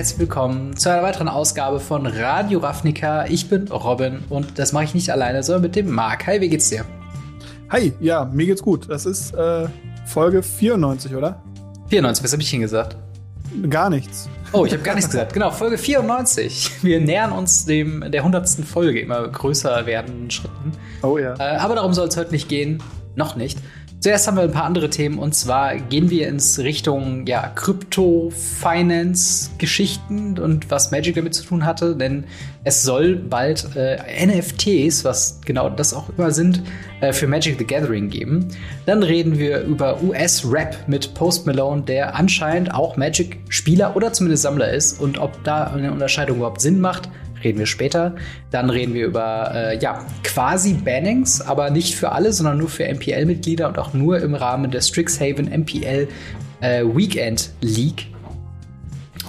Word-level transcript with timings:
herzlich 0.00 0.18
willkommen 0.18 0.74
zu 0.78 0.90
einer 0.90 1.02
weiteren 1.02 1.28
Ausgabe 1.28 1.78
von 1.78 2.06
Radio 2.06 2.60
Ravnica. 2.60 3.26
Ich 3.26 3.50
bin 3.50 3.68
Robin 3.68 4.20
und 4.30 4.58
das 4.58 4.72
mache 4.72 4.84
ich 4.84 4.94
nicht 4.94 5.10
alleine, 5.10 5.42
sondern 5.42 5.60
mit 5.60 5.76
dem 5.76 5.90
Marc. 5.90 6.26
Hi, 6.26 6.40
wie 6.40 6.48
geht's 6.48 6.70
dir? 6.70 6.86
Hi, 7.68 7.92
ja, 8.00 8.24
mir 8.24 8.46
geht's 8.46 8.62
gut. 8.62 8.88
Das 8.88 9.04
ist 9.04 9.34
äh, 9.34 9.68
Folge 10.06 10.42
94, 10.42 11.14
oder? 11.14 11.42
94, 11.90 12.24
was 12.24 12.32
habe 12.32 12.40
ich 12.40 12.48
hingesagt? 12.48 12.96
Gar 13.68 13.90
nichts. 13.90 14.30
Oh, 14.54 14.64
ich 14.64 14.72
habe 14.72 14.82
gar 14.82 14.94
nichts 14.94 15.10
gesagt. 15.10 15.34
Genau, 15.34 15.50
Folge 15.50 15.76
94. 15.76 16.82
Wir 16.82 16.98
nähern 16.98 17.32
uns 17.32 17.66
dem 17.66 18.02
der 18.10 18.22
100. 18.22 18.48
Folge 18.64 19.02
immer 19.02 19.28
größer 19.28 19.84
werdenden 19.84 20.30
Schritten. 20.30 20.72
Oh 21.02 21.18
ja. 21.18 21.34
Äh, 21.34 21.58
aber 21.58 21.74
darum 21.74 21.92
soll 21.92 22.08
es 22.08 22.16
heute 22.16 22.30
nicht 22.30 22.48
gehen. 22.48 22.82
Noch 23.16 23.36
nicht. 23.36 23.58
Zuerst 24.00 24.26
haben 24.26 24.36
wir 24.38 24.42
ein 24.44 24.50
paar 24.50 24.64
andere 24.64 24.88
Themen 24.88 25.18
und 25.18 25.34
zwar 25.34 25.76
gehen 25.76 26.08
wir 26.08 26.26
ins 26.26 26.58
Richtung 26.58 27.26
ja, 27.26 27.52
Krypto-Finance-Geschichten 27.54 30.38
und 30.38 30.70
was 30.70 30.90
Magic 30.90 31.16
damit 31.16 31.34
zu 31.34 31.44
tun 31.44 31.66
hatte, 31.66 31.94
denn 31.94 32.24
es 32.64 32.82
soll 32.82 33.16
bald 33.16 33.76
äh, 33.76 33.98
NFTs, 34.26 35.04
was 35.04 35.42
genau 35.44 35.68
das 35.68 35.92
auch 35.92 36.08
immer 36.16 36.30
sind, 36.30 36.62
äh, 37.02 37.12
für 37.12 37.26
Magic 37.26 37.58
the 37.58 37.66
Gathering 37.66 38.08
geben. 38.08 38.48
Dann 38.86 39.02
reden 39.02 39.38
wir 39.38 39.60
über 39.64 40.02
US-Rap 40.02 40.88
mit 40.88 41.12
Post 41.12 41.46
Malone, 41.46 41.82
der 41.82 42.14
anscheinend 42.14 42.72
auch 42.72 42.96
Magic-Spieler 42.96 43.96
oder 43.96 44.14
zumindest 44.14 44.44
Sammler 44.44 44.72
ist 44.72 44.98
und 44.98 45.18
ob 45.18 45.44
da 45.44 45.64
eine 45.64 45.92
Unterscheidung 45.92 46.38
überhaupt 46.38 46.62
Sinn 46.62 46.80
macht 46.80 47.10
reden 47.42 47.58
wir 47.58 47.66
später. 47.66 48.14
Dann 48.50 48.70
reden 48.70 48.94
wir 48.94 49.06
über 49.06 49.52
äh, 49.54 49.78
ja, 49.78 50.04
quasi 50.24 50.74
Bannings, 50.74 51.40
aber 51.40 51.70
nicht 51.70 51.94
für 51.94 52.12
alle, 52.12 52.32
sondern 52.32 52.58
nur 52.58 52.68
für 52.68 52.84
MPL-Mitglieder 52.84 53.68
und 53.68 53.78
auch 53.78 53.92
nur 53.92 54.20
im 54.20 54.34
Rahmen 54.34 54.70
der 54.70 54.80
Strixhaven 54.80 55.46
MPL 55.48 56.08
äh, 56.60 56.84
Weekend 56.84 57.50
League. 57.60 58.06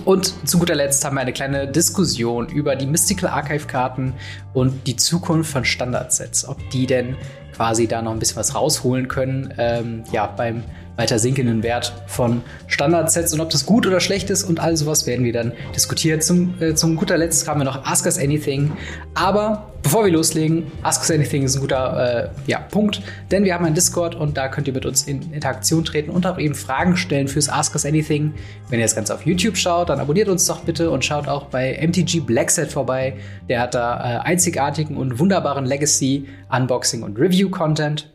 Und 0.06 0.48
zu 0.48 0.58
guter 0.58 0.76
Letzt 0.76 1.06
haben 1.06 1.16
wir 1.16 1.22
eine 1.22 1.34
kleine 1.34 1.68
Diskussion 1.68 2.48
über 2.50 2.76
die 2.76 2.88
Mystical 2.88 3.30
Archive-Karten 3.30 4.14
und 4.53 4.88
die 4.88 4.96
Zukunft 4.96 5.52
von 5.52 5.64
Standardsets. 5.64 6.48
Ob 6.48 6.58
die 6.72 6.88
denn 6.88 7.16
quasi 7.56 7.88
da 7.88 8.02
noch 8.02 8.12
ein 8.12 8.20
bisschen 8.20 8.38
was 8.38 8.56
rausholen 8.56 9.08
können, 9.08 9.53
ähm, 9.58 10.03
ja, 10.12 10.25
beim 10.25 10.64
weiter 11.02 11.18
sinkenden 11.18 11.64
Wert 11.64 11.94
von 12.06 12.44
Standardsets 12.68 13.34
und 13.34 13.42
ob 13.42 13.50
das 13.50 13.66
gut 13.66 13.88
oder 13.88 14.00
schlecht 14.00 14.30
ist 14.30 14.44
und 14.44 14.60
all 14.60 14.78
sowas 14.78 15.08
werden 15.08 15.26
wir 15.26 15.34
dann 15.34 15.52
diskutieren. 15.76 16.22
Zum, 16.22 16.54
äh, 16.62 16.76
zum 16.76 16.96
guter 16.96 17.18
Letzt 17.18 17.48
haben 17.48 17.60
wir 17.60 17.66
noch 17.66 17.86
Ask 17.86 18.06
Us 18.06 18.20
Anything. 18.20 18.72
Aber 19.16 19.72
bevor 19.82 20.06
wir 20.06 20.12
loslegen, 20.12 20.72
Ask 20.84 21.02
Us 21.02 21.10
Anything 21.10 21.42
ist 21.42 21.56
ein 21.56 21.62
guter 21.62 22.30
äh, 22.46 22.50
ja, 22.50 22.60
Punkt, 22.60 23.02
denn 23.32 23.44
wir 23.46 23.56
haben 23.56 23.66
einen 23.66 23.74
Discord 23.74 24.14
und 24.14 24.38
da 24.38 24.48
könnt 24.48 24.68
ihr 24.68 24.74
mit 24.76 24.86
uns 24.86 25.08
in 25.08 25.34
Interaktion 25.34 25.84
treten 25.84 26.12
und 26.12 26.28
auch 26.28 26.38
eben 26.38 26.54
Fragen 26.54 26.96
stellen 26.96 27.28
fürs 27.28 27.50
Ask 27.50 27.74
Us 27.74 27.84
Anything. 27.84 28.36
Wenn 28.70 28.80
ihr 28.80 28.86
das 28.86 28.96
Ganze 28.96 29.16
auf 29.16 29.26
YouTube 29.26 29.58
schaut, 29.58 29.90
dann 29.90 30.00
abonniert 30.00 30.30
uns 30.30 30.46
doch 30.46 30.60
bitte 30.62 30.92
und 30.92 31.04
schaut 31.04 31.28
auch 31.28 31.46
bei 31.46 31.80
MTG 31.82 32.20
Blackset 32.20 32.72
vorbei. 32.72 33.16
Der 33.50 33.60
hat 33.60 33.74
da 33.74 33.98
äh, 33.98 34.20
einzigartigen 34.20 34.98
und 34.98 35.18
wunderbaren 35.18 35.66
Legacy, 35.66 36.28
Unboxing 36.52 37.02
und 37.02 37.18
Review-Content. 37.18 38.08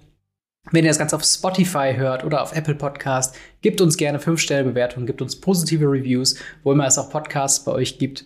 Wenn 0.73 0.85
ihr 0.85 0.91
das 0.91 0.99
Ganze 0.99 1.15
auf 1.15 1.25
Spotify 1.25 1.95
hört 1.97 2.25
oder 2.25 2.43
auf 2.43 2.55
Apple 2.55 2.75
Podcast, 2.75 3.37
gebt 3.63 3.81
uns 3.81 3.97
gerne 3.97 4.19
5-Sterne-Bewertungen, 4.19 5.07
gebt 5.07 5.23
uns 5.23 5.41
positive 5.41 5.85
Reviews, 5.85 6.37
wo 6.65 6.73
immer 6.73 6.87
es 6.87 6.99
auch 6.99 7.09
Podcasts 7.09 7.65
bei 7.65 7.73
euch 7.73 7.99
gibt. 7.99 8.25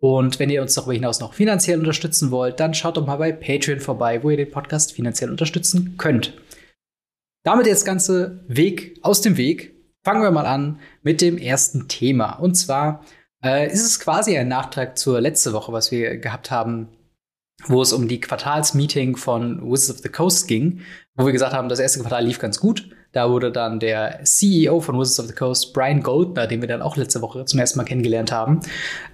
Und 0.00 0.38
wenn 0.38 0.50
ihr 0.50 0.62
uns 0.62 0.74
darüber 0.74 0.92
hinaus 0.92 1.20
noch 1.20 1.34
finanziell 1.34 1.78
unterstützen 1.78 2.30
wollt, 2.30 2.60
dann 2.60 2.74
schaut 2.74 2.96
doch 2.96 3.06
mal 3.06 3.16
bei 3.16 3.32
Patreon 3.32 3.80
vorbei, 3.80 4.22
wo 4.22 4.30
ihr 4.30 4.36
den 4.36 4.50
Podcast 4.50 4.92
finanziell 4.92 5.30
unterstützen 5.30 5.96
könnt. 5.98 6.40
Damit 7.42 7.66
jetzt 7.66 7.84
ganze 7.84 8.44
Weg 8.46 8.98
aus 9.02 9.20
dem 9.20 9.36
Weg. 9.36 9.74
Fangen 10.04 10.22
wir 10.22 10.30
mal 10.30 10.46
an 10.46 10.78
mit 11.02 11.20
dem 11.20 11.38
ersten 11.38 11.88
Thema. 11.88 12.34
Und 12.34 12.54
zwar 12.54 13.04
äh, 13.44 13.66
ist 13.70 13.84
es 13.84 13.98
quasi 13.98 14.38
ein 14.38 14.48
Nachtrag 14.48 14.96
zur 14.96 15.20
letzte 15.20 15.52
Woche, 15.52 15.72
was 15.72 15.90
wir 15.90 16.18
gehabt 16.18 16.50
haben 16.50 16.88
wo 17.66 17.82
es 17.82 17.92
um 17.92 18.08
die 18.08 18.20
Quartalsmeeting 18.20 19.16
von 19.16 19.60
Wizards 19.62 19.98
of 19.98 20.02
the 20.02 20.08
Coast 20.08 20.48
ging, 20.48 20.80
wo 21.16 21.26
wir 21.26 21.32
gesagt 21.32 21.52
haben, 21.52 21.68
das 21.68 21.80
erste 21.80 22.00
Quartal 22.00 22.24
lief 22.24 22.38
ganz 22.38 22.60
gut. 22.60 22.90
Da 23.12 23.28
wurde 23.28 23.50
dann 23.50 23.80
der 23.80 24.20
CEO 24.22 24.80
von 24.80 24.98
Wizards 24.98 25.20
of 25.20 25.26
the 25.26 25.34
Coast, 25.34 25.72
Brian 25.72 26.02
Goldner, 26.02 26.46
den 26.46 26.60
wir 26.60 26.68
dann 26.68 26.82
auch 26.82 26.96
letzte 26.96 27.20
Woche 27.22 27.44
zum 27.44 27.58
ersten 27.58 27.78
Mal 27.78 27.84
kennengelernt 27.84 28.30
haben, 28.30 28.60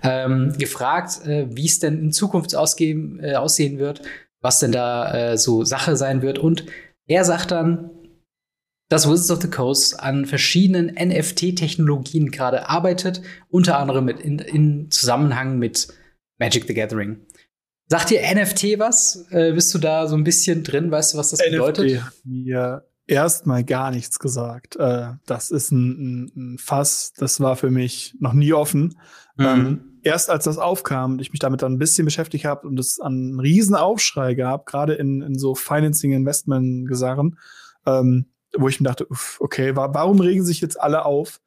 ähm, 0.02 0.52
gefragt, 0.58 1.26
äh, 1.26 1.46
wie 1.50 1.64
es 1.64 1.78
denn 1.78 1.98
in 1.98 2.12
Zukunft 2.12 2.54
ausgehen, 2.54 3.20
äh, 3.22 3.36
aussehen 3.36 3.78
wird, 3.78 4.02
was 4.42 4.58
denn 4.58 4.72
da 4.72 5.32
äh, 5.32 5.38
so 5.38 5.64
Sache 5.64 5.96
sein 5.96 6.20
wird. 6.20 6.38
Und 6.38 6.66
er 7.06 7.24
sagt 7.24 7.52
dann, 7.52 7.90
dass 8.88 9.08
Wizards 9.08 9.30
of 9.30 9.42
the 9.42 9.50
Coast 9.50 9.98
an 9.98 10.26
verschiedenen 10.26 10.94
NFT-Technologien 10.94 12.30
gerade 12.30 12.68
arbeitet, 12.68 13.22
unter 13.48 13.78
anderem 13.78 14.04
mit 14.04 14.20
in, 14.20 14.38
in 14.38 14.90
Zusammenhang 14.90 15.58
mit 15.58 15.88
Magic 16.38 16.66
the 16.66 16.74
Gathering. 16.74 17.25
Sagt 17.88 18.10
dir 18.10 18.20
NFT 18.20 18.78
was? 18.78 19.26
Äh, 19.30 19.52
bist 19.52 19.72
du 19.72 19.78
da 19.78 20.06
so 20.08 20.16
ein 20.16 20.24
bisschen 20.24 20.64
drin? 20.64 20.90
Weißt 20.90 21.14
du, 21.14 21.18
was 21.18 21.30
das 21.30 21.40
NFT 21.40 21.50
bedeutet? 21.52 21.84
NFT 21.84 22.04
hat 22.04 22.14
mir 22.24 22.84
erstmal 23.06 23.64
gar 23.64 23.90
nichts 23.90 24.18
gesagt. 24.18 24.76
Äh, 24.76 25.12
das 25.26 25.50
ist 25.50 25.70
ein, 25.70 25.90
ein, 25.90 26.32
ein, 26.36 26.58
Fass, 26.58 27.12
das 27.16 27.40
war 27.40 27.56
für 27.56 27.70
mich 27.70 28.16
noch 28.18 28.32
nie 28.32 28.52
offen. 28.52 28.98
Mhm. 29.36 29.44
Ähm, 29.44 29.80
erst 30.02 30.30
als 30.30 30.44
das 30.44 30.58
aufkam 30.58 31.12
und 31.12 31.20
ich 31.20 31.32
mich 31.32 31.40
damit 31.40 31.62
dann 31.62 31.74
ein 31.74 31.78
bisschen 31.78 32.04
beschäftigt 32.04 32.44
habe 32.44 32.66
und 32.66 32.78
es 32.78 33.00
einen 33.00 33.38
riesen 33.38 33.74
Aufschrei 33.74 34.34
gab, 34.34 34.66
gerade 34.66 34.94
in, 34.94 35.22
in 35.22 35.38
so 35.38 35.54
Financing-Investment-Gesarren, 35.54 37.38
ähm, 37.86 38.26
wo 38.56 38.68
ich 38.68 38.80
mir 38.80 38.88
dachte, 38.88 39.06
uff, 39.06 39.38
okay, 39.40 39.76
wa 39.76 39.92
warum 39.92 40.20
regen 40.20 40.44
sich 40.44 40.60
jetzt 40.60 40.80
alle 40.80 41.04
auf? 41.04 41.40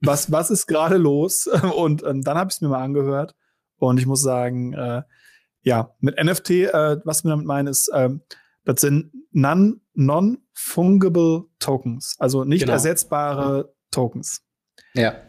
Was, 0.00 0.30
was 0.30 0.50
ist 0.50 0.66
gerade 0.66 0.98
los? 0.98 1.46
Und 1.76 2.02
ähm, 2.04 2.22
dann 2.22 2.36
habe 2.36 2.48
ich 2.50 2.56
es 2.56 2.60
mir 2.60 2.68
mal 2.68 2.82
angehört 2.82 3.34
und 3.78 3.98
ich 3.98 4.06
muss 4.06 4.22
sagen, 4.22 4.72
äh, 4.72 5.02
ja, 5.66 5.94
mit 5.98 6.22
NFT, 6.22 6.50
äh, 6.50 6.98
was 7.04 7.24
wir 7.24 7.30
damit 7.30 7.44
meinen, 7.44 7.66
ist, 7.66 7.90
ähm, 7.92 8.22
das 8.64 8.80
sind 8.80 9.10
non-fungible 9.32 11.46
Tokens, 11.58 12.14
also 12.18 12.44
nicht 12.44 12.60
genau. 12.60 12.74
ersetzbare 12.74 13.74
Tokens. 13.90 14.42
Ja. 14.94 15.22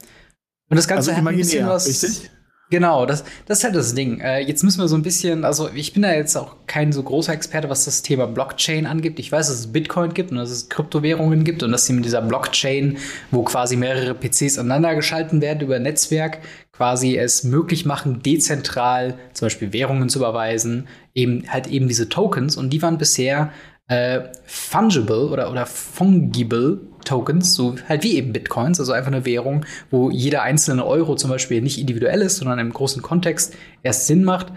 Und 0.69 0.77
das 0.77 0.87
Ganze 0.87 1.11
also 1.11 1.21
hat 1.21 1.27
ein 1.27 1.35
bisschen 1.35 1.67
was. 1.67 1.87
Richtig? 1.87 2.29
Genau, 2.69 3.05
das, 3.05 3.23
das 3.45 3.59
ist 3.59 3.63
halt 3.63 3.75
das 3.75 3.95
Ding. 3.95 4.19
Äh, 4.19 4.39
jetzt 4.41 4.61
müssen 4.61 4.81
wir 4.81 4.89
so 4.89 4.97
ein 4.97 5.01
bisschen, 5.01 5.45
also 5.45 5.69
ich 5.73 5.93
bin 5.93 6.01
da 6.01 6.11
jetzt 6.11 6.35
auch 6.35 6.57
kein 6.67 6.91
so 6.91 7.01
großer 7.01 7.31
Experte, 7.31 7.69
was 7.69 7.85
das 7.85 8.01
Thema 8.01 8.27
Blockchain 8.27 8.85
angibt. 8.85 9.19
Ich 9.19 9.31
weiß, 9.31 9.47
dass 9.47 9.59
es 9.59 9.71
Bitcoin 9.71 10.13
gibt 10.13 10.31
und 10.31 10.37
dass 10.37 10.49
es 10.49 10.67
Kryptowährungen 10.67 11.45
gibt 11.45 11.63
und 11.63 11.71
dass 11.71 11.85
sie 11.85 11.93
mit 11.93 12.03
dieser 12.03 12.21
Blockchain, 12.21 12.97
wo 13.31 13.43
quasi 13.43 13.77
mehrere 13.77 14.13
PCs 14.13 14.57
aneinander 14.57 14.95
geschalten 14.95 15.39
werden 15.41 15.61
über 15.61 15.79
Netzwerk, 15.79 16.39
quasi 16.73 17.17
es 17.17 17.45
möglich 17.45 17.85
machen, 17.85 18.21
dezentral 18.21 19.17
zum 19.31 19.45
Beispiel 19.45 19.71
Währungen 19.71 20.09
zu 20.09 20.19
überweisen, 20.19 20.89
eben 21.15 21.45
halt 21.47 21.67
eben 21.67 21.87
diese 21.87 22.09
Tokens 22.09 22.57
und 22.57 22.71
die 22.71 22.81
waren 22.81 22.97
bisher 22.97 23.53
äh, 23.87 24.29
fungible 24.45 25.29
oder, 25.29 25.49
oder 25.51 25.65
fungible 25.65 26.81
Tokens, 27.05 27.55
so 27.55 27.75
halt 27.87 28.03
wie 28.03 28.15
eben 28.15 28.33
Bitcoins, 28.33 28.79
also 28.79 28.91
einfach 28.91 29.11
eine 29.11 29.25
Währung, 29.25 29.65
wo 29.89 30.09
jeder 30.09 30.41
einzelne 30.41 30.85
Euro 30.85 31.15
zum 31.15 31.29
Beispiel 31.29 31.61
nicht 31.61 31.79
individuell 31.79 32.21
ist, 32.21 32.37
sondern 32.37 32.59
im 32.59 32.73
großen 32.73 33.01
Kontext 33.01 33.55
erst 33.83 34.07
Sinn 34.07 34.23
macht. 34.23 34.51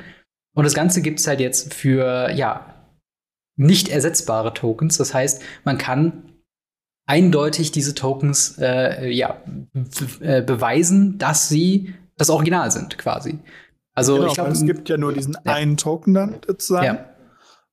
Und 0.55 0.65
das 0.65 0.75
Ganze 0.75 1.01
gibt 1.01 1.21
es 1.21 1.29
halt 1.29 1.39
jetzt 1.39 1.73
für, 1.73 2.31
ja, 2.33 2.75
nicht 3.57 3.89
ersetzbare 3.89 4.53
Tokens. 4.53 4.97
Das 4.97 5.15
heißt, 5.15 5.43
man 5.65 5.79
kann 5.79 6.25
eindeutig 7.07 7.73
diese 7.73 7.95
Tokens 7.95 8.57
äh, 8.59 9.09
ja, 9.11 9.43
äh, 10.21 10.43
beweisen, 10.43 11.19
dass 11.19 11.49
sie 11.49 11.95
das 12.17 12.31
Original 12.31 12.71
sind, 12.71 12.99
quasi. 12.99 13.39
Also 13.95 14.15
genau, 14.15 14.27
ich 14.27 14.35
glaube, 14.35 14.51
es 14.51 14.65
gibt 14.65 14.89
ja 14.89 14.97
nur 14.97 15.12
diesen 15.12 15.37
ja. 15.45 15.53
einen 15.53 15.77
Token 15.77 16.15
dann 16.15 16.37
sozusagen. 16.47 16.85
Ja. 16.87 17.05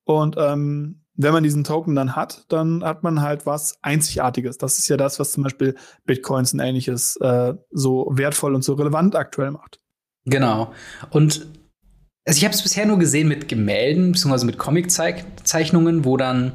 Und 0.03 0.35
ähm, 0.38 1.01
wenn 1.17 1.33
man 1.33 1.44
diesen 1.44 1.63
Token 1.63 1.95
dann 1.95 2.16
hat, 2.16 2.45
dann 2.47 2.83
hat 2.83 3.03
man 3.03 3.22
halt 3.22 3.45
was 3.45 3.77
Einzigartiges. 3.81 4.57
Das 4.57 4.77
ist 4.77 4.88
ja 4.88 4.97
das, 4.97 5.19
was 5.19 5.31
zum 5.31 5.44
Beispiel 5.44 5.75
Bitcoins 6.06 6.53
und 6.53 6.59
ähnliches 6.59 7.18
äh, 7.18 7.56
so 7.71 8.07
wertvoll 8.12 8.53
und 8.56 8.63
so 8.63 8.74
relevant 8.74 9.15
aktuell 9.15 9.51
macht. 9.51 9.80
Genau. 10.25 10.71
Und 11.09 11.47
also 12.25 12.38
ich 12.38 12.44
habe 12.44 12.53
es 12.53 12.62
bisher 12.62 12.86
nur 12.86 13.00
gesehen 13.00 13.27
mit 13.27 13.47
Gemälden, 13.47 14.12
beziehungsweise 14.12 14.45
mit 14.45 14.57
Comic-Zeichnungen, 14.57 16.06
wo 16.06 16.18
dann 16.18 16.53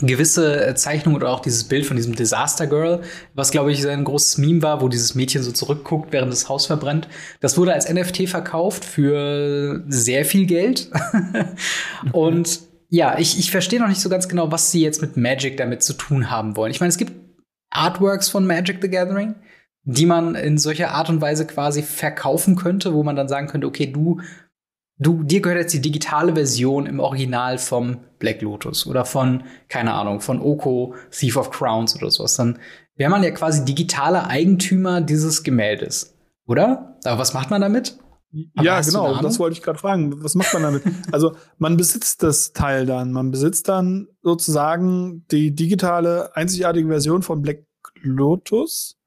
gewisse 0.00 0.66
äh, 0.66 0.74
Zeichnungen 0.74 1.16
oder 1.16 1.30
auch 1.30 1.40
dieses 1.40 1.64
Bild 1.64 1.84
von 1.84 1.96
diesem 1.96 2.14
Disaster 2.14 2.66
Girl, 2.66 3.02
was 3.34 3.50
glaube 3.50 3.72
ich 3.72 3.86
ein 3.86 4.04
großes 4.04 4.38
Meme 4.38 4.62
war, 4.62 4.80
wo 4.80 4.88
dieses 4.88 5.14
Mädchen 5.14 5.42
so 5.42 5.52
zurückguckt, 5.52 6.12
während 6.12 6.32
das 6.32 6.48
Haus 6.48 6.66
verbrennt. 6.66 7.08
Das 7.40 7.58
wurde 7.58 7.74
als 7.74 7.92
NFT 7.92 8.28
verkauft 8.28 8.84
für 8.84 9.84
sehr 9.88 10.24
viel 10.24 10.46
Geld. 10.46 10.90
und 12.12 12.71
ja, 12.94 13.18
ich, 13.18 13.38
ich 13.38 13.50
verstehe 13.50 13.80
noch 13.80 13.88
nicht 13.88 14.02
so 14.02 14.10
ganz 14.10 14.28
genau, 14.28 14.52
was 14.52 14.70
sie 14.70 14.82
jetzt 14.82 15.00
mit 15.00 15.16
Magic 15.16 15.56
damit 15.56 15.82
zu 15.82 15.94
tun 15.94 16.30
haben 16.30 16.56
wollen. 16.56 16.70
Ich 16.70 16.80
meine, 16.80 16.90
es 16.90 16.98
gibt 16.98 17.14
Artworks 17.70 18.28
von 18.28 18.46
Magic 18.46 18.80
the 18.82 18.90
Gathering, 18.90 19.34
die 19.84 20.04
man 20.04 20.34
in 20.34 20.58
solcher 20.58 20.90
Art 20.90 21.08
und 21.08 21.22
Weise 21.22 21.46
quasi 21.46 21.82
verkaufen 21.82 22.54
könnte, 22.54 22.92
wo 22.92 23.02
man 23.02 23.16
dann 23.16 23.28
sagen 23.28 23.46
könnte, 23.46 23.66
okay, 23.66 23.86
du, 23.86 24.20
du, 24.98 25.22
dir 25.22 25.40
gehört 25.40 25.58
jetzt 25.58 25.72
die 25.72 25.80
digitale 25.80 26.34
Version 26.34 26.84
im 26.84 27.00
Original 27.00 27.56
vom 27.56 28.00
Black 28.18 28.42
Lotus 28.42 28.86
oder 28.86 29.06
von, 29.06 29.44
keine 29.70 29.94
Ahnung, 29.94 30.20
von 30.20 30.42
Oko, 30.42 30.94
Thief 31.10 31.38
of 31.38 31.50
Crowns 31.50 31.96
oder 31.96 32.10
sowas. 32.10 32.36
Dann 32.36 32.58
wäre 32.96 33.10
man 33.10 33.22
ja 33.22 33.30
quasi 33.30 33.64
digitaler 33.64 34.28
Eigentümer 34.28 35.00
dieses 35.00 35.42
Gemäldes. 35.42 36.14
Oder? 36.46 36.98
Aber 37.04 37.18
was 37.18 37.32
macht 37.32 37.48
man 37.48 37.62
damit? 37.62 37.96
Aber 38.54 38.64
ja, 38.64 38.80
genau, 38.80 39.20
das 39.20 39.38
wollte 39.38 39.56
ich 39.56 39.62
gerade 39.62 39.78
fragen. 39.78 40.22
Was 40.22 40.34
macht 40.34 40.54
man 40.54 40.62
damit? 40.62 40.82
also, 41.12 41.36
man 41.58 41.76
besitzt 41.76 42.22
das 42.22 42.52
Teil 42.52 42.86
dann. 42.86 43.12
Man 43.12 43.30
besitzt 43.30 43.68
dann 43.68 44.08
sozusagen 44.22 45.26
die 45.30 45.54
digitale, 45.54 46.34
einzigartige 46.34 46.88
Version 46.88 47.22
von 47.22 47.42
Black 47.42 47.66
Lotus. 48.00 48.98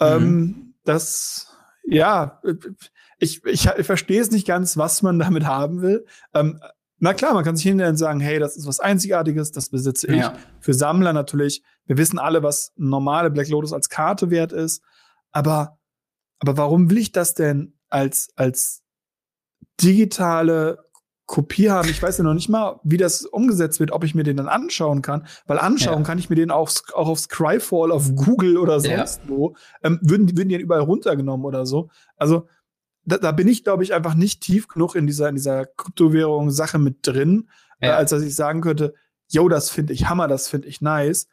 Mhm. 0.00 0.06
Ähm, 0.06 0.74
das, 0.84 1.54
ja, 1.84 2.40
ich, 3.18 3.44
ich, 3.44 3.66
ich 3.66 3.86
verstehe 3.86 4.20
es 4.20 4.30
nicht 4.30 4.46
ganz, 4.46 4.76
was 4.76 5.02
man 5.02 5.18
damit 5.20 5.46
haben 5.46 5.82
will. 5.82 6.04
Ähm, 6.34 6.60
na 6.98 7.14
klar, 7.14 7.32
man 7.32 7.44
kann 7.44 7.56
sich 7.56 7.72
und 7.72 7.96
sagen, 7.96 8.20
hey, 8.20 8.38
das 8.38 8.56
ist 8.56 8.66
was 8.66 8.78
Einzigartiges, 8.78 9.52
das 9.52 9.70
besitze 9.70 10.08
ich. 10.08 10.18
Ja. 10.18 10.34
Für 10.60 10.74
Sammler 10.74 11.14
natürlich. 11.14 11.62
Wir 11.86 11.96
wissen 11.96 12.18
alle, 12.18 12.42
was 12.42 12.72
normale 12.76 13.30
Black 13.30 13.48
Lotus 13.48 13.72
als 13.72 13.88
Karte 13.88 14.30
wert 14.30 14.52
ist. 14.52 14.82
Aber, 15.32 15.78
aber 16.40 16.58
warum 16.58 16.90
will 16.90 16.98
ich 16.98 17.10
das 17.10 17.32
denn 17.32 17.79
als, 17.90 18.30
als 18.36 18.82
digitale 19.80 20.84
Kopie 21.26 21.70
haben? 21.70 21.88
Ich 21.88 22.02
weiß 22.02 22.18
ja 22.18 22.24
noch 22.24 22.34
nicht 22.34 22.48
mal, 22.48 22.80
wie 22.82 22.96
das 22.96 23.24
umgesetzt 23.24 23.80
wird, 23.80 23.92
ob 23.92 24.04
ich 24.04 24.14
mir 24.14 24.22
den 24.22 24.36
dann 24.36 24.48
anschauen 24.48 25.02
kann. 25.02 25.26
Weil 25.46 25.58
anschauen 25.58 25.98
ja. 25.98 26.04
kann 26.04 26.18
ich 26.18 26.30
mir 26.30 26.36
den 26.36 26.50
auch, 26.50 26.70
auch 26.94 27.08
auf 27.08 27.20
Scryfall, 27.20 27.92
auf 27.92 28.14
Google 28.14 28.56
oder 28.56 28.80
sonst 28.80 29.20
ja. 29.24 29.28
wo. 29.28 29.54
Ähm, 29.82 29.98
würden, 30.02 30.36
würden 30.36 30.48
die 30.48 30.54
dann 30.54 30.62
überall 30.62 30.82
runtergenommen 30.82 31.46
oder 31.46 31.66
so. 31.66 31.90
Also, 32.16 32.48
da, 33.04 33.18
da 33.18 33.32
bin 33.32 33.48
ich, 33.48 33.64
glaube 33.64 33.82
ich, 33.82 33.94
einfach 33.94 34.14
nicht 34.14 34.42
tief 34.42 34.68
genug 34.68 34.94
in 34.94 35.06
dieser, 35.06 35.28
in 35.28 35.34
dieser 35.34 35.66
Kryptowährung-Sache 35.66 36.78
mit 36.78 37.06
drin, 37.06 37.48
äh, 37.80 37.88
ja. 37.88 37.92
äh, 37.92 37.96
als 37.96 38.10
dass 38.10 38.22
ich 38.22 38.34
sagen 38.34 38.60
könnte, 38.60 38.94
yo, 39.28 39.48
das 39.48 39.70
finde 39.70 39.92
ich 39.92 40.08
Hammer, 40.08 40.28
das 40.28 40.48
finde 40.48 40.68
ich 40.68 40.80
nice. 40.80 41.28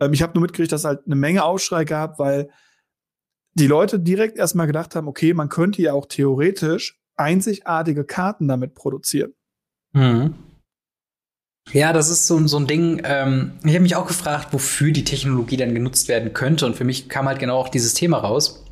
Ähm, 0.00 0.12
ich 0.12 0.22
habe 0.22 0.32
nur 0.34 0.42
mitgekriegt, 0.42 0.72
dass 0.72 0.84
halt 0.84 1.06
eine 1.06 1.16
Menge 1.16 1.44
Aufschrei 1.44 1.84
gab, 1.84 2.18
weil 2.18 2.50
die 3.54 3.66
Leute 3.66 3.98
direkt 3.98 4.38
erstmal 4.38 4.66
gedacht 4.66 4.94
haben, 4.94 5.08
okay, 5.08 5.34
man 5.34 5.48
könnte 5.48 5.82
ja 5.82 5.92
auch 5.92 6.06
theoretisch 6.06 6.98
einzigartige 7.16 8.04
Karten 8.04 8.48
damit 8.48 8.74
produzieren. 8.74 9.34
Mhm. 9.92 10.34
Ja, 11.72 11.92
das 11.92 12.10
ist 12.10 12.26
so, 12.26 12.44
so 12.48 12.56
ein 12.56 12.66
Ding. 12.66 13.00
Ähm, 13.04 13.52
ich 13.64 13.72
habe 13.72 13.82
mich 13.82 13.94
auch 13.94 14.06
gefragt, 14.06 14.48
wofür 14.52 14.92
die 14.92 15.04
Technologie 15.04 15.56
dann 15.56 15.74
genutzt 15.74 16.08
werden 16.08 16.32
könnte. 16.32 16.66
Und 16.66 16.74
für 16.74 16.84
mich 16.84 17.08
kam 17.08 17.26
halt 17.28 17.38
genau 17.38 17.56
auch 17.56 17.68
dieses 17.68 17.94
Thema 17.94 18.18
raus, 18.18 18.64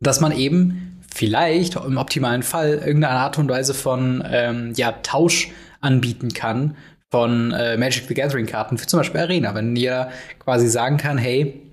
dass 0.00 0.20
man 0.20 0.32
eben 0.32 1.00
vielleicht 1.08 1.76
im 1.76 1.96
optimalen 1.96 2.42
Fall 2.42 2.74
irgendeine 2.74 3.10
Art 3.10 3.38
und 3.38 3.48
Weise 3.48 3.74
von 3.74 4.22
ähm, 4.26 4.72
ja, 4.76 4.92
Tausch 5.02 5.50
anbieten 5.80 6.32
kann 6.32 6.76
von 7.10 7.52
äh, 7.52 7.76
Magic 7.76 8.04
the 8.06 8.14
Gathering 8.14 8.46
Karten 8.46 8.78
für 8.78 8.86
zum 8.86 9.00
Beispiel 9.00 9.20
Arena. 9.20 9.54
Wenn 9.54 9.74
ihr 9.74 10.10
quasi 10.38 10.68
sagen 10.68 10.96
kann, 10.96 11.18
hey, 11.18 11.69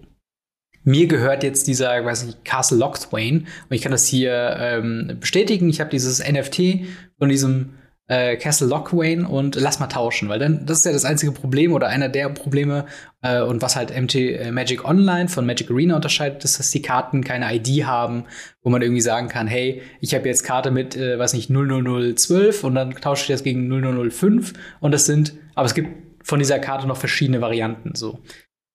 mir 0.88 1.08
gehört 1.08 1.44
jetzt 1.44 1.68
dieser, 1.68 2.06
weiß 2.06 2.26
nicht, 2.26 2.46
Castle 2.46 2.78
Lockthwain 2.78 3.40
und 3.40 3.76
ich 3.76 3.82
kann 3.82 3.92
das 3.92 4.08
hier 4.08 4.56
ähm, 4.58 5.18
bestätigen. 5.20 5.68
Ich 5.70 5.82
habe 5.82 5.90
dieses 5.90 6.26
NFT 6.26 6.88
von 7.20 7.28
diesem 7.28 7.74
äh, 8.08 8.38
Castle 8.38 8.68
Lockwain 8.68 9.26
und 9.26 9.56
lass 9.56 9.82
mal 9.82 9.88
tauschen, 9.88 10.30
weil 10.30 10.40
dann 10.40 10.66
das 10.66 10.78
ist 10.78 10.86
ja 10.86 10.94
das 10.94 11.04
einzige 11.04 11.34
Problem 11.34 11.74
oder 11.74 11.90
einer 11.90 12.08
der 12.08 12.30
Probleme 12.30 12.86
äh, 13.22 13.42
und 13.42 13.62
was 13.62 13.76
halt 13.76 13.90
MT 13.90 14.16
äh, 14.16 14.52
Magic 14.54 14.86
Online 14.86 15.28
von 15.28 15.46
Magic 15.46 15.70
Arena 15.70 15.98
unterscheidet, 15.98 16.46
ist, 16.46 16.58
dass 16.58 16.72
die 16.72 16.82
Karten 16.82 17.22
keine 17.22 17.54
ID 17.54 17.86
haben, 17.86 18.24
wo 18.62 18.70
man 18.70 18.82
irgendwie 18.82 19.02
sagen 19.02 19.28
kann, 19.28 19.46
hey, 19.46 19.82
ich 20.00 20.16
habe 20.16 20.26
jetzt 20.30 20.44
Karte 20.44 20.72
mit, 20.72 20.96
äh, 20.96 21.20
weiß 21.20 21.34
nicht, 21.34 21.50
00012 21.50 22.64
und 22.64 22.76
dann 22.76 22.92
tausche 22.92 23.24
ich 23.24 23.28
das 23.28 23.44
gegen 23.44 23.68
0005 23.68 24.54
und 24.80 24.94
das 24.94 25.06
sind, 25.06 25.34
aber 25.54 25.66
es 25.66 25.74
gibt 25.74 25.90
von 26.26 26.40
dieser 26.40 26.60
Karte 26.60 26.88
noch 26.88 26.98
verschiedene 26.98 27.42
Varianten 27.42 27.94
so. 27.94 28.20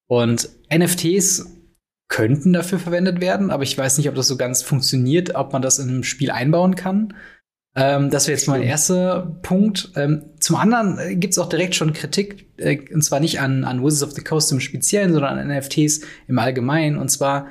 Und 0.08 0.50
NFTs 0.70 1.62
könnten 2.12 2.53
dafür 2.53 2.79
verwendet 2.79 3.23
werden, 3.23 3.50
aber 3.50 3.62
ich 3.62 3.76
weiß 3.76 3.97
nicht, 3.97 4.06
ob 4.06 4.14
das 4.14 4.29
so 4.29 4.37
ganz 4.37 4.62
funktioniert, 4.62 5.35
ob 5.35 5.55
man 5.55 5.62
das 5.62 5.79
in 5.79 5.88
einem 5.88 6.05
Spiel 6.05 6.31
einbauen 6.31 6.76
kann. 6.76 7.14
Ähm, 7.75 8.11
das 8.11 8.26
wäre 8.26 8.37
jetzt 8.37 8.49
mein 8.49 8.62
erster 8.62 9.38
Punkt. 9.41 9.93
Ähm, 9.97 10.25
zum 10.38 10.56
anderen 10.56 10.99
äh, 10.99 11.17
gibt 11.17 11.32
es 11.32 11.38
auch 11.38 11.49
direkt 11.49 11.75
schon 11.75 11.94
Kritik, 11.94 12.50
äh, 12.59 12.81
und 12.93 13.00
zwar 13.03 13.19
nicht 13.19 13.41
an, 13.41 13.64
an 13.64 13.82
Wizards 13.82 14.03
of 14.03 14.12
the 14.12 14.20
Coast 14.20 14.53
im 14.53 14.61
Speziellen, 14.61 15.14
sondern 15.14 15.38
an 15.38 15.49
NFTs 15.49 16.03
im 16.29 16.38
Allgemeinen. 16.38 16.99
Und 16.99 17.09
zwar 17.09 17.47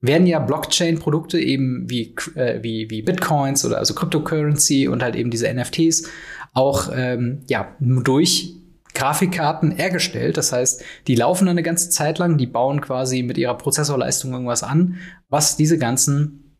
werden 0.00 0.26
ja 0.26 0.38
Blockchain-Produkte 0.38 1.38
eben 1.38 1.84
wie, 1.90 2.14
äh, 2.36 2.62
wie, 2.62 2.88
wie 2.88 3.02
Bitcoins 3.02 3.66
oder 3.66 3.76
also 3.76 3.92
Cryptocurrency 3.92 4.88
und 4.88 5.02
halt 5.02 5.14
eben 5.14 5.30
diese 5.30 5.52
NFTs 5.52 6.08
auch 6.54 6.90
ähm, 6.94 7.42
ja, 7.50 7.76
durch 7.80 8.59
Grafikkarten 8.94 9.72
hergestellt. 9.72 10.36
Das 10.36 10.52
heißt, 10.52 10.82
die 11.06 11.14
laufen 11.14 11.48
eine 11.48 11.62
ganze 11.62 11.90
Zeit 11.90 12.18
lang, 12.18 12.38
die 12.38 12.46
bauen 12.46 12.80
quasi 12.80 13.22
mit 13.22 13.38
ihrer 13.38 13.56
Prozessorleistung 13.56 14.32
irgendwas 14.32 14.62
an, 14.62 14.98
was 15.28 15.56
diese 15.56 15.78
ganzen 15.78 16.58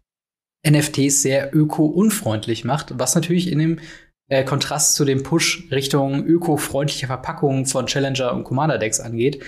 NFTs 0.67 1.23
sehr 1.23 1.55
öko-unfreundlich 1.55 2.65
macht, 2.65 2.99
was 2.99 3.15
natürlich 3.15 3.51
in 3.51 3.59
dem 3.59 3.79
äh, 4.29 4.45
Kontrast 4.45 4.95
zu 4.95 5.05
dem 5.05 5.23
Push 5.23 5.69
Richtung 5.71 6.25
öko-freundliche 6.25 7.07
Verpackungen 7.07 7.67
von 7.67 7.87
Challenger 7.87 8.33
und 8.35 8.45
Commander 8.45 8.79
Decks 8.79 9.01
angeht. 9.01 9.43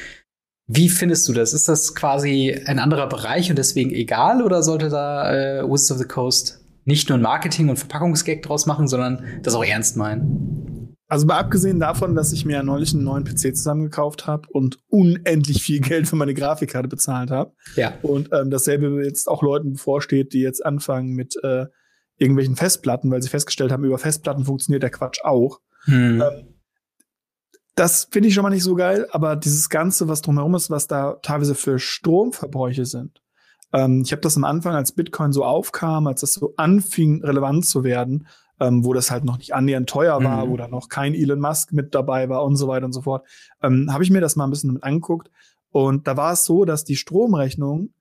Wie 0.66 0.88
findest 0.88 1.28
du 1.28 1.32
das? 1.32 1.52
Ist 1.52 1.68
das 1.68 1.94
quasi 1.94 2.58
ein 2.66 2.78
anderer 2.78 3.08
Bereich 3.08 3.50
und 3.50 3.58
deswegen 3.58 3.90
egal 3.90 4.42
oder 4.42 4.62
sollte 4.62 4.88
da 4.88 5.32
äh, 5.32 5.62
Wizards 5.64 5.92
of 5.92 5.98
the 5.98 6.04
Coast 6.04 6.60
nicht 6.84 7.08
nur 7.08 7.18
ein 7.18 7.22
Marketing- 7.22 7.68
und 7.68 7.78
Verpackungsgag 7.78 8.42
draus 8.42 8.66
machen, 8.66 8.88
sondern 8.88 9.24
das 9.42 9.54
auch 9.54 9.64
ernst 9.64 9.96
meinen? 9.96 10.71
Also 11.12 11.26
mal 11.26 11.38
abgesehen 11.38 11.78
davon, 11.78 12.14
dass 12.14 12.32
ich 12.32 12.46
mir 12.46 12.62
neulich 12.62 12.94
einen 12.94 13.04
neuen 13.04 13.24
PC 13.24 13.54
zusammengekauft 13.54 14.26
habe 14.26 14.48
und 14.48 14.78
unendlich 14.88 15.62
viel 15.62 15.80
Geld 15.80 16.08
für 16.08 16.16
meine 16.16 16.32
Grafikkarte 16.32 16.88
bezahlt 16.88 17.30
habe. 17.30 17.52
Ja. 17.76 17.92
Und 18.00 18.30
ähm, 18.32 18.48
dasselbe 18.48 19.04
jetzt 19.04 19.28
auch 19.28 19.42
Leuten 19.42 19.74
bevorsteht, 19.74 20.32
die 20.32 20.40
jetzt 20.40 20.64
anfangen 20.64 21.10
mit 21.10 21.36
äh, 21.44 21.66
irgendwelchen 22.16 22.56
Festplatten, 22.56 23.10
weil 23.10 23.20
sie 23.20 23.28
festgestellt 23.28 23.72
haben, 23.72 23.84
über 23.84 23.98
Festplatten 23.98 24.46
funktioniert 24.46 24.82
der 24.82 24.88
Quatsch 24.88 25.22
auch. 25.22 25.60
Hm. 25.84 26.22
Ähm, 26.22 26.54
das 27.74 28.08
finde 28.10 28.30
ich 28.30 28.34
schon 28.34 28.44
mal 28.44 28.48
nicht 28.48 28.64
so 28.64 28.74
geil, 28.74 29.06
aber 29.10 29.36
dieses 29.36 29.68
Ganze, 29.68 30.08
was 30.08 30.22
drumherum 30.22 30.54
ist, 30.54 30.70
was 30.70 30.86
da 30.86 31.18
teilweise 31.20 31.54
für 31.54 31.78
Stromverbräuche 31.78 32.86
sind. 32.86 33.20
Ähm, 33.74 34.00
ich 34.02 34.12
habe 34.12 34.22
das 34.22 34.38
am 34.38 34.44
Anfang, 34.44 34.74
als 34.74 34.92
Bitcoin 34.92 35.32
so 35.32 35.44
aufkam, 35.44 36.06
als 36.06 36.22
das 36.22 36.32
so 36.32 36.54
anfing, 36.56 37.22
relevant 37.22 37.66
zu 37.66 37.84
werden, 37.84 38.26
ähm, 38.62 38.84
wo 38.84 38.92
das 38.92 39.10
halt 39.10 39.24
noch 39.24 39.38
nicht 39.38 39.54
annähernd 39.54 39.88
teuer 39.88 40.22
war, 40.22 40.46
mhm. 40.46 40.50
wo 40.50 40.56
da 40.56 40.68
noch 40.68 40.88
kein 40.88 41.14
Elon 41.14 41.40
Musk 41.40 41.72
mit 41.72 41.94
dabei 41.94 42.28
war 42.28 42.44
und 42.44 42.56
so 42.56 42.68
weiter 42.68 42.86
und 42.86 42.92
so 42.92 43.02
fort, 43.02 43.26
ähm, 43.62 43.92
habe 43.92 44.04
ich 44.04 44.10
mir 44.10 44.20
das 44.20 44.36
mal 44.36 44.44
ein 44.44 44.50
bisschen 44.50 44.72
mit 44.72 44.84
angeguckt. 44.84 45.30
Und 45.70 46.06
da 46.06 46.16
war 46.16 46.32
es 46.32 46.44
so, 46.44 46.64
dass 46.64 46.84
die 46.84 46.96
Stromrechnungen 46.96 47.94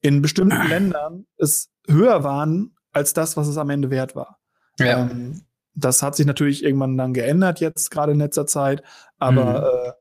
in 0.00 0.22
bestimmten 0.22 0.62
Ländern 0.68 1.26
es 1.36 1.70
höher 1.88 2.22
waren 2.22 2.76
als 2.92 3.14
das, 3.14 3.36
was 3.36 3.48
es 3.48 3.58
am 3.58 3.70
Ende 3.70 3.90
wert 3.90 4.14
war. 4.14 4.38
Ja. 4.78 5.08
Ähm, 5.10 5.42
das 5.74 6.02
hat 6.02 6.14
sich 6.14 6.24
natürlich 6.24 6.62
irgendwann 6.64 6.96
dann 6.96 7.12
geändert, 7.12 7.60
jetzt 7.60 7.90
gerade 7.90 8.12
in 8.12 8.18
letzter 8.18 8.46
Zeit. 8.46 8.82
Aber 9.18 9.60
mhm. 9.60 9.88
äh, 9.88 9.92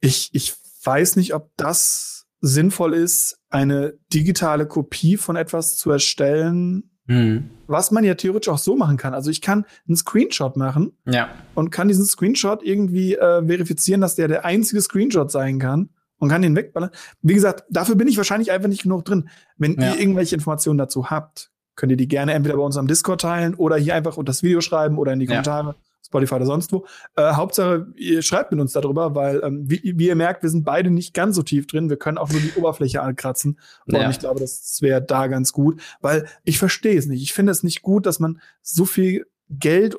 ich, 0.00 0.30
ich 0.32 0.54
weiß 0.84 1.16
nicht, 1.16 1.34
ob 1.34 1.50
das 1.56 2.26
sinnvoll 2.40 2.94
ist, 2.94 3.40
eine 3.48 3.94
digitale 4.12 4.66
Kopie 4.66 5.16
von 5.16 5.34
etwas 5.34 5.76
zu 5.76 5.90
erstellen, 5.90 6.87
Mhm. 7.08 7.50
Was 7.66 7.90
man 7.90 8.04
ja 8.04 8.14
theoretisch 8.14 8.48
auch 8.48 8.58
so 8.58 8.76
machen 8.76 8.96
kann. 8.96 9.14
Also 9.14 9.30
ich 9.30 9.40
kann 9.40 9.64
einen 9.86 9.96
Screenshot 9.96 10.56
machen 10.56 10.92
ja. 11.06 11.28
und 11.54 11.70
kann 11.70 11.88
diesen 11.88 12.04
Screenshot 12.04 12.62
irgendwie 12.62 13.14
äh, 13.14 13.44
verifizieren, 13.44 14.00
dass 14.00 14.14
der 14.14 14.28
der 14.28 14.44
einzige 14.44 14.80
Screenshot 14.80 15.30
sein 15.30 15.58
kann 15.58 15.88
und 16.18 16.28
kann 16.28 16.42
den 16.42 16.54
wegballern. 16.54 16.90
Wie 17.22 17.34
gesagt, 17.34 17.64
dafür 17.70 17.96
bin 17.96 18.08
ich 18.08 18.16
wahrscheinlich 18.16 18.52
einfach 18.52 18.68
nicht 18.68 18.82
genug 18.82 19.04
drin. 19.04 19.28
Wenn 19.56 19.80
ja. 19.80 19.92
ihr 19.92 20.00
irgendwelche 20.00 20.34
Informationen 20.34 20.78
dazu 20.78 21.10
habt, 21.10 21.50
könnt 21.76 21.90
ihr 21.90 21.96
die 21.96 22.08
gerne 22.08 22.32
entweder 22.34 22.56
bei 22.56 22.62
uns 22.62 22.76
am 22.76 22.86
Discord 22.86 23.20
teilen 23.20 23.54
oder 23.54 23.76
hier 23.76 23.94
einfach 23.94 24.16
unter 24.16 24.30
das 24.30 24.42
Video 24.42 24.60
schreiben 24.60 24.98
oder 24.98 25.12
in 25.12 25.20
die 25.20 25.26
Kommentare. 25.26 25.70
Ja. 25.70 25.76
Spotify 26.08 26.34
oder 26.36 26.46
sonst 26.46 26.72
wo. 26.72 26.86
Äh, 27.16 27.32
Hauptsache, 27.32 27.86
ihr 27.96 28.22
schreibt 28.22 28.50
mit 28.50 28.60
uns 28.60 28.72
darüber, 28.72 29.14
weil, 29.14 29.40
ähm, 29.44 29.70
wie, 29.70 29.94
wie, 29.96 30.06
ihr 30.06 30.16
merkt, 30.16 30.42
wir 30.42 30.50
sind 30.50 30.64
beide 30.64 30.90
nicht 30.90 31.14
ganz 31.14 31.36
so 31.36 31.42
tief 31.42 31.66
drin. 31.66 31.90
Wir 31.90 31.98
können 31.98 32.18
auch 32.18 32.30
nur 32.30 32.40
die 32.40 32.52
Oberfläche 32.56 33.02
ankratzen. 33.02 33.58
Ja. 33.86 34.04
Und 34.04 34.10
ich 34.10 34.18
glaube, 34.18 34.40
das 34.40 34.78
wäre 34.80 35.02
da 35.02 35.26
ganz 35.26 35.52
gut, 35.52 35.80
weil 36.00 36.26
ich 36.44 36.58
verstehe 36.58 36.98
es 36.98 37.06
nicht. 37.06 37.22
Ich 37.22 37.32
finde 37.32 37.52
es 37.52 37.62
nicht 37.62 37.82
gut, 37.82 38.06
dass 38.06 38.20
man 38.20 38.40
so 38.62 38.84
viel 38.84 39.26
Geld 39.50 39.96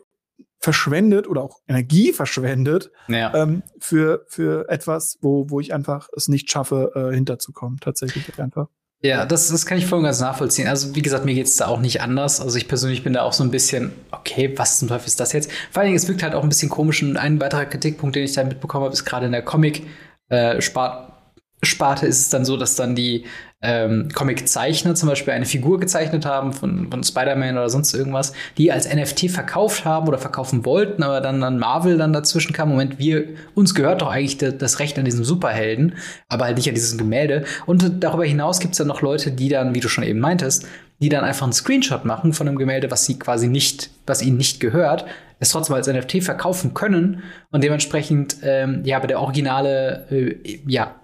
verschwendet 0.60 1.28
oder 1.28 1.42
auch 1.42 1.60
Energie 1.68 2.12
verschwendet 2.12 2.92
ja. 3.08 3.34
ähm, 3.34 3.64
für, 3.80 4.26
für 4.28 4.68
etwas, 4.68 5.18
wo, 5.22 5.50
wo 5.50 5.60
ich 5.60 5.74
einfach 5.74 6.10
es 6.16 6.28
nicht 6.28 6.52
schaffe, 6.52 6.92
äh, 6.96 7.16
hinterzukommen. 7.16 7.80
Tatsächlich 7.80 8.38
einfach. 8.40 8.68
Ja, 9.02 9.26
das, 9.26 9.48
das 9.48 9.66
kann 9.66 9.78
ich 9.78 9.86
voll 9.86 10.00
und 10.00 10.06
ganz 10.06 10.20
nachvollziehen. 10.20 10.68
Also, 10.68 10.94
wie 10.94 11.02
gesagt, 11.02 11.24
mir 11.24 11.34
geht's 11.34 11.56
da 11.56 11.68
auch 11.68 11.80
nicht 11.80 12.02
anders. 12.02 12.42
Also, 12.42 12.58
ich 12.58 12.68
persönlich 12.68 13.02
bin 13.02 13.14
da 13.14 13.22
auch 13.22 13.32
so 13.32 13.46
ein 13.46 13.52
bisschen, 13.52 13.94
okay, 14.12 14.54
was 14.58 14.80
zum 14.80 14.90
Teufel 14.90 15.08
ist 15.08 15.22
das 15.22 15.32
jetzt? 15.32 15.50
Vor 15.72 15.82
allen 15.82 15.88
Dingen, 15.88 15.98
es 15.98 16.08
wirkt 16.10 16.22
halt 16.22 16.34
auch 16.34 16.44
ein 16.44 16.50
bisschen 16.50 16.70
komisch. 16.70 17.02
Und 17.02 17.16
ein 17.16 17.40
weiterer 17.40 17.66
Kritikpunkt, 17.66 18.18
den 18.18 18.24
ich 18.24 18.34
da 18.34 18.44
mitbekommen 18.44 18.84
habe, 18.84 18.94
ist 18.94 19.06
gerade 19.06 19.28
in 19.28 19.32
der 19.32 19.42
Comic-Sparte 19.42 22.06
äh, 22.06 22.10
ist 22.10 22.20
es 22.20 22.30
dann 22.30 22.44
so, 22.44 22.58
dass 22.58 22.76
dann 22.76 22.94
die 22.94 23.26
ähm, 23.62 24.08
Comic-Zeichner 24.14 24.96
zum 24.96 25.10
Beispiel 25.10 25.34
eine 25.34 25.46
Figur 25.46 25.80
gezeichnet 25.80 26.26
haben 26.26 26.54
von, 26.54 26.90
von 26.90 27.04
Spider-Man 27.04 27.58
oder 27.58 27.70
sonst 27.70 27.94
irgendwas, 27.94 28.32
die 28.58 28.72
als 28.72 28.88
NFT 28.88 29.30
verkauft 29.30 29.84
haben 29.84 30.08
oder 30.08 30.18
verkaufen 30.18 30.64
wollten, 30.64 31.04
aber 31.04 31.20
dann, 31.20 31.42
dann 31.42 31.60
Marvel 31.60 31.98
dann 31.98 32.14
dazwischen 32.14 32.54
kam. 32.54 32.70
Moment, 32.70 33.00
wir, 33.00 33.26
uns 33.56 33.76
gehört 33.76 34.02
doch 34.02 34.10
eigentlich 34.10 34.38
das 34.38 34.80
Recht 34.80 34.98
an 34.98 35.06
diesem 35.06 35.26
Superhelden, 35.26 35.96
aber 36.30 36.46
halt 36.46 36.58
nicht 36.58 36.70
an 36.70 36.76
diesem 36.76 36.98
Gemälde. 36.98 37.44
Und 37.66 38.04
darüber 38.04 38.24
hinaus 38.24 38.60
gibt 38.60 38.74
es 38.74 38.78
dann 38.78 38.88
noch 38.88 39.02
Leute, 39.02 39.32
die 39.32 39.50
dann, 39.50 39.76
wie 39.76 39.82
du 39.82 39.90
schon 39.90 40.06
eben 40.06 40.20
meintest, 40.20 40.66
die 41.02 41.10
dann 41.10 41.26
einfach 41.26 41.44
einen 41.44 41.54
Screenshot 41.54 42.06
machen 42.06 42.34
von 42.34 42.48
einem 42.48 42.58
Gemälde, 42.58 42.92
was 42.92 43.06
sie 43.06 43.20
quasi 43.20 43.48
nicht, 43.48 43.90
was 44.06 44.22
ihnen 44.22 44.38
nicht 44.38 44.60
gehört, 44.60 45.06
es 45.40 45.50
trotzdem 45.50 45.76
als 45.76 45.88
NFT 45.88 46.24
verkaufen 46.24 46.74
können 46.74 47.24
und 47.52 47.64
dementsprechend 47.64 48.38
ähm, 48.44 48.82
ja, 48.84 48.98
aber 48.98 49.08
der 49.08 49.22
originale 49.22 50.06
äh, 50.12 50.60
ja, 50.68 50.96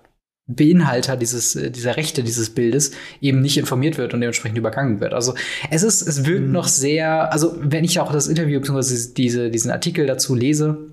Beinhalter 0.48 1.18
dieses, 1.18 1.56
äh, 1.56 1.72
dieser 1.72 1.98
Rechte 1.98 2.24
dieses 2.24 2.52
Bildes 2.52 2.92
eben 3.20 3.42
nicht 3.42 3.58
informiert 3.58 3.98
wird 3.98 4.14
und 4.14 4.22
dementsprechend 4.22 4.58
übergangen 4.58 5.00
wird. 5.00 5.14
Also 5.14 5.34
es 5.72 5.84
ist, 5.84 6.02
es 6.02 6.26
wirkt 6.26 6.48
mhm. 6.48 6.52
noch 6.52 6.68
sehr, 6.68 7.32
also 7.32 7.56
wenn 7.60 7.84
ich 7.84 8.00
auch 8.00 8.12
das 8.12 8.28
Interview 8.28 8.60
bzw. 8.60 9.14
Diese, 9.16 9.50
diesen 9.50 9.72
Artikel 9.72 10.06
dazu 10.06 10.36
lese, 10.36 10.92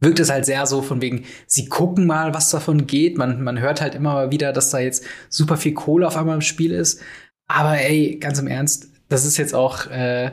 wirkt 0.00 0.18
es 0.20 0.30
halt 0.30 0.44
sehr 0.46 0.66
so 0.66 0.82
von 0.82 1.00
wegen, 1.00 1.24
sie 1.46 1.68
gucken 1.68 2.06
mal, 2.06 2.34
was 2.34 2.50
davon 2.50 2.86
geht. 2.86 3.16
Man, 3.16 3.42
man 3.42 3.60
hört 3.60 3.80
halt 3.80 3.94
immer 3.94 4.14
mal 4.14 4.30
wieder, 4.32 4.52
dass 4.52 4.70
da 4.70 4.78
jetzt 4.80 5.04
super 5.28 5.56
viel 5.56 5.72
Kohle 5.72 6.06
auf 6.06 6.16
einmal 6.16 6.34
im 6.34 6.42
Spiel 6.42 6.72
ist. 6.72 7.00
Aber 7.48 7.78
ey, 7.78 8.18
ganz 8.18 8.38
im 8.40 8.48
Ernst, 8.48 8.88
das 9.08 9.24
ist 9.24 9.36
jetzt 9.36 9.54
auch, 9.54 9.86
äh, 9.86 10.32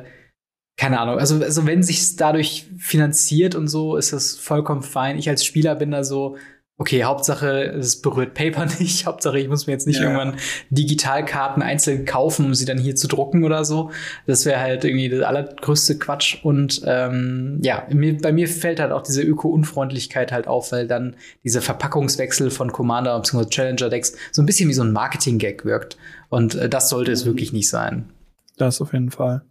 keine 0.75 0.99
Ahnung, 0.99 1.19
also, 1.19 1.39
also 1.43 1.67
wenn 1.67 1.83
sich 1.83 2.15
dadurch 2.15 2.67
finanziert 2.79 3.53
und 3.53 3.67
so, 3.67 3.95
ist 3.95 4.11
das 4.11 4.35
vollkommen 4.35 4.81
fein. 4.81 5.19
Ich 5.19 5.29
als 5.29 5.45
Spieler 5.45 5.75
bin 5.75 5.91
da 5.91 6.03
so, 6.03 6.37
okay, 6.77 7.03
Hauptsache, 7.03 7.65
es 7.65 8.01
berührt 8.01 8.33
Paper 8.33 8.65
nicht. 8.79 9.05
Hauptsache, 9.05 9.39
ich 9.39 9.47
muss 9.47 9.67
mir 9.67 9.73
jetzt 9.73 9.87
nicht 9.87 9.97
ja. 9.99 10.03
irgendwann 10.03 10.35
Digitalkarten 10.69 11.61
einzeln 11.61 12.05
kaufen, 12.05 12.45
um 12.45 12.53
sie 12.53 12.65
dann 12.65 12.77
hier 12.77 12.95
zu 12.95 13.07
drucken 13.07 13.43
oder 13.43 13.63
so. 13.65 13.91
Das 14.25 14.45
wäre 14.45 14.59
halt 14.59 14.83
irgendwie 14.83 15.09
der 15.09 15.27
allergrößte 15.27 15.97
Quatsch. 15.99 16.43
Und 16.43 16.81
ähm, 16.85 17.59
ja, 17.61 17.87
mir, 17.91 18.17
bei 18.17 18.31
mir 18.31 18.47
fällt 18.47 18.79
halt 18.79 18.91
auch 18.91 19.03
diese 19.03 19.21
Öko-Unfreundlichkeit 19.21 20.31
halt 20.31 20.47
auf, 20.47 20.71
weil 20.71 20.87
dann 20.87 21.15
dieser 21.43 21.61
Verpackungswechsel 21.61 22.49
von 22.49 22.71
Commander 22.71 23.17
bzw. 23.19 23.49
Challenger-Decks 23.49 24.15
so 24.31 24.41
ein 24.41 24.45
bisschen 24.45 24.69
wie 24.69 24.73
so 24.73 24.83
ein 24.83 24.91
Marketing-Gag 24.91 25.65
wirkt. 25.65 25.97
Und 26.29 26.55
äh, 26.55 26.69
das 26.69 26.89
sollte 26.89 27.11
es 27.11 27.25
wirklich 27.25 27.53
nicht 27.53 27.69
sein. 27.69 28.09
Das 28.57 28.81
auf 28.81 28.93
jeden 28.93 29.11
Fall. 29.11 29.43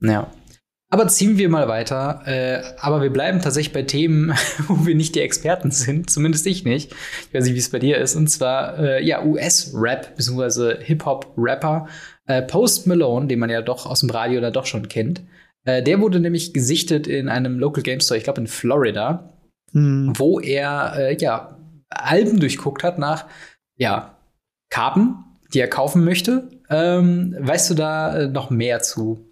Ja. 0.00 0.30
Aber 0.94 1.08
ziehen 1.08 1.38
wir 1.38 1.48
mal 1.48 1.66
weiter. 1.66 2.22
Äh, 2.24 2.62
aber 2.78 3.02
wir 3.02 3.12
bleiben 3.12 3.40
tatsächlich 3.40 3.72
bei 3.72 3.82
Themen, 3.82 4.32
wo 4.68 4.86
wir 4.86 4.94
nicht 4.94 5.16
die 5.16 5.22
Experten 5.22 5.72
sind. 5.72 6.08
Zumindest 6.08 6.46
ich 6.46 6.64
nicht. 6.64 6.92
Ich 6.92 7.34
weiß 7.34 7.42
nicht, 7.46 7.54
wie 7.54 7.58
es 7.58 7.70
bei 7.70 7.80
dir 7.80 7.98
ist. 7.98 8.14
Und 8.14 8.28
zwar 8.28 8.78
äh, 8.78 9.04
ja 9.04 9.24
US-Rap 9.24 10.14
bzw. 10.14 10.76
Hip-Hop-Rapper 10.84 11.88
äh, 12.28 12.42
Post 12.42 12.86
Malone, 12.86 13.26
den 13.26 13.40
man 13.40 13.50
ja 13.50 13.60
doch 13.60 13.86
aus 13.86 14.00
dem 14.00 14.10
Radio 14.10 14.40
da 14.40 14.52
doch 14.52 14.66
schon 14.66 14.86
kennt. 14.86 15.24
Äh, 15.64 15.82
der 15.82 15.98
wurde 15.98 16.20
nämlich 16.20 16.54
gesichtet 16.54 17.08
in 17.08 17.28
einem 17.28 17.58
Local 17.58 17.82
Game 17.82 17.98
Store, 17.98 18.16
ich 18.16 18.22
glaube 18.22 18.42
in 18.42 18.46
Florida, 18.46 19.36
hm. 19.72 20.12
wo 20.14 20.38
er 20.38 20.94
äh, 20.96 21.16
ja 21.16 21.58
Alben 21.88 22.38
durchguckt 22.38 22.84
hat 22.84 23.00
nach 23.00 23.26
ja 23.74 24.16
Karten, 24.70 25.16
die 25.52 25.58
er 25.58 25.68
kaufen 25.68 26.04
möchte. 26.04 26.50
Ähm, 26.70 27.34
weißt 27.36 27.70
du 27.70 27.74
da 27.74 28.16
äh, 28.16 28.28
noch 28.28 28.50
mehr 28.50 28.78
zu? 28.78 29.23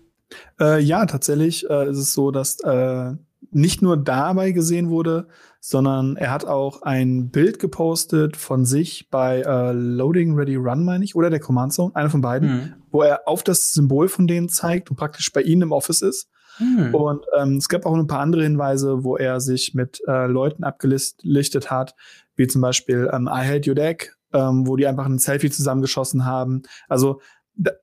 Äh, 0.61 0.81
ja, 0.81 1.07
tatsächlich 1.07 1.69
äh, 1.69 1.91
ist 1.91 1.99
es 1.99 2.13
so, 2.13 2.31
dass 2.31 2.61
äh, 2.61 3.13
nicht 3.51 3.83
nur 3.83 3.97
dabei 3.97 4.53
gesehen 4.53 4.89
wurde, 4.89 5.27
sondern 5.61 6.17
er 6.17 6.33
hat 6.33 6.45
auch 6.45 6.83
ein 6.83 7.31
Bild 7.31 7.59
gepostet 7.59 8.37
von 8.37 8.65
sich 8.65 9.09
bei 9.11 9.41
äh, 9.41 9.73
Loading 9.73 10.35
Ready 10.35 10.57
Run, 10.57 10.85
meine 10.85 11.05
ich, 11.05 11.15
oder 11.15 11.31
der 11.31 11.41
Command 11.41 11.73
Zone, 11.73 11.95
einer 11.95 12.11
von 12.11 12.21
beiden, 12.21 12.49
mhm. 12.49 12.73
wo 12.91 13.03
er 13.03 13.29
auf 13.29 13.43
das 13.43 13.73
Symbol 13.73 14.09
von 14.09 14.27
denen 14.27 14.49
zeigt 14.49 14.91
und 14.91 14.97
praktisch 14.97 15.33
bei 15.33 15.43
ihnen 15.43 15.63
im 15.63 15.73
Office 15.73 16.03
ist. 16.03 16.29
Mhm. 16.59 16.95
Und 16.95 17.25
ähm, 17.39 17.57
es 17.57 17.69
gab 17.69 17.87
auch 17.87 17.95
ein 17.95 18.07
paar 18.07 18.21
andere 18.21 18.43
Hinweise, 18.43 19.05
wo 19.05 19.17
er 19.17 19.41
sich 19.41 19.75
mit 19.75 20.01
äh, 20.07 20.27
Leuten 20.27 20.65
abgelichtet 20.65 21.71
hat, 21.71 21.95
wie 22.37 22.47
zum 22.47 22.61
Beispiel 22.61 23.11
ähm, 23.13 23.29
I 23.31 23.47
Hate 23.47 23.71
Your 23.71 23.75
Deck, 23.75 24.17
ähm, 24.33 24.67
wo 24.67 24.77
die 24.77 24.87
einfach 24.87 25.07
ein 25.07 25.19
Selfie 25.19 25.51
zusammengeschossen 25.51 26.25
haben. 26.25 26.63
Also 26.89 27.21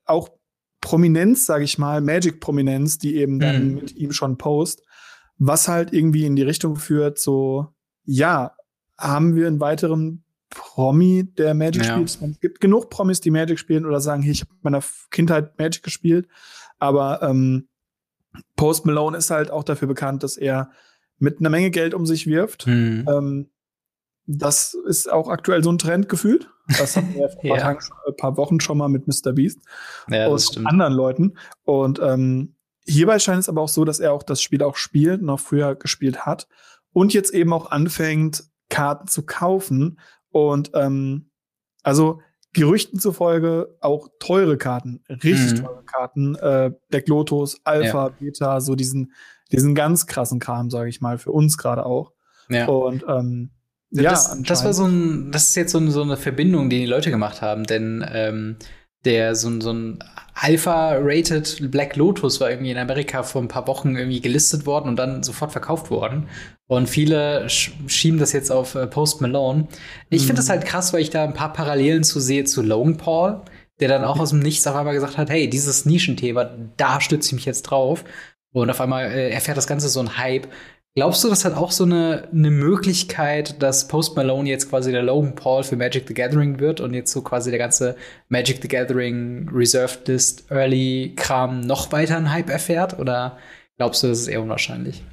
auch 0.06 0.30
Prominenz, 0.82 1.46
sage 1.46 1.64
ich 1.64 1.78
mal, 1.78 2.02
Magic-Prominenz, 2.02 2.98
die 2.98 3.16
eben 3.16 3.40
dann 3.40 3.70
mhm. 3.70 3.76
mit 3.76 3.96
ihm 3.96 4.12
schon 4.12 4.38
post, 4.38 4.84
was 5.38 5.68
halt 5.68 5.94
irgendwie 5.94 6.26
in 6.26 6.36
die 6.36 6.44
Richtung 6.44 6.76
führt, 6.78 7.20
so, 7.20 7.68
ja, 8.06 8.54
haben 8.98 9.36
wir 9.36 9.48
einen 9.48 9.60
weiteren 9.60 10.24
Promi, 10.50 11.26
der 11.38 11.54
Magic 11.54 11.86
ja. 11.86 11.94
spielt. 11.94 12.32
Es 12.32 12.40
gibt 12.40 12.60
genug 12.60 12.90
Promis, 12.90 13.22
die 13.22 13.32
Magic 13.32 13.60
spielen 13.60 13.86
oder 13.86 14.02
sagen, 14.02 14.22
hey, 14.22 14.32
ich 14.32 14.42
habe 14.42 14.52
in 14.52 14.60
meiner 14.64 14.84
Kindheit 15.12 15.58
Magic 15.60 15.84
gespielt. 15.84 16.28
Aber 16.80 17.22
ähm, 17.22 17.68
Post 18.56 18.86
Malone 18.86 19.18
ist 19.18 19.30
halt 19.30 19.52
auch 19.52 19.64
dafür 19.64 19.88
bekannt, 19.88 20.24
dass 20.24 20.38
er 20.38 20.72
mit 21.20 21.40
einer 21.40 21.50
Menge 21.50 21.72
Geld 21.72 21.94
um 21.94 22.06
sich 22.06 22.28
wirft. 22.28 22.68
Mhm. 22.68 23.06
Ähm, 23.08 23.50
das 24.26 24.76
ist 24.88 25.12
auch 25.12 25.28
aktuell 25.30 25.64
so 25.64 25.72
ein 25.72 25.78
Trend 25.78 26.10
gefühlt. 26.10 26.50
Das 26.78 26.96
hatten 26.96 27.14
wir 27.16 27.30
vor 27.30 27.44
ja. 27.58 27.70
ein 27.70 28.16
paar 28.18 28.38
Wochen 28.38 28.60
schon 28.60 28.78
mal 28.78 28.90
mit 28.90 29.08
Mr. 29.08 29.34
Beast 29.34 29.60
ja, 30.10 30.28
und 30.28 30.66
anderen 30.66 30.94
Leuten. 30.94 31.38
Und 31.64 32.00
ähm, 32.00 32.56
hierbei 32.86 33.20
scheint 33.20 33.40
es 33.40 33.50
aber 33.50 33.62
auch 33.62 33.70
so, 33.70 33.86
dass 33.86 34.00
er 34.00 34.14
auch 34.14 34.24
das 34.24 34.42
Spiel 34.42 34.64
auch 34.64 34.76
spielt, 34.76 35.22
noch 35.22 35.40
früher 35.40 35.76
gespielt 35.76 36.26
hat 36.26 36.48
und 36.94 37.14
jetzt 37.14 37.34
eben 37.34 37.54
auch 37.54 37.72
anfängt, 37.72 38.44
Karten 38.70 39.08
zu 39.08 39.26
kaufen. 39.26 40.00
Und 40.32 40.72
ähm, 40.76 41.32
also 41.84 42.22
Gerüchten 42.54 43.00
zufolge 43.00 43.78
auch 43.80 44.10
teure 44.20 44.58
Karten, 44.58 45.04
richtig 45.10 45.54
mhm. 45.54 45.66
teure 45.66 45.84
Karten, 45.84 46.36
äh, 46.36 46.72
Deck 46.92 47.08
Lotus, 47.08 47.62
Alpha, 47.64 48.08
ja. 48.08 48.14
Beta, 48.20 48.62
so 48.62 48.76
diesen, 48.76 49.14
diesen 49.52 49.76
ganz 49.76 50.08
krassen 50.08 50.40
Kram, 50.40 50.72
sage 50.72 50.90
ich 50.90 51.00
mal, 51.00 51.20
für 51.20 51.32
uns 51.32 51.58
gerade 51.58 51.86
auch. 51.86 52.14
Ja. 52.50 52.68
Und 52.68 53.06
ähm, 53.08 53.52
ja, 53.92 54.12
das, 54.12 54.38
das 54.42 54.64
war 54.64 54.74
so 54.74 54.86
ein, 54.86 55.32
das 55.32 55.50
ist 55.50 55.56
jetzt 55.56 55.72
so, 55.72 55.90
so, 55.90 56.02
eine 56.02 56.18
Verbindung, 56.18 56.70
die 56.70 56.80
die 56.80 56.86
Leute 56.86 57.10
gemacht 57.10 57.42
haben, 57.42 57.64
denn 57.64 58.06
ähm, 58.12 58.58
der 59.06 59.36
so, 59.36 59.60
so 59.62 59.72
ein 59.72 60.00
Alpha-rated 60.36 61.70
Black 61.72 61.96
Lotus 61.96 62.40
war 62.40 62.50
irgendwie 62.50 62.72
in 62.72 62.78
Amerika 62.78 63.24
vor 63.24 63.42
ein 63.42 63.48
paar 63.48 63.68
Wochen 63.68 63.96
irgendwie 63.96 64.22
gelistet 64.22 64.66
worden 64.66 64.90
und 64.90 64.96
dann 64.96 65.24
sofort 65.24 65.52
verkauft 65.52 65.90
worden. 65.90 66.28
Und 66.68 66.88
viele 66.88 67.50
sch 67.50 67.72
schieben 67.88 68.20
das 68.20 68.32
jetzt 68.32 68.52
auf 68.52 68.76
äh, 68.76 68.88
Post 68.88 69.22
Malone. 69.22 69.68
Ich 70.10 70.22
mhm. 70.22 70.28
finde 70.28 70.42
das 70.42 70.50
halt 70.50 70.66
krass, 70.66 70.94
weil 70.94 71.02
ich 71.02 71.10
da 71.10 71.24
ein 71.24 71.34
paar 71.34 71.52
Parallelen 71.52 72.04
zu 72.04 72.20
sehe 72.20 72.44
zu 72.46 72.62
Logan 72.62 72.98
Paul, 72.98 73.42
der 73.80 73.90
dann 73.90 74.04
auch 74.04 74.20
aus 74.20 74.30
dem 74.30 74.40
Nichts 74.40 74.68
auf 74.68 74.76
einmal 74.76 74.94
gesagt 74.94 75.18
hat, 75.18 75.30
hey, 75.30 75.50
dieses 75.50 75.86
Nischenthema, 75.86 76.50
da 76.78 77.02
stütze 77.02 77.30
ich 77.30 77.34
mich 77.34 77.46
jetzt 77.46 77.64
drauf. 77.64 78.06
Und 78.52 78.70
auf 78.70 78.82
einmal 78.82 79.12
äh, 79.12 79.30
erfährt 79.30 79.58
das 79.58 79.68
Ganze 79.68 79.90
so 79.90 80.00
ein 80.00 80.18
Hype. 80.18 80.48
Glaubst 80.96 81.24
du, 81.24 81.30
das 81.30 81.46
hat 81.46 81.56
auch 81.56 81.72
so 81.72 81.84
eine, 81.84 82.28
eine 82.32 82.50
Möglichkeit, 82.50 83.62
dass 83.62 83.88
Post 83.88 84.16
Malone 84.16 84.50
jetzt 84.50 84.70
quasi 84.70 84.92
der 84.92 85.04
Logan 85.04 85.36
Paul 85.36 85.64
für 85.64 85.76
Magic 85.76 86.08
the 86.08 86.14
Gathering 86.14 86.60
wird 86.60 86.82
und 86.82 86.94
jetzt 86.94 87.12
so 87.12 87.22
quasi 87.22 87.52
der 87.52 87.60
ganze 87.60 87.96
Magic 88.28 88.60
the 88.62 88.68
Gathering 88.68 89.48
Reserved 89.54 90.08
List 90.08 90.50
Early 90.50 91.14
Kram 91.16 91.62
noch 91.62 91.92
weiter 91.92 92.18
einen 92.18 92.32
Hype 92.32 92.50
erfährt? 92.50 92.98
Oder 92.98 93.38
glaubst 93.78 94.02
du, 94.02 94.08
das 94.08 94.20
ist 94.20 94.28
eher 94.28 94.42
unwahrscheinlich? 94.42 95.04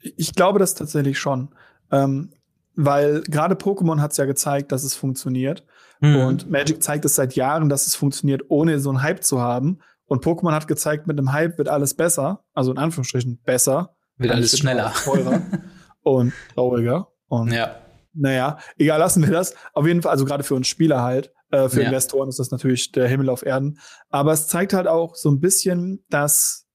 Ich 0.00 0.34
glaube 0.34 0.58
das 0.58 0.74
tatsächlich 0.74 1.18
schon. 1.18 1.50
Ähm, 1.92 2.32
weil 2.74 3.22
gerade 3.22 3.54
Pokémon 3.56 4.00
hat 4.00 4.12
es 4.12 4.16
ja 4.16 4.24
gezeigt, 4.24 4.72
dass 4.72 4.84
es 4.84 4.94
funktioniert. 4.94 5.64
Mhm. 6.00 6.16
Und 6.16 6.50
Magic 6.50 6.82
zeigt 6.82 7.04
es 7.04 7.14
seit 7.14 7.34
Jahren, 7.34 7.68
dass 7.68 7.86
es 7.86 7.94
funktioniert, 7.94 8.42
ohne 8.48 8.78
so 8.80 8.90
einen 8.90 9.02
Hype 9.02 9.22
zu 9.22 9.40
haben. 9.40 9.80
Und 10.06 10.24
Pokémon 10.24 10.52
hat 10.52 10.68
gezeigt, 10.68 11.06
mit 11.06 11.18
einem 11.18 11.32
Hype 11.32 11.58
wird 11.58 11.68
alles 11.68 11.94
besser. 11.94 12.44
Also 12.54 12.70
in 12.70 12.78
Anführungsstrichen 12.78 13.40
besser. 13.44 13.95
Wird 14.18 14.32
alles 14.32 14.58
schneller. 14.58 14.92
Teurer 15.04 15.42
und 16.02 16.32
trauriger. 16.54 17.08
Und 17.28 17.52
ja. 17.52 17.76
Naja, 18.12 18.58
egal, 18.78 18.98
lassen 18.98 19.22
wir 19.22 19.30
das. 19.30 19.54
Auf 19.74 19.86
jeden 19.86 20.00
Fall, 20.00 20.12
also 20.12 20.24
gerade 20.24 20.42
für 20.42 20.54
uns 20.54 20.68
Spieler 20.68 21.02
halt. 21.02 21.32
Äh, 21.50 21.68
für 21.68 21.82
ja. 21.82 21.88
Investoren 21.88 22.28
ist 22.28 22.38
das 22.38 22.50
natürlich 22.50 22.92
der 22.92 23.08
Himmel 23.08 23.28
auf 23.28 23.44
Erden. 23.44 23.78
Aber 24.08 24.32
es 24.32 24.48
zeigt 24.48 24.72
halt 24.72 24.86
auch 24.86 25.14
so 25.14 25.30
ein 25.30 25.40
bisschen, 25.40 26.04
dass 26.08 26.66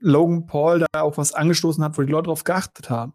Logan 0.00 0.46
Paul 0.46 0.84
da 0.92 1.02
auch 1.02 1.16
was 1.16 1.32
angestoßen 1.32 1.82
hat, 1.82 1.96
wo 1.96 2.02
die 2.02 2.12
Leute 2.12 2.26
drauf 2.26 2.44
geachtet 2.44 2.90
haben. 2.90 3.14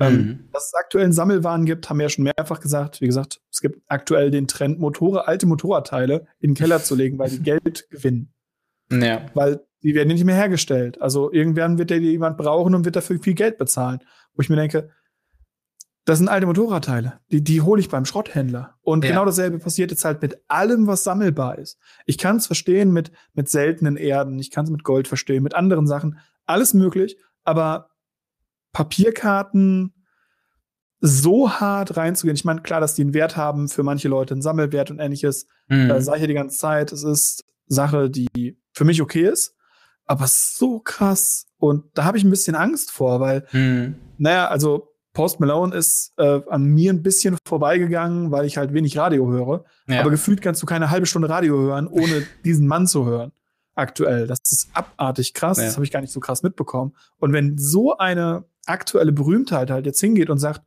Ähm, 0.00 0.14
mhm. 0.14 0.48
Dass 0.52 0.66
es 0.66 0.74
aktuell 0.74 1.12
Sammelwaren 1.12 1.64
gibt, 1.64 1.90
haben 1.90 1.98
wir 1.98 2.04
ja 2.04 2.10
schon 2.10 2.24
mehrfach 2.24 2.60
gesagt. 2.60 3.00
Wie 3.00 3.06
gesagt, 3.06 3.40
es 3.52 3.60
gibt 3.60 3.82
aktuell 3.88 4.30
den 4.30 4.46
Trend, 4.46 4.78
Motorrad, 4.78 5.26
alte 5.26 5.46
Motorradteile 5.46 6.26
in 6.38 6.50
den 6.50 6.54
Keller 6.54 6.82
zu 6.82 6.94
legen, 6.94 7.18
weil 7.18 7.30
die 7.30 7.42
Geld 7.42 7.88
gewinnen. 7.90 8.32
Ja. 8.90 9.26
Weil 9.34 9.60
die 9.82 9.94
werden 9.94 10.08
nicht 10.08 10.24
mehr 10.24 10.34
hergestellt. 10.34 11.00
Also 11.00 11.32
irgendwann 11.32 11.78
wird 11.78 11.90
der 11.90 11.98
jemand 11.98 12.36
brauchen 12.36 12.74
und 12.74 12.84
wird 12.84 12.96
dafür 12.96 13.18
viel 13.20 13.34
Geld 13.34 13.58
bezahlen. 13.58 14.00
Wo 14.34 14.42
ich 14.42 14.48
mir 14.48 14.56
denke, 14.56 14.90
das 16.04 16.18
sind 16.18 16.28
alte 16.28 16.46
Motorradteile. 16.46 17.20
Die, 17.30 17.44
die 17.44 17.60
hole 17.60 17.80
ich 17.80 17.90
beim 17.90 18.04
Schrotthändler. 18.04 18.76
Und 18.80 19.04
ja. 19.04 19.10
genau 19.10 19.24
dasselbe 19.24 19.58
passiert 19.58 19.90
jetzt 19.90 20.04
halt 20.04 20.22
mit 20.22 20.40
allem, 20.48 20.86
was 20.86 21.04
sammelbar 21.04 21.58
ist. 21.58 21.78
Ich 22.06 22.18
kann 22.18 22.36
es 22.36 22.46
verstehen 22.46 22.92
mit, 22.92 23.12
mit 23.34 23.48
seltenen 23.48 23.96
Erden, 23.96 24.38
ich 24.38 24.50
kann 24.50 24.64
es 24.64 24.70
mit 24.70 24.84
Gold 24.84 25.06
verstehen, 25.06 25.42
mit 25.42 25.54
anderen 25.54 25.86
Sachen. 25.86 26.18
Alles 26.46 26.72
möglich, 26.72 27.18
aber 27.44 27.90
Papierkarten 28.72 29.94
so 31.00 31.50
hart 31.50 31.96
reinzugehen. 31.96 32.36
Ich 32.36 32.44
meine, 32.44 32.62
klar, 32.62 32.80
dass 32.80 32.94
die 32.94 33.02
einen 33.02 33.14
Wert 33.14 33.36
haben, 33.36 33.68
für 33.68 33.82
manche 33.82 34.08
Leute 34.08 34.32
einen 34.32 34.42
Sammelwert 34.42 34.90
und 34.90 34.98
ähnliches. 34.98 35.46
Mhm. 35.68 35.90
Äh, 35.90 36.00
sage 36.00 36.16
ich 36.16 36.22
ja 36.22 36.26
die 36.26 36.34
ganze 36.34 36.56
Zeit. 36.56 36.90
Es 36.90 37.04
ist 37.04 37.44
Sache, 37.66 38.08
die 38.10 38.58
für 38.72 38.84
mich 38.84 39.02
okay 39.02 39.28
ist 39.28 39.57
aber 40.08 40.26
so 40.26 40.80
krass. 40.80 41.46
Und 41.58 41.84
da 41.94 42.04
habe 42.04 42.18
ich 42.18 42.24
ein 42.24 42.30
bisschen 42.30 42.56
Angst 42.56 42.90
vor, 42.90 43.20
weil, 43.20 43.46
mhm. 43.52 43.96
naja, 44.16 44.48
also 44.48 44.88
Post 45.12 45.40
Malone 45.40 45.74
ist 45.74 46.12
äh, 46.16 46.40
an 46.48 46.64
mir 46.64 46.92
ein 46.92 47.02
bisschen 47.02 47.36
vorbeigegangen, 47.46 48.30
weil 48.30 48.44
ich 48.44 48.56
halt 48.56 48.72
wenig 48.72 48.96
Radio 48.96 49.28
höre. 49.28 49.64
Ja. 49.88 50.00
Aber 50.00 50.10
gefühlt 50.10 50.40
kannst 50.42 50.62
du 50.62 50.66
keine 50.66 50.90
halbe 50.90 51.06
Stunde 51.06 51.28
Radio 51.28 51.56
hören, 51.58 51.86
ohne 51.86 52.24
diesen 52.44 52.66
Mann 52.66 52.86
zu 52.86 53.04
hören. 53.04 53.32
aktuell. 53.74 54.26
Das 54.26 54.38
ist 54.50 54.70
abartig 54.74 55.34
krass. 55.34 55.58
Ja. 55.58 55.64
Das 55.64 55.74
habe 55.74 55.84
ich 55.84 55.90
gar 55.90 56.00
nicht 56.00 56.12
so 56.12 56.20
krass 56.20 56.42
mitbekommen. 56.42 56.94
Und 57.18 57.32
wenn 57.32 57.58
so 57.58 57.96
eine 57.96 58.44
aktuelle 58.66 59.12
Berühmtheit 59.12 59.70
halt 59.70 59.86
jetzt 59.86 60.00
hingeht 60.00 60.30
und 60.30 60.38
sagt, 60.38 60.62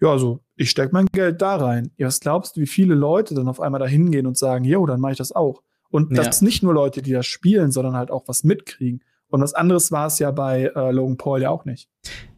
ja, 0.00 0.10
also 0.10 0.40
ich 0.56 0.70
stecke 0.70 0.92
mein 0.92 1.06
Geld 1.12 1.40
da 1.40 1.56
rein. 1.56 1.90
Ja, 1.96 2.08
was 2.08 2.20
glaubst 2.20 2.56
du, 2.56 2.60
wie 2.60 2.66
viele 2.66 2.94
Leute 2.94 3.34
dann 3.34 3.48
auf 3.48 3.60
einmal 3.60 3.80
da 3.80 3.86
hingehen 3.86 4.26
und 4.26 4.36
sagen, 4.36 4.64
jo, 4.64 4.84
dann 4.86 5.00
mache 5.00 5.12
ich 5.12 5.18
das 5.18 5.32
auch. 5.32 5.62
Und 5.90 6.10
ja. 6.10 6.22
das 6.22 6.36
ist 6.36 6.42
nicht 6.42 6.62
nur 6.62 6.74
Leute, 6.74 7.02
die 7.02 7.12
das 7.12 7.26
spielen, 7.26 7.70
sondern 7.70 7.94
halt 7.94 8.10
auch 8.10 8.24
was 8.26 8.44
mitkriegen. 8.44 9.02
Und 9.28 9.40
was 9.40 9.54
anderes 9.54 9.90
war 9.90 10.06
es 10.06 10.18
ja 10.20 10.30
bei 10.30 10.70
äh, 10.74 10.92
Logan 10.92 11.16
Paul 11.16 11.42
ja 11.42 11.50
auch 11.50 11.64
nicht. 11.64 11.88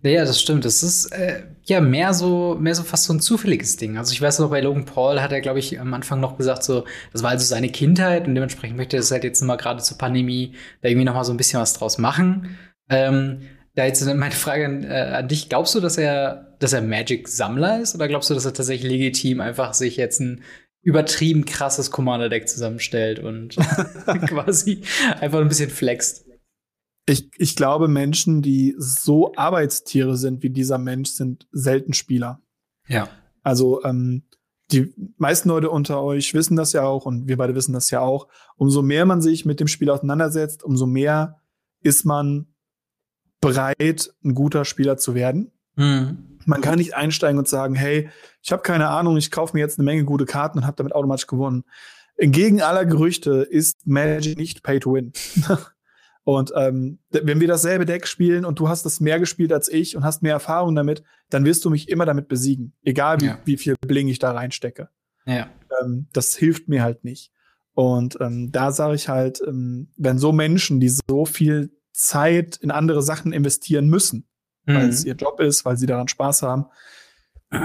Ja, 0.03 0.25
das 0.25 0.41
stimmt. 0.41 0.65
Das 0.65 0.83
ist 0.83 1.07
äh, 1.13 1.43
ja 1.65 1.81
mehr 1.81 2.15
so, 2.15 2.57
mehr 2.59 2.75
so 2.75 2.83
fast 2.83 3.05
so 3.05 3.13
ein 3.13 3.21
zufälliges 3.21 3.77
Ding. 3.77 3.99
Also 3.99 4.13
ich 4.13 4.23
weiß 4.23 4.39
noch, 4.39 4.49
bei 4.49 4.63
Logan 4.63 4.87
Paul 4.87 5.21
hat 5.21 5.33
er, 5.33 5.43
glaube 5.43 5.59
ich, 5.59 5.79
am 5.79 5.93
Anfang 5.93 6.19
noch 6.21 6.39
gesagt, 6.39 6.65
so, 6.65 6.85
das 7.13 7.23
war 7.23 7.31
also 7.31 7.45
seine 7.45 7.69
Kindheit 7.69 8.27
und 8.27 8.35
dementsprechend 8.35 8.79
möchte 8.79 8.97
er 8.97 9.01
das 9.01 9.11
halt 9.11 9.25
jetzt 9.25 9.43
mal 9.43 9.57
gerade 9.57 9.83
zur 9.83 9.99
Pandemie 9.99 10.55
da 10.81 10.89
irgendwie 10.89 11.05
noch 11.05 11.15
mal 11.15 11.25
so 11.25 11.33
ein 11.33 11.37
bisschen 11.37 11.61
was 11.61 11.75
draus 11.75 11.99
machen. 11.99 12.57
Ähm, 12.89 13.43
da 13.75 13.85
jetzt 13.85 14.05
meine 14.05 14.33
Frage 14.33 14.65
an, 14.65 14.83
äh, 14.85 15.13
an 15.17 15.29
dich: 15.29 15.51
Glaubst 15.51 15.75
du, 15.75 15.81
dass 15.81 15.99
er, 15.99 16.57
dass 16.59 16.73
er 16.73 16.81
Magic-Sammler 16.81 17.81
ist, 17.81 17.95
oder 17.95 18.09
glaubst 18.09 18.31
du, 18.31 18.35
dass 18.35 18.47
er 18.47 18.55
tatsächlich 18.55 18.91
legitim 18.91 19.41
einfach 19.41 19.75
sich 19.75 19.97
jetzt 19.99 20.21
ein 20.21 20.43
übertrieben 20.83 21.45
krasses 21.45 21.91
Commander-Deck 21.91 22.49
zusammenstellt 22.49 23.19
und 23.19 23.57
quasi 24.27 24.83
einfach 25.21 25.41
ein 25.41 25.49
bisschen 25.49 25.71
flext? 25.71 26.27
Ich, 27.07 27.31
ich 27.39 27.57
glaube, 27.57 27.89
Menschen, 27.89 28.43
die 28.43 28.75
so 28.79 29.33
Arbeitstiere 29.35 30.17
sind 30.17 30.43
wie 30.43 30.51
dieser 30.51 30.79
Mensch, 30.79 31.11
sind 31.11 31.49
selten 31.53 31.95
Spieler. 31.95 32.43
Ja. 32.87 33.09
Also 33.43 33.83
ähm, 33.85 34.25
die 34.71 34.95
meisten 35.17 35.49
Leute 35.49 35.71
unter 35.71 36.03
euch 36.03 36.35
wissen 36.35 36.57
das 36.57 36.73
ja 36.73 36.83
auch 36.83 37.07
und 37.07 37.27
wir 37.27 37.39
beide 37.39 37.55
wissen 37.55 37.73
das 37.73 37.91
ja 37.91 38.01
auch. 38.01 38.29
Umso 38.57 38.83
mehr 38.83 39.07
man 39.07 39.23
sich 39.23 39.47
mit 39.47 39.61
dem 39.61 39.69
Spiel 39.69 39.89
auseinandersetzt, 39.89 40.63
umso 40.63 40.87
mehr 40.87 41.41
ist 41.83 42.05
man 42.05 42.49
bereit, 43.41 44.13
ein 44.25 44.35
guter 44.35 44.65
Spieler 44.65 44.99
zu 44.99 45.15
werden. 45.15 45.53
Mhm. 45.77 46.38
Man 46.49 46.63
kann 46.63 46.79
nicht 46.79 46.95
einsteigen 46.95 47.39
und 47.39 47.47
sagen, 47.47 47.75
hey, 47.75 48.09
ich 48.43 48.53
habe 48.53 48.63
keine 48.63 48.89
Ahnung, 48.89 49.17
ich 49.17 49.31
kaufe 49.31 49.57
mir 49.57 49.61
jetzt 49.61 49.79
eine 49.79 49.85
Menge 49.85 50.05
gute 50.05 50.25
Karten 50.25 50.59
und 50.59 50.67
habe 50.67 50.77
damit 50.77 50.95
automatisch 50.95 51.27
gewonnen. 51.27 51.65
Entgegen 52.17 52.63
aller 52.63 52.87
Gerüchte 52.87 53.43
ist 53.43 53.87
Magic 53.87 54.39
nicht 54.39 54.63
Pay 54.63 54.81
to 54.81 54.95
Win. 54.95 55.13
Und 56.25 56.53
ähm, 56.55 56.99
wenn 57.11 57.41
wir 57.41 57.49
dasselbe 57.49 57.87
Deck 57.87 58.07
spielen 58.07 58.45
und 58.45 58.59
du 58.59 58.69
hast 58.69 58.85
das 58.85 59.01
mehr 59.01 59.19
gespielt 59.19 59.51
als 59.51 59.67
ich 59.67 59.97
und 59.97 60.05
hast 60.05 60.23
mehr 60.23 60.35
Erfahrung 60.35 60.75
damit, 60.75 61.03
dann 61.31 61.47
wirst 61.47 61.65
du 61.65 61.71
mich 61.71 61.89
immer 61.89 62.05
damit 62.05 62.29
besiegen. 62.29 62.75
Egal 62.83 63.23
wie, 63.23 63.27
ja. 63.27 63.39
wie 63.47 63.57
viel 63.57 63.77
Bling 63.81 64.09
ich 64.09 64.19
da 64.19 64.33
reinstecke. 64.33 64.91
Ja. 65.25 65.49
Ähm, 65.81 66.09
das 66.13 66.37
hilft 66.37 66.69
mir 66.69 66.83
halt 66.83 67.03
nicht. 67.03 67.33
Und 67.73 68.19
ähm, 68.21 68.53
da 68.53 68.73
sage 68.73 68.95
ich 68.95 69.09
halt, 69.09 69.41
ähm, 69.47 69.91
wenn 69.97 70.19
so 70.19 70.33
Menschen, 70.33 70.81
die 70.81 70.91
so 70.91 71.25
viel 71.25 71.71
Zeit 71.95 72.57
in 72.57 72.71
andere 72.71 73.01
Sachen 73.01 73.33
investieren 73.33 73.89
müssen, 73.89 74.28
mhm. 74.69 74.75
weil 74.75 74.89
es 74.89 75.05
ihr 75.05 75.15
Job 75.15 75.41
ist, 75.41 75.65
weil 75.65 75.77
sie 75.77 75.87
daran 75.87 76.09
Spaß 76.09 76.43
haben, 76.43 76.67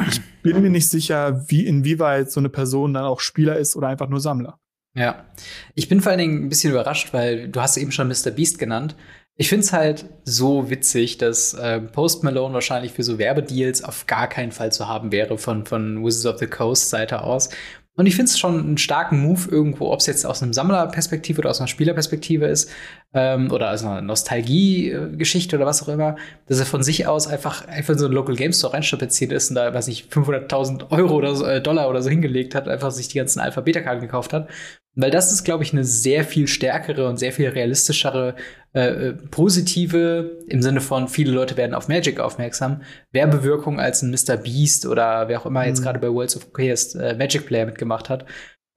ich 0.10 0.22
bin 0.42 0.62
mir 0.62 0.70
nicht 0.70 0.90
sicher, 0.90 1.44
wie 1.50 1.66
inwieweit 1.66 2.32
so 2.32 2.40
eine 2.40 2.50
Person 2.50 2.94
dann 2.94 3.04
auch 3.04 3.20
Spieler 3.20 3.58
ist 3.58 3.76
oder 3.76 3.90
einfach 3.90 4.08
nur 4.08 4.22
Sammler. 4.22 4.60
Ja, 4.96 5.26
ich 5.74 5.90
bin 5.90 6.02
vor 6.02 6.12
allen 6.12 6.20
Dingen 6.20 6.46
ein 6.46 6.50
bisschen 6.50 6.72
überrascht, 6.72 7.14
weil 7.14 7.50
du 7.50 7.60
hast 7.60 7.78
eben 7.78 7.92
schon 7.92 8.08
Mr. 8.08 8.32
Beast 8.32 8.60
genannt. 8.60 8.96
Ich 9.36 9.50
finde 9.50 9.66
es 9.66 9.74
halt 9.74 10.06
so 10.24 10.70
witzig, 10.70 11.18
dass 11.18 11.56
äh, 11.56 11.82
Post 11.82 12.24
Malone 12.24 12.54
wahrscheinlich 12.54 12.94
für 12.94 13.02
so 13.02 13.18
Werbedeals 13.18 13.84
auf 13.84 14.06
gar 14.06 14.28
keinen 14.28 14.52
Fall 14.52 14.72
zu 14.72 14.88
haben 14.88 15.12
wäre 15.12 15.40
von, 15.40 15.66
von 15.66 16.06
Wizards 16.06 16.36
of 16.36 16.40
the 16.40 16.48
Coast 16.48 16.92
Seite 16.92 17.24
aus. 17.24 17.50
Und 17.96 18.08
ich 18.08 18.16
finde 18.16 18.30
es 18.30 18.40
schon 18.40 18.60
einen 18.60 18.78
starken 18.80 19.22
Move 19.22 19.50
irgendwo, 19.52 19.92
ob 19.92 20.00
es 20.00 20.08
jetzt 20.08 20.26
aus 20.26 20.42
einem 20.42 20.52
Sammlerperspektive 20.52 21.40
oder 21.40 21.52
aus 21.52 21.60
einer 21.60 21.68
Spielerperspektive 21.68 22.48
ist 22.48 22.72
ähm, 23.14 23.52
oder 23.52 23.72
aus 23.72 23.84
einer 23.84 24.02
Nostalgie-Geschichte 24.02 25.58
oder 25.58 25.68
was 25.68 25.84
auch 25.84 25.90
immer, 25.90 26.16
dass 26.48 26.60
er 26.60 26.66
von 26.66 26.82
sich 26.82 27.06
aus 27.06 27.28
einfach 27.28 27.68
einfach 27.68 27.96
so 27.96 28.08
ein 28.08 28.12
Local 28.12 28.36
Game 28.36 28.52
Store 28.52 28.74
reinstrapaziert 28.74 29.32
ist 29.32 29.50
und 29.50 29.56
da, 29.56 29.72
weiß 29.74 29.88
nicht, 29.88 30.12
500.000 30.12 30.90
Euro 30.92 31.14
oder 31.16 31.36
so, 31.36 31.46
äh, 31.46 31.62
Dollar 31.62 31.88
oder 31.88 32.02
so 32.02 32.10
hingelegt 32.10 32.56
hat, 32.56 32.68
einfach 32.68 32.90
sich 32.90 33.10
die 33.10 33.18
ganzen 33.20 33.40
Alpha-Beta-Karten 33.40 34.02
gekauft 34.02 34.34
hat 34.34 34.50
weil 34.96 35.12
das 35.12 35.32
ist, 35.32 35.44
glaube 35.44 35.64
ich, 35.64 35.74
eine 35.74 35.84
sehr 35.84 36.24
viel 36.24 36.48
stärkere 36.48 37.08
und 37.08 37.18
sehr 37.18 37.32
viel 37.32 37.50
realistischere, 37.50 38.36
äh, 38.74 39.10
äh, 39.10 39.14
positive, 39.14 40.40
im 40.48 40.62
Sinne 40.62 40.82
von 40.82 41.08
viele 41.08 41.32
Leute 41.32 41.58
werden 41.58 41.74
auf 41.74 41.88
Magic 41.88 42.20
aufmerksam, 42.20 42.82
Werbewirkung 43.12 43.80
als 43.80 44.02
ein 44.02 44.12
Mr. 44.12 44.38
Beast 44.38 44.86
oder 44.86 45.28
wer 45.28 45.42
auch 45.42 45.46
immer 45.46 45.62
mhm. 45.62 45.68
jetzt 45.68 45.82
gerade 45.82 46.00
bei 46.00 46.12
Worlds 46.12 46.38
of 46.38 46.54
Chaos 46.54 46.96
äh, 46.96 47.16
Magic 47.16 47.48
Player 47.48 47.66
mitgemacht 47.66 48.10
hat. 48.10 48.26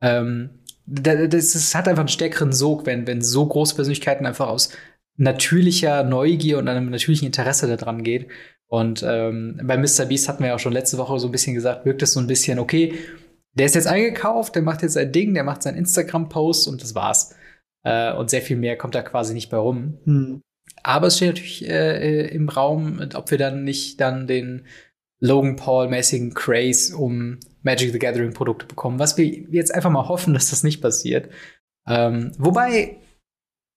Ähm, 0.00 0.50
das, 0.86 1.52
das 1.52 1.74
hat 1.74 1.88
einfach 1.88 2.00
einen 2.00 2.08
stärkeren 2.08 2.52
Sog, 2.52 2.86
wenn, 2.86 3.06
wenn 3.06 3.20
so 3.20 3.46
große 3.46 3.74
Persönlichkeiten 3.74 4.24
einfach 4.24 4.48
aus 4.48 4.70
natürlicher 5.16 6.04
Neugier 6.04 6.58
und 6.58 6.68
einem 6.68 6.90
natürlichen 6.90 7.26
Interesse 7.26 7.74
daran 7.74 8.02
geht. 8.04 8.28
Und 8.68 9.04
ähm, 9.06 9.60
bei 9.62 9.76
Mr. 9.76 10.06
Beast 10.06 10.28
hatten 10.28 10.42
wir 10.42 10.48
ja 10.48 10.54
auch 10.54 10.60
schon 10.60 10.72
letzte 10.72 10.98
Woche 10.98 11.18
so 11.18 11.28
ein 11.28 11.32
bisschen 11.32 11.54
gesagt, 11.54 11.84
wirkt 11.84 12.02
es 12.02 12.12
so 12.12 12.20
ein 12.20 12.26
bisschen, 12.26 12.58
okay, 12.58 12.94
der 13.56 13.66
ist 13.66 13.74
jetzt 13.74 13.86
eingekauft, 13.86 14.54
der 14.54 14.62
macht 14.62 14.82
jetzt 14.82 14.94
sein 14.94 15.12
Ding, 15.12 15.34
der 15.34 15.44
macht 15.44 15.62
seinen 15.62 15.78
Instagram-Post 15.78 16.68
und 16.68 16.82
das 16.82 16.94
war's. 16.94 17.34
Äh, 17.84 18.12
und 18.14 18.30
sehr 18.30 18.42
viel 18.42 18.56
mehr 18.56 18.76
kommt 18.76 18.94
da 18.94 19.02
quasi 19.02 19.34
nicht 19.34 19.50
bei 19.50 19.56
rum. 19.56 19.98
Hm. 20.04 20.42
Aber 20.82 21.06
es 21.08 21.16
steht 21.16 21.28
natürlich 21.28 21.68
äh, 21.68 22.24
äh 22.24 22.28
im 22.28 22.48
Raum, 22.48 23.00
ob 23.14 23.30
wir 23.30 23.38
dann 23.38 23.64
nicht 23.64 24.00
dann 24.00 24.26
den 24.26 24.66
Logan 25.20 25.56
Paul-mäßigen 25.56 26.34
Craze 26.34 26.96
um 26.96 27.38
Magic 27.62 27.92
the 27.92 27.98
Gathering 27.98 28.32
Produkte 28.32 28.66
bekommen, 28.66 28.98
was 28.98 29.16
wir 29.16 29.26
jetzt 29.26 29.74
einfach 29.74 29.90
mal 29.90 30.08
hoffen, 30.08 30.34
dass 30.34 30.50
das 30.50 30.62
nicht 30.62 30.82
passiert. 30.82 31.30
Ähm, 31.88 32.32
wobei, 32.38 32.96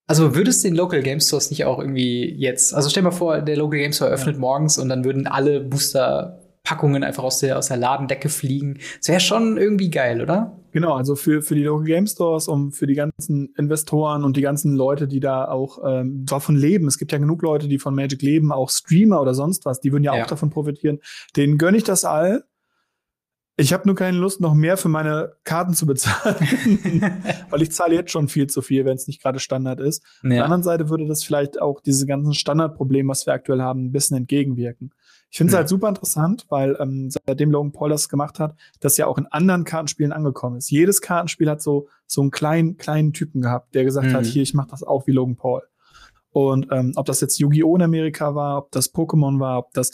also 0.08 0.36
würde 0.36 0.50
es 0.50 0.62
den 0.62 0.76
Local 0.76 1.02
Game 1.02 1.22
Stores 1.22 1.50
nicht 1.50 1.66
auch 1.66 1.80
irgendwie 1.80 2.34
jetzt, 2.36 2.74
also 2.74 2.90
stell 2.90 3.04
mal 3.04 3.12
vor, 3.12 3.42
der 3.42 3.58
Local 3.58 3.80
Game 3.80 3.94
Store 3.94 4.12
öffnet 4.12 4.36
ja. 4.36 4.42
morgens 4.42 4.78
und 4.78 4.90
dann 4.90 5.06
würden 5.06 5.28
alle 5.28 5.62
Booster 5.62 6.40
Packungen 6.70 7.04
einfach 7.04 7.24
aus 7.24 7.40
der, 7.40 7.58
aus 7.58 7.70
der 7.70 7.78
Ladendecke 7.78 8.30
fliegen. 8.30 8.78
Das 9.00 9.08
wäre 9.08 9.20
schon 9.20 9.58
irgendwie 9.58 9.90
geil, 9.90 10.22
oder? 10.22 10.56
Genau, 10.72 10.94
also 10.94 11.16
für, 11.16 11.42
für 11.42 11.56
die 11.56 11.64
Local 11.64 11.88
Game 11.88 12.06
Stores 12.06 12.48
und 12.48 12.74
für 12.74 12.86
die 12.86 12.94
ganzen 12.94 13.52
Investoren 13.58 14.24
und 14.24 14.38
die 14.38 14.42
ganzen 14.42 14.76
Leute, 14.76 15.08
die 15.08 15.20
da 15.20 15.46
auch 15.46 15.80
ähm, 15.84 16.28
davon 16.28 16.56
leben. 16.56 16.88
Es 16.88 17.00
gibt 17.00 17.12
ja 17.12 17.18
genug 17.18 17.42
Leute, 17.42 17.68
die 17.68 17.80
von 17.80 17.96
Magic 17.96 18.22
leben, 18.22 18.52
auch 18.52 18.70
Streamer 18.70 19.20
oder 19.20 19.34
sonst 19.34 19.66
was, 19.66 19.82
die 19.82 19.92
würden 19.92 20.04
ja, 20.04 20.16
ja. 20.16 20.24
auch 20.24 20.28
davon 20.28 20.52
profitieren. 20.52 21.00
Denen 21.36 21.58
gönne 21.58 21.76
ich 21.76 21.86
das 21.86 22.06
all. 22.06 22.44
Ich 23.58 23.74
habe 23.74 23.88
nur 23.88 23.96
keine 23.96 24.20
Lust, 24.20 24.40
noch 24.40 24.54
mehr 24.54 24.78
für 24.78 24.90
meine 24.90 25.34
Karten 25.46 25.74
zu 25.74 25.88
bezahlen, 25.88 26.36
weil 27.50 27.64
ich 27.64 27.72
zahle 27.72 27.96
jetzt 27.96 28.12
schon 28.12 28.28
viel 28.28 28.46
zu 28.46 28.62
viel, 28.62 28.86
wenn 28.86 28.96
es 28.96 29.08
nicht 29.08 29.24
gerade 29.24 29.40
Standard 29.40 29.80
ist. 29.80 30.04
Ja. 30.22 30.30
Auf 30.30 30.36
der 30.36 30.44
anderen 30.44 30.64
Seite 30.64 30.90
würde 30.90 31.08
das 31.08 31.24
vielleicht 31.24 31.60
auch 31.60 31.82
diese 31.82 32.06
ganzen 32.06 32.36
Standardprobleme, 32.36 33.10
was 33.10 33.26
wir 33.26 33.34
aktuell 33.34 33.62
haben, 33.62 33.86
ein 33.86 33.92
bisschen 33.92 34.18
entgegenwirken. 34.18 34.92
Ich 35.32 35.38
finde 35.38 35.52
es 35.52 35.58
halt 35.58 35.70
super 35.70 35.90
interessant, 35.90 36.46
weil 36.50 36.76
ähm, 36.80 37.10
seitdem 37.10 37.52
Logan 37.52 37.72
Paul 37.72 37.90
das 37.90 38.10
gemacht 38.10 38.40
hat, 38.40 38.56
das 38.80 38.98
ja 38.98 39.06
auch 39.06 39.18
in 39.18 39.28
anderen 39.28 39.64
Kartenspielen 39.64 40.12
angekommen 40.12 40.58
ist. 40.58 40.72
Jedes 40.72 41.02
Kartenspiel 41.02 41.50
hat 41.50 41.62
so 41.62 41.88
so 42.08 42.22
einen 42.22 42.32
kleinen 42.32 42.78
kleinen 42.78 43.14
Typen 43.14 43.42
gehabt, 43.42 43.76
der 43.76 43.84
gesagt 43.84 44.08
mhm. 44.08 44.14
hat, 44.14 44.26
hier 44.26 44.42
ich 44.42 44.54
mache 44.54 44.70
das 44.70 44.84
auch 44.84 45.06
wie 45.06 45.12
Logan 45.12 45.36
Paul. 45.36 45.62
Und 46.32 46.68
ähm, 46.72 46.94
ob 46.96 47.06
das 47.06 47.22
jetzt 47.22 47.40
Yu-Gi-Oh! 47.40 47.76
in 47.76 47.82
Amerika 47.82 48.36
war, 48.36 48.60
ob 48.60 48.72
das 48.72 48.94
Pokémon 48.94 49.40
war, 49.40 49.60
ob 49.60 49.74
das 49.74 49.92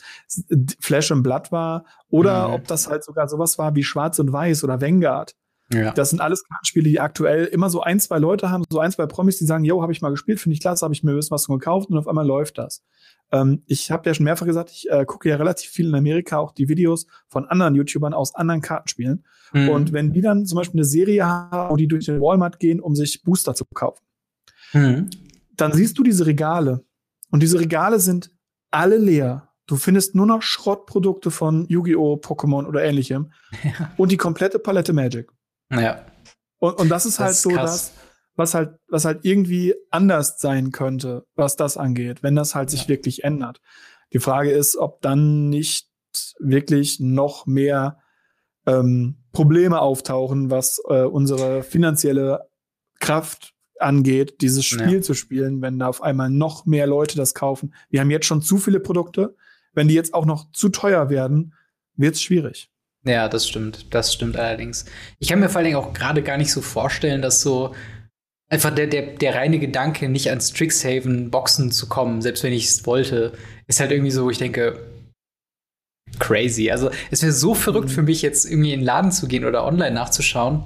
Flash 0.80 1.12
and 1.12 1.24
Blood 1.24 1.52
war 1.52 1.86
oder 2.10 2.50
mhm. 2.50 2.54
ob 2.56 2.68
das 2.68 2.90
halt 2.90 3.04
sogar 3.04 3.28
sowas 3.28 3.58
war 3.58 3.76
wie 3.76 3.84
Schwarz 3.84 4.20
und 4.20 4.32
Weiß 4.34 4.64
oder 4.64 4.82
Vanguard. 4.82 5.36
Ja. 5.74 5.92
Das 5.92 6.12
sind 6.12 6.22
alles 6.22 6.44
Kartenspiele, 6.44 6.90
die 6.90 7.00
aktuell 7.00 7.46
immer 7.46 7.70
so 7.70 7.82
ein, 7.82 8.00
zwei 8.00 8.20
Leute 8.20 8.52
haben, 8.52 8.64
so 8.70 8.80
ein, 8.80 8.92
zwei 8.92 9.08
Promis, 9.08 9.38
die 9.38 9.46
sagen, 9.46 9.64
yo, 9.64 9.82
habe 9.82 9.92
ich 9.92 10.02
mal 10.02 10.12
gespielt, 10.12 10.40
finde 10.40 10.54
ich 10.54 10.62
klasse, 10.62 10.86
habe 10.86 10.94
ich 10.94 11.04
mir 11.04 11.16
wissen 11.16 11.32
was 11.32 11.48
gekauft 11.48 11.90
und 11.90 11.98
auf 11.98 12.08
einmal 12.08 12.26
läuft 12.26 12.60
das. 12.60 12.84
Ähm, 13.32 13.64
ich 13.66 13.90
habe 13.90 14.08
ja 14.08 14.14
schon 14.14 14.26
mehrfach 14.26 14.46
gesagt, 14.46 14.70
ich 14.70 14.90
äh, 14.90 15.06
gucke 15.06 15.28
ja 15.30 15.38
relativ 15.38 15.72
viel 15.72 15.88
in 15.88 15.96
Amerika 15.96 16.38
auch 16.38 16.52
die 16.52 16.70
Videos 16.70 17.08
von 17.28 17.46
anderen 17.46 17.74
YouTubern 17.74 18.14
aus 18.14 18.36
anderen 18.36 18.62
Kartenspielen. 18.62 19.26
Mhm. 19.54 19.70
Und 19.70 19.94
wenn 19.94 20.14
die 20.14 20.22
dann 20.22 20.46
zum 20.46 20.58
Beispiel 20.58 20.80
eine 20.80 20.86
Serie 20.86 21.26
haben, 21.26 21.72
wo 21.72 21.76
die 21.76 21.88
durch 21.88 22.06
den 22.06 22.22
Walmart 22.22 22.60
gehen, 22.60 22.80
um 22.80 22.96
sich 22.96 23.24
Booster 23.24 23.56
zu 23.56 23.66
kaufen, 23.66 24.04
mhm. 24.74 25.10
dann 25.56 25.74
siehst 25.74 25.98
du 25.98 26.04
diese 26.04 26.28
Regale. 26.28 26.84
Und 27.32 27.42
diese 27.42 27.60
Regale 27.60 28.00
sind 28.00 28.30
alle 28.70 28.98
leer. 28.98 29.50
Du 29.66 29.78
findest 29.78 30.14
nur 30.14 30.28
noch 30.28 30.44
Schrottprodukte 30.44 31.32
von 31.32 31.66
Yu-Gi-Oh!, 31.68 32.18
Pokémon 32.18 32.66
oder 32.66 32.84
ähnlichem. 32.84 33.32
Ja. 33.64 33.92
Und 33.98 34.12
die 34.12 34.18
komplette 34.18 34.60
Palette 34.60 34.94
Magic. 34.94 35.32
Ja. 35.72 36.06
Und, 36.60 36.80
und 36.80 36.90
das 36.90 37.06
ist 37.06 37.20
halt 37.20 37.32
das 37.32 37.38
ist 37.38 37.44
so 37.44 37.50
krass. 37.50 37.72
das, 37.72 37.94
was 38.36 38.54
halt, 38.54 38.80
was 38.88 39.06
halt 39.06 39.20
irgendwie 39.24 39.76
anders 39.92 40.40
sein 40.40 40.72
könnte, 40.72 41.26
was 41.36 41.56
das 41.56 41.78
angeht, 41.78 42.24
wenn 42.24 42.36
das 42.36 42.56
halt 42.56 42.70
sich 42.70 42.84
ja. 42.84 42.90
wirklich 42.90 43.24
ändert. 43.24 43.62
Die 44.14 44.20
Frage 44.20 44.52
ist, 44.52 44.78
ob 44.78 45.02
dann 45.02 45.50
nicht 45.50 45.90
wirklich 46.40 47.00
noch 47.00 47.46
mehr 47.46 48.00
ähm, 48.66 49.18
Probleme 49.32 49.80
auftauchen, 49.80 50.50
was 50.50 50.82
äh, 50.88 51.04
unsere 51.04 51.64
finanzielle 51.64 52.50
Kraft 53.00 53.54
angeht, 53.80 54.42
dieses 54.42 54.66
Spiel 54.66 54.96
ja. 54.96 55.02
zu 55.02 55.14
spielen, 55.14 55.62
wenn 55.62 55.80
da 55.80 55.88
auf 55.88 56.02
einmal 56.02 56.30
noch 56.30 56.66
mehr 56.66 56.88
Leute 56.88 57.18
das 57.18 57.34
kaufen. 57.34 57.74
Wir 57.90 58.02
haben 58.02 58.12
jetzt 58.12 58.26
schon 58.26 58.42
zu 58.42 58.58
viele 58.58 58.80
Produkte. 58.80 59.36
Wenn 59.74 59.90
die 59.90 59.94
jetzt 59.94 60.14
auch 60.14 60.26
noch 60.26 60.52
zu 60.52 60.70
teuer 60.70 61.10
werden, 61.10 61.54
wird 61.96 62.16
es 62.16 62.22
schwierig. 62.22 62.72
Ja, 63.06 63.30
das 63.30 63.48
stimmt. 63.48 63.94
Das 63.94 64.14
stimmt 64.14 64.38
allerdings. 64.38 64.86
Ich 65.20 65.30
kann 65.30 65.40
mir 65.40 65.50
vor 65.50 65.58
allen 65.58 65.66
Dingen 65.66 65.78
auch 65.78 65.94
gerade 65.94 66.24
gar 66.24 66.38
nicht 66.38 66.52
so 66.52 66.62
vorstellen, 66.62 67.22
dass 67.22 67.42
so 67.42 67.76
einfach 68.50 68.74
der, 68.74 68.88
der, 68.88 69.16
der 69.16 69.36
reine 69.36 69.60
Gedanke, 69.60 70.10
nicht 70.10 70.30
ans 70.30 70.50
Strixhaven 70.50 71.32
Boxen 71.32 71.72
zu 71.72 71.88
kommen, 71.88 72.22
selbst 72.22 72.44
wenn 72.44 72.54
ich 72.54 72.66
es 72.66 72.86
wollte, 72.86 73.34
ist 73.68 73.80
halt 73.80 73.92
irgendwie 73.92 74.12
so, 74.12 74.26
wo 74.26 74.30
ich 74.30 74.38
denke, 74.38 74.80
crazy. 76.20 76.72
Also 76.72 76.90
es 77.12 77.22
wäre 77.22 77.32
so 77.32 77.54
verrückt 77.54 77.90
mhm. 77.90 77.94
für 77.94 78.02
mich, 78.04 78.22
jetzt 78.22 78.46
irgendwie 78.46 78.74
in 78.74 78.80
den 78.80 78.86
Laden 78.86 79.12
zu 79.12 79.28
gehen 79.28 79.46
oder 79.46 79.66
online 79.66 79.94
nachzuschauen. 79.94 80.64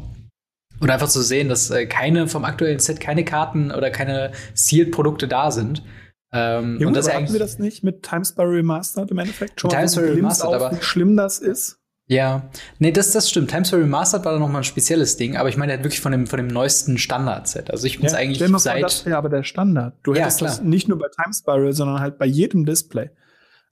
Und 0.79 0.89
einfach 0.89 1.09
zu 1.09 1.21
sehen, 1.21 1.49
dass 1.49 1.69
äh, 1.71 1.87
keine 1.87 2.29
vom 2.29 2.45
aktuellen 2.45 2.79
Set 2.79 3.01
keine 3.01 3.25
Karten 3.25 3.69
oder 3.71 3.91
keine 3.91 4.31
Sealed-Produkte 4.53 5.27
da 5.27 5.51
sind. 5.51 5.83
Ähm, 6.31 6.73
ja, 6.73 6.77
gut, 6.77 6.87
und 6.87 6.93
das 6.95 7.13
hatten 7.13 7.33
wir 7.33 7.39
das 7.39 7.59
nicht 7.59 7.83
mit 7.83 8.03
Times 8.03 8.29
Sparrow 8.29 8.53
Remastered 8.53 9.11
im 9.11 9.17
Endeffekt 9.17 9.59
schon? 9.59 9.71
Times 9.71 9.93
Sparrow 9.93 10.15
Remastered, 10.15 10.53
aber 10.53 10.71
wie 10.77 10.81
schlimm 10.81 11.17
das 11.17 11.39
ist. 11.39 11.78
Ja, 12.11 12.49
nee, 12.79 12.91
das, 12.91 13.11
das 13.11 13.29
stimmt. 13.29 13.51
Times 13.51 13.71
Remastered 13.71 14.25
war 14.25 14.33
da 14.33 14.39
noch 14.39 14.49
mal 14.49 14.57
ein 14.57 14.63
spezielles 14.63 15.15
Ding, 15.17 15.37
aber 15.37 15.47
ich 15.47 15.57
meine 15.57 15.73
halt 15.73 15.83
wirklich 15.83 16.01
von 16.01 16.11
dem, 16.11 16.25
von 16.25 16.37
dem 16.37 16.47
neuesten 16.47 16.97
Standard-Set. 16.97 17.69
Also 17.69 17.85
ich 17.85 17.99
muss 17.99 18.13
ja, 18.13 18.17
eigentlich 18.17 18.39
seit. 18.59 18.81
Das 18.81 19.05
wäre 19.05 19.15
aber 19.15 19.29
der 19.29 19.43
Standard. 19.43 19.95
Du 20.01 20.15
ja, 20.15 20.21
hättest 20.21 20.39
klar. 20.39 20.49
das 20.49 20.61
nicht 20.61 20.87
nur 20.87 20.97
bei 20.97 21.05
Times 21.07 21.37
Sparrow, 21.37 21.71
sondern 21.71 21.99
halt 21.99 22.17
bei 22.17 22.25
jedem 22.25 22.65
Display. 22.65 23.11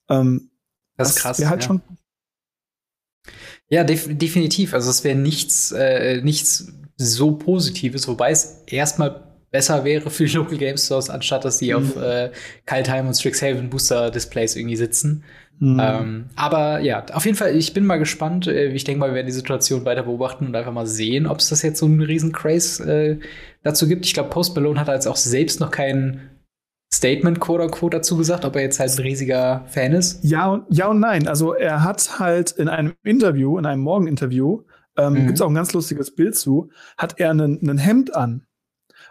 Ähm, 0.07 0.51
das, 0.97 1.09
ist 1.09 1.15
krass. 1.15 1.43
halt 1.43 1.63
ja. 1.63 1.67
schon 1.67 1.81
ja, 3.69 3.83
def 3.83 4.07
definitiv. 4.07 4.75
Also 4.75 4.91
es 4.91 5.03
wäre 5.03 5.17
nichts, 5.17 5.71
äh, 5.71 6.21
nichts 6.21 6.71
so 6.95 7.35
Positives, 7.35 8.07
wobei 8.07 8.29
es 8.29 8.63
erstmal 8.67 9.23
besser 9.51 9.83
wäre 9.83 10.09
für 10.09 10.25
die 10.25 10.33
Local 10.35 10.57
Game 10.57 10.77
Stores, 10.77 11.09
anstatt 11.09 11.43
dass 11.43 11.57
die 11.57 11.73
mhm. 11.73 11.77
auf 11.77 11.95
äh, 11.97 12.31
Kaltheim 12.65 13.07
und 13.07 13.15
Strixhaven 13.15 13.69
Booster 13.69 14.11
Displays 14.11 14.55
irgendwie 14.55 14.75
sitzen. 14.75 15.23
Mhm. 15.59 15.79
Ähm, 15.81 16.25
aber 16.35 16.79
ja, 16.79 17.03
auf 17.13 17.25
jeden 17.25 17.37
Fall, 17.37 17.55
ich 17.55 17.73
bin 17.73 17.85
mal 17.85 17.97
gespannt. 17.97 18.47
Äh, 18.47 18.67
ich 18.73 18.83
denke 18.83 18.99
mal, 18.99 19.09
wir 19.09 19.15
werden 19.15 19.27
die 19.27 19.33
Situation 19.33 19.85
weiter 19.85 20.03
beobachten 20.03 20.45
und 20.45 20.55
einfach 20.55 20.71
mal 20.71 20.87
sehen, 20.87 21.25
ob 21.25 21.39
es 21.39 21.49
das 21.49 21.61
jetzt 21.61 21.79
so 21.79 21.85
einen 21.85 22.01
riesen 22.01 22.31
Craze 22.31 22.83
äh, 22.83 23.19
dazu 23.63 23.87
gibt. 23.87 24.05
Ich 24.05 24.13
glaube, 24.13 24.29
Post 24.29 24.55
Malone 24.55 24.79
hat 24.79 24.87
jetzt 24.87 25.07
auch 25.07 25.15
selbst 25.15 25.59
noch 25.59 25.71
keinen 25.71 26.21
Statement, 26.93 27.39
quote 27.39 27.63
unquote, 27.63 27.97
dazu 27.97 28.17
gesagt, 28.17 28.45
ob 28.45 28.55
er 28.55 28.61
jetzt 28.61 28.79
halt 28.79 28.91
ein 28.91 29.01
riesiger 29.01 29.65
Fan 29.67 29.93
ist? 29.93 30.23
Ja 30.23 30.47
und, 30.47 30.65
ja 30.69 30.87
und 30.87 30.99
nein. 30.99 31.27
Also 31.27 31.53
er 31.53 31.83
hat 31.83 32.19
halt 32.19 32.51
in 32.51 32.69
einem 32.69 32.93
Interview, 33.03 33.57
in 33.57 33.65
einem 33.65 33.81
Morgeninterview, 33.81 34.61
ähm, 34.97 35.13
mhm. 35.13 35.25
gibt 35.25 35.33
es 35.33 35.41
auch 35.41 35.49
ein 35.49 35.55
ganz 35.55 35.73
lustiges 35.73 36.15
Bild 36.15 36.35
zu, 36.35 36.69
hat 36.97 37.19
er 37.19 37.31
einen 37.31 37.77
Hemd 37.77 38.15
an. 38.15 38.46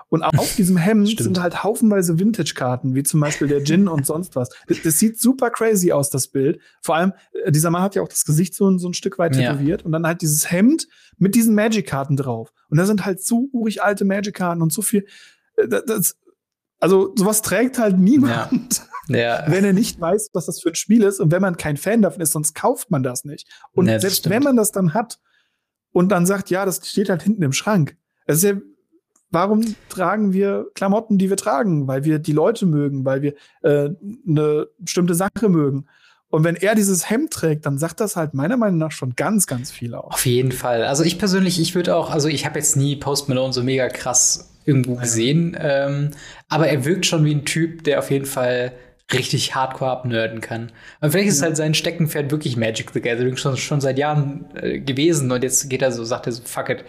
Und 0.08 0.22
auf 0.22 0.54
diesem 0.54 0.76
Hemd 0.76 1.18
sind 1.18 1.40
halt 1.40 1.64
haufenweise 1.64 2.18
Vintage-Karten, 2.18 2.94
wie 2.94 3.02
zum 3.02 3.20
Beispiel 3.20 3.48
der 3.48 3.64
Gin 3.64 3.88
und 3.88 4.06
sonst 4.06 4.36
was. 4.36 4.50
Das, 4.68 4.82
das, 4.82 4.98
sieht 4.98 5.20
super 5.20 5.50
crazy 5.50 5.92
aus, 5.92 6.10
das 6.10 6.28
Bild. 6.28 6.60
Vor 6.80 6.94
allem, 6.94 7.12
äh, 7.44 7.50
dieser 7.50 7.70
Mann 7.70 7.82
hat 7.82 7.94
ja 7.94 8.02
auch 8.02 8.08
das 8.08 8.24
Gesicht 8.24 8.54
so, 8.54 8.76
so 8.78 8.88
ein 8.88 8.94
Stück 8.94 9.18
weit 9.18 9.34
tätowiert. 9.34 9.80
Ja. 9.82 9.86
Und 9.86 9.92
dann 9.92 10.06
halt 10.06 10.22
dieses 10.22 10.50
Hemd 10.50 10.86
mit 11.18 11.34
diesen 11.34 11.54
Magic-Karten 11.54 12.16
drauf. 12.16 12.52
Und 12.68 12.78
da 12.78 12.86
sind 12.86 13.04
halt 13.04 13.22
so 13.22 13.48
urig 13.52 13.82
alte 13.82 14.04
Magic-Karten 14.04 14.62
und 14.62 14.72
so 14.72 14.82
viel. 14.82 15.06
Äh, 15.56 15.68
das, 15.68 16.16
also 16.78 17.12
sowas 17.16 17.42
trägt 17.42 17.78
halt 17.78 17.98
niemand, 17.98 18.84
ja. 19.08 19.16
Ja. 19.16 19.44
wenn 19.48 19.64
er 19.64 19.72
nicht 19.72 20.00
weiß, 20.00 20.30
was 20.34 20.46
das 20.46 20.60
für 20.60 20.68
ein 20.68 20.74
Spiel 20.74 21.02
ist 21.02 21.20
und 21.20 21.32
wenn 21.32 21.42
man 21.42 21.56
kein 21.56 21.76
Fan 21.76 22.02
davon 22.02 22.20
ist, 22.20 22.32
sonst 22.32 22.54
kauft 22.54 22.90
man 22.90 23.02
das 23.02 23.24
nicht. 23.24 23.48
Und 23.72 23.86
ja, 23.86 23.98
selbst 23.98 24.18
stimmt. 24.18 24.34
wenn 24.34 24.42
man 24.42 24.56
das 24.56 24.72
dann 24.72 24.94
hat 24.94 25.18
und 25.92 26.10
dann 26.10 26.26
sagt, 26.26 26.50
ja, 26.50 26.64
das 26.64 26.86
steht 26.86 27.08
halt 27.08 27.22
hinten 27.22 27.42
im 27.42 27.52
Schrank. 27.52 27.96
Es 28.26 28.38
ist 28.38 28.42
ja, 28.44 28.52
warum 29.30 29.76
tragen 29.88 30.32
wir 30.32 30.66
Klamotten, 30.74 31.18
die 31.18 31.30
wir 31.30 31.36
tragen? 31.36 31.86
Weil 31.86 32.04
wir 32.04 32.18
die 32.18 32.32
Leute 32.32 32.66
mögen, 32.66 33.04
weil 33.04 33.22
wir 33.22 33.34
äh, 33.62 33.90
eine 34.26 34.68
bestimmte 34.78 35.14
Sache 35.14 35.48
mögen. 35.48 35.86
Und 36.28 36.44
wenn 36.44 36.56
er 36.56 36.74
dieses 36.74 37.08
Hemd 37.08 37.32
trägt, 37.32 37.66
dann 37.66 37.78
sagt 37.78 38.00
das 38.00 38.16
halt 38.16 38.34
meiner 38.34 38.56
Meinung 38.56 38.78
nach 38.78 38.90
schon 38.90 39.14
ganz, 39.14 39.46
ganz 39.46 39.70
viel 39.70 39.94
aus. 39.94 40.12
Auf 40.12 40.26
jeden 40.26 40.52
Fall. 40.52 40.84
Also 40.84 41.04
ich 41.04 41.18
persönlich, 41.18 41.60
ich 41.60 41.74
würde 41.74 41.94
auch, 41.94 42.10
also 42.10 42.28
ich 42.28 42.44
habe 42.44 42.58
jetzt 42.58 42.76
nie 42.76 42.96
Post 42.96 43.28
Malone 43.28 43.52
so 43.52 43.62
mega 43.62 43.88
krass 43.88 44.50
irgendwo 44.64 44.96
gesehen. 44.96 45.56
Ähm, 45.58 46.10
aber 46.48 46.68
er 46.68 46.84
wirkt 46.84 47.06
schon 47.06 47.24
wie 47.24 47.34
ein 47.34 47.44
Typ, 47.44 47.84
der 47.84 48.00
auf 48.00 48.10
jeden 48.10 48.26
Fall 48.26 48.72
richtig 49.12 49.54
hardcore 49.54 49.90
abnerden 49.90 50.40
kann. 50.40 50.72
Und 51.00 51.12
vielleicht 51.12 51.28
ist 51.28 51.42
halt 51.42 51.56
sein 51.56 51.74
Steckenpferd 51.74 52.32
wirklich 52.32 52.56
Magic 52.56 52.90
the 52.92 53.00
Gathering 53.00 53.36
schon, 53.36 53.56
schon 53.56 53.80
seit 53.80 53.98
Jahren 53.98 54.46
äh, 54.56 54.80
gewesen 54.80 55.30
und 55.30 55.44
jetzt 55.44 55.70
geht 55.70 55.82
er 55.82 55.92
so, 55.92 56.04
sagt 56.04 56.26
er 56.26 56.32
so, 56.32 56.42
fuck 56.44 56.70
it, 56.70 56.84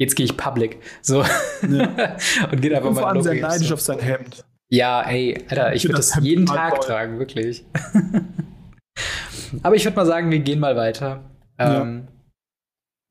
jetzt 0.00 0.16
gehe 0.16 0.24
ich 0.24 0.36
public. 0.36 0.78
So. 1.02 1.22
Ja. 1.22 2.16
und 2.50 2.62
geht 2.62 2.72
einfach 2.72 2.88
und 2.88 2.94
mal 2.94 3.00
vor 3.00 3.08
allem 3.10 3.22
sehr 3.22 3.34
neidisch 3.34 3.68
so. 3.68 3.74
auf 3.74 3.80
sein 3.80 4.00
Hemd. 4.00 4.44
Ja, 4.68 5.02
ey, 5.02 5.36
Alter, 5.48 5.74
ich, 5.74 5.84
ich 5.84 5.84
würde 5.84 5.98
das, 5.98 6.10
das 6.10 6.24
jeden 6.24 6.46
Tag 6.46 6.76
voll. 6.76 6.86
tragen, 6.86 7.18
wirklich. 7.18 7.64
Aber 9.62 9.76
ich 9.76 9.84
würde 9.84 9.96
mal 9.96 10.06
sagen, 10.06 10.30
wir 10.30 10.38
gehen 10.38 10.60
mal 10.60 10.76
weiter. 10.76 11.30
Ja. 11.58 11.82
Ähm, 11.82 12.08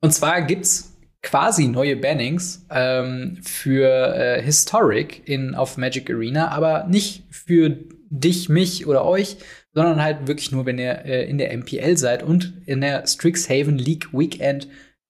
und 0.02 0.13
zwar 0.13 0.41
gibt's 0.41 0.97
quasi 1.21 1.67
neue 1.67 1.95
Bannings 1.95 2.65
ähm, 2.71 3.38
für 3.43 4.15
äh, 4.15 4.41
Historic 4.41 5.28
in, 5.28 5.54
auf 5.54 5.78
Magic 5.78 6.10
Arena, 6.10 6.47
aber 6.49 6.86
nicht 6.88 7.25
für 7.30 7.78
dich, 8.10 8.49
mich 8.49 8.88
oder 8.88 9.06
euch, 9.06 9.38
sondern 9.73 10.02
halt 10.02 10.28
wirklich 10.28 10.52
nur, 10.52 10.65
wenn 10.65 10.80
ihr 10.80 11.06
äh, 11.06 11.30
in 11.30 11.38
der 11.38 11.56
MPL 11.56 11.97
seid 11.97 12.23
und 12.23 12.54
in 12.65 12.82
der 12.82 13.06
Strixhaven 13.06 13.78
League 13.78 14.13
Weekend 14.13 14.69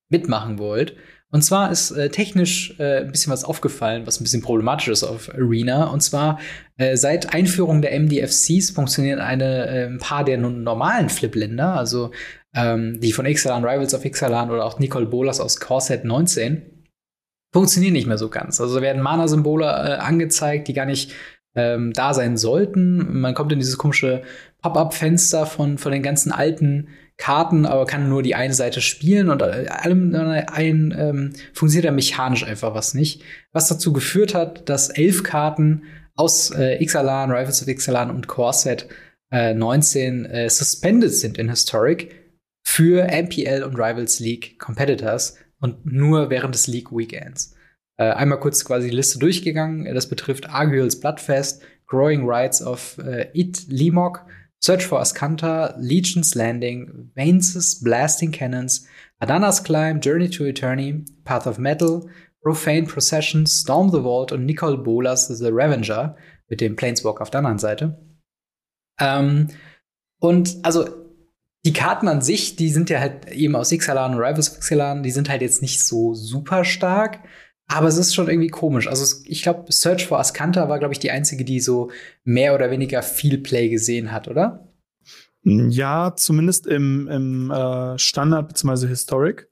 mitmachen 0.09 0.57
wollt. 0.57 0.97
Und 1.31 1.43
zwar 1.43 1.71
ist 1.71 1.91
äh, 1.91 2.09
technisch 2.09 2.73
äh, 2.79 3.01
ein 3.01 3.11
bisschen 3.11 3.31
was 3.31 3.43
aufgefallen, 3.43 4.07
was 4.07 4.19
ein 4.19 4.23
bisschen 4.23 4.41
problematisch 4.41 4.87
ist 4.87 5.03
auf 5.03 5.29
Arena. 5.33 5.85
Und 5.85 6.01
zwar 6.01 6.39
äh, 6.77 6.97
seit 6.97 7.33
Einführung 7.33 7.81
der 7.81 7.99
MDFCs 7.99 8.71
funktionieren 8.71 9.19
eine, 9.19 9.67
äh, 9.67 9.85
ein 9.85 9.99
paar 9.99 10.23
der 10.23 10.39
normalen 10.39 11.09
Flip-Länder, 11.09 11.75
also 11.75 12.11
ähm, 12.55 12.99
die 12.99 13.11
von 13.11 13.27
Ixalan 13.27 13.63
Rivals 13.63 13.93
of 13.93 14.05
Ixalan 14.05 14.49
oder 14.49 14.65
auch 14.65 14.79
Nicole 14.79 15.05
Bolas 15.05 15.39
aus 15.39 15.59
Corset 15.59 16.03
19, 16.03 16.63
funktionieren 17.53 17.93
nicht 17.93 18.07
mehr 18.07 18.17
so 18.17 18.29
ganz. 18.29 18.59
Also 18.59 18.81
werden 18.81 19.01
Mana-Symbole 19.01 19.65
äh, 19.65 19.97
angezeigt, 19.97 20.67
die 20.67 20.73
gar 20.73 20.85
nicht 20.85 21.13
ähm, 21.55 21.93
da 21.93 22.15
sein 22.15 22.37
sollten. 22.37 23.21
Man 23.21 23.35
kommt 23.35 23.51
in 23.51 23.59
dieses 23.59 23.77
komische 23.77 24.23
Pop-up-Fenster 24.61 25.45
von, 25.45 25.77
von 25.77 25.91
den 25.91 26.03
ganzen 26.03 26.31
alten 26.31 26.89
Karten, 27.19 27.65
aber 27.65 27.85
kann 27.85 28.07
nur 28.07 28.23
die 28.23 28.33
eine 28.33 28.53
Seite 28.53 28.79
spielen 28.79 29.29
und 29.29 29.43
allem 29.43 30.15
ein 30.15 30.95
ähm, 30.97 31.33
funktioniert 31.53 31.85
da 31.85 31.91
mechanisch 31.91 32.45
einfach 32.45 32.73
was 32.73 32.93
nicht. 32.93 33.21
Was 33.51 33.67
dazu 33.67 33.91
geführt 33.91 34.33
hat, 34.33 34.69
dass 34.69 34.89
elf 34.89 35.21
Karten 35.23 35.83
aus 36.15 36.49
äh, 36.51 36.81
Ixalan, 36.81 37.29
Rivals 37.29 37.61
of 37.61 37.67
Ixalan 37.67 38.09
und 38.09 38.27
Corset 38.27 38.87
äh, 39.31 39.53
19 39.53 40.25
äh, 40.25 40.49
suspended 40.49 41.13
sind 41.13 41.37
in 41.37 41.49
Historic 41.49 42.15
für 42.65 43.03
MPL 43.03 43.63
und 43.63 43.75
Rivals 43.75 44.19
League 44.21 44.57
Competitors 44.57 45.35
und 45.59 45.85
nur 45.85 46.29
während 46.29 46.55
des 46.55 46.67
League 46.67 46.91
Weekends. 46.91 47.53
Äh, 47.97 48.11
einmal 48.11 48.39
kurz 48.39 48.63
quasi 48.63 48.89
die 48.89 48.95
Liste 48.95 49.19
durchgegangen. 49.19 49.93
Das 49.93 50.07
betrifft 50.07 50.49
Arguel's 50.49 50.97
Bloodfest, 50.97 51.61
Growing 51.85 52.21
Rights 52.25 52.61
of 52.61 52.97
äh, 52.99 53.27
It 53.33 53.65
Limok, 53.67 54.25
Search 54.61 54.85
for 54.85 54.99
Ascanta, 54.99 55.73
Legion's 55.77 56.35
Landing, 56.35 57.11
Vanes' 57.15 57.81
Blasting 57.81 58.31
Cannons, 58.31 58.85
Adana's 59.21 59.63
Climb, 59.63 60.01
Journey 60.01 60.29
to 60.29 60.45
Eternity, 60.45 61.05
Path 61.23 61.47
of 61.47 61.57
Metal, 61.57 62.09
Profane 62.41 62.85
Procession, 62.85 63.45
Storm 63.45 63.89
the 63.89 64.01
Vault 64.01 64.31
und 64.31 64.45
Nicole 64.45 64.77
Bolas 64.77 65.27
The 65.27 65.49
Revenger 65.49 66.15
mit 66.49 66.61
dem 66.61 66.75
Planeswalk 66.75 67.21
auf 67.21 67.29
der 67.29 67.39
anderen 67.39 67.59
Seite. 67.59 67.99
Ähm, 68.99 69.49
und 70.19 70.57
also 70.63 70.87
die 71.65 71.73
Karten 71.73 72.07
an 72.07 72.21
sich, 72.21 72.55
die 72.55 72.69
sind 72.69 72.89
ja 72.89 72.99
halt 72.99 73.29
eben 73.31 73.55
aus 73.55 73.71
Ixalan 73.71 74.13
und 74.13 74.19
Rivals 74.19 74.51
of 74.51 74.57
Ixalan, 74.57 75.03
die 75.03 75.11
sind 75.11 75.29
halt 75.29 75.41
jetzt 75.41 75.61
nicht 75.61 75.85
so 75.85 76.13
super 76.13 76.63
stark. 76.63 77.19
Aber 77.71 77.87
es 77.87 77.97
ist 77.97 78.15
schon 78.15 78.27
irgendwie 78.27 78.49
komisch. 78.49 78.87
Also 78.87 79.23
ich 79.25 79.43
glaube, 79.43 79.71
Search 79.71 80.07
for 80.07 80.19
Ascanta 80.19 80.67
war, 80.69 80.79
glaube 80.79 80.93
ich, 80.93 80.99
die 80.99 81.11
einzige, 81.11 81.45
die 81.45 81.59
so 81.59 81.91
mehr 82.23 82.55
oder 82.55 82.71
weniger 82.71 83.03
viel 83.03 83.37
Play 83.37 83.69
gesehen 83.69 84.11
hat, 84.11 84.27
oder? 84.27 84.67
Ja, 85.43 86.15
zumindest 86.15 86.65
im, 86.65 87.07
im 87.07 87.51
äh, 87.51 87.97
Standard 87.99 88.47
bzw. 88.47 88.87
Historic. 88.87 89.47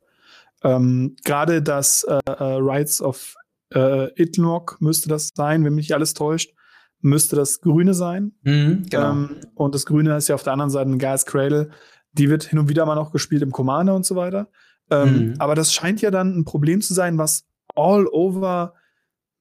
Ähm, 0.64 1.16
Gerade 1.24 1.62
das 1.62 2.04
äh, 2.04 2.20
äh, 2.26 2.58
Rights 2.60 3.02
of 3.02 3.36
äh, 3.74 4.10
Itlock 4.22 4.78
müsste 4.80 5.10
das 5.10 5.32
sein, 5.36 5.64
wenn 5.64 5.76
mich 5.76 5.94
alles 5.94 6.16
täuscht, 6.16 6.54
müsste 7.02 7.36
das 7.36 7.62
Grüne 7.62 7.94
sein. 7.94 8.34
Mhm, 8.42 8.88
genau. 8.90 9.12
Ähm, 9.12 9.36
und 9.54 9.76
das 9.76 9.86
Grüne 9.86 10.18
ist 10.18 10.28
ja 10.28 10.36
auf 10.36 10.44
der 10.44 10.54
anderen 10.54 10.72
Seite 10.72 10.90
ein 10.90 11.00
Gas 11.00 11.28
Cradle. 11.28 11.70
Die 12.14 12.30
wird 12.30 12.46
hin 12.46 12.58
und 12.58 12.68
wieder 12.68 12.86
mal 12.88 12.96
noch 12.96 13.12
gespielt 13.12 13.44
im 13.44 13.52
Commander 13.52 13.94
und 13.94 14.08
so 14.08 14.16
weiter. 14.16 14.50
Ähm, 14.90 15.10
mhm. 15.12 15.34
Aber 15.38 15.54
das 15.54 15.72
scheint 15.72 16.02
ja 16.02 16.10
dann 16.10 16.36
ein 16.36 16.46
Problem 16.46 16.82
zu 16.82 16.94
sein, 16.94 17.18
was 17.18 17.47
all 17.78 18.08
over 18.08 18.74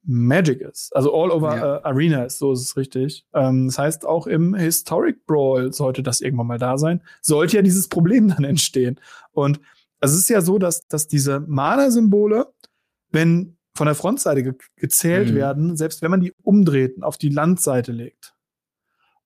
Magic 0.02 0.60
ist. 0.60 0.94
Also 0.94 1.12
all 1.12 1.30
over 1.30 1.56
ja. 1.56 1.76
äh, 1.76 1.82
Arena 1.82 2.24
ist, 2.24 2.38
so 2.38 2.52
ist 2.52 2.60
es 2.60 2.76
richtig. 2.76 3.26
Ähm, 3.34 3.66
das 3.66 3.78
heißt, 3.78 4.06
auch 4.06 4.26
im 4.26 4.54
Historic 4.54 5.26
Brawl 5.26 5.72
sollte 5.72 6.02
das 6.02 6.20
irgendwann 6.20 6.46
mal 6.46 6.58
da 6.58 6.78
sein. 6.78 7.02
Sollte 7.22 7.56
ja 7.56 7.62
dieses 7.62 7.88
Problem 7.88 8.28
dann 8.28 8.44
entstehen. 8.44 9.00
Und 9.32 9.60
es 10.00 10.14
ist 10.14 10.28
ja 10.28 10.40
so, 10.40 10.58
dass, 10.58 10.86
dass 10.86 11.08
diese 11.08 11.40
Mana-Symbole, 11.40 12.52
wenn 13.10 13.56
von 13.74 13.86
der 13.86 13.94
Frontseite 13.94 14.42
ge 14.42 14.54
gezählt 14.76 15.30
mhm. 15.30 15.34
werden, 15.34 15.76
selbst 15.76 16.02
wenn 16.02 16.10
man 16.10 16.20
die 16.20 16.32
umdreht 16.42 16.96
und 16.96 17.02
auf 17.02 17.18
die 17.18 17.28
Landseite 17.28 17.92
legt. 17.92 18.34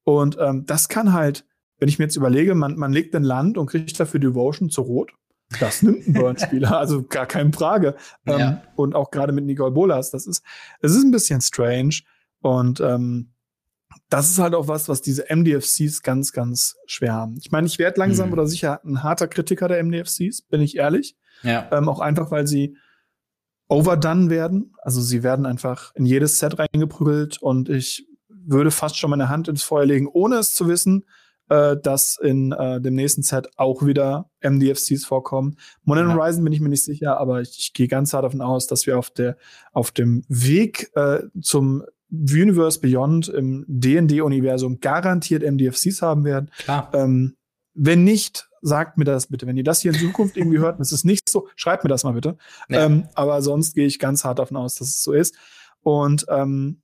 Und 0.05 0.39
ähm, 0.41 0.65
das 0.67 0.89
kann 0.89 1.13
halt 1.13 1.45
wenn 1.81 1.89
ich 1.89 1.99
mir 1.99 2.05
jetzt 2.05 2.17
überlege, 2.17 2.55
man, 2.55 2.77
man 2.77 2.93
legt 2.93 3.17
ein 3.17 3.25
Land 3.25 3.59
und 3.59 3.67
kriegt 3.67 3.99
dafür 3.99 4.21
Devotion 4.21 4.71
zu 4.71 4.83
Rot, 4.83 5.13
Das 5.59 5.83
nimmt 5.83 6.07
ein 6.07 6.13
Burn-Spieler, 6.13 6.79
also 6.79 7.03
gar 7.03 7.27
keine 7.27 7.53
Frage. 7.53 7.97
Ähm, 8.27 8.39
ja. 8.39 8.63
Und 8.77 8.95
auch 8.95 9.11
gerade 9.11 9.33
mit 9.33 9.45
Nicole 9.45 9.73
Bolas, 9.73 10.11
das 10.11 10.27
ist, 10.27 10.45
es 10.81 10.95
ist 10.95 11.03
ein 11.03 11.11
bisschen 11.11 11.41
strange. 11.41 12.01
Und 12.41 12.81
ähm, 12.81 13.33
das 14.09 14.31
ist 14.31 14.39
halt 14.39 14.55
auch 14.55 14.69
was, 14.69 14.89
was 14.89 15.03
diese 15.03 15.25
MDFCs 15.29 16.03
ganz, 16.03 16.33
ganz 16.33 16.77
schwer 16.87 17.15
haben. 17.15 17.37
Ich 17.41 17.51
meine, 17.51 17.67
ich 17.67 17.79
werde 17.79 17.99
langsam 17.99 18.29
mhm. 18.29 18.35
oder 18.35 18.47
sicher 18.47 18.81
ein 18.85 19.03
harter 19.03 19.29
Kritiker 19.29 19.69
der 19.69 19.83
MDFCs, 19.83 20.43
bin 20.43 20.61
ich 20.61 20.77
ehrlich. 20.77 21.17
Ja. 21.43 21.69
Ähm, 21.73 21.89
auch 21.89 22.01
einfach, 22.01 22.31
weil 22.31 22.47
sie 22.47 22.77
overdone 23.69 24.31
werden. 24.31 24.75
Also 24.83 25.01
sie 25.01 25.23
werden 25.23 25.47
einfach 25.47 25.95
in 25.95 26.07
jedes 26.07 26.39
Set 26.39 26.59
reingeprügelt 26.59 27.41
und 27.41 27.69
ich 27.69 28.07
würde 28.29 28.71
fast 28.71 28.97
schon 28.97 29.11
meine 29.11 29.29
Hand 29.29 29.49
ins 29.49 29.63
Feuer 29.63 29.87
legen, 29.87 30.09
ohne 30.09 30.37
es 30.37 30.55
zu 30.55 30.69
wissen, 30.69 31.05
äh, 31.51 31.77
dass 31.77 32.17
in 32.17 32.53
äh, 32.53 32.81
dem 32.81 32.95
nächsten 32.95 33.23
Set 33.23 33.51
auch 33.57 33.85
wieder 33.85 34.31
MDFCs 34.41 35.05
vorkommen. 35.05 35.57
Modern 35.83 36.09
ja. 36.09 36.15
Horizon 36.15 36.45
bin 36.45 36.53
ich 36.53 36.61
mir 36.61 36.69
nicht 36.69 36.85
sicher, 36.85 37.19
aber 37.19 37.41
ich, 37.43 37.59
ich 37.59 37.73
gehe 37.75 37.89
ganz 37.89 38.15
hart 38.15 38.25
davon 38.25 38.41
aus, 38.41 38.67
dass 38.67 38.87
wir 38.87 38.99
auf 38.99 39.11
der 39.11 39.37
auf 39.73 39.91
dem 39.91 40.25
Weg 40.29 40.91
äh, 40.95 41.25
zum 41.43 41.85
Universe 42.11 42.81
Beyond 42.81 43.29
im 43.29 43.65
D&D-Universum 43.69 44.81
garantiert 44.81 45.43
MDFCs 45.43 46.03
haben 46.03 46.25
werden. 46.25 46.51
Klar. 46.59 46.91
Ähm, 46.95 47.37
wenn 47.75 48.05
nicht, 48.05 48.49
sagt 48.63 48.99
mir 48.99 49.05
das 49.05 49.29
bitte. 49.29 49.47
Wenn 49.47 49.57
ihr 49.57 49.65
das 49.65 49.81
hier 49.81 49.93
in 49.93 49.99
Zukunft 49.99 50.37
irgendwie 50.37 50.59
hört 50.59 50.77
und 50.77 50.83
es 50.83 50.93
ist 50.93 51.05
nicht 51.05 51.29
so, 51.29 51.49
schreibt 51.57 51.85
mir 51.85 51.89
das 51.89 52.05
mal 52.05 52.13
bitte. 52.13 52.37
Ja. 52.69 52.85
Ähm, 52.85 53.09
aber 53.15 53.43
sonst 53.43 53.75
gehe 53.75 53.87
ich 53.87 53.99
ganz 53.99 54.25
hart 54.25 54.39
davon 54.39 54.57
aus, 54.57 54.75
dass 54.75 54.89
es 54.89 55.03
so 55.03 55.13
ist. 55.13 55.37
Und 55.83 56.27
ähm, 56.29 56.83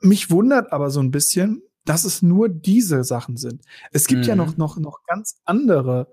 mich 0.00 0.30
wundert 0.30 0.72
aber 0.72 0.90
so 0.90 1.00
ein 1.00 1.10
bisschen, 1.10 1.62
dass 1.86 2.04
es 2.04 2.20
nur 2.20 2.48
diese 2.48 3.04
Sachen 3.04 3.36
sind. 3.36 3.62
Es 3.92 4.06
gibt 4.06 4.22
mhm. 4.22 4.28
ja 4.28 4.36
noch, 4.36 4.56
noch, 4.56 4.76
noch 4.78 5.04
ganz 5.06 5.40
andere 5.44 6.08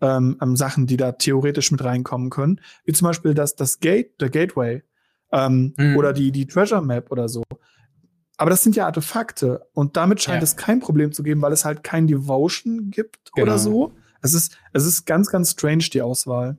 ähm, 0.00 0.38
ähm, 0.40 0.54
Sachen, 0.54 0.86
die 0.86 0.96
da 0.96 1.12
theoretisch 1.12 1.70
mit 1.70 1.82
reinkommen 1.82 2.30
können. 2.30 2.60
Wie 2.84 2.92
zum 2.92 3.06
Beispiel 3.06 3.34
das, 3.34 3.56
das 3.56 3.80
Gate, 3.80 4.20
der 4.20 4.30
Gateway 4.30 4.82
ähm, 5.32 5.74
mhm. 5.76 5.96
oder 5.96 6.12
die, 6.12 6.30
die 6.30 6.46
Treasure 6.46 6.82
Map 6.82 7.10
oder 7.10 7.28
so. 7.28 7.42
Aber 8.36 8.50
das 8.50 8.62
sind 8.62 8.76
ja 8.76 8.86
Artefakte 8.86 9.66
und 9.72 9.96
damit 9.96 10.22
scheint 10.22 10.42
ja. 10.42 10.44
es 10.44 10.56
kein 10.56 10.80
Problem 10.80 11.12
zu 11.12 11.22
geben, 11.22 11.40
weil 11.40 11.52
es 11.52 11.64
halt 11.64 11.84
kein 11.84 12.06
Devotion 12.06 12.90
gibt 12.90 13.32
genau. 13.32 13.46
oder 13.46 13.58
so. 13.58 13.92
Es 14.22 14.34
ist, 14.34 14.58
es 14.72 14.84
ist 14.86 15.04
ganz, 15.04 15.30
ganz 15.30 15.52
strange, 15.52 15.84
die 15.92 16.02
Auswahl. 16.02 16.58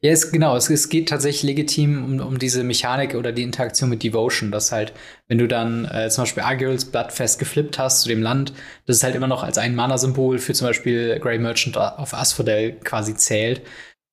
Ja, 0.00 0.10
es, 0.10 0.32
genau, 0.32 0.56
es, 0.56 0.68
es 0.70 0.88
geht 0.88 1.08
tatsächlich 1.08 1.42
legitim 1.42 2.04
um, 2.04 2.20
um 2.20 2.38
diese 2.38 2.64
Mechanik 2.64 3.14
oder 3.14 3.32
die 3.32 3.42
Interaktion 3.42 3.90
mit 3.90 4.02
Devotion, 4.02 4.50
dass 4.50 4.72
halt, 4.72 4.92
wenn 5.28 5.38
du 5.38 5.46
dann 5.46 5.84
äh, 5.86 6.10
zum 6.10 6.22
Beispiel 6.22 6.42
Arguels 6.42 6.84
Bloodfest 6.84 7.38
geflippt 7.38 7.78
hast 7.78 8.02
zu 8.02 8.08
dem 8.08 8.22
Land, 8.22 8.52
das 8.86 8.96
ist 8.96 9.04
halt 9.04 9.14
immer 9.14 9.26
noch 9.26 9.42
als 9.42 9.58
ein 9.58 9.74
Mana-Symbol 9.74 10.38
für 10.38 10.54
zum 10.54 10.66
Beispiel 10.66 11.18
Grey 11.20 11.38
Merchant 11.38 11.76
of 11.76 12.14
Asphodel 12.14 12.72
quasi 12.84 13.14
zählt. 13.14 13.62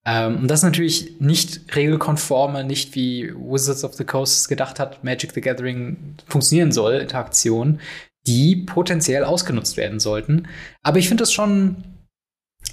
Ähm, 0.05 0.37
und 0.37 0.47
das 0.47 0.59
ist 0.59 0.63
natürlich 0.63 1.19
nicht 1.19 1.75
regelkonforme, 1.75 2.63
nicht 2.63 2.95
wie 2.95 3.33
Wizards 3.35 3.83
of 3.83 3.93
the 3.95 4.05
Coast 4.05 4.47
gedacht 4.47 4.79
hat, 4.79 5.03
Magic 5.03 5.31
the 5.33 5.41
Gathering 5.41 6.15
funktionieren 6.27 6.71
soll, 6.71 6.95
Interaktion, 6.95 7.79
die 8.25 8.55
potenziell 8.55 9.23
ausgenutzt 9.23 9.77
werden 9.77 9.99
sollten. 9.99 10.47
Aber 10.83 10.99
ich 10.99 11.07
finde 11.07 11.23
das 11.23 11.33
schon 11.33 11.83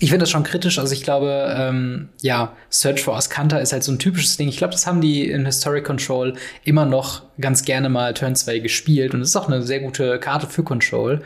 ich 0.00 0.10
finde 0.10 0.24
das 0.24 0.30
schon 0.30 0.42
kritisch. 0.42 0.78
Also 0.78 0.92
ich 0.92 1.02
glaube, 1.02 1.54
ähm, 1.56 2.08
ja, 2.20 2.56
Search 2.68 3.02
for 3.02 3.16
Ascanta 3.16 3.58
ist 3.58 3.72
halt 3.72 3.84
so 3.84 3.92
ein 3.92 3.98
typisches 3.98 4.36
Ding. 4.36 4.48
Ich 4.48 4.56
glaube, 4.56 4.72
das 4.72 4.86
haben 4.86 5.00
die 5.00 5.30
in 5.30 5.46
Historic 5.46 5.84
Control 5.84 6.34
immer 6.64 6.84
noch 6.84 7.22
ganz 7.40 7.64
gerne 7.64 7.88
mal 7.88 8.12
Turn 8.12 8.34
2 8.34 8.58
gespielt. 8.58 9.14
Und 9.14 9.20
es 9.20 9.28
ist 9.28 9.36
auch 9.36 9.48
eine 9.48 9.62
sehr 9.62 9.80
gute 9.80 10.18
Karte 10.18 10.46
für 10.46 10.64
Control, 10.64 11.22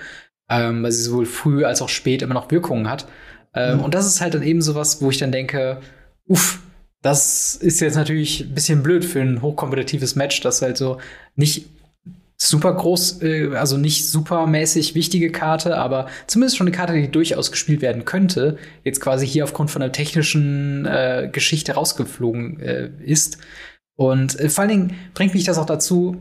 ähm, 0.51 0.83
weil 0.83 0.93
sie 0.93 1.03
sowohl 1.03 1.27
früh 1.27 1.65
als 1.65 1.81
auch 1.81 1.89
spät 1.89 2.21
immer 2.21 2.35
noch 2.35 2.51
Wirkungen 2.51 2.89
hat. 2.89 3.07
Ähm, 3.55 3.79
mhm. 3.79 3.85
Und 3.85 3.95
das 3.95 4.07
ist 4.07 4.21
halt 4.21 4.35
dann 4.35 4.43
eben 4.43 4.61
sowas, 4.61 5.01
wo 5.01 5.11
ich 5.11 5.19
dann 5.19 5.33
denke, 5.33 5.81
uff, 6.27 6.61
das 7.01 7.55
ist 7.55 7.81
jetzt 7.81 7.97
natürlich 7.97 8.41
ein 8.41 8.55
bisschen 8.55 8.83
blöd 8.83 9.05
für 9.05 9.21
ein 9.21 9.41
hochkompetitives 9.41 10.15
Match, 10.15 10.41
das 10.41 10.63
halt 10.63 10.77
so 10.77 10.99
nicht 11.37 11.67
super 12.41 12.73
groß, 12.75 13.23
äh, 13.23 13.57
also 13.57 13.77
nicht 13.77 14.09
supermäßig 14.09 14.95
wichtige 14.95 15.31
Karte, 15.33 15.77
aber 15.77 16.07
zumindest 16.27 16.57
schon 16.57 16.69
eine 16.69 16.77
Karte, 16.77 16.95
die 16.95 17.11
durchaus 17.11 17.51
gespielt 17.51 17.83
werden 17.83 18.05
könnte, 18.05 18.57
jetzt 18.85 19.01
quasi 19.01 19.27
hier 19.27 19.45
aufgrund 19.45 19.71
von 19.71 19.83
einer 19.83 19.93
technischen 19.93 20.87
äh, 20.87 21.29
Geschichte 21.31 21.73
rausgeflogen 21.73 22.61
äh, 22.61 22.91
ist. 23.05 23.39
Und 23.97 24.39
äh, 24.39 24.49
vor 24.49 24.63
allen 24.63 24.71
Dingen 24.71 24.97
bringt 25.15 25.35
mich 25.35 25.45
das 25.45 25.59
auch 25.59 25.67
dazu, 25.67 26.17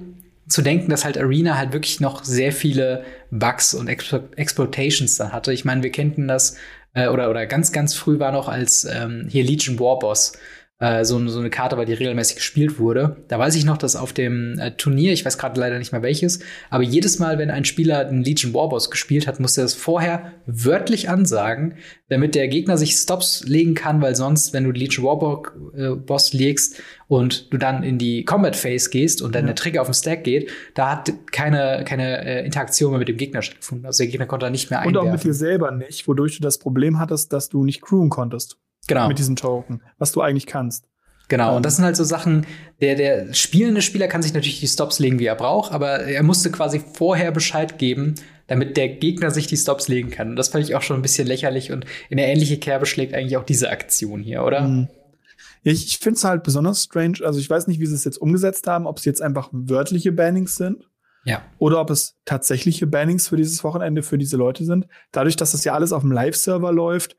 zu 0.48 0.62
denken, 0.62 0.90
dass 0.90 1.06
halt 1.06 1.18
Arena 1.18 1.58
halt 1.58 1.74
wirklich 1.74 2.00
noch 2.00 2.24
sehr 2.24 2.52
viele 2.52 3.04
Bugs 3.32 3.74
und 3.74 3.88
Explo 3.88 4.22
Exploitations 4.38 5.18
dann 5.18 5.34
hatte. 5.34 5.52
Ich 5.52 5.66
meine, 5.66 5.84
wir 5.84 5.92
kennten 5.92 6.28
das, 6.28 6.56
äh, 6.94 7.10
oder, 7.10 7.30
oder 7.30 7.46
ganz, 7.46 7.72
ganz 7.72 7.94
früh 7.94 8.18
war 8.20 8.32
noch 8.32 8.48
als 8.48 8.86
ähm, 8.86 9.28
hier 9.30 9.44
Legion 9.44 9.80
Warboss 9.80 10.34
äh, 10.80 11.04
so, 11.06 11.26
so 11.28 11.40
eine 11.40 11.50
Karte 11.50 11.78
weil 11.78 11.86
die 11.86 11.94
regelmäßig 11.94 12.36
gespielt 12.36 12.80
wurde. 12.80 13.18
Da 13.28 13.40
weiß 13.40 13.56
ich 13.56 13.66
noch, 13.66 13.78
dass 13.78 13.96
auf 13.96 14.14
dem 14.14 14.60
äh, 14.60 14.72
Turnier, 14.72 15.12
ich 15.12 15.26
weiß 15.26 15.38
gerade 15.38 15.60
leider 15.60 15.80
nicht 15.80 15.92
mehr 15.92 16.04
welches, 16.04 16.40
aber 16.70 16.84
jedes 16.84 17.18
Mal, 17.18 17.38
wenn 17.40 17.50
ein 17.50 17.66
Spieler 17.66 18.06
den 18.06 18.24
Legion 18.24 18.54
Warboss 18.54 18.92
gespielt 18.92 19.26
hat, 19.28 19.40
musste 19.40 19.62
er 19.62 19.66
das 19.66 19.74
vorher 19.74 20.34
wörtlich 20.46 21.10
ansagen, 21.10 21.76
damit 22.10 22.36
der 22.36 22.48
Gegner 22.48 22.78
sich 22.78 22.96
Stops 22.96 23.44
legen 23.46 23.74
kann, 23.74 24.02
weil 24.02 24.16
sonst, 24.16 24.54
wenn 24.54 24.64
du 24.64 24.72
Legion 24.72 25.06
Warboss 25.06 26.34
äh, 26.34 26.38
legst 26.38 26.82
und 27.08 27.52
du 27.52 27.58
dann 27.58 27.82
in 27.82 27.98
die 27.98 28.24
Combat 28.24 28.56
Phase 28.56 28.90
gehst 28.90 29.22
und 29.22 29.34
dann 29.34 29.44
ja. 29.44 29.48
der 29.48 29.56
Trigger 29.56 29.82
auf 29.82 29.88
den 29.88 29.94
Stack 29.96 30.24
geht, 30.24 30.52
da 30.76 30.92
hat 30.92 31.12
keine, 31.32 31.86
keine 31.86 32.24
äh, 32.24 32.46
Interaktion 32.46 32.92
mehr 32.92 33.00
mit 33.00 33.08
dem 33.08 33.18
Gegner 33.18 33.42
stattgefunden. 33.42 33.86
Also 33.88 34.04
der 34.04 34.12
Gegner 34.12 34.28
konnte 34.28 34.46
da 34.46 34.50
nicht 34.52 34.70
mehr 34.70 34.80
einwerfen. 34.80 34.98
Und 34.98 35.08
auch 35.08 35.12
mit 35.12 35.24
dir 35.24 35.34
selber 35.34 35.72
nicht, 35.72 36.08
wodurch 36.08 36.38
du 36.38 36.44
das 36.44 36.60
Problem 36.60 37.00
hattest, 37.00 37.34
dass 37.34 37.50
du 37.50 37.64
nicht 37.64 37.82
crewen 37.82 38.10
konntest. 38.10 38.58
Genau. 38.88 39.08
Mit 39.08 39.20
diesen 39.20 39.36
Token, 39.36 39.82
was 39.98 40.12
du 40.12 40.22
eigentlich 40.22 40.46
kannst. 40.46 40.86
Genau, 41.28 41.52
und 41.52 41.58
ähm. 41.58 41.64
das 41.64 41.76
sind 41.76 41.86
halt 41.86 41.96
so 41.96 42.04
Sachen, 42.04 42.46
der, 42.82 42.96
der 42.96 43.34
spielende 43.34 43.82
Spieler 43.82 44.08
kann 44.08 44.22
sich 44.22 44.34
natürlich 44.34 44.60
die 44.60 44.68
Stops 44.68 45.00
legen, 45.00 45.20
wie 45.20 45.26
er 45.26 45.36
braucht, 45.36 45.72
aber 45.72 46.00
er 46.00 46.24
musste 46.24 46.52
quasi 46.52 46.82
vorher 46.94 47.32
Bescheid 47.32 47.78
geben, 47.78 48.16
damit 48.48 48.78
der 48.78 48.88
Gegner 48.88 49.30
sich 49.32 49.48
die 49.48 49.58
Stops 49.58 49.90
legen 49.90 50.10
kann. 50.10 50.30
Und 50.30 50.36
das 50.38 50.50
fand 50.50 50.64
ich 50.64 50.76
auch 50.76 50.82
schon 50.82 50.96
ein 50.96 51.02
bisschen 51.02 51.28
lächerlich 51.28 51.72
und 51.72 51.86
in 52.10 52.18
eine 52.18 52.32
ähnliche 52.32 52.58
Kerbe 52.58 52.86
schlägt 52.86 53.14
eigentlich 53.14 53.36
auch 53.38 53.44
diese 53.44 53.70
Aktion 53.70 54.22
hier, 54.22 54.44
oder? 54.44 54.62
Mhm. 54.62 54.88
Ich, 55.64 55.86
ich 55.86 55.98
finde 55.98 56.18
es 56.18 56.24
halt 56.24 56.44
besonders 56.44 56.84
strange. 56.84 57.20
Also 57.24 57.40
ich 57.40 57.50
weiß 57.50 57.68
nicht, 57.68 57.82
wie 57.82 57.86
sie 57.86 57.96
es 57.96 58.06
jetzt 58.06 58.22
umgesetzt 58.22 58.68
haben, 58.68 58.88
ob 58.88 59.00
es 59.00 59.06
jetzt 59.06 59.22
einfach 59.22 59.50
wörtliche 59.52 60.14
Bannings 60.14 60.56
sind. 60.56 60.88
Ja. 61.26 61.42
Oder 61.58 61.82
ob 61.82 61.90
es 61.90 62.16
tatsächliche 62.24 62.88
Bannings 62.88 63.28
für 63.28 63.36
dieses 63.36 63.62
Wochenende 63.66 64.02
für 64.02 64.18
diese 64.18 64.38
Leute 64.38 64.64
sind. 64.64 64.88
Dadurch, 65.12 65.36
dass 65.36 65.52
das 65.52 65.66
ja 65.66 65.74
alles 65.74 65.92
auf 65.92 66.04
dem 66.04 66.14
Live-Server 66.14 66.72
läuft, 66.72 67.18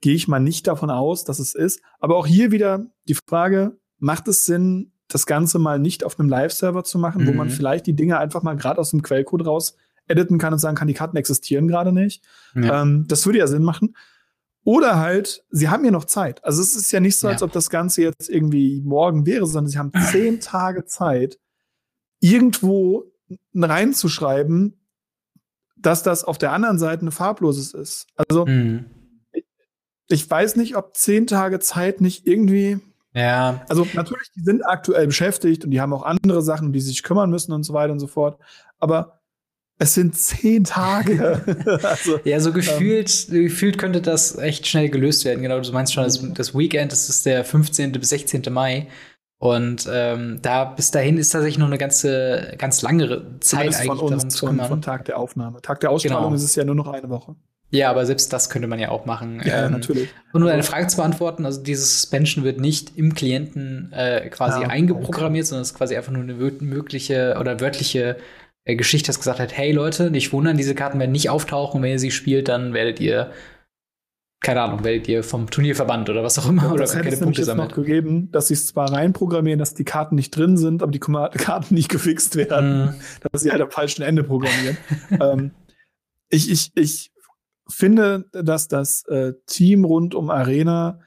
gehe 0.00 0.14
ich 0.14 0.28
mal 0.28 0.40
nicht 0.40 0.66
davon 0.66 0.90
aus, 0.90 1.24
dass 1.24 1.38
es 1.38 1.54
ist. 1.54 1.80
Aber 1.98 2.16
auch 2.16 2.26
hier 2.26 2.50
wieder 2.50 2.86
die 3.08 3.14
Frage, 3.14 3.78
macht 3.98 4.28
es 4.28 4.46
Sinn, 4.46 4.92
das 5.08 5.26
Ganze 5.26 5.58
mal 5.58 5.78
nicht 5.78 6.04
auf 6.04 6.18
einem 6.18 6.28
Live-Server 6.28 6.84
zu 6.84 6.98
machen, 6.98 7.24
mhm. 7.24 7.28
wo 7.28 7.32
man 7.32 7.48
mhm. 7.48 7.52
vielleicht 7.52 7.86
die 7.86 7.96
Dinge 7.96 8.18
einfach 8.18 8.42
mal 8.42 8.56
gerade 8.56 8.80
aus 8.80 8.90
dem 8.90 9.02
Quellcode 9.02 9.46
raus 9.46 9.76
editen 10.06 10.38
kann 10.38 10.52
und 10.52 10.58
sagen 10.58 10.76
kann, 10.76 10.88
die 10.88 10.94
Karten 10.94 11.16
existieren 11.16 11.68
gerade 11.68 11.92
nicht. 11.92 12.24
Ja. 12.54 12.82
Ähm, 12.82 13.04
das 13.06 13.26
würde 13.26 13.38
ja 13.38 13.46
Sinn 13.46 13.62
machen. 13.62 13.94
Oder 14.64 14.98
halt, 14.98 15.44
sie 15.50 15.68
haben 15.68 15.84
ja 15.84 15.90
noch 15.90 16.04
Zeit. 16.04 16.44
Also 16.44 16.60
es 16.60 16.74
ist 16.74 16.92
ja 16.92 17.00
nicht 17.00 17.16
so, 17.18 17.28
als 17.28 17.40
ja. 17.40 17.46
ob 17.46 17.52
das 17.52 17.70
Ganze 17.70 18.02
jetzt 18.02 18.28
irgendwie 18.28 18.82
morgen 18.82 19.24
wäre, 19.24 19.46
sondern 19.46 19.70
sie 19.70 19.78
haben 19.78 19.92
zehn 20.10 20.40
Tage 20.40 20.84
Zeit, 20.84 21.38
irgendwo 22.20 23.04
reinzuschreiben, 23.54 24.80
dass 25.76 26.02
das 26.02 26.24
auf 26.24 26.38
der 26.38 26.52
anderen 26.52 26.78
Seite 26.78 27.02
eine 27.02 27.10
farbloses 27.10 27.72
ist. 27.72 28.06
Also 28.16 28.46
mhm 28.46 28.86
ich 30.10 30.28
weiß 30.28 30.56
nicht, 30.56 30.76
ob 30.76 30.96
zehn 30.96 31.26
Tage 31.26 31.60
Zeit 31.60 32.00
nicht 32.00 32.26
irgendwie. 32.26 32.80
Ja. 33.14 33.64
Also 33.68 33.86
natürlich, 33.94 34.30
die 34.36 34.42
sind 34.42 34.62
aktuell 34.62 35.06
beschäftigt 35.06 35.64
und 35.64 35.70
die 35.70 35.80
haben 35.80 35.92
auch 35.92 36.02
andere 36.02 36.42
Sachen, 36.42 36.72
die 36.72 36.80
sich 36.80 37.02
kümmern 37.02 37.30
müssen 37.30 37.52
und 37.52 37.64
so 37.64 37.72
weiter 37.74 37.92
und 37.92 38.00
so 38.00 38.06
fort. 38.06 38.38
Aber 38.78 39.20
es 39.78 39.94
sind 39.94 40.16
zehn 40.16 40.64
Tage. 40.64 41.42
also, 41.82 42.20
ja, 42.24 42.38
so 42.40 42.52
gefühlt, 42.52 43.28
ähm, 43.30 43.44
gefühlt 43.44 43.78
könnte 43.78 44.02
das 44.02 44.36
echt 44.36 44.66
schnell 44.66 44.90
gelöst 44.90 45.24
werden. 45.24 45.42
Genau, 45.42 45.60
du 45.60 45.72
meinst 45.72 45.94
schon, 45.94 46.04
das, 46.04 46.20
das 46.34 46.54
Weekend, 46.54 46.92
das 46.92 47.08
ist 47.08 47.24
der 47.24 47.44
15. 47.44 47.92
bis 47.92 48.10
16. 48.10 48.42
Mai. 48.50 48.88
Und 49.38 49.88
ähm, 49.90 50.40
da 50.42 50.66
bis 50.66 50.90
dahin 50.90 51.16
ist 51.16 51.30
tatsächlich 51.30 51.56
noch 51.56 51.66
eine 51.66 51.78
ganze, 51.78 52.54
ganz 52.58 52.82
lange 52.82 53.38
Zeit 53.40 53.74
eigentlich 53.74 53.86
von 53.86 53.98
uns, 53.98 54.10
darum 54.10 54.30
zu 54.30 54.46
kümmern. 54.46 54.68
Von 54.68 54.82
Tag 54.82 55.06
der 55.06 55.16
Aufnahme. 55.18 55.62
Tag 55.62 55.80
der 55.80 55.90
Ausstrahlung 55.90 56.24
genau. 56.24 56.36
ist 56.36 56.44
es 56.44 56.54
ja 56.56 56.64
nur 56.64 56.74
noch 56.74 56.88
eine 56.88 57.08
Woche. 57.08 57.36
Ja, 57.70 57.90
aber 57.90 58.04
selbst 58.04 58.32
das 58.32 58.50
könnte 58.50 58.66
man 58.66 58.78
ja 58.78 58.88
auch 58.88 59.06
machen. 59.06 59.40
Ja, 59.44 59.66
ähm, 59.66 59.72
natürlich. 59.72 60.08
Und 60.32 60.42
um 60.42 60.48
deine 60.48 60.64
Frage 60.64 60.88
zu 60.88 60.96
beantworten, 60.96 61.46
also 61.46 61.62
dieses 61.62 62.00
Suspension 62.00 62.44
wird 62.44 62.58
nicht 62.60 62.96
im 62.96 63.14
Klienten 63.14 63.92
äh, 63.92 64.28
quasi 64.28 64.62
ja, 64.62 64.68
eingeprogrammiert, 64.68 65.44
okay. 65.44 65.48
sondern 65.48 65.62
es 65.62 65.70
ist 65.70 65.78
quasi 65.78 65.96
einfach 65.96 66.12
nur 66.12 66.22
eine 66.22 66.34
mögliche 66.34 67.36
oder 67.38 67.60
wörtliche 67.60 68.16
äh, 68.64 68.74
Geschichte, 68.74 69.06
das 69.06 69.18
gesagt 69.18 69.38
hat, 69.38 69.56
hey 69.56 69.70
Leute, 69.70 70.10
nicht 70.10 70.32
wundern, 70.32 70.56
diese 70.56 70.74
Karten 70.74 70.98
werden 70.98 71.12
nicht 71.12 71.30
auftauchen, 71.30 71.80
wenn 71.82 71.92
ihr 71.92 71.98
sie 72.00 72.10
spielt, 72.10 72.48
dann 72.48 72.74
werdet 72.74 72.98
ihr 72.98 73.30
keine 74.42 74.62
Ahnung, 74.62 74.84
werdet 74.84 75.06
ihr 75.06 75.22
vom 75.22 75.50
Turnier 75.50 75.76
verbannt 75.76 76.08
oder 76.08 76.22
was 76.22 76.38
auch 76.38 76.48
immer 76.48 76.62
ja, 76.62 76.70
oder 76.70 76.80
das 76.80 76.94
es 76.94 77.20
nämlich 77.20 77.36
jetzt 77.36 77.54
noch 77.54 77.72
gegeben, 77.72 78.32
dass 78.32 78.48
sie 78.48 78.54
es 78.54 78.66
zwar 78.66 78.90
reinprogrammieren, 78.90 79.58
dass 79.58 79.74
die 79.74 79.84
Karten 79.84 80.14
nicht 80.14 80.34
drin 80.34 80.56
sind, 80.56 80.82
aber 80.82 80.90
die 80.90 80.98
Karten 80.98 81.74
nicht 81.74 81.90
gefixt 81.90 82.36
werden, 82.36 82.86
mm. 82.86 82.94
dass 83.30 83.42
sie 83.42 83.50
halt 83.50 83.60
am 83.60 83.70
falschen 83.70 84.02
Ende 84.02 84.24
programmieren. 84.24 84.78
ähm, 85.20 85.50
ich, 86.30 86.50
ich, 86.50 86.70
ich 86.74 87.10
finde, 87.70 88.26
dass 88.32 88.68
das 88.68 89.04
äh, 89.06 89.34
Team 89.46 89.84
rund 89.84 90.14
um 90.14 90.30
Arena 90.30 91.00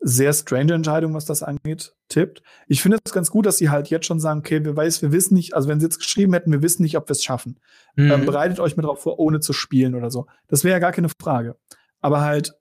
sehr 0.00 0.32
strange 0.32 0.72
Entscheidung, 0.72 1.14
was 1.14 1.26
das 1.26 1.42
angeht, 1.42 1.94
tippt. 2.08 2.42
Ich 2.66 2.80
finde 2.80 2.98
es 3.04 3.12
ganz 3.12 3.30
gut, 3.30 3.44
dass 3.44 3.58
sie 3.58 3.68
halt 3.68 3.88
jetzt 3.88 4.06
schon 4.06 4.18
sagen, 4.18 4.40
okay, 4.40 4.64
wir 4.64 4.74
weiß, 4.74 5.02
wir 5.02 5.12
wissen 5.12 5.34
nicht, 5.34 5.54
also 5.54 5.68
wenn 5.68 5.78
sie 5.78 5.86
jetzt 5.86 5.98
geschrieben 5.98 6.32
hätten, 6.32 6.50
wir 6.50 6.62
wissen 6.62 6.82
nicht, 6.82 6.96
ob 6.96 7.08
wir 7.08 7.12
es 7.12 7.22
schaffen. 7.22 7.60
Mhm. 7.96 8.10
Ähm, 8.10 8.26
bereitet 8.26 8.60
euch 8.60 8.76
mit 8.76 8.86
drauf 8.86 9.02
vor, 9.02 9.18
ohne 9.18 9.40
zu 9.40 9.52
spielen 9.52 9.94
oder 9.94 10.10
so. 10.10 10.26
Das 10.48 10.64
wäre 10.64 10.72
ja 10.72 10.78
gar 10.78 10.92
keine 10.92 11.10
Frage. 11.20 11.56
Aber 12.00 12.22
halt, 12.22 12.54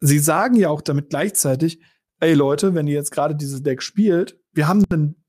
sie 0.00 0.18
sagen 0.18 0.56
ja 0.56 0.70
auch 0.70 0.80
damit 0.80 1.10
gleichzeitig, 1.10 1.80
ey 2.20 2.32
Leute, 2.32 2.74
wenn 2.74 2.86
ihr 2.86 2.94
jetzt 2.94 3.10
gerade 3.10 3.36
dieses 3.36 3.62
Deck 3.62 3.82
spielt, 3.82 4.38
wir 4.52 4.66
haben 4.66 4.84
einen 4.88 5.22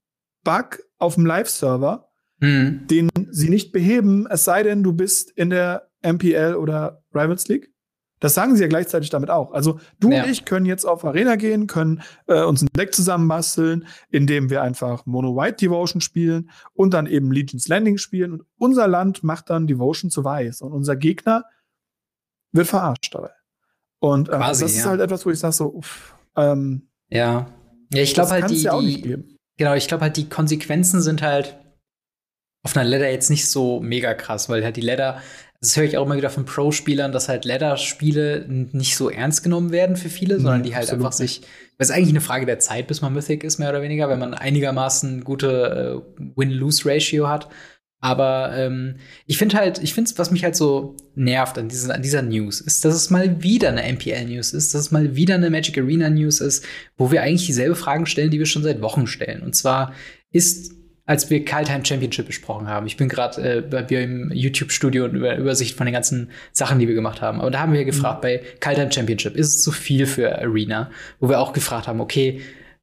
Bug 0.46 0.80
auf 0.98 1.16
dem 1.16 1.26
Live-Server, 1.26 2.08
mhm. 2.40 2.88
den 2.88 3.10
sie 3.32 3.50
nicht 3.50 3.74
beheben, 3.74 4.28
es 4.30 4.46
sei 4.46 4.64
denn, 4.64 4.82
du 4.82 4.94
bist 4.94 5.32
in 5.32 5.50
der 5.50 5.90
MPL 6.14 6.56
oder 6.56 7.04
Rivals 7.14 7.48
League. 7.48 7.72
Das 8.20 8.34
sagen 8.34 8.56
sie 8.56 8.62
ja 8.62 8.68
gleichzeitig 8.68 9.10
damit 9.10 9.30
auch. 9.30 9.52
Also 9.52 9.80
du 10.00 10.10
ja. 10.10 10.24
und 10.24 10.30
ich 10.30 10.46
können 10.46 10.66
jetzt 10.66 10.86
auf 10.86 11.04
Arena 11.04 11.36
gehen, 11.36 11.68
können 11.68 12.02
äh, 12.28 12.44
uns 12.44 12.62
ein 12.62 12.70
Deck 12.76 12.94
zusammenbasteln, 12.94 13.88
indem 14.10 14.50
wir 14.50 14.62
einfach 14.62 15.06
Mono 15.06 15.36
White 15.36 15.58
Devotion 15.58 16.02
spielen 16.02 16.50
und 16.74 16.94
dann 16.94 17.08
eben 17.08 17.32
Legion's 17.32 17.68
Landing 17.68 17.98
spielen. 17.98 18.32
Und 18.32 18.44
unser 18.58 18.88
Land 18.88 19.24
macht 19.24 19.50
dann 19.50 19.68
Devotion 19.68 20.10
zu 20.10 20.24
weiß. 20.24 20.62
Und 20.62 20.72
unser 20.72 20.96
Gegner 20.96 21.44
wird 22.54 22.68
verarscht 22.68 23.14
dabei. 23.14 23.32
Und 24.00 24.30
äh, 24.30 24.32
Quasi, 24.32 24.64
das 24.64 24.72
ist 24.72 24.84
ja. 24.84 24.92
halt 24.92 25.02
etwas, 25.02 25.26
wo 25.26 25.32
ich 25.32 25.40
sage 25.40 25.54
so, 25.54 25.74
uff, 25.74 26.16
ähm, 26.38 26.88
ja. 27.10 27.48
Ja, 27.94 28.02
ich 28.02 28.14
glaube 28.14 28.32
halt 28.32 28.50
die, 28.50 28.62
ja 28.62 28.80
die 28.80 29.38
genau, 29.58 29.74
ich 29.74 29.88
glaube 29.88 30.02
halt 30.02 30.18
die 30.18 30.28
Konsequenzen 30.28 31.02
sind 31.02 31.22
halt 31.22 31.58
auf 32.64 32.76
einer 32.76 32.90
Ladder 32.90 33.12
jetzt 33.12 33.30
nicht 33.30 33.48
so 33.48 33.80
mega 33.80 34.16
krass, 34.16 34.50
weil 34.50 34.64
halt 34.64 34.76
die 34.76 34.82
Ladder 34.82 35.22
das 35.62 35.78
höre 35.78 35.86
ich 35.86 35.98
auch 35.98 36.06
immer 36.06 36.18
wieder 36.18 36.30
von 36.30 36.46
Pro-Spielern, 36.46 37.12
dass 37.12 37.30
halt 37.30 37.46
Ladder-Spiele 37.46 38.46
nicht 38.48 38.96
so 38.96 39.10
ernst 39.10 39.44
genommen 39.44 39.72
werden 39.72 39.96
für 39.96 40.10
viele, 40.10 40.40
sondern 40.40 40.64
die 40.64 40.76
halt 40.76 40.92
einfach 40.92 41.12
sich. 41.12 41.42
Das 41.78 41.90
ist 41.90 41.96
eigentlich 41.96 42.10
eine 42.10 42.22
Frage 42.22 42.46
der 42.46 42.60
Zeit, 42.60 42.88
bis 42.88 43.02
man 43.02 43.14
Mythic 43.14 43.44
ist, 43.44 43.58
mehr 43.58 43.70
oder 43.70 43.82
weniger, 43.82 44.08
wenn 44.08 44.20
man 44.20 44.34
einigermaßen 44.34 45.24
gute 45.24 46.04
äh, 46.18 46.24
Win-Lose-Ratio 46.36 47.28
hat. 47.28 47.50
Aber 48.00 48.56
ähm, 48.56 48.98
ich 49.26 49.38
finde 49.38 49.58
halt, 49.58 49.82
ich 49.82 49.94
finde 49.94 50.12
was 50.18 50.30
mich 50.30 50.44
halt 50.44 50.56
so 50.56 50.96
nervt 51.16 51.58
an, 51.58 51.70
diesen, 51.70 51.90
an 51.90 52.04
dieser 52.04 52.22
News, 52.22 52.62
ist, 52.62 52.86
dass 52.86 52.94
es 52.94 53.10
mal 53.10 53.42
wieder 53.42 53.70
eine 53.70 53.92
MPL-News 53.92 54.54
ist, 54.54 54.74
dass 54.74 54.82
es 54.82 54.92
mal 54.92 55.16
wieder 55.16 55.36
eine 55.36 55.50
Magic 55.50 55.78
Arena-News 55.78 56.40
ist, 56.40 56.64
wo 56.98 57.12
wir 57.12 57.24
eigentlich 57.24 57.48
dieselbe 57.48 57.76
Fragen 57.76 58.06
stellen, 58.06 58.30
die 58.30 58.38
wir 58.38 58.46
schon 58.46 58.64
seit 58.64 58.82
Wochen 58.82 59.08
stellen. 59.08 59.42
Und 59.42 59.56
zwar 59.56 59.94
ist 60.32 60.76
als 61.06 61.30
wir 61.30 61.46
Kaltheim 61.46 61.86
Championship 61.86 62.26
besprochen 62.26 62.68
haben. 62.68 62.88
Ich 62.88 62.98
bin 62.98 63.10
gerade 63.10 63.58
äh, 63.58 63.62
bei 63.62 63.86
mir 63.88 64.02
im 64.02 64.32
YouTube-Studio 64.32 65.06
und 65.06 65.16
über 65.16 65.36
Übersicht 65.36 65.78
von 65.78 65.86
den 65.86 65.94
ganzen 65.94 66.32
Sachen, 66.52 66.80
die 66.80 66.88
wir 66.88 66.96
gemacht 66.96 67.22
haben. 67.22 67.42
Aber 67.42 67.52
da 67.52 67.60
haben 67.60 67.74
wir 67.74 67.86
gefragt, 67.86 68.20
mhm. 68.20 68.28
bei 68.28 68.42
Kaltheim 68.60 68.92
Championship, 68.92 69.36
ist 69.36 69.48
es 69.48 69.62
zu 69.62 69.72
viel 69.72 70.08
für 70.08 70.40
Arena? 70.40 70.90
Wo 71.20 71.30
wir 71.30 71.40
auch 71.40 71.54
gefragt 71.54 71.88
haben, 71.88 72.02
okay, 72.02 72.42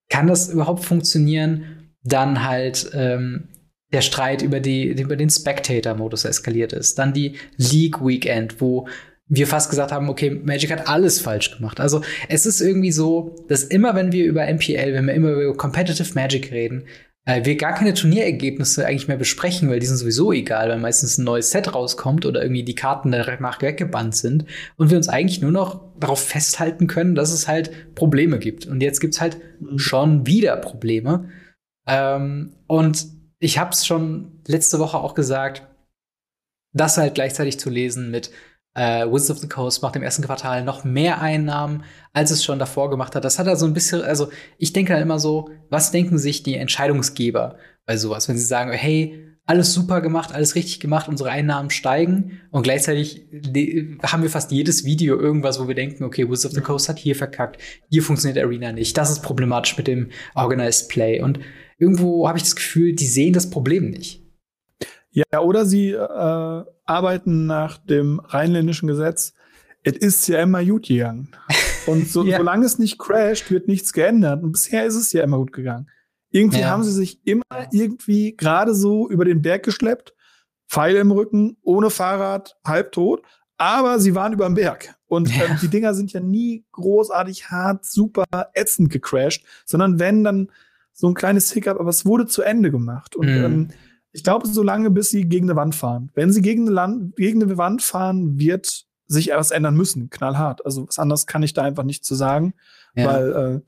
kann 0.08 0.28
das 0.28 0.48
überhaupt 0.50 0.84
funktionieren? 0.84 1.90
Dann 2.04 2.44
halt 2.44 2.90
ähm, 2.94 3.48
der 3.92 4.02
Streit 4.02 4.42
über, 4.42 4.60
die, 4.60 4.88
über 4.88 5.16
den 5.16 5.30
Spectator-Modus 5.30 6.24
eskaliert 6.24 6.72
ist. 6.72 6.98
Dann 6.98 7.12
die 7.12 7.36
League 7.56 8.04
Weekend, 8.04 8.60
wo 8.60 8.86
wir 9.28 9.46
fast 9.46 9.70
gesagt 9.70 9.92
haben, 9.92 10.08
okay, 10.08 10.30
Magic 10.30 10.70
hat 10.70 10.88
alles 10.88 11.20
falsch 11.20 11.56
gemacht. 11.56 11.80
Also 11.80 12.02
es 12.28 12.44
ist 12.46 12.60
irgendwie 12.60 12.92
so, 12.92 13.46
dass 13.48 13.64
immer, 13.64 13.94
wenn 13.94 14.12
wir 14.12 14.26
über 14.26 14.46
MPL, 14.46 14.92
wenn 14.92 15.06
wir 15.06 15.14
immer 15.14 15.30
über 15.30 15.56
Competitive 15.56 16.14
Magic 16.14 16.52
reden, 16.52 16.84
äh, 17.24 17.44
wir 17.44 17.56
gar 17.56 17.74
keine 17.74 17.94
Turnierergebnisse 17.94 18.86
eigentlich 18.86 19.08
mehr 19.08 19.16
besprechen, 19.16 19.70
weil 19.70 19.78
die 19.78 19.86
sind 19.86 19.96
sowieso 19.96 20.32
egal, 20.32 20.68
weil 20.68 20.78
meistens 20.78 21.18
ein 21.18 21.24
neues 21.24 21.50
Set 21.50 21.74
rauskommt 21.74 22.26
oder 22.26 22.42
irgendwie 22.42 22.64
die 22.64 22.74
Karten 22.74 23.12
danach 23.12 23.62
weggebannt 23.62 24.16
sind 24.16 24.44
und 24.76 24.90
wir 24.90 24.96
uns 24.96 25.08
eigentlich 25.08 25.40
nur 25.40 25.52
noch 25.52 25.92
darauf 25.98 26.20
festhalten 26.20 26.88
können, 26.88 27.14
dass 27.14 27.32
es 27.32 27.46
halt 27.46 27.94
Probleme 27.94 28.38
gibt. 28.38 28.66
Und 28.66 28.82
jetzt 28.82 29.00
gibt's 29.00 29.20
halt 29.20 29.38
mhm. 29.60 29.78
schon 29.78 30.26
wieder 30.26 30.56
Probleme. 30.56 31.28
Ähm, 31.86 32.54
und 32.66 33.06
ich 33.38 33.58
habe 33.58 33.70
es 33.70 33.86
schon 33.86 34.40
letzte 34.46 34.78
Woche 34.78 34.98
auch 34.98 35.14
gesagt, 35.14 35.68
das 36.72 36.96
halt 36.96 37.14
gleichzeitig 37.14 37.60
zu 37.60 37.70
lesen 37.70 38.10
mit 38.10 38.30
äh, 38.74 39.06
Wizards 39.06 39.30
of 39.30 39.38
the 39.38 39.48
Coast 39.48 39.82
macht 39.82 39.96
im 39.96 40.02
ersten 40.02 40.22
Quartal 40.22 40.64
noch 40.64 40.84
mehr 40.84 41.20
Einnahmen, 41.20 41.84
als 42.12 42.30
es 42.30 42.44
schon 42.44 42.58
davor 42.58 42.90
gemacht 42.90 43.14
hat. 43.14 43.24
Das 43.24 43.38
hat 43.38 43.46
er 43.46 43.56
so 43.56 43.66
ein 43.66 43.74
bisschen, 43.74 44.02
also 44.02 44.30
ich 44.58 44.72
denke 44.72 44.94
halt 44.94 45.02
immer 45.02 45.18
so, 45.18 45.50
was 45.70 45.90
denken 45.90 46.18
sich 46.18 46.42
die 46.42 46.56
Entscheidungsgeber 46.56 47.56
bei 47.86 47.96
sowas, 47.96 48.28
wenn 48.28 48.38
sie 48.38 48.44
sagen, 48.44 48.72
hey, 48.72 49.28
alles 49.44 49.72
super 49.72 50.00
gemacht, 50.00 50.32
alles 50.32 50.54
richtig 50.54 50.78
gemacht, 50.78 51.08
unsere 51.08 51.30
Einnahmen 51.30 51.70
steigen 51.70 52.40
und 52.50 52.62
gleichzeitig 52.62 53.26
haben 54.02 54.22
wir 54.22 54.30
fast 54.30 54.52
jedes 54.52 54.84
Video 54.84 55.18
irgendwas, 55.18 55.58
wo 55.60 55.66
wir 55.66 55.74
denken, 55.74 56.04
okay, 56.04 56.28
Wizards 56.28 56.46
of 56.46 56.52
the 56.52 56.60
Coast 56.60 56.88
hat 56.88 56.98
hier 56.98 57.16
verkackt, 57.16 57.60
hier 57.90 58.02
funktioniert 58.02 58.42
Arena 58.42 58.72
nicht, 58.72 58.96
das 58.96 59.10
ist 59.10 59.22
problematisch 59.22 59.76
mit 59.76 59.88
dem 59.88 60.10
Organized 60.34 60.88
Play 60.88 61.20
und 61.20 61.40
irgendwo 61.78 62.28
habe 62.28 62.38
ich 62.38 62.44
das 62.44 62.54
Gefühl, 62.54 62.94
die 62.94 63.06
sehen 63.06 63.32
das 63.32 63.50
Problem 63.50 63.90
nicht. 63.90 64.21
Ja, 65.12 65.40
oder 65.40 65.66
sie 65.66 65.90
äh, 65.90 66.64
arbeiten 66.84 67.46
nach 67.46 67.78
dem 67.78 68.20
rheinländischen 68.20 68.88
Gesetz. 68.88 69.34
Es 69.82 69.96
ist 69.96 70.26
ja 70.28 70.40
immer 70.42 70.64
gut 70.64 70.88
gegangen. 70.88 71.28
Und 71.86 72.08
so, 72.08 72.24
ja. 72.24 72.38
solange 72.38 72.64
es 72.64 72.78
nicht 72.78 72.98
crasht, 72.98 73.50
wird 73.50 73.68
nichts 73.68 73.92
geändert. 73.92 74.42
Und 74.42 74.52
bisher 74.52 74.86
ist 74.86 74.94
es 74.94 75.12
ja 75.12 75.22
immer 75.22 75.38
gut 75.38 75.52
gegangen. 75.52 75.90
Irgendwie 76.30 76.60
ja. 76.60 76.70
haben 76.70 76.82
sie 76.82 76.92
sich 76.92 77.26
immer 77.26 77.42
irgendwie 77.72 78.36
gerade 78.36 78.74
so 78.74 79.08
über 79.10 79.24
den 79.24 79.42
Berg 79.42 79.64
geschleppt, 79.64 80.14
Pfeile 80.68 81.00
im 81.00 81.10
Rücken, 81.10 81.58
ohne 81.62 81.90
Fahrrad, 81.90 82.56
halbtot. 82.64 83.22
Aber 83.58 84.00
sie 84.00 84.14
waren 84.14 84.32
über 84.32 84.46
dem 84.46 84.54
Berg. 84.54 84.94
Und 85.06 85.34
ja. 85.36 85.44
ähm, 85.44 85.58
die 85.60 85.68
Dinger 85.68 85.94
sind 85.94 86.12
ja 86.12 86.20
nie 86.20 86.64
großartig 86.72 87.50
hart, 87.50 87.84
super 87.84 88.24
ätzend 88.54 88.90
gecrashed, 88.90 89.44
sondern 89.66 89.98
wenn 89.98 90.24
dann 90.24 90.50
so 90.92 91.08
ein 91.08 91.14
kleines 91.14 91.52
Hiccup, 91.52 91.78
aber 91.78 91.90
es 91.90 92.06
wurde 92.06 92.26
zu 92.26 92.42
Ende 92.42 92.70
gemacht. 92.70 93.14
Und 93.14 93.26
mhm. 93.26 93.44
ähm, 93.44 93.68
ich 94.12 94.22
glaube, 94.22 94.46
so 94.46 94.62
lange, 94.62 94.90
bis 94.90 95.10
sie 95.10 95.28
gegen 95.28 95.48
eine 95.48 95.56
Wand 95.56 95.74
fahren. 95.74 96.10
Wenn 96.14 96.32
sie 96.32 96.42
gegen 96.42 96.62
eine, 96.62 96.70
Land 96.70 97.16
gegen 97.16 97.42
eine 97.42 97.56
Wand 97.56 97.82
fahren, 97.82 98.38
wird 98.38 98.84
sich 99.06 99.30
etwas 99.30 99.50
ändern 99.50 99.76
müssen, 99.76 100.10
knallhart. 100.10 100.64
Also 100.64 100.86
was 100.86 100.98
anderes 100.98 101.26
kann 101.26 101.42
ich 101.42 101.54
da 101.54 101.62
einfach 101.62 101.84
nicht 101.84 102.04
zu 102.04 102.14
sagen, 102.14 102.54
ja. 102.94 103.06
weil 103.06 103.32
äh, 103.32 103.60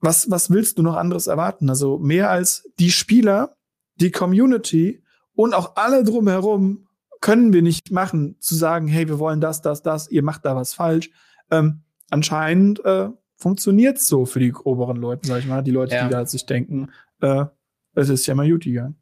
was, 0.00 0.30
was 0.30 0.50
willst 0.50 0.78
du 0.78 0.82
noch 0.82 0.96
anderes 0.96 1.26
erwarten? 1.26 1.68
Also 1.68 1.98
mehr 1.98 2.30
als 2.30 2.68
die 2.78 2.90
Spieler, 2.90 3.56
die 3.96 4.10
Community 4.10 5.02
und 5.34 5.54
auch 5.54 5.76
alle 5.76 6.04
drumherum 6.04 6.86
können 7.20 7.52
wir 7.52 7.62
nicht 7.62 7.90
machen, 7.90 8.36
zu 8.40 8.54
sagen, 8.54 8.88
hey, 8.88 9.08
wir 9.08 9.18
wollen 9.18 9.40
das, 9.40 9.62
das, 9.62 9.82
das, 9.82 10.10
ihr 10.10 10.22
macht 10.22 10.44
da 10.44 10.56
was 10.56 10.72
falsch. 10.72 11.10
Ähm, 11.50 11.82
anscheinend 12.08 12.84
äh, 12.84 13.10
funktioniert 13.36 13.98
so 13.98 14.26
für 14.26 14.40
die 14.40 14.54
oberen 14.54 14.96
Leute, 14.96 15.28
sag 15.28 15.40
ich 15.40 15.46
mal, 15.46 15.62
die 15.62 15.70
Leute, 15.70 15.94
ja. 15.94 16.04
die 16.04 16.10
da 16.10 16.24
sich 16.24 16.46
denken, 16.46 16.90
äh, 17.20 17.44
es 17.94 18.08
ist 18.08 18.26
ja 18.26 18.34
mal 18.34 18.48
gut 18.48 18.64
gegangen. 18.64 18.99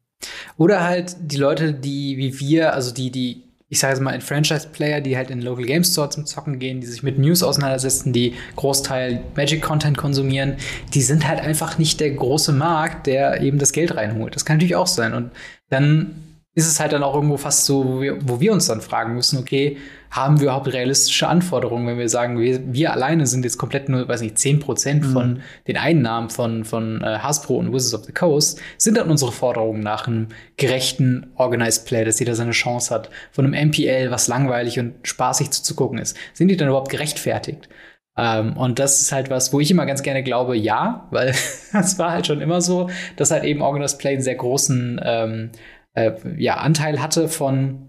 Oder 0.58 0.84
halt 0.84 1.16
die 1.20 1.36
Leute, 1.36 1.72
die 1.72 2.18
wie 2.18 2.38
wir, 2.40 2.74
also 2.74 2.92
die, 2.92 3.10
die, 3.10 3.44
ich 3.68 3.78
sage 3.78 3.94
jetzt 3.94 4.02
mal, 4.02 4.14
in 4.14 4.20
Franchise-Player, 4.20 5.00
die 5.00 5.16
halt 5.16 5.30
in 5.30 5.40
Local 5.40 5.64
Game 5.64 5.84
Store 5.84 6.10
zum 6.10 6.26
Zocken 6.26 6.58
gehen, 6.58 6.80
die 6.80 6.86
sich 6.86 7.04
mit 7.04 7.16
News 7.18 7.44
auseinandersetzen, 7.44 8.12
die 8.12 8.34
Großteil 8.56 9.22
Magic-Content 9.36 9.96
konsumieren, 9.96 10.56
die 10.94 11.02
sind 11.02 11.28
halt 11.28 11.40
einfach 11.40 11.78
nicht 11.78 12.00
der 12.00 12.10
große 12.10 12.52
Markt, 12.52 13.06
der 13.06 13.40
eben 13.40 13.58
das 13.58 13.72
Geld 13.72 13.94
reinholt. 13.94 14.34
Das 14.34 14.44
kann 14.44 14.56
natürlich 14.56 14.76
auch 14.76 14.88
sein. 14.88 15.14
Und 15.14 15.30
dann 15.70 16.16
ist 16.54 16.66
es 16.66 16.80
halt 16.80 16.92
dann 16.92 17.04
auch 17.04 17.14
irgendwo 17.14 17.36
fast 17.36 17.64
so, 17.64 17.84
wo 17.86 18.00
wir, 18.00 18.18
wo 18.28 18.40
wir 18.40 18.52
uns 18.52 18.66
dann 18.66 18.80
fragen 18.80 19.14
müssen, 19.14 19.38
okay, 19.38 19.76
haben 20.10 20.38
wir 20.40 20.44
überhaupt 20.44 20.72
realistische 20.72 21.28
Anforderungen, 21.28 21.86
wenn 21.86 21.98
wir 21.98 22.08
sagen, 22.08 22.38
wir, 22.38 22.72
wir 22.72 22.92
alleine 22.92 23.26
sind 23.26 23.44
jetzt 23.44 23.58
komplett 23.58 23.88
nur, 23.88 24.08
weiß 24.08 24.22
nicht, 24.22 24.38
10 24.38 24.60
Prozent 24.60 25.04
mhm. 25.04 25.12
von 25.12 25.42
den 25.66 25.76
Einnahmen 25.76 26.30
von, 26.30 26.64
von 26.64 27.02
äh, 27.02 27.18
Hasbro 27.18 27.56
und 27.56 27.72
Wizards 27.72 27.94
of 27.94 28.04
the 28.04 28.12
Coast, 28.12 28.60
sind 28.78 28.96
dann 28.96 29.10
unsere 29.10 29.32
Forderungen 29.32 29.80
nach 29.80 30.06
einem 30.06 30.28
gerechten 30.56 31.32
Organized 31.36 31.86
Play, 31.86 32.04
dass 32.04 32.18
jeder 32.18 32.34
seine 32.34 32.52
Chance 32.52 32.94
hat, 32.94 33.10
von 33.30 33.44
einem 33.44 33.68
MPL, 33.68 34.10
was 34.10 34.28
langweilig 34.28 34.78
und 34.78 34.94
spaßig 35.02 35.50
zuzugucken 35.50 35.98
ist, 35.98 36.16
sind 36.32 36.48
die 36.48 36.56
dann 36.56 36.68
überhaupt 36.68 36.90
gerechtfertigt? 36.90 37.68
Ähm, 38.16 38.56
und 38.56 38.78
das 38.78 39.00
ist 39.00 39.12
halt 39.12 39.30
was, 39.30 39.52
wo 39.52 39.60
ich 39.60 39.70
immer 39.70 39.86
ganz 39.86 40.02
gerne 40.02 40.22
glaube, 40.22 40.56
ja, 40.56 41.06
weil 41.10 41.34
das 41.72 41.98
war 41.98 42.12
halt 42.12 42.26
schon 42.26 42.40
immer 42.40 42.60
so, 42.60 42.90
dass 43.16 43.30
halt 43.30 43.44
eben 43.44 43.62
Organized 43.62 43.98
Play 43.98 44.12
einen 44.14 44.22
sehr 44.22 44.34
großen 44.34 45.00
ähm, 45.02 45.50
äh, 45.94 46.12
ja, 46.36 46.56
Anteil 46.56 47.00
hatte 47.00 47.28
von 47.28 47.87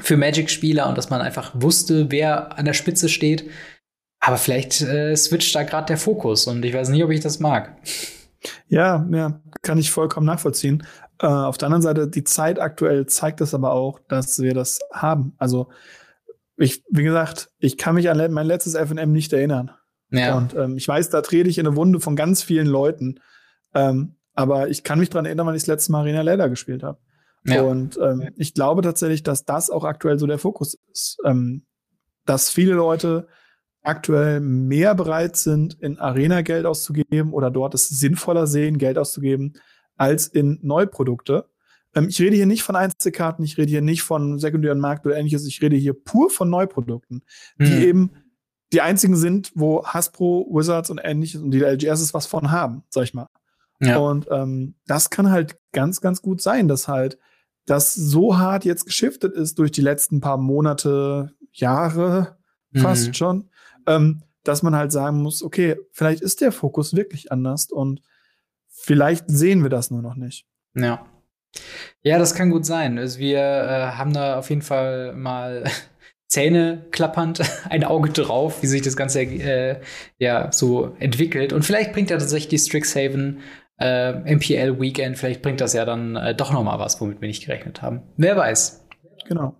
für 0.00 0.16
Magic-Spieler 0.16 0.88
und 0.88 0.96
dass 0.96 1.10
man 1.10 1.20
einfach 1.20 1.52
wusste, 1.54 2.10
wer 2.10 2.56
an 2.58 2.64
der 2.64 2.72
Spitze 2.72 3.08
steht. 3.08 3.50
Aber 4.20 4.36
vielleicht 4.36 4.82
äh, 4.82 5.16
switcht 5.16 5.54
da 5.54 5.62
gerade 5.62 5.86
der 5.86 5.96
Fokus 5.96 6.46
und 6.46 6.64
ich 6.64 6.74
weiß 6.74 6.90
nicht, 6.90 7.02
ob 7.02 7.10
ich 7.10 7.20
das 7.20 7.40
mag. 7.40 7.76
Ja, 8.68 9.06
ja, 9.10 9.40
kann 9.62 9.78
ich 9.78 9.90
vollkommen 9.90 10.26
nachvollziehen. 10.26 10.86
Äh, 11.18 11.26
auf 11.26 11.58
der 11.58 11.66
anderen 11.66 11.82
Seite, 11.82 12.08
die 12.08 12.24
Zeit 12.24 12.58
aktuell 12.58 13.06
zeigt 13.06 13.40
es 13.40 13.54
aber 13.54 13.72
auch, 13.72 13.98
dass 14.08 14.38
wir 14.38 14.54
das 14.54 14.80
haben. 14.92 15.34
Also, 15.38 15.68
ich, 16.56 16.84
wie 16.90 17.02
gesagt, 17.02 17.50
ich 17.58 17.78
kann 17.78 17.94
mich 17.94 18.10
an 18.10 18.32
mein 18.32 18.46
letztes 18.46 18.76
FM 18.76 19.10
nicht 19.12 19.32
erinnern. 19.32 19.70
Ja. 20.10 20.36
Und 20.36 20.54
ähm, 20.54 20.76
ich 20.76 20.86
weiß, 20.86 21.08
da 21.10 21.22
trete 21.22 21.48
ich 21.48 21.58
in 21.58 21.66
eine 21.66 21.76
Wunde 21.76 22.00
von 22.00 22.16
ganz 22.16 22.42
vielen 22.42 22.66
Leuten. 22.66 23.20
Ähm, 23.74 24.16
aber 24.34 24.68
ich 24.68 24.84
kann 24.84 24.98
mich 24.98 25.10
dran 25.10 25.24
erinnern, 25.24 25.46
wann 25.46 25.54
ich 25.54 25.62
das 25.62 25.68
letzte 25.68 25.92
Mal 25.92 26.00
Arena 26.00 26.22
Leather 26.22 26.48
gespielt 26.48 26.82
habe. 26.82 26.98
Ja. 27.44 27.62
Und 27.62 27.98
ähm, 28.02 28.30
ich 28.36 28.54
glaube 28.54 28.82
tatsächlich, 28.82 29.22
dass 29.22 29.44
das 29.44 29.70
auch 29.70 29.84
aktuell 29.84 30.18
so 30.18 30.26
der 30.26 30.38
Fokus 30.38 30.78
ist. 30.92 31.18
Ähm, 31.24 31.64
dass 32.26 32.50
viele 32.50 32.74
Leute 32.74 33.26
aktuell 33.82 34.40
mehr 34.40 34.94
bereit 34.94 35.36
sind, 35.36 35.74
in 35.80 35.98
Arena 35.98 36.42
Geld 36.42 36.66
auszugeben 36.66 37.32
oder 37.32 37.50
dort 37.50 37.74
es 37.74 37.88
sinnvoller 37.88 38.46
sehen, 38.46 38.78
Geld 38.78 38.98
auszugeben, 38.98 39.54
als 39.96 40.26
in 40.26 40.58
Neuprodukte. 40.62 41.48
Ähm, 41.94 42.08
ich 42.08 42.20
rede 42.20 42.36
hier 42.36 42.46
nicht 42.46 42.62
von 42.62 42.76
Einzelkarten, 42.76 43.44
ich 43.44 43.56
rede 43.58 43.70
hier 43.70 43.80
nicht 43.80 44.02
von 44.02 44.38
sekundären 44.38 44.80
Markt 44.80 45.06
oder 45.06 45.16
ähnliches, 45.16 45.46
ich 45.46 45.62
rede 45.62 45.76
hier 45.76 45.94
pur 45.94 46.30
von 46.30 46.50
Neuprodukten, 46.50 47.22
die 47.58 47.66
hm. 47.66 47.82
eben 47.82 48.10
die 48.72 48.82
einzigen 48.82 49.16
sind, 49.16 49.50
wo 49.54 49.84
Hasbro, 49.84 50.46
Wizards 50.52 50.90
und 50.90 51.00
ähnliches 51.02 51.42
und 51.42 51.50
die 51.50 51.60
LGS 51.60 52.14
was 52.14 52.26
von 52.26 52.52
haben, 52.52 52.84
sag 52.90 53.04
ich 53.04 53.14
mal. 53.14 53.26
Ja. 53.80 53.98
Und 53.98 54.28
ähm, 54.30 54.74
das 54.86 55.10
kann 55.10 55.30
halt 55.30 55.58
ganz, 55.72 56.00
ganz 56.00 56.22
gut 56.22 56.40
sein, 56.40 56.68
dass 56.68 56.86
halt 56.86 57.18
das 57.66 57.94
so 57.94 58.38
hart 58.38 58.64
jetzt 58.64 58.86
geschiftet 58.86 59.34
ist 59.34 59.58
durch 59.58 59.70
die 59.70 59.82
letzten 59.82 60.20
paar 60.20 60.38
Monate, 60.38 61.34
Jahre 61.52 62.36
fast 62.74 63.08
mhm. 63.08 63.14
schon, 63.14 63.50
ähm, 63.86 64.22
dass 64.44 64.62
man 64.62 64.74
halt 64.74 64.92
sagen 64.92 65.22
muss, 65.22 65.42
okay, 65.42 65.76
vielleicht 65.92 66.22
ist 66.22 66.40
der 66.40 66.52
Fokus 66.52 66.94
wirklich 66.94 67.32
anders 67.32 67.70
und 67.70 68.02
vielleicht 68.68 69.24
sehen 69.28 69.62
wir 69.62 69.70
das 69.70 69.90
nur 69.90 70.02
noch 70.02 70.14
nicht. 70.14 70.46
Ja. 70.74 71.04
Ja, 72.02 72.18
das 72.18 72.34
kann 72.34 72.50
gut 72.50 72.64
sein. 72.64 72.98
Also 72.98 73.18
wir 73.18 73.38
äh, 73.38 73.96
haben 73.96 74.12
da 74.12 74.38
auf 74.38 74.50
jeden 74.50 74.62
Fall 74.62 75.14
mal 75.14 75.64
Zähne 76.28 76.86
klappernd 76.92 77.40
ein 77.70 77.84
Auge 77.84 78.10
drauf, 78.10 78.62
wie 78.62 78.68
sich 78.68 78.82
das 78.82 78.96
Ganze 78.96 79.22
äh, 79.22 79.80
ja 80.18 80.52
so 80.52 80.94
entwickelt. 81.00 81.52
Und 81.52 81.64
vielleicht 81.64 81.92
bringt 81.92 82.10
ja 82.10 82.18
tatsächlich 82.18 82.48
die 82.48 82.58
Strixhaven 82.58 83.40
äh, 83.80 84.34
MPL 84.34 84.80
Weekend, 84.80 85.18
vielleicht 85.18 85.42
bringt 85.42 85.60
das 85.60 85.72
ja 85.72 85.84
dann 85.84 86.16
äh, 86.16 86.34
doch 86.34 86.52
noch 86.52 86.62
mal 86.62 86.78
was, 86.78 87.00
womit 87.00 87.20
wir 87.20 87.28
nicht 87.28 87.44
gerechnet 87.44 87.82
haben. 87.82 88.02
Wer 88.16 88.36
weiß. 88.36 88.86
Genau. 89.26 89.54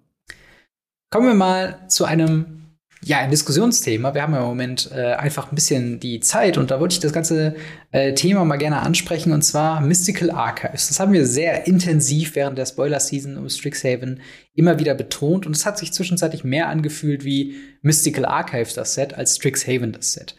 Kommen 1.11 1.27
wir 1.27 1.35
mal 1.35 1.89
zu 1.89 2.05
einem 2.05 2.61
ja, 3.03 3.19
ein 3.21 3.31
Diskussionsthema. 3.31 4.13
Wir 4.13 4.23
haben 4.23 4.35
ja 4.35 4.41
im 4.41 4.47
Moment 4.47 4.91
äh, 4.95 5.15
einfach 5.15 5.51
ein 5.51 5.55
bisschen 5.55 6.01
die 6.01 6.21
Zeit 6.21 6.59
und 6.59 6.71
da 6.71 6.81
wollte 6.81 6.93
ich 6.93 7.01
das 7.01 7.15
ganze 7.15 7.57
äh, 7.93 8.13
Thema 8.13 8.45
mal 8.45 8.57
gerne 8.57 8.81
ansprechen 8.81 9.33
und 9.33 9.43
zwar 9.43 9.81
Mystical 9.81 10.31
Archives. 10.31 10.89
Das 10.89 11.01
haben 11.01 11.13
wir 11.13 11.25
sehr 11.25 11.67
intensiv 11.67 12.35
während 12.35 12.59
der 12.59 12.67
Spoiler-Season 12.67 13.39
um 13.39 13.49
Strixhaven 13.49 14.21
immer 14.55 14.79
wieder 14.79 14.95
betont 14.95 15.47
und 15.47 15.57
es 15.57 15.65
hat 15.65 15.79
sich 15.79 15.95
zwischenzeitlich 15.95 16.45
mehr 16.45 16.69
angefühlt 16.69 17.25
wie 17.25 17.55
Mystical 17.81 18.27
Archives 18.27 18.75
das 18.75 18.95
Set 18.95 19.15
als 19.15 19.37
Strixhaven 19.37 19.93
das 19.93 20.13
Set. 20.13 20.35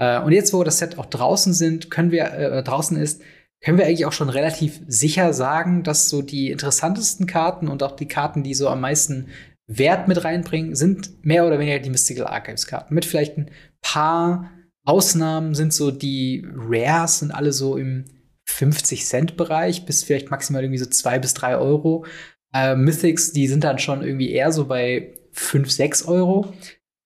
Äh, 0.00 0.20
und 0.20 0.32
jetzt, 0.32 0.52
wo 0.52 0.64
das 0.64 0.78
Set 0.78 0.98
auch 0.98 1.06
draußen 1.06 1.52
sind, 1.52 1.90
können 1.90 2.10
wir 2.10 2.32
äh, 2.32 2.62
draußen 2.64 2.96
ist, 2.96 3.22
können 3.62 3.78
wir 3.78 3.86
eigentlich 3.86 4.06
auch 4.06 4.12
schon 4.12 4.30
relativ 4.30 4.80
sicher 4.88 5.32
sagen, 5.34 5.84
dass 5.84 6.08
so 6.08 6.22
die 6.22 6.50
interessantesten 6.50 7.26
Karten 7.26 7.68
und 7.68 7.82
auch 7.82 7.94
die 7.94 8.08
Karten, 8.08 8.42
die 8.42 8.54
so 8.54 8.68
am 8.68 8.80
meisten 8.80 9.28
Wert 9.66 10.08
mit 10.08 10.24
reinbringen, 10.24 10.74
sind 10.74 11.24
mehr 11.24 11.46
oder 11.46 11.58
weniger 11.58 11.78
die 11.78 11.90
Mystical 11.90 12.26
Archives 12.26 12.66
Karten. 12.66 12.94
Mit 12.94 13.04
vielleicht 13.04 13.36
ein 13.36 13.50
paar 13.82 14.50
Ausnahmen 14.84 15.54
sind 15.54 15.74
so 15.74 15.90
die 15.90 16.44
Rares 16.56 17.18
sind 17.18 17.32
alle 17.32 17.52
so 17.52 17.76
im 17.76 18.06
50 18.46 19.04
Cent 19.04 19.36
Bereich 19.36 19.84
bis 19.84 20.02
vielleicht 20.02 20.30
maximal 20.30 20.62
irgendwie 20.62 20.78
so 20.78 20.86
zwei 20.86 21.18
bis 21.18 21.34
drei 21.34 21.56
Euro. 21.56 22.06
Äh, 22.54 22.74
Mythics, 22.74 23.32
die 23.32 23.46
sind 23.46 23.62
dann 23.62 23.78
schon 23.78 24.02
irgendwie 24.02 24.32
eher 24.32 24.50
so 24.52 24.66
bei 24.66 25.14
5, 25.32 25.70
6 25.70 26.08
Euro. 26.08 26.52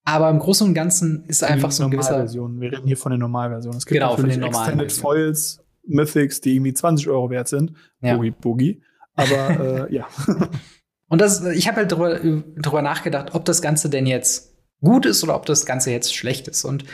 Aber 0.04 0.28
im 0.28 0.38
Großen 0.38 0.66
und 0.66 0.74
Ganzen 0.74 1.24
ist 1.26 1.42
einfach 1.42 1.70
so 1.70 1.84
ein 1.84 1.90
gewisser. 1.90 2.16
Version. 2.16 2.60
Wir 2.60 2.72
reden 2.72 2.86
hier 2.86 2.96
von 2.96 3.10
der 3.10 3.18
Normalversion. 3.18 3.74
Es 3.76 3.86
gibt 3.86 4.00
genau, 4.00 4.16
von 4.16 4.28
den 4.28 4.40
normalen 4.40 4.78
Extended 4.80 4.92
Foils, 4.92 5.64
Mythics, 5.86 6.40
die 6.42 6.56
irgendwie 6.56 6.74
20 6.74 7.08
Euro 7.08 7.30
wert 7.30 7.48
sind. 7.48 7.72
Ja. 8.00 8.14
Boogie, 8.16 8.30
Boogie. 8.30 8.82
Aber 9.14 9.88
äh, 9.88 9.94
ja. 9.94 10.06
Und 11.08 11.20
das, 11.20 11.44
ich 11.44 11.68
habe 11.68 11.78
halt 11.78 11.92
drüber, 11.92 12.18
drüber 12.18 12.82
nachgedacht, 12.82 13.34
ob 13.34 13.44
das 13.44 13.62
Ganze 13.62 13.88
denn 13.88 14.06
jetzt 14.06 14.54
gut 14.82 15.06
ist 15.06 15.22
oder 15.24 15.36
ob 15.36 15.46
das 15.46 15.64
Ganze 15.64 15.90
jetzt 15.90 16.14
schlecht 16.14 16.48
ist. 16.48 16.64
Und 16.64 16.84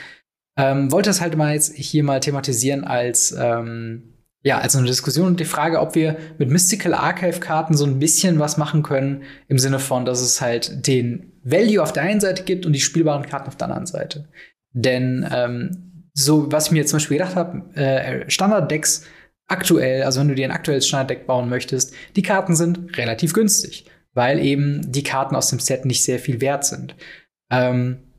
ähm, 0.56 0.92
wollte 0.92 1.10
das 1.10 1.20
halt 1.20 1.36
mal 1.36 1.54
jetzt 1.54 1.74
hier 1.74 2.04
mal 2.04 2.20
thematisieren 2.20 2.84
als 2.84 3.34
ähm, 3.36 4.19
ja, 4.42 4.58
also 4.58 4.78
eine 4.78 4.86
Diskussion 4.86 5.26
und 5.26 5.40
die 5.40 5.44
Frage, 5.44 5.80
ob 5.80 5.94
wir 5.94 6.16
mit 6.38 6.50
Mystical 6.50 6.94
Archive 6.94 7.40
Karten 7.40 7.76
so 7.76 7.84
ein 7.84 7.98
bisschen 7.98 8.38
was 8.38 8.56
machen 8.56 8.82
können, 8.82 9.22
im 9.48 9.58
Sinne 9.58 9.78
von, 9.78 10.04
dass 10.04 10.20
es 10.20 10.40
halt 10.40 10.86
den 10.86 11.32
Value 11.42 11.82
auf 11.82 11.92
der 11.92 12.04
einen 12.04 12.20
Seite 12.20 12.44
gibt 12.44 12.66
und 12.66 12.72
die 12.72 12.80
spielbaren 12.80 13.26
Karten 13.26 13.48
auf 13.48 13.56
der 13.56 13.68
anderen 13.68 13.86
Seite. 13.86 14.28
Denn 14.72 15.28
ähm, 15.32 16.08
so, 16.14 16.50
was 16.50 16.66
ich 16.66 16.72
mir 16.72 16.78
jetzt 16.78 16.90
zum 16.90 16.98
Beispiel 16.98 17.18
gedacht 17.18 17.36
habe, 17.36 17.74
äh, 17.74 18.30
Standard-Decks 18.30 19.04
aktuell, 19.46 20.04
also 20.04 20.20
wenn 20.20 20.28
du 20.28 20.34
dir 20.34 20.46
ein 20.46 20.52
aktuelles 20.52 20.86
Standard-Deck 20.86 21.26
bauen 21.26 21.48
möchtest, 21.48 21.92
die 22.16 22.22
Karten 22.22 22.54
sind 22.54 22.96
relativ 22.96 23.32
günstig 23.32 23.86
weil 24.12 24.38
eben 24.40 24.90
die 24.90 25.02
Karten 25.02 25.36
aus 25.36 25.50
dem 25.50 25.58
Set 25.58 25.84
nicht 25.84 26.04
sehr 26.04 26.18
viel 26.18 26.40
wert 26.40 26.64
sind. 26.64 26.96
Ähm, 27.50 28.09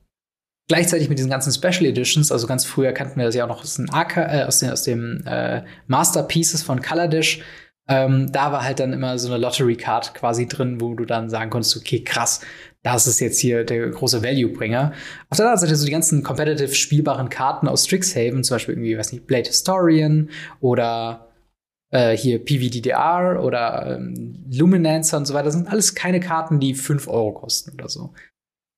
gleichzeitig 0.71 1.09
mit 1.09 1.17
diesen 1.17 1.29
ganzen 1.29 1.51
Special 1.51 1.85
Editions, 1.85 2.31
also 2.31 2.47
ganz 2.47 2.63
früher 2.63 2.93
kannten 2.93 3.17
wir 3.17 3.25
das 3.25 3.35
ja 3.35 3.43
auch 3.43 3.49
noch 3.49 3.61
aus, 3.61 3.75
den 3.75 3.89
AK, 3.89 4.15
äh, 4.15 4.43
aus, 4.43 4.59
den, 4.59 4.69
aus 4.69 4.83
dem 4.83 5.21
äh, 5.25 5.63
Masterpieces 5.87 6.63
von 6.63 6.81
Colordish. 6.81 7.41
Ähm, 7.89 8.31
da 8.31 8.53
war 8.53 8.63
halt 8.63 8.79
dann 8.79 8.93
immer 8.93 9.19
so 9.19 9.27
eine 9.27 9.37
Lottery 9.37 9.75
Card 9.75 10.13
quasi 10.13 10.47
drin, 10.47 10.79
wo 10.79 10.93
du 10.93 11.03
dann 11.03 11.29
sagen 11.29 11.49
konntest, 11.49 11.75
okay, 11.75 12.05
krass, 12.05 12.39
das 12.83 13.05
ist 13.05 13.19
jetzt 13.19 13.41
hier 13.41 13.65
der 13.65 13.89
große 13.89 14.23
Value-Bringer. 14.23 14.93
Auf 15.29 15.35
der 15.35 15.47
anderen 15.47 15.59
Seite 15.59 15.75
so 15.75 15.85
die 15.85 15.91
ganzen 15.91 16.23
competitive 16.23 16.73
spielbaren 16.73 17.27
Karten 17.27 17.67
aus 17.67 17.85
Strixhaven, 17.85 18.45
zum 18.45 18.55
Beispiel 18.55 18.75
irgendwie, 18.75 18.97
weiß 18.97 19.11
nicht, 19.11 19.27
Blade 19.27 19.49
Historian 19.49 20.29
oder 20.61 21.27
äh, 21.89 22.15
hier 22.15 22.39
PVDDR 22.39 23.43
oder 23.43 23.97
ähm, 23.97 24.45
Luminancer 24.49 25.17
und 25.17 25.25
so 25.25 25.33
weiter, 25.33 25.51
sind 25.51 25.67
alles 25.67 25.95
keine 25.95 26.21
Karten, 26.21 26.61
die 26.61 26.75
5 26.75 27.09
Euro 27.09 27.33
kosten 27.33 27.73
oder 27.73 27.89
so. 27.89 28.13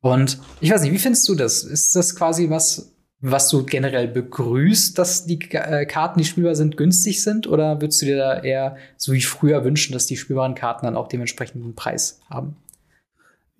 Und 0.03 0.37
ich 0.59 0.69
weiß 0.69 0.81
nicht, 0.81 0.91
wie 0.91 0.99
findest 0.99 1.29
du 1.29 1.33
das? 1.33 1.63
Ist 1.63 1.95
das 1.95 2.13
quasi 2.13 2.49
was, 2.49 2.93
was 3.21 3.47
du 3.47 3.63
generell 3.63 4.09
begrüßt, 4.09 4.97
dass 4.99 5.25
die 5.25 5.39
äh, 5.51 5.85
Karten, 5.85 6.19
die 6.19 6.25
spielbar 6.25 6.55
sind, 6.55 6.75
günstig 6.75 7.23
sind? 7.23 7.47
Oder 7.47 7.79
würdest 7.79 8.01
du 8.01 8.07
dir 8.07 8.17
da 8.17 8.41
eher 8.41 8.75
so 8.97 9.13
wie 9.13 9.21
früher 9.21 9.63
wünschen, 9.63 9.93
dass 9.93 10.05
die 10.05 10.17
spielbaren 10.17 10.55
Karten 10.55 10.85
dann 10.85 10.97
auch 10.97 11.07
dementsprechend 11.07 11.63
einen 11.63 11.75
Preis 11.75 12.19
haben? 12.29 12.57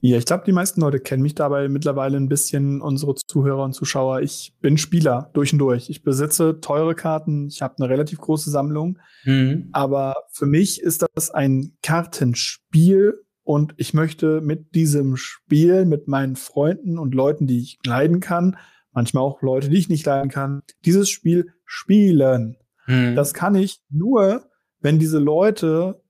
Ja, 0.02 0.18
ich 0.18 0.26
glaube, 0.26 0.44
die 0.46 0.52
meisten 0.52 0.82
Leute 0.82 1.00
kennen 1.00 1.24
mich 1.24 1.34
dabei 1.34 1.70
mittlerweile 1.70 2.18
ein 2.18 2.28
bisschen, 2.28 2.82
unsere 2.82 3.16
Zuhörer 3.16 3.64
und 3.64 3.72
Zuschauer. 3.72 4.20
Ich 4.20 4.54
bin 4.60 4.78
Spieler 4.78 5.30
durch 5.32 5.54
und 5.54 5.60
durch. 5.60 5.90
Ich 5.90 6.04
besitze 6.04 6.60
teure 6.60 6.94
Karten, 6.94 7.48
ich 7.48 7.62
habe 7.62 7.76
eine 7.78 7.88
relativ 7.88 8.20
große 8.20 8.52
Sammlung. 8.52 9.00
Mhm. 9.24 9.70
Aber 9.72 10.16
für 10.34 10.46
mich 10.46 10.82
ist 10.82 11.06
das 11.16 11.32
ein 11.32 11.78
Kartenspiel 11.82 13.23
und 13.44 13.74
ich 13.78 13.94
möchte 13.94 14.42
mit 14.42 14.74
diesem 14.74 15.18
Spiel, 15.18 15.86
mit 15.86 16.08
meinen 16.08 16.36
Freunden 16.36 16.98
und 16.98 17.14
Leuten, 17.14 17.46
die 17.46 17.60
ich 17.60 17.80
leiden 17.86 18.20
kann, 18.20 18.58
manchmal 18.92 19.24
auch 19.24 19.42
Leute, 19.42 19.70
die 19.70 19.78
ich 19.78 19.90
nicht 19.90 20.06
leiden 20.06 20.30
kann, 20.30 20.62
dieses 20.86 21.10
Spiel 21.10 21.54
spielen. 21.66 22.58
Mhm. 22.88 23.16
Das 23.16 23.34
kann 23.34 23.56
ich 23.56 23.82
nur, 23.90 24.50
wenn 24.80 25.00
diese 25.00 25.20
Leute 25.20 26.02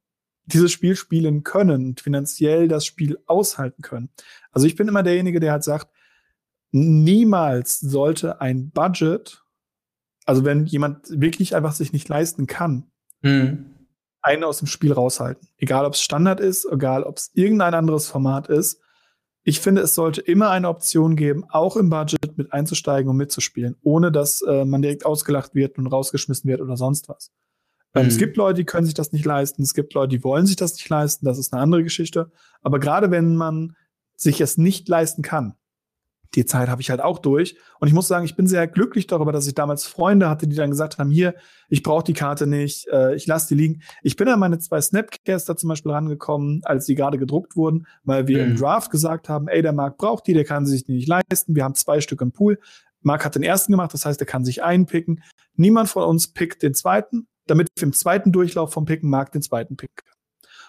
dieses 0.46 0.72
Spiel 0.72 0.96
spielen 0.96 1.44
können 1.44 1.86
und 1.88 2.02
finanziell 2.02 2.68
das 2.68 2.86
Spiel 2.86 3.18
aushalten 3.28 3.82
können. 3.82 4.10
Also 4.52 4.68
ich 4.68 4.76
bin 4.76 4.88
immer 4.88 5.04
derjenige, 5.04 5.40
der 5.40 5.54
halt 5.54 5.64
sagt, 5.64 5.88
niemals 6.72 7.80
sollte 7.80 8.42
ein 8.42 8.72
Budget, 8.72 9.44
also 10.26 10.44
wenn 10.44 10.66
jemand 10.66 11.08
wirklich 11.10 11.56
einfach 11.56 11.74
sich 11.74 11.94
nicht 11.94 12.10
leisten 12.10 12.46
kann, 12.46 12.92
mhm. 13.22 13.73
Einen 14.24 14.44
aus 14.44 14.58
dem 14.58 14.68
Spiel 14.68 14.94
raushalten. 14.94 15.48
Egal 15.58 15.86
ob 15.86 15.94
es 15.94 16.02
Standard 16.02 16.40
ist, 16.40 16.66
egal 16.72 17.04
ob 17.04 17.18
es 17.18 17.32
irgendein 17.34 17.74
anderes 17.74 18.08
Format 18.08 18.48
ist. 18.48 18.80
Ich 19.44 19.60
finde, 19.60 19.82
es 19.82 19.94
sollte 19.94 20.22
immer 20.22 20.50
eine 20.50 20.70
Option 20.70 21.18
geben, 21.18 21.44
auch 21.50 21.76
im 21.76 21.90
Budget 21.90 22.38
mit 22.38 22.54
einzusteigen 22.54 23.10
und 23.10 23.18
mitzuspielen, 23.18 23.76
ohne 23.84 24.12
dass 24.12 24.42
äh, 24.42 24.64
man 24.64 24.82
direkt 24.82 25.06
ausgelacht 25.06 25.54
wird 25.54 25.78
und 25.78 25.88
rausgeschmissen 25.88 26.50
wird 26.50 26.62
oder 26.62 26.78
sonst 26.78 27.10
was. 27.10 27.32
Mhm. 27.94 28.08
Es 28.08 28.18
gibt 28.18 28.38
Leute, 28.38 28.56
die 28.56 28.66
können 28.66 28.86
sich 28.86 28.96
das 28.96 29.12
nicht 29.12 29.26
leisten. 29.26 29.62
Es 29.62 29.74
gibt 29.74 29.94
Leute, 29.94 30.16
die 30.16 30.24
wollen 30.24 30.46
sich 30.46 30.56
das 30.56 30.74
nicht 30.74 30.88
leisten. 30.88 31.26
Das 31.26 31.38
ist 31.38 31.54
eine 31.54 31.62
andere 31.62 31.84
Geschichte. 31.84 32.32
Aber 32.62 32.80
gerade 32.80 33.12
wenn 33.12 33.36
man 33.36 33.76
sich 34.16 34.40
es 34.40 34.58
nicht 34.58 34.88
leisten 34.88 35.22
kann, 35.22 35.56
die 36.36 36.46
Zeit 36.46 36.70
habe 36.70 36.82
ich 36.82 36.90
halt 36.90 37.02
auch 37.02 37.20
durch. 37.20 37.58
Und 37.80 37.88
ich 37.88 37.94
muss 37.94 38.08
sagen, 38.08 38.26
ich 38.26 38.36
bin 38.36 38.48
sehr 38.48 38.68
glücklich 38.68 39.08
darüber, 39.08 39.32
dass 39.32 39.48
ich 39.48 39.54
damals 39.54 39.86
Freunde 39.86 40.30
hatte, 40.30 40.48
die 40.48 40.56
dann 40.56 40.70
gesagt 40.70 40.98
haben, 40.98 41.12
hier, 41.12 41.36
ich 41.70 41.84
brauche 41.84 42.04
die 42.04 42.14
Karte 42.14 42.48
nicht, 42.48 42.88
äh, 42.88 43.16
ich 43.16 43.28
lasse 43.28 43.48
die 43.50 43.56
liegen. 43.56 43.82
Ich 44.02 44.16
bin 44.16 44.28
an 44.28 44.40
meine 44.40 44.60
zwei 44.60 44.82
Snapcaster 44.82 45.56
zum 45.56 45.70
Beispiel 45.70 45.92
rangekommen, 45.92 46.62
als 46.64 46.86
die 46.86 46.96
gerade 46.96 47.18
gedruckt 47.18 47.56
wurden, 47.56 47.86
weil 48.04 48.28
wir 48.28 48.44
mhm. 48.44 48.52
im 48.52 48.58
Draft 48.58 48.92
gesagt 48.92 49.30
haben, 49.30 49.48
ey, 49.48 49.62
der 49.62 49.74
Marc 49.74 49.98
braucht 49.98 50.28
die, 50.28 50.34
der 50.34 50.46
kann 50.46 50.66
sie 50.66 50.78
sich 50.78 50.88
nicht 50.88 51.08
leisten. 51.08 51.56
Wir 51.56 51.64
haben 51.64 51.76
zwei 51.76 52.02
Stück 52.02 52.22
im 52.22 52.32
Pool. 52.32 52.60
Marc 53.02 53.26
hat 53.26 53.36
den 53.36 53.44
ersten 53.44 53.72
gemacht, 53.72 53.94
das 53.94 54.06
heißt, 54.06 54.20
er 54.22 54.26
kann 54.28 54.46
sich 54.46 54.64
einpicken. 54.64 55.22
Niemand 55.56 55.90
von 55.90 56.04
uns 56.04 56.28
pickt 56.34 56.64
den 56.64 56.74
zweiten 56.74 57.28
damit 57.48 57.70
wir 57.76 57.84
im 57.84 57.94
zweiten 57.94 58.32
Durchlauf 58.32 58.72
vom 58.72 58.86
Picken 58.86 59.10
Markt 59.10 59.36
den 59.36 59.42
zweiten 59.42 59.76
Pick. 59.76 60.04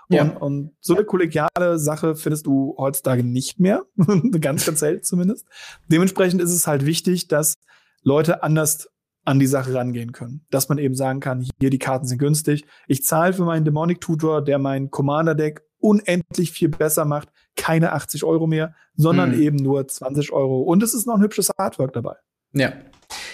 Und, 0.09 0.16
ja. 0.16 0.36
und 0.36 0.72
so 0.80 0.94
eine 0.94 1.05
kollegiale 1.05 1.78
Sache 1.78 2.14
findest 2.16 2.46
du 2.46 2.74
heutzutage 2.78 3.24
nicht 3.24 3.59
mehr. 3.59 3.84
ganz, 4.40 4.66
ganz 4.66 4.80
selten 4.80 5.02
zumindest. 5.02 5.46
Dementsprechend 5.90 6.42
ist 6.42 6.52
es 6.52 6.66
halt 6.66 6.84
wichtig, 6.84 7.28
dass 7.28 7.55
Leute 8.02 8.42
anders 8.42 8.88
an 9.24 9.38
die 9.38 9.46
Sache 9.46 9.74
rangehen 9.74 10.12
können. 10.12 10.44
Dass 10.50 10.68
man 10.68 10.78
eben 10.78 10.94
sagen 10.94 11.20
kann, 11.20 11.46
hier 11.59 11.70
die 11.70 11.78
Karten 11.78 12.07
sind 12.07 12.18
günstig. 12.18 12.66
Ich 12.86 13.05
zahle 13.05 13.32
für 13.32 13.44
meinen 13.44 13.64
Demonic 13.64 14.00
Tutor, 14.00 14.42
der 14.42 14.59
mein 14.59 14.90
Commander-Deck 14.90 15.62
unendlich 15.78 16.52
viel 16.52 16.68
besser 16.68 17.05
macht, 17.05 17.28
keine 17.57 17.92
80 17.92 18.24
Euro 18.24 18.46
mehr, 18.46 18.74
sondern 18.96 19.34
mhm. 19.34 19.42
eben 19.42 19.57
nur 19.57 19.86
20 19.86 20.32
Euro. 20.32 20.62
Und 20.62 20.82
es 20.82 20.94
ist 20.94 21.07
noch 21.07 21.16
ein 21.16 21.22
hübsches 21.22 21.50
Artwork 21.59 21.92
dabei. 21.92 22.16
Ja. 22.52 22.72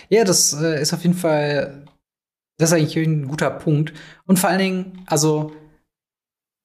Ja, 0.08 0.24
das 0.24 0.52
äh, 0.60 0.80
ist 0.80 0.92
auf 0.92 1.02
jeden 1.02 1.14
Fall, 1.14 1.84
das 2.58 2.70
ist 2.70 2.76
eigentlich 2.76 2.96
ein 2.96 3.28
guter 3.28 3.50
Punkt. 3.50 3.92
Und 4.26 4.38
vor 4.38 4.50
allen 4.50 4.58
Dingen, 4.58 5.04
also 5.06 5.52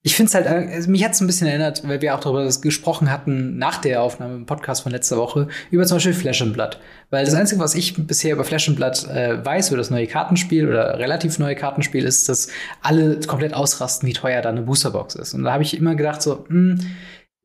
ich 0.06 0.16
finde 0.16 0.28
es 0.28 0.36
halt, 0.36 0.46
also 0.46 0.92
mich 0.92 1.04
hat 1.04 1.14
es 1.14 1.22
ein 1.22 1.26
bisschen 1.26 1.48
erinnert, 1.48 1.82
weil 1.88 2.00
wir 2.00 2.14
auch 2.14 2.20
darüber 2.20 2.48
gesprochen 2.48 3.10
hatten 3.10 3.58
nach 3.58 3.80
der 3.80 4.04
Aufnahme 4.04 4.36
im 4.36 4.46
Podcast 4.46 4.84
von 4.84 4.92
letzter 4.92 5.18
Woche, 5.18 5.48
über 5.72 5.84
zum 5.88 5.96
Beispiel 5.96 6.14
Flash 6.14 6.44
and 6.44 6.54
Blood. 6.54 6.78
Weil 7.10 7.26
das 7.26 7.34
Einzige, 7.34 7.60
was 7.60 7.74
ich 7.74 7.96
bisher 8.06 8.34
über 8.34 8.44
Flash 8.44 8.70
and 8.70 8.78
Blood 8.78 9.04
äh, 9.10 9.44
weiß, 9.44 9.70
über 9.70 9.78
das 9.78 9.90
neue 9.90 10.06
Kartenspiel 10.06 10.70
oder 10.70 11.00
relativ 11.00 11.40
neue 11.40 11.56
Kartenspiel, 11.56 12.06
ist, 12.06 12.30
dass 12.30 12.50
alle 12.84 13.20
komplett 13.22 13.56
ausrasten, 13.56 14.08
wie 14.08 14.14
teuer 14.14 14.44
da 14.44 14.50
eine 14.50 14.62
Boosterbox 14.62 15.16
ist. 15.16 15.34
Und 15.34 15.44
da 15.44 15.54
habe 15.54 15.64
ich 15.64 15.76
immer 15.76 15.96
gedacht, 15.96 16.22
so, 16.22 16.46
mh, 16.50 16.50
hm, 16.50 16.80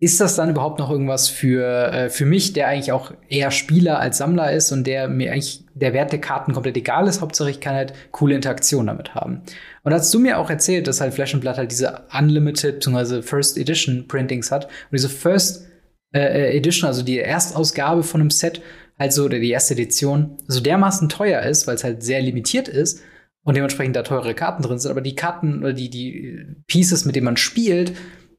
ist 0.00 0.18
das 0.18 0.34
dann 0.34 0.48
überhaupt 0.48 0.78
noch 0.78 0.90
irgendwas 0.90 1.28
für, 1.28 1.92
äh, 1.92 2.08
für 2.08 2.24
mich, 2.24 2.54
der 2.54 2.68
eigentlich 2.68 2.90
auch 2.90 3.12
eher 3.28 3.50
Spieler 3.50 4.00
als 4.00 4.16
Sammler 4.16 4.50
ist 4.50 4.72
und 4.72 4.86
der 4.86 5.08
mir 5.08 5.30
eigentlich 5.30 5.62
der 5.74 5.92
Wert 5.92 6.10
der 6.10 6.22
Karten 6.22 6.54
komplett 6.54 6.78
egal 6.78 7.06
ist? 7.06 7.20
Hauptsache, 7.20 7.50
ich 7.50 7.60
kann 7.60 7.74
halt 7.74 7.92
coole 8.10 8.34
Interaktion 8.34 8.86
damit 8.86 9.14
haben. 9.14 9.42
Und 9.82 9.92
hast 9.92 10.12
du 10.12 10.18
mir 10.18 10.38
auch 10.38 10.48
erzählt, 10.48 10.86
dass 10.86 11.02
halt 11.02 11.12
Flash 11.12 11.34
and 11.34 11.42
Blood 11.42 11.58
halt 11.58 11.70
diese 11.70 12.00
Unlimited 12.18 12.80
bzw. 12.80 13.20
First 13.20 13.58
Edition 13.58 14.08
Printings 14.08 14.50
hat 14.50 14.64
und 14.64 14.92
diese 14.92 15.10
First 15.10 15.66
äh, 16.12 16.56
Edition, 16.56 16.88
also 16.88 17.02
die 17.02 17.18
Erstausgabe 17.18 18.02
von 18.02 18.22
einem 18.22 18.30
Set, 18.30 18.62
halt 18.98 19.12
so, 19.12 19.24
oder 19.24 19.38
die 19.38 19.50
erste 19.50 19.74
Edition, 19.74 20.38
so 20.46 20.60
dermaßen 20.60 21.10
teuer 21.10 21.42
ist, 21.42 21.66
weil 21.66 21.74
es 21.74 21.84
halt 21.84 22.02
sehr 22.02 22.22
limitiert 22.22 22.68
ist 22.68 23.02
und 23.44 23.54
dementsprechend 23.54 23.96
da 23.96 24.02
teure 24.02 24.34
Karten 24.34 24.62
drin 24.62 24.78
sind, 24.78 24.90
aber 24.90 25.00
die 25.02 25.14
Karten 25.14 25.60
oder 25.60 25.72
die, 25.74 25.90
die 25.90 26.46
Pieces, 26.66 27.04
mit 27.04 27.16
denen 27.16 27.24
man 27.26 27.36
spielt, 27.36 27.92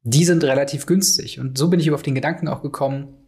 die 0.04 0.26
sind 0.26 0.44
relativ 0.44 0.86
günstig. 0.86 1.40
Und 1.40 1.58
so 1.58 1.70
bin 1.70 1.80
ich 1.80 1.92
auf 1.92 2.02
den 2.02 2.16
Gedanken 2.16 2.48
auch 2.48 2.62
gekommen, 2.62 3.22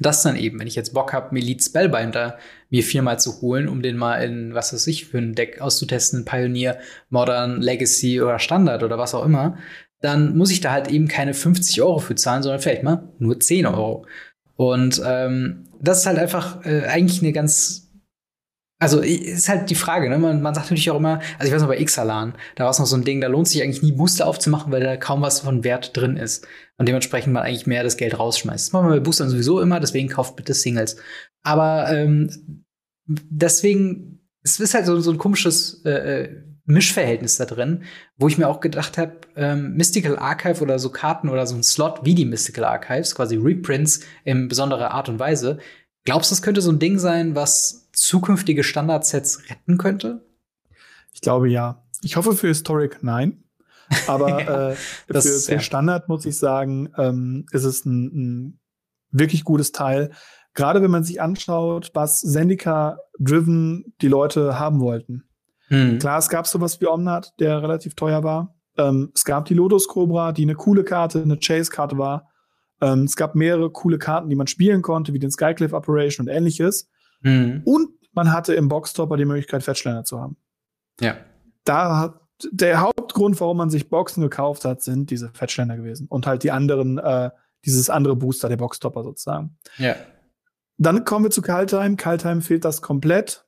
dass 0.00 0.22
dann 0.22 0.36
eben, 0.36 0.58
wenn 0.58 0.66
ich 0.66 0.74
jetzt 0.74 0.94
Bock 0.94 1.12
habe, 1.12 1.36
Elite 1.36 1.62
Spellbinder 1.62 2.38
mir 2.70 2.82
viermal 2.82 3.18
zu 3.18 3.40
holen, 3.40 3.68
um 3.68 3.82
den 3.82 3.96
mal 3.96 4.22
in, 4.22 4.54
was 4.54 4.72
weiß 4.72 4.86
ich, 4.88 5.06
für 5.06 5.18
ein 5.18 5.34
Deck 5.34 5.60
auszutesten, 5.60 6.24
Pioneer, 6.24 6.78
Modern, 7.08 7.60
Legacy 7.60 8.20
oder 8.20 8.38
Standard 8.38 8.82
oder 8.82 8.98
was 8.98 9.14
auch 9.14 9.24
immer, 9.24 9.56
dann 10.00 10.36
muss 10.36 10.50
ich 10.50 10.60
da 10.60 10.72
halt 10.72 10.88
eben 10.88 11.08
keine 11.08 11.34
50 11.34 11.80
Euro 11.82 11.98
für 11.98 12.14
zahlen, 12.14 12.42
sondern 12.42 12.60
vielleicht 12.60 12.82
mal 12.82 13.08
nur 13.18 13.40
10 13.40 13.66
Euro. 13.66 14.06
Und 14.56 15.00
ähm, 15.04 15.64
das 15.80 16.00
ist 16.00 16.06
halt 16.06 16.18
einfach 16.18 16.64
äh, 16.64 16.86
eigentlich 16.86 17.22
eine 17.22 17.32
ganz 17.32 17.85
also 18.78 19.00
ist 19.00 19.48
halt 19.48 19.70
die 19.70 19.74
Frage, 19.74 20.10
ne? 20.10 20.18
Man, 20.18 20.42
man 20.42 20.54
sagt 20.54 20.66
natürlich 20.66 20.90
auch 20.90 20.98
immer, 20.98 21.20
also 21.38 21.48
ich 21.48 21.52
weiß 21.52 21.62
noch 21.62 21.68
bei 21.68 21.82
Xalan, 21.82 22.34
da 22.56 22.64
war 22.64 22.70
es 22.70 22.78
noch 22.78 22.86
so 22.86 22.96
ein 22.96 23.04
Ding, 23.04 23.22
da 23.22 23.28
lohnt 23.28 23.48
sich 23.48 23.62
eigentlich 23.62 23.82
nie 23.82 23.92
Booster 23.92 24.26
aufzumachen, 24.26 24.70
weil 24.70 24.82
da 24.82 24.96
kaum 24.96 25.22
was 25.22 25.40
von 25.40 25.64
Wert 25.64 25.96
drin 25.96 26.16
ist. 26.16 26.46
Und 26.76 26.86
dementsprechend 26.86 27.32
man 27.32 27.42
eigentlich 27.42 27.66
mehr 27.66 27.82
das 27.82 27.96
Geld 27.96 28.18
rausschmeißt. 28.18 28.66
Das 28.66 28.72
machen 28.72 28.88
wir 28.88 28.96
bei 28.96 29.00
Boostern 29.00 29.30
sowieso 29.30 29.60
immer, 29.60 29.80
deswegen 29.80 30.08
kauft 30.08 30.36
bitte 30.36 30.52
Singles. 30.52 30.96
Aber 31.42 31.90
ähm, 31.90 32.64
deswegen, 33.06 34.20
es 34.42 34.60
ist 34.60 34.74
halt 34.74 34.84
so, 34.84 35.00
so 35.00 35.10
ein 35.10 35.18
komisches 35.18 35.82
äh, 35.84 35.90
äh 36.24 36.42
Mischverhältnis 36.68 37.36
da 37.36 37.44
drin, 37.44 37.84
wo 38.16 38.26
ich 38.26 38.38
mir 38.38 38.48
auch 38.48 38.58
gedacht 38.58 38.98
habe, 38.98 39.18
ähm, 39.36 39.74
Mystical 39.74 40.18
Archive 40.18 40.60
oder 40.60 40.80
so 40.80 40.90
Karten 40.90 41.28
oder 41.28 41.46
so 41.46 41.54
ein 41.54 41.62
Slot 41.62 42.00
wie 42.02 42.16
die 42.16 42.24
Mystical 42.24 42.64
Archives, 42.64 43.14
quasi 43.14 43.36
Reprints 43.36 44.00
in 44.24 44.48
besonderer 44.48 44.90
Art 44.90 45.08
und 45.08 45.20
Weise. 45.20 45.58
Glaubst 46.04 46.30
du, 46.30 46.34
das 46.34 46.42
könnte 46.42 46.60
so 46.60 46.72
ein 46.72 46.80
Ding 46.80 46.98
sein, 46.98 47.36
was 47.36 47.85
zukünftige 47.96 48.62
Standardsets 48.62 49.50
retten 49.50 49.78
könnte? 49.78 50.24
Ich 51.12 51.20
glaube 51.20 51.48
ja. 51.48 51.82
Ich 52.02 52.16
hoffe 52.16 52.34
für 52.34 52.48
Historic 52.48 53.02
nein. 53.02 53.44
Aber 54.06 54.28
ja, 54.40 54.70
äh, 54.70 54.76
das, 55.08 55.26
für, 55.26 55.38
für 55.46 55.54
ja. 55.54 55.60
Standard 55.60 56.08
muss 56.08 56.26
ich 56.26 56.38
sagen, 56.38 56.90
ähm, 56.98 57.46
ist 57.52 57.64
es 57.64 57.84
ein, 57.84 58.04
ein 58.04 58.60
wirklich 59.10 59.44
gutes 59.44 59.72
Teil. 59.72 60.10
Gerade 60.54 60.82
wenn 60.82 60.90
man 60.90 61.04
sich 61.04 61.20
anschaut, 61.20 61.90
was 61.94 62.20
Zendika-driven 62.20 63.94
die 64.00 64.08
Leute 64.08 64.58
haben 64.58 64.80
wollten. 64.80 65.24
Hm. 65.68 65.98
Klar, 65.98 66.18
es 66.18 66.28
gab 66.28 66.46
sowas 66.46 66.80
wie 66.80 66.86
Omnat, 66.86 67.34
der 67.40 67.62
relativ 67.62 67.94
teuer 67.94 68.22
war. 68.24 68.54
Ähm, 68.78 69.10
es 69.14 69.24
gab 69.24 69.46
die 69.46 69.54
Lotus 69.54 69.88
Cobra, 69.88 70.32
die 70.32 70.42
eine 70.42 70.54
coole 70.54 70.84
Karte, 70.84 71.22
eine 71.22 71.38
Chase-Karte 71.38 71.98
war. 71.98 72.30
Ähm, 72.80 73.04
es 73.04 73.16
gab 73.16 73.34
mehrere 73.34 73.70
coole 73.70 73.98
Karten, 73.98 74.28
die 74.28 74.36
man 74.36 74.46
spielen 74.46 74.82
konnte, 74.82 75.12
wie 75.12 75.18
den 75.18 75.30
Skycliff 75.30 75.72
Operation 75.72 76.26
und 76.26 76.34
ähnliches. 76.34 76.88
Mhm. 77.20 77.62
Und 77.64 77.90
man 78.12 78.32
hatte 78.32 78.54
im 78.54 78.68
Boxtopper 78.68 79.16
die 79.16 79.24
Möglichkeit, 79.24 79.62
Fettschländer 79.62 80.04
zu 80.04 80.20
haben. 80.20 80.36
Ja. 81.00 81.16
Da 81.64 81.98
hat 81.98 82.20
der 82.50 82.80
Hauptgrund, 82.80 83.40
warum 83.40 83.56
man 83.56 83.70
sich 83.70 83.88
Boxen 83.88 84.22
gekauft 84.22 84.64
hat, 84.64 84.82
sind 84.82 85.10
diese 85.10 85.30
Fettschländer 85.30 85.76
gewesen. 85.76 86.06
Und 86.08 86.26
halt 86.26 86.42
die 86.42 86.50
anderen, 86.50 86.98
äh, 86.98 87.30
dieses 87.64 87.90
andere 87.90 88.16
Booster, 88.16 88.48
der 88.48 88.56
Boxtopper 88.56 89.02
sozusagen. 89.02 89.56
Ja. 89.78 89.96
Dann 90.78 91.04
kommen 91.04 91.24
wir 91.24 91.30
zu 91.30 91.42
Kaltheim. 91.42 91.96
Kaltheim 91.96 92.42
fehlt 92.42 92.64
das 92.64 92.82
komplett. 92.82 93.46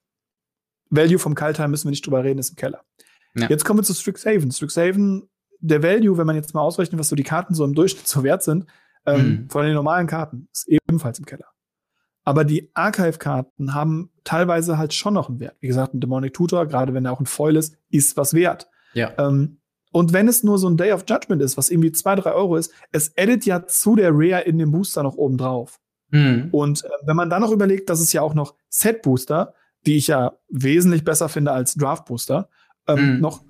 Value 0.90 1.18
vom 1.18 1.34
Kaltheim 1.34 1.70
müssen 1.70 1.84
wir 1.84 1.90
nicht 1.90 2.06
drüber 2.06 2.24
reden, 2.24 2.38
ist 2.38 2.50
im 2.50 2.56
Keller. 2.56 2.82
Ja. 3.34 3.48
Jetzt 3.48 3.64
kommen 3.64 3.78
wir 3.78 3.84
zu 3.84 3.94
Strixhaven. 3.94 4.50
Strixhaven, 4.50 5.28
der 5.60 5.82
Value, 5.82 6.16
wenn 6.16 6.26
man 6.26 6.36
jetzt 6.36 6.54
mal 6.54 6.62
ausrechnet, 6.62 6.98
was 6.98 7.08
so 7.08 7.16
die 7.16 7.24
Karten 7.24 7.54
so 7.54 7.64
im 7.64 7.74
Durchschnitt 7.74 8.08
so 8.08 8.22
wert 8.22 8.42
sind, 8.42 8.66
ähm, 9.04 9.28
mhm. 9.28 9.50
von 9.50 9.64
den 9.64 9.74
normalen 9.74 10.06
Karten, 10.06 10.48
ist 10.52 10.66
ebenfalls 10.68 11.18
im 11.18 11.26
Keller. 11.26 11.46
Aber 12.28 12.44
die 12.44 12.70
Archive-Karten 12.74 13.72
haben 13.72 14.10
teilweise 14.22 14.76
halt 14.76 14.92
schon 14.92 15.14
noch 15.14 15.30
einen 15.30 15.40
Wert. 15.40 15.56
Wie 15.60 15.66
gesagt, 15.66 15.94
ein 15.94 16.00
Demonic 16.00 16.34
Tutor, 16.34 16.66
gerade 16.66 16.92
wenn 16.92 17.06
er 17.06 17.12
auch 17.12 17.20
ein 17.20 17.26
Foil 17.26 17.56
ist, 17.56 17.74
ist 17.88 18.18
was 18.18 18.34
wert. 18.34 18.68
Ja. 18.92 19.14
Ähm, 19.16 19.60
und 19.92 20.12
wenn 20.12 20.28
es 20.28 20.42
nur 20.42 20.58
so 20.58 20.68
ein 20.68 20.76
Day 20.76 20.92
of 20.92 21.06
Judgment 21.08 21.40
ist, 21.40 21.56
was 21.56 21.70
irgendwie 21.70 21.90
zwei, 21.90 22.16
drei 22.16 22.32
Euro 22.32 22.56
ist, 22.56 22.70
es 22.92 23.08
edit 23.16 23.46
ja 23.46 23.66
zu 23.66 23.96
der 23.96 24.10
Rare 24.12 24.42
in 24.42 24.58
dem 24.58 24.72
Booster 24.72 25.02
noch 25.02 25.16
oben 25.16 25.38
drauf. 25.38 25.80
Mhm. 26.10 26.50
Und 26.52 26.84
äh, 26.84 26.88
wenn 27.06 27.16
man 27.16 27.30
dann 27.30 27.40
noch 27.40 27.50
überlegt, 27.50 27.88
dass 27.88 27.98
es 27.98 28.12
ja 28.12 28.20
auch 28.20 28.34
noch 28.34 28.54
Set-Booster, 28.68 29.54
die 29.86 29.96
ich 29.96 30.08
ja 30.08 30.34
wesentlich 30.50 31.04
besser 31.04 31.30
finde 31.30 31.52
als 31.52 31.76
Draft-Booster, 31.76 32.50
ähm, 32.88 33.14
mhm. 33.14 33.20
noch, 33.22 33.42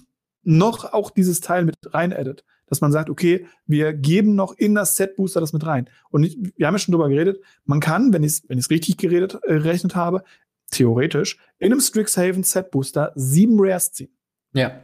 noch 0.45 0.93
auch 0.93 1.11
dieses 1.11 1.41
Teil 1.41 1.65
mit 1.65 1.75
rein 1.87 2.13
edit 2.13 2.45
dass 2.69 2.81
man 2.81 2.93
sagt, 2.93 3.11
okay, 3.11 3.47
wir 3.67 3.93
geben 3.93 4.35
noch 4.35 4.53
in 4.53 4.75
das 4.75 4.97
Set 4.97 5.17
Booster 5.17 5.41
das 5.41 5.53
mit 5.53 5.67
rein. 5.67 5.89
Und 6.11 6.25
ich, 6.25 6.39
wir 6.57 6.67
haben 6.67 6.75
ja 6.75 6.79
schon 6.79 6.93
drüber 6.93 7.09
geredet, 7.09 7.43
man 7.65 7.81
kann, 7.81 8.13
wenn 8.13 8.23
ich 8.23 8.33
es 8.33 8.49
wenn 8.49 8.59
ich's 8.59 8.71
richtig 8.71 8.97
geredet, 8.97 9.39
äh, 9.45 9.59
gerechnet 9.59 9.95
habe, 9.95 10.23
theoretisch 10.71 11.39
in 11.59 11.73
einem 11.73 11.81
Strixhaven 11.81 12.43
Set 12.43 12.71
Booster 12.71 13.13
sieben 13.15 13.57
Rares 13.59 13.93
ziehen. 13.93 14.11
Ja. 14.53 14.83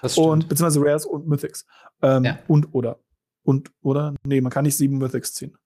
Das 0.00 0.12
stimmt. 0.12 0.26
Und 0.26 0.48
beziehungsweise 0.48 0.84
Rares 0.84 1.06
und 1.06 1.28
Mythics. 1.28 1.66
Ähm, 2.00 2.24
ja. 2.24 2.38
Und 2.48 2.74
oder. 2.74 2.98
Und 3.42 3.70
oder? 3.82 4.14
Nee, 4.24 4.40
man 4.40 4.52
kann 4.52 4.64
nicht 4.64 4.76
sieben 4.76 4.98
Mythics 4.98 5.34
ziehen. 5.34 5.56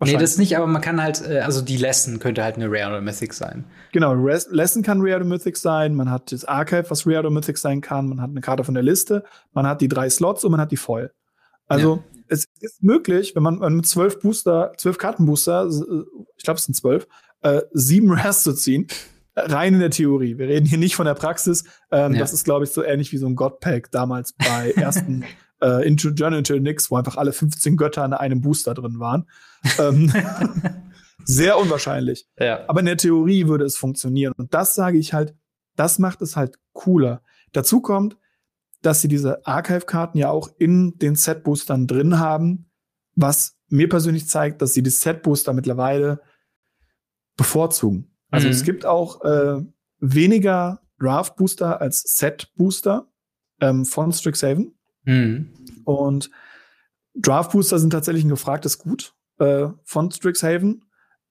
Nee, 0.00 0.16
das 0.16 0.38
nicht, 0.38 0.56
aber 0.56 0.66
man 0.66 0.82
kann 0.82 1.02
halt, 1.02 1.26
äh, 1.26 1.40
also 1.40 1.62
die 1.62 1.76
Lesson 1.76 2.18
könnte 2.18 2.42
halt 2.42 2.56
eine 2.56 2.66
Rare 2.68 2.90
oder 2.90 3.00
Mythic 3.00 3.32
sein. 3.32 3.64
Genau, 3.92 4.12
Res 4.12 4.48
Lesson 4.50 4.82
kann 4.82 5.00
Rare 5.00 5.16
oder 5.16 5.24
Mythic 5.24 5.56
sein, 5.56 5.94
man 5.94 6.10
hat 6.10 6.32
das 6.32 6.44
Archive, 6.44 6.90
was 6.90 7.06
Rare 7.06 7.20
oder 7.20 7.30
Mythic 7.30 7.58
sein 7.58 7.80
kann, 7.80 8.08
man 8.08 8.20
hat 8.20 8.30
eine 8.30 8.40
Karte 8.40 8.64
von 8.64 8.74
der 8.74 8.82
Liste, 8.82 9.24
man 9.52 9.66
hat 9.66 9.80
die 9.80 9.88
drei 9.88 10.10
Slots 10.10 10.44
und 10.44 10.50
man 10.50 10.60
hat 10.60 10.72
die 10.72 10.76
Foil. 10.76 11.12
Also 11.66 11.96
ja. 11.96 12.22
es 12.28 12.46
ist 12.60 12.82
möglich, 12.82 13.34
wenn 13.34 13.42
man, 13.42 13.58
mit 13.74 13.86
zwölf 13.86 14.20
Booster, 14.20 14.72
zwölf 14.76 14.98
Kartenbooster, 14.98 15.68
ich 16.36 16.44
glaube 16.44 16.58
es 16.58 16.64
sind 16.64 16.74
zwölf, 16.74 17.06
äh, 17.42 17.62
sieben 17.72 18.10
Rares 18.12 18.42
zu 18.42 18.52
ziehen, 18.52 18.88
rein 19.36 19.74
in 19.74 19.80
der 19.80 19.90
Theorie. 19.90 20.38
Wir 20.38 20.48
reden 20.48 20.66
hier 20.66 20.78
nicht 20.78 20.96
von 20.96 21.06
der 21.06 21.14
Praxis. 21.14 21.64
Ähm, 21.90 22.12
ja. 22.14 22.20
Das 22.20 22.32
ist, 22.32 22.44
glaube 22.44 22.64
ich, 22.64 22.70
so 22.70 22.82
ähnlich 22.82 23.12
wie 23.12 23.18
so 23.18 23.26
ein 23.26 23.36
God-Pack 23.36 23.90
damals 23.90 24.32
bei 24.32 24.70
ersten 24.76 25.24
äh, 25.64 25.86
Into 25.86 26.10
Journey 26.10 26.38
into 26.38 26.58
Nix, 26.58 26.90
wo 26.90 26.96
einfach 26.96 27.16
alle 27.16 27.32
15 27.32 27.76
Götter 27.76 28.04
in 28.04 28.12
einem 28.12 28.40
Booster 28.40 28.74
drin 28.74 29.00
waren. 29.00 29.28
ähm, 29.78 30.12
sehr 31.24 31.58
unwahrscheinlich. 31.58 32.26
Ja. 32.38 32.68
Aber 32.68 32.80
in 32.80 32.86
der 32.86 32.98
Theorie 32.98 33.48
würde 33.48 33.64
es 33.64 33.76
funktionieren. 33.76 34.34
Und 34.36 34.52
das 34.52 34.74
sage 34.74 34.98
ich 34.98 35.14
halt, 35.14 35.34
das 35.74 35.98
macht 35.98 36.22
es 36.22 36.36
halt 36.36 36.58
cooler. 36.72 37.22
Dazu 37.52 37.80
kommt, 37.80 38.16
dass 38.82 39.00
sie 39.00 39.08
diese 39.08 39.46
Archive-Karten 39.46 40.18
ja 40.18 40.28
auch 40.28 40.50
in 40.58 40.98
den 40.98 41.16
Set-Boostern 41.16 41.86
drin 41.86 42.18
haben, 42.18 42.70
was 43.14 43.56
mir 43.68 43.88
persönlich 43.88 44.28
zeigt, 44.28 44.60
dass 44.60 44.74
sie 44.74 44.82
die 44.82 44.90
Set-Booster 44.90 45.54
mittlerweile 45.54 46.20
bevorzugen. 47.36 48.14
Also 48.30 48.46
mhm. 48.46 48.52
es 48.52 48.62
gibt 48.62 48.84
auch 48.84 49.24
äh, 49.24 49.62
weniger 50.00 50.82
Draft-Booster 51.00 51.80
als 51.80 52.02
Set-Booster 52.02 53.08
ähm, 53.60 53.84
von 53.84 54.12
Strixhaven. 54.12 54.73
Mhm. 55.04 55.50
Und 55.84 56.30
Draft 57.14 57.52
Booster 57.52 57.78
sind 57.78 57.90
tatsächlich 57.90 58.24
ein 58.24 58.30
gefragtes 58.30 58.78
Gut 58.78 59.14
äh, 59.38 59.68
von 59.84 60.10
Strixhaven. 60.10 60.84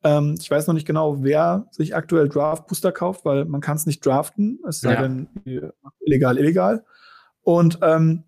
Ähm, 0.03 0.36
ich 0.39 0.49
weiß 0.49 0.67
noch 0.67 0.74
nicht 0.74 0.88
genau, 0.88 1.24
wer 1.24 1.67
sich 1.71 1.95
aktuell 1.95 2.30
Draft 2.30 2.67
Booster 2.67 2.91
kauft, 2.91 3.26
weil 3.26 3.45
man 3.45 3.61
kann 3.61 3.78
es 3.78 3.86
nicht 3.86 4.05
draften, 4.05 4.59
es 4.67 4.82
sei 4.82 4.93
ja. 4.93 5.01
denn 5.01 5.28
illegal, 5.99 6.38
illegal. 6.38 6.86
Und 7.41 7.80
ähm, 7.82 8.24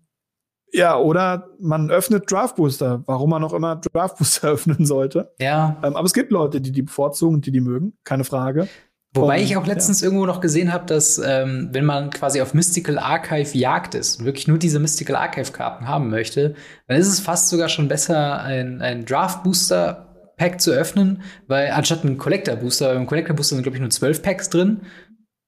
ja, 0.72 0.98
oder 0.98 1.50
man 1.58 1.90
öffnet 1.90 2.30
Draft 2.30 2.56
Booster, 2.56 3.02
warum 3.06 3.30
man 3.30 3.44
auch 3.44 3.52
immer 3.52 3.76
Draft 3.76 4.18
Booster 4.18 4.48
öffnen 4.52 4.84
sollte. 4.84 5.32
Ja. 5.38 5.80
Ähm, 5.82 5.96
aber 5.96 6.06
es 6.06 6.14
gibt 6.14 6.32
Leute, 6.32 6.60
die 6.60 6.72
die 6.72 6.82
bevorzugen 6.82 7.36
und 7.36 7.46
die 7.46 7.52
die 7.52 7.60
mögen, 7.60 7.96
keine 8.04 8.24
Frage. 8.24 8.68
Wobei 9.16 9.42
ich 9.42 9.56
auch 9.56 9.66
letztens 9.66 10.00
ja. 10.00 10.06
irgendwo 10.06 10.26
noch 10.26 10.40
gesehen 10.40 10.72
habe, 10.72 10.86
dass 10.86 11.18
ähm, 11.18 11.70
wenn 11.72 11.84
man 11.84 12.10
quasi 12.10 12.40
auf 12.40 12.54
Mystical 12.54 12.98
Archive 12.98 13.56
Jagd 13.56 13.94
ist 13.94 14.20
und 14.20 14.26
wirklich 14.26 14.48
nur 14.48 14.58
diese 14.58 14.78
Mystical 14.78 15.16
Archive 15.16 15.52
Karten 15.52 15.88
haben 15.88 16.10
möchte, 16.10 16.54
dann 16.86 16.98
ist 16.98 17.08
es 17.08 17.20
fast 17.20 17.48
sogar 17.48 17.68
schon 17.68 17.88
besser, 17.88 18.42
ein, 18.42 18.80
ein 18.80 19.04
Draft 19.04 19.42
Booster 19.42 20.02
Pack 20.36 20.60
zu 20.60 20.70
öffnen, 20.70 21.22
weil 21.46 21.70
anstatt 21.70 22.04
ein 22.04 22.18
Collector 22.18 22.56
Booster, 22.56 22.94
im 22.94 23.06
Collector 23.06 23.34
Booster 23.34 23.56
sind 23.56 23.62
glaube 23.62 23.76
ich 23.76 23.80
nur 23.80 23.90
zwölf 23.90 24.22
Packs 24.22 24.50
drin, 24.50 24.82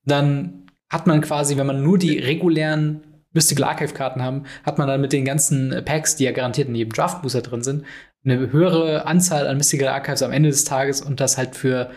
dann 0.05 0.67
hat 0.91 1.07
man 1.07 1.21
quasi, 1.21 1.57
wenn 1.57 1.67
man 1.67 1.83
nur 1.83 1.99
die 1.99 2.19
regulären 2.19 3.03
Mystical 3.33 3.65
Archive 3.65 3.93
Karten 3.93 4.23
haben, 4.23 4.45
hat 4.65 4.79
man 4.79 4.89
dann 4.89 5.03
mit 5.03 5.13
den 5.13 5.27
ganzen 5.27 5.83
Packs, 5.85 6.17
die 6.17 6.25
ja 6.25 6.33
garantiert 6.33 6.69
in 6.69 6.75
jedem 6.75 6.93
Draft 6.93 7.21
Booster 7.21 7.43
drin 7.43 7.63
sind, 7.63 7.85
eine 8.25 8.51
höhere 8.53 9.07
Anzahl 9.07 9.47
an 9.47 9.59
Mystical 9.59 9.89
Archives 9.89 10.23
am 10.23 10.33
Ende 10.33 10.49
des 10.49 10.65
Tages 10.65 11.03
und 11.03 11.21
das 11.21 11.37
halt 11.37 11.55
für 11.55 11.91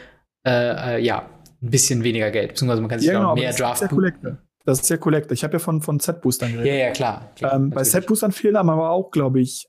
äh, 0.46 0.96
äh, 0.96 1.00
ja 1.00 1.30
ein 1.62 1.70
bisschen 1.70 2.04
weniger 2.04 2.32
Geld, 2.32 2.50
beziehungsweise 2.50 2.82
man 2.82 2.90
kann 2.90 3.00
sich 3.00 3.08
ja, 3.08 3.20
genau, 3.20 3.36
mehr 3.36 3.54
Draft. 3.54 3.84
Das 4.64 4.80
ist 4.80 4.90
ja 4.90 4.98
Collector. 4.98 5.34
Ich 5.34 5.44
habe 5.44 5.54
ja 5.54 5.60
von, 5.60 5.82
von 5.82 6.00
Set-Boostern 6.00 6.54
geredet. 6.54 6.68
Ja, 6.68 6.88
ja, 6.88 6.92
klar. 6.92 7.32
klar 7.36 7.54
ähm, 7.54 7.72
bei 7.72 7.84
Set-Boostern 7.84 8.32
fehlen 8.32 8.56
aber 8.56 8.92
auch, 8.92 9.10
glaube 9.10 9.40
ich, 9.42 9.68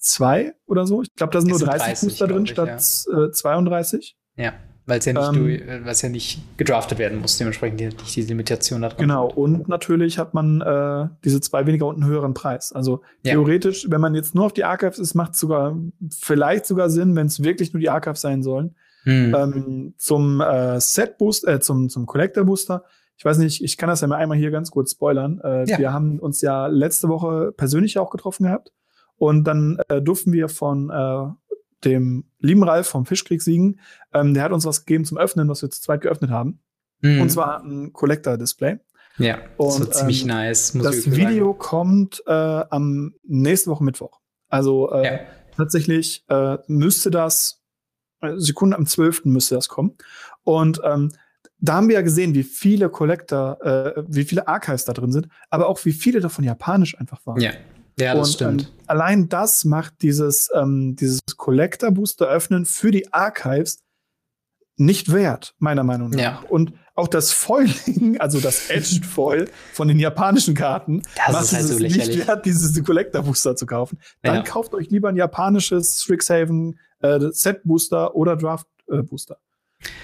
zwei 0.00 0.54
oder 0.66 0.86
so. 0.86 1.02
Ich 1.02 1.14
glaube, 1.14 1.32
da 1.32 1.40
sind 1.40 1.50
nur 1.50 1.58
30, 1.58 1.86
30 1.86 2.08
Booster 2.08 2.26
drin 2.26 2.44
ich, 2.44 2.50
statt 2.50 2.68
ja. 2.68 3.24
äh, 3.24 3.30
32. 3.30 4.16
Ja, 4.36 4.52
weil 4.86 5.00
es 5.00 5.04
ja, 5.04 5.12
nicht 5.12 5.62
ähm, 5.62 5.84
äh, 5.86 5.92
ja 5.92 6.08
nicht 6.08 6.40
gedraftet 6.56 6.98
werden 6.98 7.20
muss, 7.20 7.38
dementsprechend 7.38 7.80
nicht 7.80 8.16
die 8.16 8.22
Limitation 8.22 8.82
da 8.82 8.88
drin. 8.88 9.08
Genau, 9.08 9.28
und 9.28 9.68
natürlich 9.68 10.18
hat 10.18 10.32
man 10.32 10.60
äh, 10.60 11.08
diese 11.24 11.40
zwei 11.40 11.66
weniger 11.66 11.86
und 11.86 11.96
einen 11.96 12.06
höheren 12.10 12.34
Preis. 12.34 12.72
Also 12.72 13.02
ja. 13.22 13.32
theoretisch, 13.32 13.86
wenn 13.90 14.00
man 14.00 14.14
jetzt 14.14 14.34
nur 14.34 14.46
auf 14.46 14.52
die 14.52 14.64
Archives 14.64 14.98
ist, 14.98 15.14
macht 15.14 15.34
es 15.34 15.40
sogar 15.40 15.76
vielleicht 16.10 16.66
sogar 16.66 16.88
Sinn, 16.88 17.16
wenn 17.16 17.26
es 17.26 17.42
wirklich 17.42 17.72
nur 17.72 17.80
die 17.80 17.90
Archives 17.90 18.20
sein 18.20 18.42
sollen 18.42 18.74
hm. 19.08 19.34
Ähm, 19.34 19.94
zum 19.96 20.42
äh, 20.42 20.78
Set 20.80 21.16
Boost, 21.16 21.48
äh, 21.48 21.60
zum, 21.60 21.88
zum 21.88 22.04
Collector 22.04 22.44
Booster. 22.44 22.84
Ich 23.16 23.24
weiß 23.24 23.38
nicht, 23.38 23.64
ich 23.64 23.78
kann 23.78 23.88
das 23.88 24.02
ja 24.02 24.06
mal 24.06 24.16
einmal 24.16 24.36
hier 24.36 24.50
ganz 24.50 24.70
kurz 24.70 24.92
spoilern. 24.92 25.40
Äh, 25.42 25.64
ja. 25.64 25.78
Wir 25.78 25.92
haben 25.94 26.18
uns 26.18 26.42
ja 26.42 26.66
letzte 26.66 27.08
Woche 27.08 27.52
persönlich 27.56 27.98
auch 27.98 28.10
getroffen 28.10 28.44
gehabt. 28.44 28.72
Und 29.16 29.44
dann 29.44 29.78
äh, 29.88 30.02
durften 30.02 30.32
wir 30.32 30.50
von 30.50 30.90
äh, 30.90 31.54
dem 31.86 32.26
lieben 32.38 32.62
Ralf 32.62 32.86
vom 32.86 33.06
Fischkrieg 33.06 33.40
siegen. 33.40 33.80
Ähm, 34.12 34.34
der 34.34 34.42
hat 34.42 34.52
uns 34.52 34.66
was 34.66 34.84
gegeben 34.84 35.06
zum 35.06 35.16
Öffnen, 35.16 35.48
was 35.48 35.62
wir 35.62 35.70
zu 35.70 35.80
zweit 35.80 36.02
geöffnet 36.02 36.30
haben. 36.30 36.60
Mhm. 37.00 37.22
Und 37.22 37.30
zwar 37.30 37.62
ein 37.64 37.94
Collector-Display. 37.94 38.78
Ja, 39.16 39.38
das 39.58 39.80
und, 39.80 39.94
ziemlich 39.94 40.22
ähm, 40.22 40.28
nice. 40.28 40.74
Muss 40.74 40.84
das 40.84 41.10
Video 41.10 41.46
sagen. 41.46 41.58
kommt 41.58 42.22
äh, 42.26 42.32
am 42.32 43.14
nächste 43.24 43.70
Woche 43.70 43.84
Mittwoch. 43.84 44.20
Also 44.48 44.92
äh, 44.92 45.04
ja. 45.04 45.18
tatsächlich 45.56 46.24
äh, 46.28 46.58
müsste 46.66 47.10
das 47.10 47.57
Sekunde 48.36 48.76
am 48.76 48.86
12. 48.86 49.24
müsste 49.26 49.54
das 49.54 49.68
kommen. 49.68 49.96
Und 50.44 50.80
ähm, 50.84 51.12
da 51.60 51.74
haben 51.74 51.88
wir 51.88 51.96
ja 51.96 52.02
gesehen, 52.02 52.34
wie 52.34 52.44
viele 52.44 52.88
Collector, 52.88 53.60
äh, 53.62 54.02
wie 54.06 54.24
viele 54.24 54.46
Archives 54.46 54.84
da 54.84 54.92
drin 54.92 55.12
sind, 55.12 55.28
aber 55.50 55.68
auch 55.68 55.84
wie 55.84 55.92
viele 55.92 56.20
davon 56.20 56.44
japanisch 56.44 56.98
einfach 56.98 57.24
waren. 57.26 57.40
Ja, 57.40 57.52
ja 57.98 58.14
das 58.14 58.28
und, 58.28 58.34
stimmt. 58.34 58.62
Ähm, 58.62 58.84
allein 58.86 59.28
das 59.28 59.64
macht 59.64 60.02
dieses, 60.02 60.50
ähm, 60.54 60.96
dieses 60.96 61.20
Collector-Booster 61.36 62.26
öffnen 62.26 62.64
für 62.64 62.90
die 62.90 63.12
Archives 63.12 63.80
nicht 64.76 65.12
wert, 65.12 65.54
meiner 65.58 65.82
Meinung 65.82 66.10
nach. 66.10 66.18
Ja. 66.18 66.44
Und 66.48 66.72
auch 66.94 67.08
das 67.08 67.32
Foiling, 67.32 68.16
also 68.20 68.40
das 68.40 68.70
Edged 68.70 69.04
Foil 69.04 69.50
von 69.72 69.88
den 69.88 69.98
japanischen 69.98 70.54
Karten, 70.54 71.02
das 71.26 71.32
macht 71.32 71.52
halt 71.52 71.64
es 71.64 71.68
so 71.68 71.78
nicht 71.78 72.26
wert, 72.26 72.46
diese 72.46 72.82
Collector 72.82 73.22
Booster 73.22 73.56
zu 73.56 73.66
kaufen. 73.66 73.98
Dann 74.22 74.36
ja. 74.36 74.42
kauft 74.42 74.74
euch 74.74 74.90
lieber 74.90 75.08
ein 75.08 75.16
japanisches 75.16 76.02
Strixhaven 76.02 76.78
äh, 77.00 77.18
Set 77.30 77.60
Booster 77.64 78.14
oder 78.14 78.36
Draft 78.36 78.66
äh, 78.90 79.02
Booster. 79.02 79.38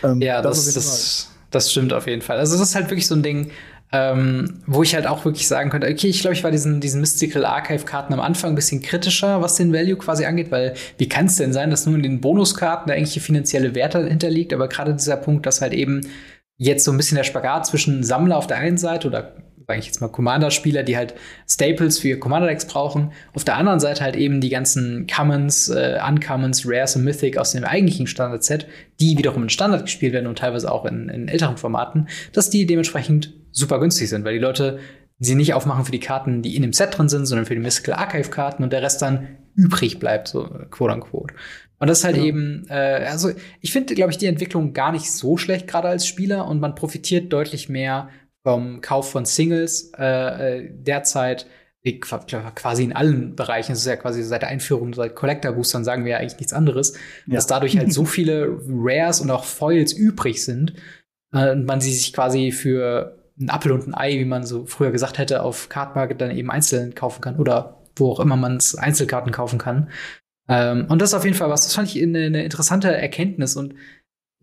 Ähm, 0.03 0.20
ja, 0.20 0.40
das, 0.40 0.64
das, 0.66 0.74
das, 0.74 1.30
das, 1.51 1.70
stimmt 1.70 1.92
auf 1.92 2.07
jeden 2.07 2.22
Fall. 2.22 2.38
Also, 2.38 2.57
das 2.57 2.68
ist 2.68 2.74
halt 2.74 2.90
wirklich 2.90 3.07
so 3.07 3.14
ein 3.14 3.22
Ding, 3.22 3.51
ähm, 3.92 4.61
wo 4.66 4.82
ich 4.82 4.95
halt 4.95 5.07
auch 5.07 5.24
wirklich 5.24 5.47
sagen 5.47 5.70
könnte, 5.70 5.86
okay, 5.88 6.09
ich 6.09 6.20
glaube, 6.20 6.34
ich 6.34 6.42
war 6.42 6.51
diesen, 6.51 6.80
diesen 6.80 7.01
Mystical 7.01 7.45
Archive-Karten 7.45 8.12
am 8.12 8.20
Anfang 8.20 8.53
ein 8.53 8.57
bisschen 8.57 8.82
kritischer, 8.82 9.40
was 9.40 9.55
den 9.55 9.72
Value 9.72 9.97
quasi 9.97 10.24
angeht, 10.24 10.51
weil 10.51 10.74
wie 10.99 11.09
kann 11.09 11.26
es 11.26 11.36
denn 11.36 11.53
sein, 11.53 11.70
dass 11.70 11.86
nur 11.86 11.95
in 11.95 12.03
den 12.03 12.20
Bonuskarten 12.20 12.88
da 12.88 12.95
eigentlich 12.95 13.22
finanzielle 13.22 13.74
Werte 13.74 14.07
hinterliegt, 14.07 14.53
aber 14.53 14.68
gerade 14.68 14.95
dieser 14.95 15.16
Punkt, 15.16 15.47
dass 15.47 15.61
halt 15.61 15.72
eben 15.72 16.01
jetzt 16.57 16.84
so 16.84 16.90
ein 16.90 16.97
bisschen 16.97 17.16
der 17.16 17.24
Spagat 17.24 17.66
zwischen 17.66 18.03
Sammler 18.03 18.36
auf 18.36 18.47
der 18.47 18.59
einen 18.59 18.78
Seite 18.78 19.09
oder 19.09 19.36
sage 19.67 19.79
ich 19.79 19.87
jetzt 19.87 20.01
mal, 20.01 20.09
Commander-Spieler, 20.09 20.83
die 20.83 20.97
halt 20.97 21.15
Staples 21.49 21.99
für 21.99 22.19
Commander-Decks 22.19 22.67
brauchen. 22.67 23.12
Auf 23.33 23.45
der 23.45 23.57
anderen 23.57 23.81
Seite 23.81 24.03
halt 24.03 24.17
eben 24.17 24.41
die 24.41 24.51
ganzen 24.51 25.07
Commons, 25.07 25.69
äh, 25.69 25.99
Uncommons, 26.07 26.65
Rares 26.67 26.97
und 26.97 27.05
Mythic 27.05 27.39
aus 27.39 27.53
dem 27.53 27.65
eigentlichen 27.65 28.07
Standard-Set, 28.07 28.67
die 29.01 29.17
wiederum 29.17 29.45
in 29.45 29.49
Standard 29.49 29.85
gespielt 29.85 30.12
werden 30.12 30.27
und 30.27 30.39
teilweise 30.39 30.71
auch 30.71 30.85
in, 30.85 31.09
in 31.09 31.29
älteren 31.29 31.57
Formaten, 31.57 32.09
dass 32.33 32.51
die 32.51 32.67
dementsprechend 32.67 33.33
super 33.53 33.81
günstig 33.81 34.09
sind, 34.09 34.25
weil 34.25 34.35
die 34.35 34.41
Leute 34.41 34.79
sie 35.21 35.35
nicht 35.35 35.55
aufmachen 35.55 35.85
für 35.85 35.93
die 35.93 36.01
Karten, 36.01 36.43
die 36.43 36.57
in 36.57 36.62
dem 36.62 36.73
Set 36.73 36.99
drin 36.99 37.09
sind, 37.09 37.27
sondern 37.27 37.47
für 37.47 37.55
die 37.55 37.61
Mystical 37.61 37.95
Archive-Karten 37.95 38.62
und 38.62 38.73
der 38.73 38.83
Rest 38.83 39.01
dann 39.01 39.29
übrig 39.55 39.99
bleibt, 39.99 40.29
so 40.29 40.49
quote 40.71 40.93
unquote. 40.93 41.35
Und 41.79 41.89
das 41.89 41.99
ist 41.99 42.05
halt 42.05 42.17
ja. 42.17 42.25
eben, 42.25 42.67
äh, 42.69 43.07
also 43.09 43.31
ich 43.61 43.73
finde, 43.73 43.95
glaube 43.95 44.11
ich, 44.11 44.19
die 44.19 44.27
Entwicklung 44.27 44.73
gar 44.73 44.93
nicht 44.93 45.11
so 45.11 45.37
schlecht, 45.37 45.67
gerade 45.67 45.89
als 45.89 46.07
Spieler, 46.07 46.47
und 46.47 46.61
man 46.61 46.75
profitiert 46.75 47.33
deutlich 47.33 47.69
mehr 47.69 48.09
vom 48.45 48.80
Kauf 48.80 49.11
von 49.11 49.24
Singles 49.24 49.92
äh, 49.99 50.59
äh 50.59 50.70
derzeit 50.70 51.47
quasi 52.55 52.82
in 52.82 52.95
allen 52.95 53.36
Bereichen, 53.36 53.72
es 53.72 53.80
ist 53.80 53.86
ja 53.86 53.97
quasi 53.97 54.22
seit 54.22 54.40
der 54.40 54.49
Einführung 54.49 54.95
seit 54.95 55.14
Collector 55.14 55.53
Boostern 55.53 55.84
sagen 55.84 56.05
wir 56.05 56.12
ja 56.12 56.18
eigentlich 56.18 56.38
nichts 56.38 56.55
anderes, 56.55 56.95
ja. 57.26 57.34
dass 57.34 57.47
dadurch 57.47 57.76
halt 57.76 57.92
so 57.92 58.05
viele 58.07 58.59
Rares 58.68 59.20
und 59.20 59.30
auch 59.30 59.45
Foils 59.45 59.92
übrig 59.92 60.45
sind 60.45 60.74
äh, 61.32 61.51
und 61.51 61.66
man 61.66 61.80
sie 61.82 61.92
sich 61.92 62.12
quasi 62.12 62.53
für 62.53 63.18
ein 63.38 63.51
Apfel 63.51 63.72
und 63.72 63.86
ein 63.86 63.95
Ei, 63.95 64.18
wie 64.18 64.24
man 64.24 64.47
so 64.47 64.64
früher 64.64 64.92
gesagt 64.92 65.18
hätte, 65.18 65.42
auf 65.42 65.68
Card 65.68 65.95
Market 65.95 66.20
dann 66.20 66.30
eben 66.30 66.51
einzeln 66.51 66.95
kaufen 66.95 67.20
kann 67.20 67.36
oder 67.36 67.82
wo 67.97 68.12
auch 68.12 68.20
immer 68.20 68.36
man 68.36 68.57
es 68.57 68.74
Einzelkarten 68.74 69.32
kaufen 69.32 69.59
kann. 69.59 69.90
Ähm, 70.49 70.86
und 70.88 71.03
das 71.03 71.11
ist 71.11 71.14
auf 71.14 71.24
jeden 71.24 71.36
Fall 71.36 71.51
was, 71.51 71.62
das 71.62 71.74
fand 71.74 71.95
ich 71.95 72.03
eine, 72.03 72.26
eine 72.26 72.45
interessante 72.45 72.95
Erkenntnis 72.97 73.57
und 73.57 73.74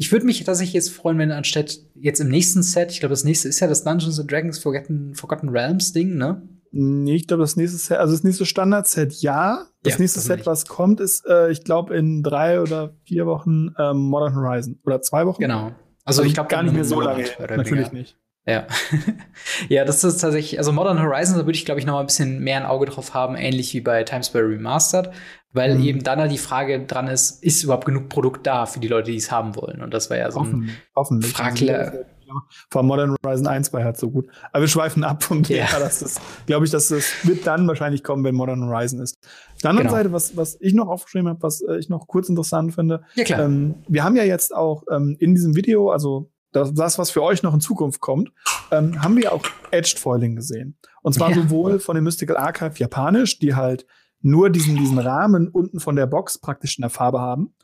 ich 0.02 0.12
würde 0.12 0.26
mich 0.26 0.44
tatsächlich 0.44 0.74
jetzt 0.74 0.90
freuen, 0.90 1.20
wenn 1.20 1.32
anstatt 1.32 1.78
jetzt 1.94 2.20
im 2.20 2.30
nächsten 2.30 2.64
Set, 2.64 2.92
ich 2.92 3.02
glaube, 3.02 3.12
das 3.12 3.24
nächste 3.24 3.48
ist 3.48 3.60
ja 3.60 3.68
das 3.68 3.84
Dungeons 3.84 4.20
and 4.20 4.32
Dragons 4.32 4.58
Forgotten, 4.58 5.14
Forgotten 5.14 5.50
Realms 5.50 5.94
Ding, 5.94 6.18
ne? 6.18 6.42
Nee, 6.72 7.14
ich 7.14 7.28
glaube, 7.28 7.42
das 7.42 7.56
nächste 7.56 7.78
Set, 7.78 8.00
also 8.00 8.14
das 8.14 8.24
nächste 8.24 8.48
Standard-Set, 8.48 9.22
ja. 9.22 9.68
Das 9.84 9.94
ja, 9.94 10.00
nächste 10.00 10.18
das 10.18 10.26
Set, 10.26 10.48
was 10.48 10.66
kommt, 10.66 11.02
ist, 11.02 11.24
äh, 11.28 11.52
ich 11.52 11.64
glaube, 11.64 11.96
in 11.96 12.24
drei 12.24 12.62
oder 12.62 12.96
vier 13.04 13.28
Wochen 13.28 13.76
ähm, 13.78 13.98
Modern 13.98 14.36
Horizon. 14.36 14.80
Oder 14.88 15.04
zwei 15.04 15.28
Wochen. 15.28 15.40
Genau. 15.40 15.66
Also, 15.66 15.76
also 16.06 16.24
ich 16.24 16.34
glaube 16.34 16.50
gar 16.50 16.64
nicht 16.64 16.74
mehr 16.74 16.84
so 16.84 17.00
lange. 17.00 17.26
Natürlich 17.56 17.92
nicht. 17.92 18.18
Ja. 18.46 18.66
ja, 19.70 19.86
das 19.86 20.04
ist 20.04 20.18
tatsächlich, 20.18 20.58
also 20.58 20.72
Modern 20.72 21.02
Horizon, 21.02 21.38
da 21.38 21.46
würde 21.46 21.58
ich, 21.58 21.66
glaube 21.66 21.80
ich, 21.80 21.86
noch 21.86 21.94
mal 21.94 22.00
ein 22.00 22.08
bisschen 22.08 22.40
mehr 22.40 22.58
ein 22.58 22.66
Auge 22.66 22.88
drauf 22.88 23.14
haben, 23.14 23.36
ähnlich 23.36 23.74
wie 23.74 23.82
bei 23.82 24.04
Times 24.04 24.28
Square 24.28 24.50
Remastered, 24.50 25.12
weil 25.54 25.76
mhm. 25.76 25.84
eben 25.84 26.04
dann 26.04 26.20
halt 26.20 26.32
die 26.32 26.40
Frage 26.40 26.86
dran 26.86 27.08
ist, 27.08 27.44
ist 27.44 27.64
überhaupt 27.64 27.86
genug 27.86 28.10
Produkt 28.10 28.48
da 28.48 28.66
für 28.66 28.80
die 28.80 28.88
Leute, 28.88 29.12
die 29.12 29.18
es 29.18 29.32
haben 29.32 29.56
wollen? 29.56 29.82
Und 29.82 29.94
das 29.94 30.10
war 30.10 30.18
ja 30.18 30.32
so 30.32 30.40
ein 30.42 30.72
Offen, 30.94 31.22
Fragler. 31.22 32.06
Vor 32.70 32.84
Modern 32.84 33.16
Horizon 33.24 33.48
1 33.48 33.74
war 33.74 33.84
halt 33.84 33.98
so 33.98 34.10
gut. 34.10 34.28
Aber 34.52 34.62
wir 34.62 34.68
schweifen 34.70 35.04
ab 35.04 35.30
und 35.30 35.50
ja, 35.50 35.58
ja 35.72 35.80
das 35.80 36.02
ist, 36.02 36.22
glaube 36.46 36.66
ich, 36.66 36.72
dass 36.72 36.88
das 36.88 37.28
wird 37.28 37.46
dann 37.46 37.68
wahrscheinlich 37.68 38.04
kommen, 38.04 38.24
wenn 38.24 38.36
Modern 38.36 38.64
Horizon 38.64 39.02
ist. 39.02 39.18
Auf 39.54 39.62
der 39.62 39.70
anderen 39.72 39.88
genau. 39.88 39.98
Seite, 39.98 40.14
was, 40.14 40.38
was 40.38 40.58
ich 40.62 40.74
noch 40.74 40.88
aufgeschrieben 40.88 41.28
habe, 41.28 41.44
was 41.44 41.62
äh, 41.62 41.78
ich 41.78 41.90
noch 41.90 42.08
kurz 42.08 42.30
interessant 42.30 42.74
finde, 42.74 43.04
ja, 43.16 43.26
klar. 43.26 43.42
Ähm, 43.42 43.76
wir 43.88 44.06
haben 44.06 44.16
ja 44.16 44.24
jetzt 44.24 44.56
auch 44.56 44.84
ähm, 44.90 45.18
in 45.20 45.36
diesem 45.36 45.56
Video, 45.56 45.92
also 45.92 46.32
das, 46.52 46.74
das, 46.74 47.00
was 47.00 47.12
für 47.12 47.24
euch 47.24 47.44
noch 47.44 47.54
in 47.54 47.62
Zukunft 47.62 48.02
kommt, 48.02 48.32
ähm, 48.72 49.02
haben 49.02 49.16
wir 49.16 49.34
auch 49.34 49.44
Edged 49.72 50.00
Foiling 50.00 50.36
gesehen. 50.36 50.78
Und 51.02 51.14
zwar 51.14 51.30
ja. 51.30 51.36
sowohl 51.36 51.80
von 51.80 51.96
dem 51.96 52.04
Mystical 52.04 52.38
Archive 52.38 52.74
japanisch, 52.76 53.40
die 53.40 53.56
halt 53.56 53.86
nur 54.22 54.50
diesen, 54.50 54.76
diesen 54.76 55.00
Rahmen 55.00 55.48
unten 55.48 55.80
von 55.80 55.96
der 55.96 56.06
Box 56.06 56.38
praktisch 56.38 56.78
in 56.78 56.84
der 56.84 56.90
Farbe 56.90 57.20
haben. 57.20 57.56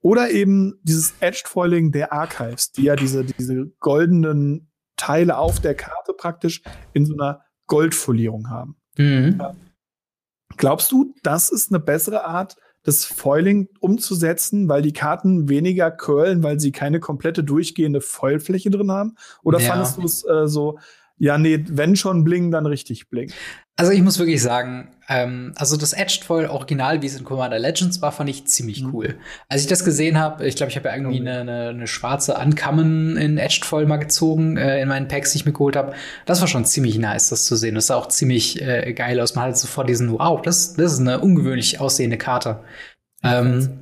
Oder 0.00 0.30
eben 0.30 0.78
dieses 0.82 1.14
Edged 1.20 1.48
Foiling 1.48 1.90
der 1.90 2.12
Archives, 2.12 2.72
die 2.72 2.82
ja 2.82 2.96
diese, 2.96 3.24
diese 3.24 3.66
goldenen 3.80 4.70
Teile 4.96 5.38
auf 5.38 5.60
der 5.60 5.74
Karte 5.74 6.12
praktisch 6.12 6.62
in 6.92 7.06
so 7.06 7.14
einer 7.14 7.40
Goldfolierung 7.66 8.50
haben. 8.50 8.76
Mhm. 8.96 9.40
Glaubst 10.56 10.92
du, 10.92 11.14
das 11.22 11.50
ist 11.50 11.72
eine 11.72 11.80
bessere 11.80 12.24
Art, 12.24 12.56
das 12.84 13.04
Foiling 13.04 13.68
umzusetzen, 13.80 14.68
weil 14.68 14.82
die 14.82 14.92
Karten 14.92 15.48
weniger 15.48 15.90
curlen, 15.90 16.42
weil 16.42 16.60
sie 16.60 16.70
keine 16.70 17.00
komplette 17.00 17.42
durchgehende 17.42 18.00
Foilfläche 18.00 18.70
drin 18.70 18.92
haben? 18.92 19.16
Oder 19.42 19.58
ja. 19.58 19.70
fandest 19.70 19.96
du 19.98 20.02
es 20.02 20.24
äh, 20.24 20.46
so, 20.46 20.78
ja, 21.18 21.38
nee, 21.38 21.64
wenn 21.68 21.96
schon 21.96 22.24
bling, 22.24 22.50
dann 22.50 22.66
richtig 22.66 23.08
bling? 23.08 23.32
Also 23.76 23.90
ich 23.90 24.02
muss 24.02 24.20
wirklich 24.20 24.40
sagen, 24.40 24.88
ähm, 25.08 25.52
also 25.56 25.76
das 25.76 25.92
Edged 25.92 26.22
Foil 26.22 26.46
Original, 26.46 27.02
wie 27.02 27.06
es 27.06 27.18
in 27.18 27.24
Commander 27.24 27.58
Legends 27.58 28.00
war, 28.00 28.12
fand 28.12 28.30
ich 28.30 28.46
ziemlich 28.46 28.82
mhm. 28.82 28.94
cool. 28.94 29.18
Als 29.48 29.62
ich 29.62 29.66
das 29.66 29.84
gesehen 29.84 30.18
habe, 30.18 30.46
ich 30.46 30.54
glaube, 30.54 30.70
ich 30.70 30.76
habe 30.76 30.88
ja 30.88 30.94
irgendwie 30.94 31.18
eine, 31.18 31.40
eine, 31.40 31.68
eine 31.70 31.86
schwarze 31.88 32.34
Uncommon 32.34 33.16
in 33.16 33.36
Edged 33.36 33.64
Foil 33.64 33.86
mal 33.86 33.96
gezogen 33.96 34.56
äh, 34.56 34.80
in 34.80 34.88
meinen 34.88 35.08
Packs, 35.08 35.32
die 35.32 35.38
ich 35.38 35.44
mir 35.46 35.52
geholt 35.52 35.74
habe. 35.74 35.92
Das 36.24 36.40
war 36.40 36.46
schon 36.46 36.64
ziemlich 36.64 36.98
nice, 36.98 37.30
das 37.30 37.46
zu 37.46 37.56
sehen. 37.56 37.74
Das 37.74 37.88
sah 37.88 37.96
auch 37.96 38.08
ziemlich 38.08 38.62
äh, 38.62 38.92
geil 38.92 39.18
aus. 39.20 39.34
Man 39.34 39.46
hat 39.46 39.58
sofort 39.58 39.88
diesen, 39.88 40.12
wow, 40.12 40.40
das, 40.40 40.74
das 40.74 40.92
ist 40.92 41.00
eine 41.00 41.18
ungewöhnlich 41.18 41.80
aussehende 41.80 42.16
Karte. 42.16 42.60
Ähm, 43.24 43.80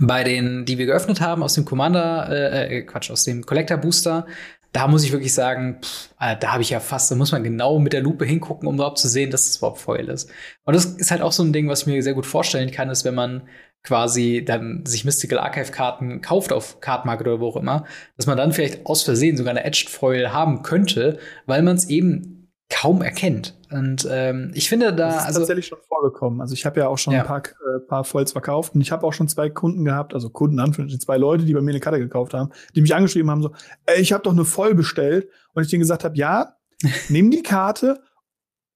bei 0.00 0.24
den, 0.24 0.64
die 0.64 0.78
wir 0.78 0.86
geöffnet 0.86 1.20
haben 1.20 1.42
aus 1.44 1.54
dem 1.54 1.64
Commander, 1.64 2.28
äh, 2.28 2.78
äh 2.78 2.82
Quatsch, 2.82 3.10
aus 3.10 3.22
dem 3.22 3.46
Collector 3.46 3.76
Booster, 3.76 4.26
da 4.72 4.88
muss 4.88 5.04
ich 5.04 5.12
wirklich 5.12 5.34
sagen, 5.34 5.78
pff, 5.82 6.10
da 6.18 6.52
habe 6.52 6.62
ich 6.62 6.70
ja 6.70 6.80
fast, 6.80 7.10
da 7.10 7.14
muss 7.14 7.32
man 7.32 7.44
genau 7.44 7.78
mit 7.78 7.92
der 7.92 8.00
Lupe 8.00 8.24
hingucken, 8.24 8.66
um 8.66 8.76
überhaupt 8.76 8.98
zu 8.98 9.08
sehen, 9.08 9.30
dass 9.30 9.48
es 9.48 9.58
überhaupt 9.58 9.78
Foil 9.78 10.08
ist. 10.08 10.30
Und 10.64 10.74
das 10.74 10.86
ist 10.86 11.10
halt 11.10 11.20
auch 11.20 11.32
so 11.32 11.42
ein 11.42 11.52
Ding, 11.52 11.68
was 11.68 11.82
ich 11.82 11.86
mir 11.86 12.02
sehr 12.02 12.14
gut 12.14 12.26
vorstellen 12.26 12.70
kann, 12.70 12.88
ist, 12.88 13.04
wenn 13.04 13.14
man 13.14 13.42
quasi 13.82 14.44
dann 14.44 14.86
sich 14.86 15.04
Mystical 15.04 15.38
Archive 15.38 15.72
Karten 15.72 16.20
kauft 16.20 16.52
auf 16.52 16.80
Card 16.80 17.04
oder 17.20 17.40
wo 17.40 17.48
auch 17.48 17.56
immer, 17.56 17.84
dass 18.16 18.26
man 18.26 18.36
dann 18.36 18.52
vielleicht 18.52 18.86
aus 18.86 19.02
Versehen 19.02 19.36
sogar 19.36 19.50
eine 19.50 19.64
Edged 19.64 19.90
Foil 19.90 20.32
haben 20.32 20.62
könnte, 20.62 21.18
weil 21.46 21.62
man 21.62 21.76
es 21.76 21.88
eben 21.88 22.41
kaum 22.72 23.02
erkennt. 23.02 23.54
Und 23.70 24.08
ähm, 24.10 24.50
ich 24.54 24.68
finde 24.68 24.92
da. 24.92 25.08
Das 25.08 25.16
ist 25.16 25.26
also, 25.26 25.40
tatsächlich 25.40 25.66
schon 25.66 25.78
vorgekommen. 25.86 26.40
Also 26.40 26.54
ich 26.54 26.66
habe 26.66 26.80
ja 26.80 26.88
auch 26.88 26.98
schon 26.98 27.12
ja. 27.12 27.20
ein 27.20 27.26
paar, 27.26 27.42
äh, 27.42 27.80
paar 27.86 28.04
Foils 28.04 28.32
verkauft 28.32 28.74
und 28.74 28.80
ich 28.80 28.90
habe 28.90 29.06
auch 29.06 29.12
schon 29.12 29.28
zwei 29.28 29.50
Kunden 29.50 29.84
gehabt, 29.84 30.14
also 30.14 30.30
Kunden 30.30 30.58
Anführungsstrichen, 30.58 31.00
zwei 31.00 31.18
Leute, 31.18 31.44
die 31.44 31.52
bei 31.52 31.60
mir 31.60 31.70
eine 31.70 31.80
Karte 31.80 31.98
gekauft 31.98 32.34
haben, 32.34 32.50
die 32.74 32.80
mich 32.80 32.94
angeschrieben 32.94 33.30
haben, 33.30 33.42
so, 33.42 33.52
ey, 33.86 34.00
ich 34.00 34.12
habe 34.12 34.22
doch 34.22 34.32
eine 34.32 34.44
Voll 34.44 34.74
bestellt. 34.74 35.28
Und 35.54 35.62
ich 35.62 35.68
denen 35.68 35.80
gesagt 35.80 36.04
habe, 36.04 36.16
ja, 36.16 36.56
nimm 37.08 37.30
die 37.30 37.42
Karte 37.42 38.00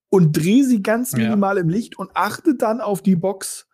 und 0.08 0.32
dreh 0.32 0.62
sie 0.62 0.82
ganz 0.82 1.12
minimal 1.14 1.56
ja. 1.56 1.62
im 1.62 1.68
Licht 1.68 1.98
und 1.98 2.10
achte 2.14 2.54
dann 2.54 2.80
auf 2.80 3.02
die 3.02 3.16
Box. 3.16 3.66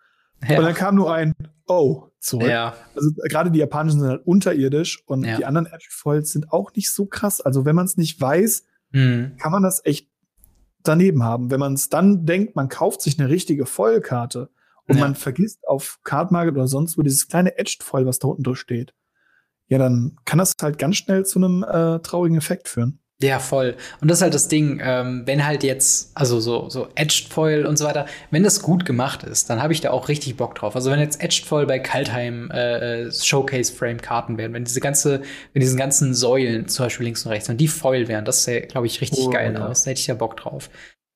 Ja. 0.49 0.59
Und 0.59 0.65
dann 0.65 0.75
kam 0.75 0.95
nur 0.95 1.13
ein 1.13 1.35
Oh 1.67 2.09
zurück. 2.19 2.49
Ja. 2.49 2.75
Also 2.95 3.11
gerade 3.29 3.51
die 3.51 3.59
japanischen 3.59 4.01
sind 4.01 4.09
halt 4.09 4.27
unterirdisch 4.27 5.03
und 5.07 5.23
die 5.23 5.45
anderen 5.45 5.67
Edge 5.67 5.89
Foils 5.91 6.31
sind 6.31 6.53
auch 6.53 6.73
nicht 6.75 6.93
so 6.93 7.07
krass. 7.07 7.41
Also 7.41 7.65
wenn 7.65 7.77
man 7.77 7.87
es 7.87 7.97
nicht 7.97 8.21
weiß, 8.21 8.65
mhm. 8.91 9.37
kann 9.39 9.53
man 9.53 9.63
das 9.63 9.85
echt 9.85 10.12
daneben 10.83 11.23
haben. 11.23 11.51
Wenn 11.51 11.61
man 11.61 11.75
es 11.75 11.89
dann 11.89 12.27
denkt, 12.27 12.57
man 12.57 12.69
kauft 12.69 13.03
sich 13.03 13.19
eine 13.19 13.29
richtige 13.29 13.67
Vollkarte 13.67 14.51
und 14.87 14.97
ja. 14.97 15.05
man 15.05 15.15
vergisst 15.15 15.67
auf 15.69 16.01
Card 16.05 16.33
Market 16.33 16.55
oder 16.55 16.69
sonst 16.69 16.99
wo 16.99 17.03
dieses 17.03 17.29
kleine 17.29 17.59
Edged 17.59 17.83
Foil, 17.83 18.07
was 18.07 18.19
da 18.19 18.29
unten 18.29 18.43
drüber 18.43 18.57
steht, 18.57 18.95
ja, 19.69 19.79
dann 19.79 20.17
kann 20.25 20.39
das 20.39 20.55
halt 20.61 20.79
ganz 20.79 20.97
schnell 20.97 21.25
zu 21.25 21.39
einem 21.39 21.63
äh, 21.63 22.01
traurigen 22.01 22.37
Effekt 22.37 22.69
führen. 22.69 23.02
Ja, 23.21 23.39
voll. 23.39 23.77
Und 24.01 24.11
das 24.11 24.19
ist 24.19 24.23
halt 24.23 24.35
das 24.35 24.49
Ding, 24.49 24.81
ähm, 24.83 25.23
wenn 25.27 25.47
halt 25.47 25.63
jetzt, 25.63 26.11
also 26.15 26.41
so, 26.41 26.69
so 26.69 26.89
Edged 26.97 27.29
Foil 27.33 27.67
und 27.67 27.79
so 27.79 27.85
weiter, 27.85 28.07
wenn 28.31 28.43
das 28.43 28.63
gut 28.63 28.85
gemacht 28.85 29.23
ist, 29.23 29.49
dann 29.49 29.63
habe 29.63 29.73
ich 29.73 29.81
da 29.81 29.91
auch 29.91 30.09
richtig 30.09 30.37
Bock 30.37 30.57
drauf. 30.57 30.75
Also 30.75 30.91
wenn 30.91 30.99
jetzt 30.99 31.23
Edged 31.23 31.45
Foil 31.45 31.67
bei 31.67 31.79
Kaltheim 31.79 32.51
äh, 32.51 33.05
äh 33.05 33.13
Showcase 33.13 33.73
Frame 33.73 34.01
Karten 34.01 34.39
wären, 34.39 34.53
wenn 34.53 34.65
diese 34.65 34.81
ganze, 34.81 35.23
wenn 35.53 35.61
diesen 35.61 35.79
ganzen 35.79 36.15
Säulen, 36.15 36.67
zum 36.67 36.87
Beispiel 36.87 37.05
links 37.05 37.25
und 37.25 37.31
rechts, 37.31 37.49
und 37.49 37.59
die 37.59 37.69
Foil 37.69 38.09
wären, 38.09 38.25
das 38.25 38.43
sähe, 38.43 38.63
glaube 38.63 38.89
ich, 38.89 39.01
richtig 39.01 39.27
oh, 39.27 39.31
geil 39.31 39.55
ja. 39.55 39.69
aus. 39.69 39.85
Da 39.85 39.91
hätte 39.91 40.01
ich 40.01 40.09
ja 40.09 40.15
Bock 40.15 40.37
drauf. 40.37 40.69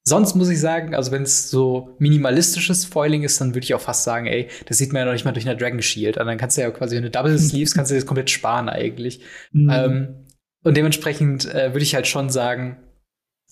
Sonst 0.09 0.37
muss 0.37 0.49
ich 0.49 0.61
sagen, 0.61 0.95
also 0.95 1.11
wenn 1.11 1.25
es 1.25 1.51
so 1.51 1.97
minimalistisches 1.99 2.85
Foiling 2.85 3.25
ist, 3.25 3.41
dann 3.41 3.57
würde 3.57 3.65
ich 3.65 3.75
auch 3.75 3.81
fast 3.81 4.05
sagen, 4.05 4.27
ey, 4.27 4.47
das 4.67 4.79
sieht 4.79 4.93
man 4.93 5.01
ja 5.01 5.07
noch 5.07 5.13
nicht 5.13 5.25
mal 5.25 5.33
durch 5.33 5.49
eine 5.49 5.57
Dragon 5.57 5.83
Shield. 5.83 6.17
Und 6.17 6.27
dann 6.27 6.39
kannst 6.39 6.57
du 6.57 6.61
ja 6.61 6.71
quasi, 6.71 6.95
wenn 6.95 7.03
du 7.03 7.11
Double 7.11 7.37
Sleeves, 7.37 7.75
kannst 7.75 7.91
du 7.91 7.97
das 7.97 8.07
komplett 8.07 8.31
sparen 8.31 8.69
eigentlich. 8.69 9.23
Mhm. 9.51 9.69
Ähm, 9.69 10.26
und 10.67 10.77
dementsprechend 10.77 11.45
äh, 11.55 11.73
würde 11.73 11.85
ich 11.85 11.95
halt 11.95 12.09
schon 12.09 12.29
sagen, 12.29 12.77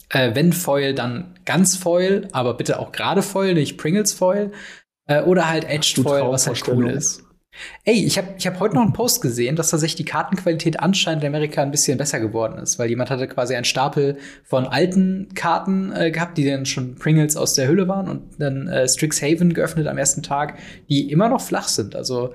äh, 0.09 0.35
wenn 0.35 0.53
Foil, 0.53 0.95
dann 0.95 1.39
ganz 1.45 1.77
Foil, 1.77 2.27
aber 2.33 2.55
bitte 2.55 2.81
auch 2.81 2.91
gerade 2.91 3.23
Foil, 3.23 3.55
nicht 3.55 3.79
Pringles 3.79 4.12
Foil. 4.12 4.51
Äh, 5.07 5.23
oder 5.23 5.49
halt 5.49 5.62
Edged 5.62 6.03
Foil, 6.03 6.29
was 6.29 6.49
halt 6.49 6.67
cool 6.67 6.91
ist. 6.91 7.23
Ey, 7.85 8.05
ich 8.05 8.19
habe 8.19 8.35
ich 8.37 8.49
hab 8.49 8.59
heute 8.59 8.75
noch 8.75 8.83
einen 8.83 8.95
Post 8.95 9.23
gesehen, 9.23 9.55
dass 9.55 9.71
tatsächlich 9.71 9.95
die 9.95 10.11
Kartenqualität 10.11 10.81
anscheinend 10.81 11.23
in 11.23 11.29
Amerika 11.29 11.62
ein 11.62 11.71
bisschen 11.71 11.99
besser 11.99 12.19
geworden 12.19 12.59
ist, 12.59 12.81
weil 12.81 12.89
jemand 12.89 13.11
hatte 13.11 13.29
quasi 13.29 13.55
einen 13.55 13.65
Stapel 13.65 14.19
von 14.43 14.67
alten 14.67 15.29
Karten 15.37 15.93
äh, 15.93 16.11
gehabt, 16.11 16.37
die 16.37 16.45
dann 16.45 16.67
schon 16.67 16.97
Pringles 16.97 17.37
aus 17.37 17.55
der 17.55 17.69
Hülle 17.69 17.87
waren 17.87 18.09
und 18.09 18.41
dann 18.41 18.67
äh, 18.67 18.89
Strixhaven 18.89 19.55
geöffnet 19.55 19.87
am 19.87 19.99
ersten 19.99 20.25
Tag, 20.25 20.59
die 20.89 21.12
immer 21.12 21.29
noch 21.29 21.43
flach 21.43 21.69
sind. 21.69 21.95
Also 21.95 22.35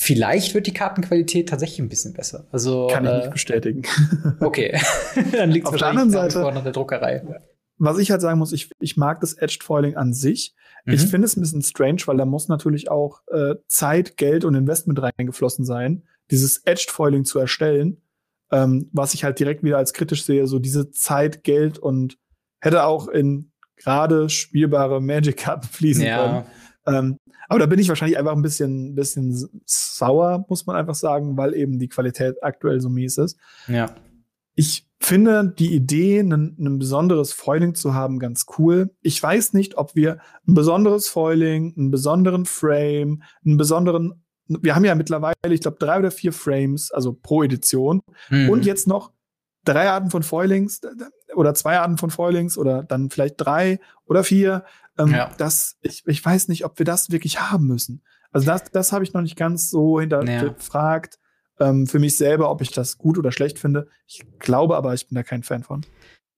Vielleicht 0.00 0.54
wird 0.54 0.68
die 0.68 0.72
Kartenqualität 0.72 1.48
tatsächlich 1.48 1.80
ein 1.80 1.88
bisschen 1.88 2.12
besser. 2.12 2.46
Also, 2.52 2.86
Kann 2.86 3.04
ich 3.04 3.10
äh, 3.10 3.16
nicht 3.18 3.30
bestätigen. 3.32 3.82
Okay. 4.40 4.80
Dann 5.32 5.50
liegt 5.50 5.66
es 5.66 5.72
Auf 5.72 5.78
der 5.78 5.88
anderen 5.88 6.10
Seite 6.10 6.46
an 6.46 6.62
der 6.62 6.72
Druckerei. 6.72 7.22
Was 7.78 7.98
ich 7.98 8.10
halt 8.10 8.20
sagen 8.20 8.38
muss, 8.38 8.52
ich, 8.52 8.70
ich 8.80 8.96
mag 8.96 9.20
das 9.20 9.34
Edged 9.34 9.62
Foiling 9.62 9.96
an 9.96 10.12
sich. 10.12 10.54
Mhm. 10.84 10.94
Ich 10.94 11.02
finde 11.02 11.26
es 11.26 11.36
ein 11.36 11.40
bisschen 11.40 11.62
strange, 11.62 12.02
weil 12.06 12.16
da 12.16 12.24
muss 12.24 12.48
natürlich 12.48 12.90
auch 12.90 13.22
äh, 13.28 13.56
Zeit, 13.66 14.16
Geld 14.16 14.44
und 14.44 14.54
Investment 14.54 15.00
reingeflossen 15.02 15.64
sein, 15.64 16.04
dieses 16.30 16.58
Edged 16.64 16.90
Foiling 16.90 17.24
zu 17.24 17.38
erstellen. 17.38 18.00
Ähm, 18.50 18.88
was 18.92 19.14
ich 19.14 19.24
halt 19.24 19.38
direkt 19.38 19.62
wieder 19.62 19.78
als 19.78 19.92
kritisch 19.92 20.24
sehe, 20.24 20.46
so 20.46 20.58
diese 20.58 20.90
Zeit, 20.90 21.44
Geld 21.44 21.78
und 21.78 22.18
hätte 22.60 22.84
auch 22.84 23.08
in 23.08 23.52
gerade 23.76 24.28
spielbare 24.28 25.00
Magic-Karten 25.00 25.66
fließen 25.66 26.04
ja. 26.04 26.16
können. 26.24 26.44
Ähm, 26.86 27.18
aber 27.48 27.60
da 27.60 27.66
bin 27.66 27.78
ich 27.78 27.88
wahrscheinlich 27.88 28.18
einfach 28.18 28.32
ein 28.32 28.42
bisschen, 28.42 28.94
bisschen 28.94 29.62
sauer, 29.64 30.44
muss 30.48 30.66
man 30.66 30.76
einfach 30.76 30.94
sagen, 30.94 31.36
weil 31.36 31.54
eben 31.54 31.78
die 31.78 31.88
Qualität 31.88 32.42
aktuell 32.42 32.80
so 32.80 32.88
mies 32.88 33.18
ist. 33.18 33.38
Ja. 33.66 33.94
Ich 34.54 34.86
finde 35.00 35.54
die 35.58 35.74
Idee, 35.74 36.20
ein, 36.20 36.56
ein 36.58 36.78
besonderes 36.78 37.32
Foiling 37.32 37.74
zu 37.74 37.94
haben, 37.94 38.18
ganz 38.18 38.46
cool. 38.58 38.90
Ich 39.00 39.22
weiß 39.22 39.54
nicht, 39.54 39.78
ob 39.78 39.94
wir 39.94 40.18
ein 40.46 40.54
besonderes 40.54 41.08
Foiling, 41.08 41.74
einen 41.76 41.90
besonderen 41.90 42.44
Frame, 42.44 43.22
einen 43.44 43.56
besonderen 43.56 44.22
wir 44.48 44.74
haben 44.74 44.84
ja 44.84 44.94
mittlerweile, 44.94 45.34
ich 45.50 45.60
glaube, 45.60 45.76
drei 45.78 45.98
oder 45.98 46.10
vier 46.10 46.32
Frames, 46.32 46.90
also 46.90 47.12
pro 47.12 47.42
Edition. 47.42 48.00
Mhm. 48.30 48.48
Und 48.48 48.64
jetzt 48.64 48.86
noch 48.86 49.12
drei 49.64 49.90
Arten 49.90 50.10
von 50.10 50.22
Foilings 50.22 50.80
oder 51.38 51.54
zwei 51.54 51.78
Arten 51.78 51.98
von 51.98 52.10
Foilings 52.10 52.58
oder 52.58 52.82
dann 52.82 53.10
vielleicht 53.10 53.34
drei 53.38 53.78
oder 54.06 54.24
vier. 54.24 54.64
Ähm, 54.98 55.12
ja. 55.12 55.30
das, 55.38 55.78
ich, 55.80 56.02
ich 56.06 56.24
weiß 56.24 56.48
nicht, 56.48 56.64
ob 56.64 56.78
wir 56.78 56.84
das 56.84 57.10
wirklich 57.10 57.40
haben 57.40 57.66
müssen. 57.66 58.02
Also 58.32 58.46
das, 58.46 58.64
das 58.72 58.92
habe 58.92 59.04
ich 59.04 59.14
noch 59.14 59.22
nicht 59.22 59.36
ganz 59.36 59.70
so 59.70 60.00
hinterfragt 60.00 61.18
ja. 61.60 61.68
ähm, 61.68 61.86
für 61.86 62.00
mich 62.00 62.16
selber, 62.16 62.50
ob 62.50 62.60
ich 62.60 62.72
das 62.72 62.98
gut 62.98 63.16
oder 63.16 63.32
schlecht 63.32 63.58
finde. 63.58 63.88
Ich 64.06 64.24
glaube 64.38 64.76
aber, 64.76 64.92
ich 64.94 65.06
bin 65.06 65.14
da 65.14 65.22
kein 65.22 65.44
Fan 65.44 65.62
von. 65.62 65.86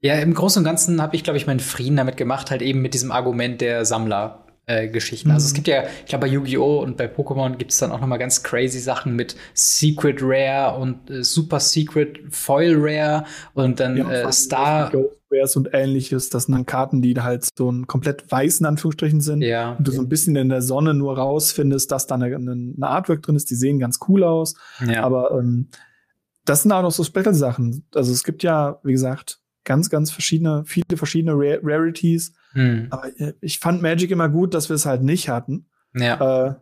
Ja, 0.02 0.14
im 0.16 0.34
Großen 0.34 0.60
und 0.60 0.64
Ganzen 0.64 1.00
habe 1.02 1.16
ich, 1.16 1.24
glaube 1.24 1.36
ich, 1.38 1.46
meinen 1.46 1.60
Frieden 1.60 1.96
damit 1.96 2.16
gemacht, 2.16 2.50
halt 2.50 2.62
eben 2.62 2.80
mit 2.80 2.94
diesem 2.94 3.10
Argument 3.10 3.60
der 3.60 3.84
Sammler. 3.84 4.46
Äh, 4.70 4.88
Geschichten. 4.88 5.28
Mhm. 5.28 5.34
Also 5.34 5.46
es 5.46 5.52
mhm. 5.52 5.56
gibt 5.56 5.68
ja, 5.68 5.82
ich 6.04 6.06
glaube 6.06 6.26
bei 6.26 6.32
Yu-Gi-Oh! 6.32 6.80
und 6.82 6.96
bei 6.96 7.06
Pokémon 7.06 7.56
gibt 7.56 7.72
es 7.72 7.78
dann 7.78 7.90
auch 7.90 8.00
noch 8.00 8.06
mal 8.06 8.18
ganz 8.18 8.42
crazy 8.42 8.78
Sachen 8.78 9.16
mit 9.16 9.34
Secret 9.52 10.18
Rare 10.22 10.78
und 10.78 11.10
äh, 11.10 11.24
Super 11.24 11.58
Secret 11.58 12.20
Foil 12.30 12.76
Rare 12.78 13.24
und 13.54 13.80
dann 13.80 13.96
ja, 13.96 14.10
äh, 14.10 14.32
Star. 14.32 14.92
Rares 15.32 15.56
und 15.56 15.70
ähnliches, 15.72 16.28
das 16.28 16.44
sind 16.44 16.54
dann 16.54 16.66
Karten, 16.66 17.02
die 17.02 17.14
halt 17.20 17.48
so 17.56 17.70
ein 17.70 17.86
komplett 17.86 18.30
weiß 18.30 18.60
in 18.60 18.66
Anführungsstrichen 18.66 19.20
sind. 19.20 19.42
Ja. 19.42 19.72
Und 19.72 19.86
du 19.86 19.92
so 19.92 20.02
ein 20.02 20.08
bisschen 20.08 20.36
in 20.36 20.48
der 20.48 20.62
Sonne 20.62 20.94
nur 20.94 21.16
rausfindest, 21.16 21.90
dass 21.90 22.06
da 22.06 22.16
eine, 22.16 22.26
eine 22.26 22.74
Artwork 22.82 23.22
drin 23.22 23.36
ist, 23.36 23.50
die 23.50 23.54
sehen 23.54 23.78
ganz 23.78 23.98
cool 24.08 24.24
aus. 24.24 24.54
Ja. 24.86 25.02
Aber 25.04 25.30
ähm, 25.32 25.68
das 26.44 26.62
sind 26.62 26.72
auch 26.72 26.82
noch 26.82 26.90
so 26.90 27.04
Special-Sachen. 27.04 27.86
Also 27.94 28.12
es 28.12 28.24
gibt 28.24 28.42
ja, 28.42 28.80
wie 28.82 28.92
gesagt, 28.92 29.40
ganz, 29.64 29.90
ganz 29.90 30.10
verschiedene, 30.10 30.64
viele 30.64 30.96
verschiedene 30.96 31.32
Rar 31.32 31.58
Rarities. 31.62 32.32
Hm. 32.52 32.88
Aber 32.90 33.08
äh, 33.18 33.34
ich 33.40 33.58
fand 33.58 33.82
Magic 33.82 34.10
immer 34.10 34.28
gut, 34.28 34.54
dass 34.54 34.68
wir 34.68 34.76
es 34.76 34.86
halt 34.86 35.02
nicht 35.02 35.28
hatten. 35.28 35.66
Ja. 35.94 36.48
Äh, 36.48 36.54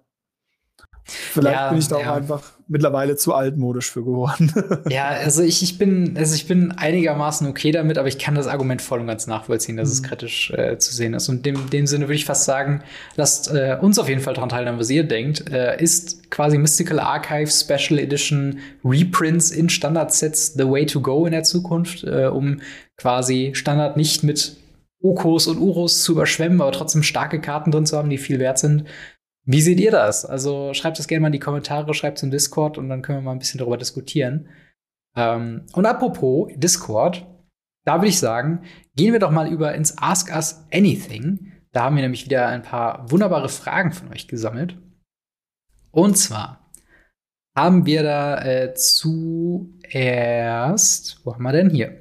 vielleicht 1.04 1.56
ja, 1.56 1.68
bin 1.70 1.78
ich 1.78 1.88
da 1.88 1.96
auch 1.96 2.00
ja. 2.00 2.14
einfach 2.14 2.42
mittlerweile 2.68 3.16
zu 3.16 3.34
altmodisch 3.34 3.90
für 3.90 4.04
geworden. 4.04 4.52
ja, 4.90 5.06
also 5.06 5.42
ich, 5.42 5.62
ich 5.62 5.78
bin, 5.78 6.16
also 6.18 6.34
ich 6.34 6.46
bin 6.46 6.72
einigermaßen 6.72 7.46
okay 7.46 7.72
damit, 7.72 7.96
aber 7.96 8.08
ich 8.08 8.18
kann 8.18 8.34
das 8.34 8.46
Argument 8.46 8.82
voll 8.82 9.00
und 9.00 9.06
ganz 9.06 9.26
nachvollziehen, 9.26 9.78
dass 9.78 9.88
mhm. 9.88 9.92
es 9.92 10.02
kritisch 10.02 10.50
äh, 10.50 10.78
zu 10.78 10.94
sehen 10.94 11.14
ist. 11.14 11.28
Und 11.30 11.46
in 11.46 11.70
dem, 11.70 11.86
Sinne 11.86 12.04
würde 12.04 12.14
ich 12.14 12.26
fast 12.26 12.44
sagen, 12.44 12.82
lasst 13.16 13.50
äh, 13.50 13.78
uns 13.80 13.98
auf 13.98 14.08
jeden 14.08 14.20
Fall 14.20 14.34
daran 14.34 14.50
teilnehmen, 14.50 14.78
was 14.78 14.90
ihr 14.90 15.04
denkt. 15.04 15.50
Äh, 15.50 15.82
ist 15.82 16.30
quasi 16.30 16.58
Mystical 16.58 17.00
Archive 17.00 17.50
Special 17.50 17.98
Edition 17.98 18.58
Reprints 18.84 19.50
in 19.50 19.70
Standardsets 19.70 20.52
the 20.54 20.68
way 20.68 20.84
to 20.84 21.00
go 21.00 21.24
in 21.24 21.32
der 21.32 21.44
Zukunft, 21.44 22.04
äh, 22.04 22.26
um 22.26 22.60
quasi 22.98 23.52
Standard 23.54 23.96
nicht 23.96 24.24
mit 24.24 24.58
Okos 25.00 25.46
und 25.46 25.58
Uros 25.58 26.02
zu 26.02 26.12
überschwemmen, 26.12 26.60
aber 26.60 26.72
trotzdem 26.72 27.02
starke 27.02 27.40
Karten 27.40 27.70
drin 27.70 27.86
zu 27.86 27.96
haben, 27.96 28.10
die 28.10 28.18
viel 28.18 28.38
wert 28.38 28.58
sind. 28.58 28.84
Wie 29.44 29.62
seht 29.62 29.80
ihr 29.80 29.90
das? 29.90 30.24
Also 30.26 30.74
schreibt 30.74 30.98
das 30.98 31.08
gerne 31.08 31.22
mal 31.22 31.28
in 31.28 31.32
die 31.32 31.38
Kommentare, 31.38 31.94
schreibt 31.94 32.18
es 32.18 32.22
im 32.22 32.30
Discord 32.30 32.76
und 32.76 32.88
dann 32.88 33.02
können 33.02 33.18
wir 33.18 33.22
mal 33.22 33.32
ein 33.32 33.38
bisschen 33.38 33.58
darüber 33.58 33.78
diskutieren. 33.78 34.48
Ähm, 35.16 35.66
und 35.72 35.86
apropos 35.86 36.52
Discord, 36.56 37.26
da 37.86 37.96
würde 37.96 38.08
ich 38.08 38.18
sagen, 38.18 38.64
gehen 38.96 39.12
wir 39.12 39.20
doch 39.20 39.30
mal 39.30 39.50
über 39.50 39.74
ins 39.74 39.96
Ask 39.96 40.30
Us 40.34 40.66
Anything. 40.72 41.52
Da 41.72 41.84
haben 41.84 41.96
wir 41.96 42.02
nämlich 42.02 42.26
wieder 42.26 42.46
ein 42.48 42.62
paar 42.62 43.10
wunderbare 43.10 43.48
Fragen 43.48 43.92
von 43.92 44.12
euch 44.12 44.28
gesammelt. 44.28 44.76
Und 45.90 46.18
zwar 46.18 46.70
haben 47.56 47.86
wir 47.86 48.02
da 48.02 48.42
äh, 48.44 48.74
zuerst, 48.74 49.64
wo 51.24 51.32
haben 51.32 51.42
wir 51.42 51.52
denn 51.52 51.70
hier? 51.70 51.98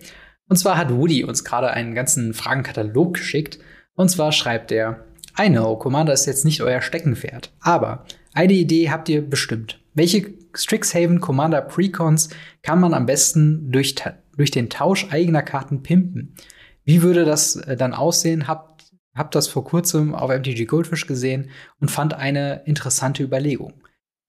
Und 0.50 0.58
zwar 0.58 0.78
hat 0.78 0.94
Woody 0.94 1.24
uns 1.24 1.44
gerade 1.44 1.72
einen 1.72 1.94
ganzen 1.94 2.34
Fragenkatalog 2.34 3.16
geschickt. 3.16 3.60
Und 3.96 4.10
zwar 4.10 4.32
schreibt 4.32 4.72
er, 4.72 5.06
I 5.40 5.50
know, 5.50 5.76
Commander 5.76 6.14
ist 6.14 6.26
jetzt 6.26 6.46
nicht 6.46 6.62
euer 6.62 6.82
Steckenpferd, 6.82 7.52
aber 7.60 8.06
eine 8.34 8.54
Idee 8.54 8.90
habt 8.90 9.10
ihr 9.10 9.28
bestimmt. 9.28 9.80
Welche 9.94 10.34
Strixhaven 10.54 11.22
Commander 11.22 11.62
Precons 11.62 12.30
kann 12.64 12.80
man 12.80 12.94
am 12.94 13.06
besten 13.06 13.72
durch, 13.72 13.96
durch 14.36 14.52
den 14.52 14.70
Tausch 14.70 15.08
eigener 15.12 15.44
Karten 15.44 15.84
pimpen? 15.84 16.36
Wie 16.84 17.02
würde 17.02 17.26
das 17.26 17.56
äh, 17.56 17.76
dann 17.76 17.94
aussehen? 17.94 18.48
Habt, 18.48 18.92
habt 19.16 19.36
das 19.36 19.48
vor 19.48 19.64
kurzem 19.64 20.16
auf 20.16 20.30
MTG 20.30 20.66
Goldfish 20.66 21.06
gesehen 21.06 21.50
und 21.80 21.92
fand 21.92 22.14
eine 22.14 22.64
interessante 22.66 23.24
Überlegung. 23.24 23.74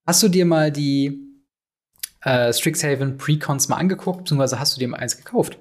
Hast 0.05 0.21
du 0.23 0.27
dir 0.27 0.45
mal 0.45 0.71
die 0.71 1.21
äh, 2.21 2.51
Strixhaven 2.51 3.17
Precons 3.17 3.69
mal 3.69 3.77
angeguckt, 3.77 4.19
beziehungsweise 4.19 4.59
hast 4.59 4.75
du 4.75 4.79
dir 4.79 4.87
mal 4.87 4.97
eins 4.97 5.17
gekauft? 5.17 5.57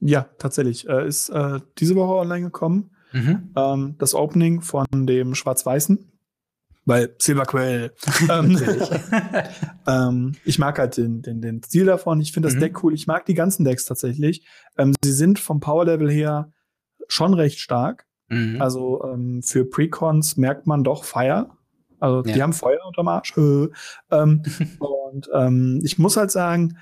Ja, 0.00 0.28
tatsächlich. 0.38 0.88
Äh, 0.88 1.06
ist 1.06 1.30
äh, 1.30 1.60
diese 1.78 1.96
Woche 1.96 2.14
online 2.14 2.46
gekommen. 2.46 2.90
Mhm. 3.12 3.52
Ähm, 3.56 3.94
das 3.98 4.14
Opening 4.14 4.60
von 4.60 4.86
dem 4.92 5.34
Schwarz-Weißen. 5.34 6.10
Weil 6.84 7.14
Silverquell. 7.18 7.92
ähm, 8.30 8.60
ähm, 9.86 10.32
ich 10.44 10.58
mag 10.58 10.78
halt 10.78 10.96
den, 10.96 11.22
den, 11.22 11.40
den 11.40 11.62
Stil 11.62 11.86
davon. 11.86 12.20
Ich 12.20 12.32
finde 12.32 12.48
das 12.48 12.56
mhm. 12.56 12.60
Deck 12.60 12.84
cool. 12.84 12.92
Ich 12.92 13.06
mag 13.06 13.24
die 13.24 13.34
ganzen 13.34 13.64
Decks 13.64 13.86
tatsächlich. 13.86 14.46
Ähm, 14.76 14.94
sie 15.02 15.12
sind 15.12 15.38
vom 15.38 15.60
Power-Level 15.60 16.10
her 16.10 16.52
schon 17.08 17.32
recht 17.32 17.60
stark. 17.60 18.06
Mhm. 18.28 18.60
Also 18.60 19.02
ähm, 19.04 19.42
für 19.42 19.64
Precons 19.64 20.36
merkt 20.36 20.66
man 20.66 20.84
doch 20.84 21.04
Fire. 21.04 21.50
Also 22.00 22.28
ja. 22.28 22.34
die 22.34 22.42
haben 22.42 22.52
Feuer 22.52 22.84
unterm 22.86 23.08
Arsch. 23.08 23.32
ähm, 23.36 23.70
und 24.78 25.82
ich 25.82 25.98
muss 25.98 26.16
halt 26.16 26.30
sagen, 26.30 26.76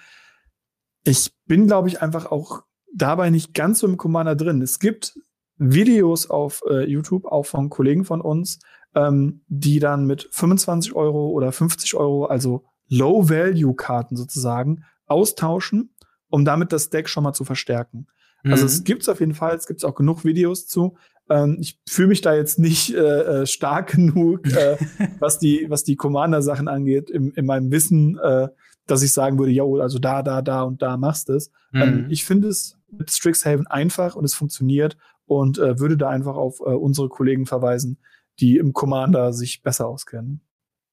ich 1.05 1.33
bin, 1.47 1.67
glaube 1.67 1.89
ich, 1.89 2.01
einfach 2.01 2.27
auch 2.27 2.63
dabei 2.95 3.31
nicht 3.31 3.55
ganz 3.55 3.81
so 3.81 3.87
im 3.87 3.97
Commander 3.97 4.37
drin. 4.37 4.63
Es 4.63 4.79
gibt 4.79 5.19
Videos 5.57 6.29
auf 6.29 6.63
äh, 6.69 6.85
YouTube, 6.85 7.27
auch 7.27 7.47
von 7.47 7.71
Kollegen 7.71 8.05
von 8.05 8.21
uns, 8.21 8.59
ähm, 8.95 9.43
die 9.49 9.79
dann 9.79 10.07
mit 10.07 10.29
25 10.33 10.95
Euro 10.95 11.29
oder 11.31 11.53
50 11.53 11.95
Euro, 11.95 12.27
also 12.27 12.65
Low-Value-Karten 12.89 14.17
sozusagen, 14.17 14.85
austauschen, 15.07 15.95
um 16.29 16.45
damit 16.45 16.73
das 16.73 16.91
Deck 16.91 17.09
schon 17.09 17.25
mal 17.25 17.33
zu 17.33 17.45
verstärken. 17.45 18.07
Also 18.45 18.49
mhm. 18.49 18.53
Also 18.53 18.67
es 18.67 18.85
gibt 18.85 19.03
es 19.03 19.09
auf 19.09 19.21
jeden 19.21 19.35
Fall, 19.35 19.57
es 19.57 19.67
gibt 19.67 19.85
auch 19.85 19.95
genug 19.95 20.25
Videos 20.25 20.67
zu. 20.67 20.97
Ähm, 21.31 21.59
ich 21.61 21.81
fühle 21.89 22.09
mich 22.09 22.21
da 22.21 22.35
jetzt 22.35 22.59
nicht 22.59 22.95
äh, 22.95 23.43
äh 23.43 23.47
stark 23.47 23.93
genug, 23.93 24.47
äh, 24.53 24.77
was 25.21 25.39
die, 25.39 25.67
was 25.69 25.85
die 25.85 25.97
Commander-Sachen 25.97 26.69
angeht, 26.69 27.11
im, 27.11 27.33
in 27.35 27.47
meinem 27.47 27.71
Wissen, 27.71 28.19
äh, 28.19 28.49
dass 28.87 29.03
ich 29.03 29.13
sagen 29.13 29.39
würde, 29.39 29.53
ja, 29.53 29.63
also 29.63 29.99
da, 29.99 30.23
da, 30.23 30.43
da 30.43 30.63
und 30.63 30.83
da 30.83 30.97
machst 30.97 31.31
es. 31.31 31.51
Ähm, 31.73 31.81
mhm. 31.81 31.83
Ähm, 31.83 32.07
ich 32.11 32.25
finde 32.25 32.49
es 32.49 32.79
mit 32.93 33.11
Strixhaven 33.11 33.67
einfach 33.67 34.15
und 34.15 34.25
es 34.25 34.35
funktioniert 34.35 34.97
und 35.27 35.59
äh, 35.59 35.79
würde 35.79 35.97
da 35.97 36.09
einfach 36.09 36.37
auf 36.37 36.61
äh, 36.61 36.65
unsere 36.65 37.09
Kollegen 37.09 37.47
verweisen, 37.47 37.99
die 38.41 38.57
im 38.57 38.73
Commander 38.73 39.33
sich 39.33 39.63
besser 39.63 39.87
auskennen. 39.87 40.41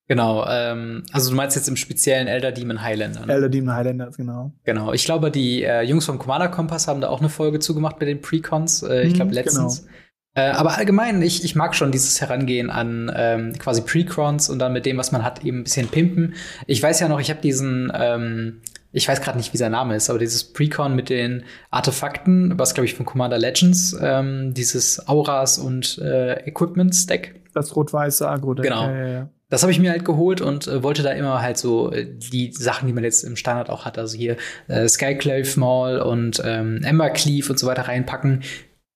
Genau, 0.08 0.44
ähm, 0.48 1.04
also 1.12 1.30
du 1.30 1.36
meinst 1.36 1.56
jetzt 1.56 1.70
im 1.70 1.76
speziellen 1.76 2.28
Elder 2.28 2.52
Demon 2.52 2.82
Highlander. 2.82 3.28
Ne? 3.28 3.34
Elder 3.34 3.48
Demon 3.48 3.76
Highlander, 3.76 4.10
genau. 4.18 4.52
Genau, 4.64 4.92
ich 4.92 5.06
glaube, 5.06 5.30
die 5.30 5.62
äh, 5.62 5.84
Jungs 5.84 6.06
vom 6.06 6.18
Commander 6.18 6.48
Kompass 6.48 6.88
haben 6.88 7.00
da 7.00 7.10
auch 7.10 7.20
eine 7.20 7.30
Folge 7.30 7.60
zugemacht 7.60 8.00
mit 8.00 8.10
den 8.10 8.20
Precons, 8.20 8.82
äh, 8.82 9.04
ich 9.04 9.14
glaube 9.14 9.30
mhm, 9.30 9.36
letztens. 9.36 9.82
Genau. 9.84 9.94
Äh, 10.34 10.52
aber 10.52 10.78
allgemein, 10.78 11.22
ich, 11.22 11.44
ich 11.44 11.56
mag 11.56 11.76
schon 11.76 11.92
dieses 11.92 12.22
Herangehen 12.22 12.72
an 12.72 13.12
ähm, 13.16 13.54
quasi 13.60 13.82
Precons 13.82 14.50
und 14.50 14.58
dann 14.58 14.74
mit 14.74 14.88
dem, 14.88 14.98
was 14.98 15.12
man 15.12 15.24
hat, 15.24 15.44
eben 15.44 15.60
ein 15.60 15.64
bisschen 15.64 15.88
pimpen. 15.88 16.34
Ich 16.66 16.82
weiß 16.82 17.00
ja 17.00 17.08
noch, 17.08 17.20
ich 17.20 17.30
habe 17.30 17.42
diesen, 17.42 17.92
ähm, 17.94 18.62
ich 18.92 19.08
weiß 19.08 19.22
gerade 19.22 19.38
nicht, 19.38 19.54
wie 19.54 19.58
sein 19.58 19.72
Name 19.72 19.96
ist, 19.96 20.10
aber 20.10 20.20
dieses 20.20 20.44
Precon 20.44 20.96
mit 20.96 21.10
den 21.10 21.44
Artefakten, 21.70 22.58
was 22.58 22.74
glaube 22.74 22.86
ich 22.86 22.96
von 22.96 23.06
Commander 23.06 23.38
Legends, 23.38 23.96
ähm, 24.02 24.54
dieses 24.54 25.08
Auras 25.08 25.60
und 25.60 26.00
äh, 26.00 26.48
Equipments 26.48 27.06
Deck. 27.06 27.42
Das 27.54 27.76
rot-weiße 27.76 28.28
Agro-Deck. 28.28 28.66
Genau. 28.66 28.84
Ja, 28.84 28.98
ja, 28.98 29.08
ja. 29.08 29.30
Das 29.50 29.64
habe 29.64 29.72
ich 29.72 29.80
mir 29.80 29.90
halt 29.90 30.06
geholt 30.06 30.42
und 30.42 30.68
äh, 30.68 30.84
wollte 30.84 31.02
da 31.02 31.12
immer 31.12 31.42
halt 31.42 31.58
so 31.58 31.92
äh, 31.92 32.06
die 32.06 32.52
Sachen, 32.52 32.88
die 32.88 32.94
man 32.94 33.04
jetzt 33.04 33.24
im 33.24 33.36
Standard 33.36 33.70
auch 33.72 33.84
hat, 33.86 33.98
also 33.98 34.16
hier 34.16 34.38
äh, 34.68 34.88
Skyclave 34.88 35.60
Mall 35.60 36.02
und 36.02 36.42
ähm, 36.46 36.84
Ember 36.84 37.10
Cleave 37.10 37.50
und 37.50 37.58
so 37.58 37.66
weiter 37.66 37.88
reinpacken, 37.88 38.44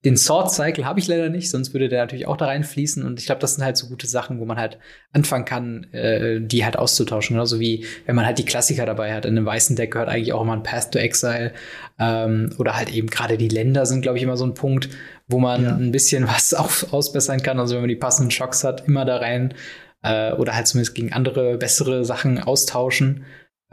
den 0.05 0.17
Sword 0.17 0.51
Cycle 0.51 0.85
habe 0.85 0.99
ich 0.99 1.07
leider 1.07 1.29
nicht, 1.29 1.49
sonst 1.49 1.73
würde 1.73 1.87
der 1.87 2.01
natürlich 2.01 2.27
auch 2.27 2.35
da 2.35 2.45
reinfließen. 2.45 3.05
Und 3.05 3.21
ich 3.21 3.25
glaube, 3.25 3.39
das 3.39 3.55
sind 3.55 3.63
halt 3.63 3.77
so 3.77 3.87
gute 3.87 4.05
Sachen, 4.05 4.39
wo 4.39 4.45
man 4.45 4.57
halt 4.57 4.77
anfangen 5.13 5.45
kann, 5.45 5.85
äh, 5.93 6.41
die 6.41 6.65
halt 6.65 6.77
auszutauschen. 6.77 7.35
Genauso 7.35 7.61
wie 7.61 7.85
wenn 8.05 8.15
man 8.15 8.25
halt 8.25 8.37
die 8.37 8.45
Klassiker 8.45 8.85
dabei 8.85 9.13
hat. 9.13 9.25
In 9.25 9.37
einem 9.37 9.45
weißen 9.45 9.77
Deck 9.77 9.91
gehört 9.91 10.09
eigentlich 10.09 10.33
auch 10.33 10.41
immer 10.41 10.53
ein 10.53 10.63
Path 10.63 10.91
to 10.91 10.99
Exile. 10.99 11.53
Ähm, 11.99 12.49
oder 12.57 12.75
halt 12.75 12.93
eben 12.93 13.07
gerade 13.07 13.37
die 13.37 13.47
Länder 13.47 13.85
sind, 13.85 14.01
glaube 14.01 14.17
ich, 14.17 14.23
immer 14.23 14.35
so 14.35 14.45
ein 14.45 14.55
Punkt, 14.55 14.89
wo 15.29 15.39
man 15.39 15.63
ja. 15.63 15.75
ein 15.75 15.91
bisschen 15.91 16.27
was 16.27 16.53
auch 16.53 16.91
ausbessern 16.91 17.41
kann. 17.41 17.59
Also 17.59 17.75
wenn 17.75 17.83
man 17.83 17.89
die 17.89 17.95
passenden 17.95 18.31
Schocks 18.31 18.65
hat, 18.65 18.85
immer 18.87 19.05
da 19.05 19.17
rein. 19.17 19.53
Äh, 20.01 20.33
oder 20.33 20.53
halt 20.53 20.67
zumindest 20.67 20.95
gegen 20.95 21.13
andere, 21.13 21.57
bessere 21.57 22.03
Sachen 22.03 22.39
austauschen. 22.39 23.23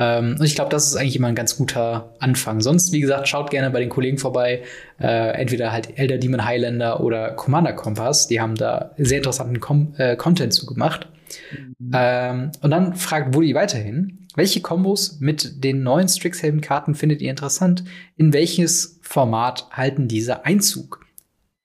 Ähm, 0.00 0.36
und 0.38 0.44
ich 0.44 0.54
glaube, 0.54 0.70
das 0.70 0.86
ist 0.86 0.96
eigentlich 0.96 1.14
immer 1.14 1.28
ein 1.28 1.34
ganz 1.34 1.56
guter 1.56 2.14
Anfang. 2.20 2.62
Sonst, 2.62 2.90
wie 2.90 3.00
gesagt, 3.00 3.28
schaut 3.28 3.50
gerne 3.50 3.70
bei 3.70 3.80
den 3.80 3.90
Kollegen 3.90 4.16
vorbei. 4.16 4.62
Äh, 4.98 5.38
entweder 5.38 5.72
halt 5.72 5.98
Elder 5.98 6.16
Demon 6.16 6.44
Highlander 6.44 7.00
oder 7.00 7.32
Commander 7.32 7.74
Kompass. 7.74 8.26
Die 8.26 8.40
haben 8.40 8.54
da 8.54 8.92
sehr 8.96 9.18
interessanten 9.18 9.60
Com 9.60 9.94
äh, 9.98 10.16
Content 10.16 10.54
zugemacht. 10.54 11.06
Mhm. 11.78 11.90
Ähm, 11.92 12.52
und 12.62 12.70
dann 12.70 12.94
fragt 12.94 13.34
Woody 13.34 13.54
weiterhin, 13.54 14.26
welche 14.36 14.62
Kombos 14.62 15.20
mit 15.20 15.62
den 15.64 15.82
neuen 15.82 16.08
Strixhaven-Karten 16.08 16.94
findet 16.94 17.20
ihr 17.20 17.30
interessant? 17.30 17.84
In 18.16 18.32
welches 18.32 19.00
Format 19.02 19.68
halten 19.70 20.08
diese 20.08 20.46
Einzug? 20.46 21.04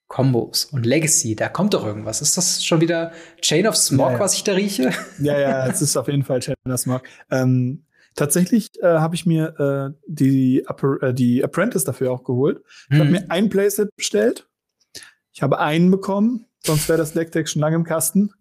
Kombos 0.08 0.66
und 0.66 0.86
Legacy, 0.86 1.36
da 1.36 1.50
kommt 1.50 1.74
doch 1.74 1.86
irgendwas. 1.86 2.22
Ist 2.22 2.38
das 2.38 2.64
schon 2.64 2.80
wieder 2.80 3.12
Chain 3.42 3.66
of 3.68 3.76
Smog, 3.76 4.08
ja, 4.08 4.14
ja. 4.14 4.20
was 4.20 4.36
ich 4.36 4.44
da 4.44 4.54
rieche? 4.54 4.92
Ja, 5.20 5.40
ja, 5.40 5.68
es 5.68 5.82
ist 5.82 5.98
auf 5.98 6.08
jeden 6.08 6.24
Fall 6.24 6.40
Chain 6.42 6.56
of 6.70 6.80
Smog. 6.80 7.04
Ähm, 7.32 7.85
Tatsächlich 8.16 8.72
äh, 8.82 8.88
habe 8.88 9.16
ich 9.16 9.26
mir 9.26 9.60
äh, 9.60 10.00
die, 10.08 10.66
äh, 11.02 11.14
die 11.14 11.44
Apprentice 11.44 11.84
dafür 11.84 12.12
auch 12.12 12.24
geholt. 12.24 12.62
Ich 12.90 12.96
mhm. 12.96 13.00
habe 13.00 13.12
mir 13.12 13.26
ein 13.30 13.50
Playset 13.50 13.90
bestellt. 13.96 14.48
Ich 15.34 15.44
habe 15.44 15.60
einen 15.60 15.92
bekommen, 15.92 16.46
sonst 16.64 16.88
wäre 16.88 16.98
das 16.98 17.12
Deckdeck 17.12 17.50
schon 17.50 17.62
lange 17.62 17.76
im 17.76 17.84
Kasten. 17.84 18.32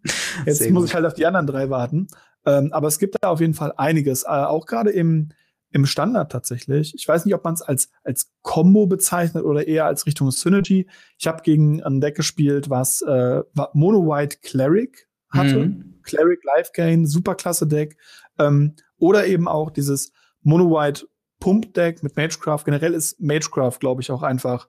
Jetzt 0.46 0.58
Sehr 0.58 0.70
muss 0.70 0.82
gut. 0.82 0.90
ich 0.90 0.94
halt 0.94 1.06
auf 1.06 1.14
die 1.14 1.26
anderen 1.26 1.48
drei 1.48 1.70
warten. 1.70 2.06
Ähm, 2.46 2.72
aber 2.72 2.86
es 2.86 3.00
gibt 3.00 3.16
da 3.20 3.30
auf 3.30 3.40
jeden 3.40 3.54
Fall 3.54 3.72
einiges, 3.76 4.22
äh, 4.22 4.28
auch 4.28 4.66
gerade 4.66 4.90
im, 4.90 5.30
im 5.70 5.86
Standard 5.86 6.30
tatsächlich. 6.30 6.94
Ich 6.94 7.08
weiß 7.08 7.24
nicht, 7.24 7.34
ob 7.34 7.42
man 7.42 7.54
es 7.54 7.62
als, 7.62 7.90
als 8.04 8.30
Combo 8.42 8.86
bezeichnet 8.86 9.44
oder 9.44 9.66
eher 9.66 9.86
als 9.86 10.06
Richtung 10.06 10.30
Synergy. 10.30 10.86
Ich 11.18 11.26
habe 11.26 11.42
gegen 11.42 11.82
ein 11.82 12.00
Deck 12.00 12.14
gespielt, 12.14 12.70
was 12.70 13.02
äh, 13.02 13.42
Mono 13.72 14.06
White 14.06 14.38
Cleric 14.40 15.08
hatte. 15.30 15.66
Mhm. 15.66 16.00
Cleric 16.04 16.44
Life 16.44 16.70
Gain, 16.74 17.06
super 17.06 17.34
klasse 17.34 17.66
Deck. 17.66 17.96
Ähm, 18.38 18.74
oder 18.98 19.26
eben 19.26 19.48
auch 19.48 19.70
dieses 19.70 20.12
Mono-White 20.42 21.06
Pump-Deck 21.40 22.02
mit 22.02 22.16
Magecraft. 22.16 22.64
Generell 22.64 22.94
ist 22.94 23.20
Magecraft, 23.20 23.78
glaube 23.80 24.02
ich, 24.02 24.10
auch 24.10 24.22
einfach 24.22 24.68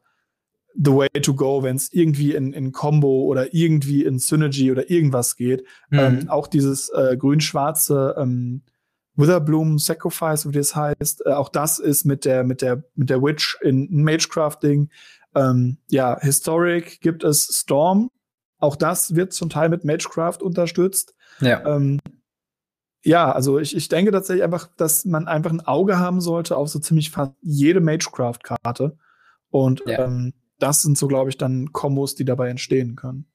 the 0.77 0.91
way 0.91 1.07
to 1.21 1.33
go, 1.33 1.63
wenn 1.63 1.77
es 1.77 1.93
irgendwie 1.93 2.33
in, 2.35 2.51
in 2.53 2.71
Combo 2.71 3.23
oder 3.23 3.53
irgendwie 3.53 4.03
in 4.03 4.19
Synergy 4.19 4.71
oder 4.71 4.89
irgendwas 4.89 5.35
geht. 5.35 5.65
Mhm. 5.89 5.99
Ähm, 5.99 6.29
auch 6.29 6.47
dieses 6.47 6.89
äh, 6.89 7.15
grün-schwarze 7.17 8.15
ähm, 8.17 8.63
Witherbloom 9.15 9.79
Sacrifice, 9.79 10.47
wie 10.47 10.57
das 10.57 10.75
heißt, 10.75 11.25
äh, 11.25 11.31
auch 11.31 11.49
das 11.49 11.79
ist 11.79 12.03
mit 12.03 12.25
der, 12.25 12.43
mit 12.43 12.61
der, 12.61 12.83
mit 12.95 13.09
der 13.09 13.21
Witch 13.21 13.57
in 13.61 14.03
Magecraft-Ding. 14.03 14.89
Ähm, 15.33 15.77
ja, 15.89 16.19
Historic 16.19 16.99
gibt 17.01 17.23
es 17.23 17.47
Storm. 17.51 18.11
Auch 18.57 18.75
das 18.75 19.15
wird 19.15 19.33
zum 19.33 19.49
Teil 19.49 19.69
mit 19.69 19.85
Magecraft 19.85 20.39
unterstützt. 20.41 21.15
Ja. 21.39 21.65
Ähm, 21.65 21.99
ja, 23.05 23.31
also 23.31 23.59
ich, 23.59 23.75
ich 23.75 23.87
denke 23.87 24.11
tatsächlich 24.11 24.43
einfach, 24.43 24.67
dass 24.77 25.05
man 25.05 25.27
einfach 25.27 25.51
ein 25.51 25.65
Auge 25.65 25.99
haben 25.99 26.21
sollte 26.21 26.57
auf 26.57 26.69
so 26.69 26.79
ziemlich 26.79 27.11
fast 27.11 27.33
jede 27.41 27.79
Magecraft-Karte. 27.79 28.97
Und 29.49 29.83
ja. 29.85 30.05
ähm, 30.05 30.33
das 30.57 30.81
sind 30.81 30.97
so, 30.97 31.07
glaube 31.07 31.29
ich, 31.29 31.37
dann 31.37 31.71
Kombos, 31.71 32.15
die 32.15 32.25
dabei 32.25 32.49
entstehen 32.49 32.95
können. 32.95 33.27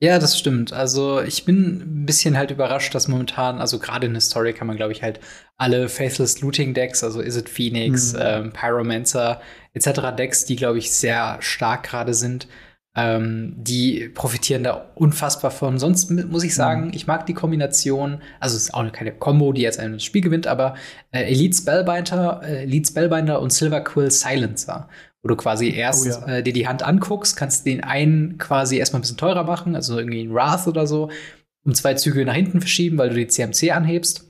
Ja, 0.00 0.18
das 0.18 0.38
stimmt. 0.38 0.72
Also 0.72 1.20
ich 1.20 1.44
bin 1.44 1.80
ein 2.02 2.06
bisschen 2.06 2.36
halt 2.36 2.50
überrascht, 2.50 2.94
dass 2.94 3.06
momentan, 3.06 3.58
also 3.58 3.78
gerade 3.78 4.06
in 4.06 4.12
der 4.12 4.22
Story 4.22 4.52
kann 4.52 4.66
man, 4.66 4.76
glaube 4.76 4.92
ich, 4.92 5.02
halt 5.02 5.20
alle 5.56 5.88
Faithless 5.88 6.40
Looting 6.40 6.74
Decks, 6.74 7.04
also 7.04 7.20
Is 7.20 7.36
It 7.36 7.48
Phoenix, 7.48 8.14
mhm. 8.14 8.18
ähm, 8.22 8.52
Pyromancer 8.52 9.40
etc. 9.74 10.16
Decks, 10.16 10.46
die, 10.46 10.56
glaube 10.56 10.78
ich, 10.78 10.92
sehr 10.92 11.36
stark 11.40 11.84
gerade 11.84 12.14
sind, 12.14 12.48
ähm, 12.96 13.54
die 13.56 14.08
profitieren 14.08 14.62
da 14.62 14.90
unfassbar 14.94 15.50
von. 15.50 15.78
Sonst 15.78 16.10
muss 16.10 16.44
ich 16.44 16.54
sagen, 16.54 16.86
mhm. 16.86 16.92
ich 16.94 17.06
mag 17.06 17.26
die 17.26 17.34
Kombination, 17.34 18.20
also 18.38 18.56
es 18.56 18.64
ist 18.64 18.74
auch 18.74 18.90
keine 18.92 19.12
Combo, 19.12 19.52
die 19.52 19.62
jetzt 19.62 19.80
ein 19.80 19.98
Spiel 19.98 20.22
gewinnt, 20.22 20.46
aber 20.46 20.74
äh, 21.10 21.24
Elite 21.24 21.56
Spellbinder, 21.56 22.40
äh, 22.44 22.62
Elite 22.62 22.88
Spellbinder 22.88 23.40
und 23.40 23.52
Silver 23.52 23.80
Quill 23.80 24.10
Silencer, 24.10 24.88
wo 25.22 25.28
du 25.28 25.36
quasi 25.36 25.70
erst 25.70 26.06
oh, 26.06 26.08
ja. 26.08 26.36
äh, 26.36 26.42
dir 26.42 26.52
die 26.52 26.68
Hand 26.68 26.84
anguckst, 26.84 27.36
kannst 27.36 27.66
den 27.66 27.82
einen 27.82 28.38
quasi 28.38 28.76
erstmal 28.78 29.00
ein 29.00 29.02
bisschen 29.02 29.16
teurer 29.16 29.42
machen, 29.42 29.74
also 29.74 29.98
irgendwie 29.98 30.22
ein 30.22 30.32
Wrath 30.32 30.68
oder 30.68 30.86
so, 30.86 31.10
um 31.64 31.74
zwei 31.74 31.94
Züge 31.94 32.24
nach 32.24 32.34
hinten 32.34 32.60
verschieben, 32.60 32.96
weil 32.98 33.08
du 33.08 33.16
die 33.16 33.26
CMC 33.26 33.72
anhebst. 33.72 34.28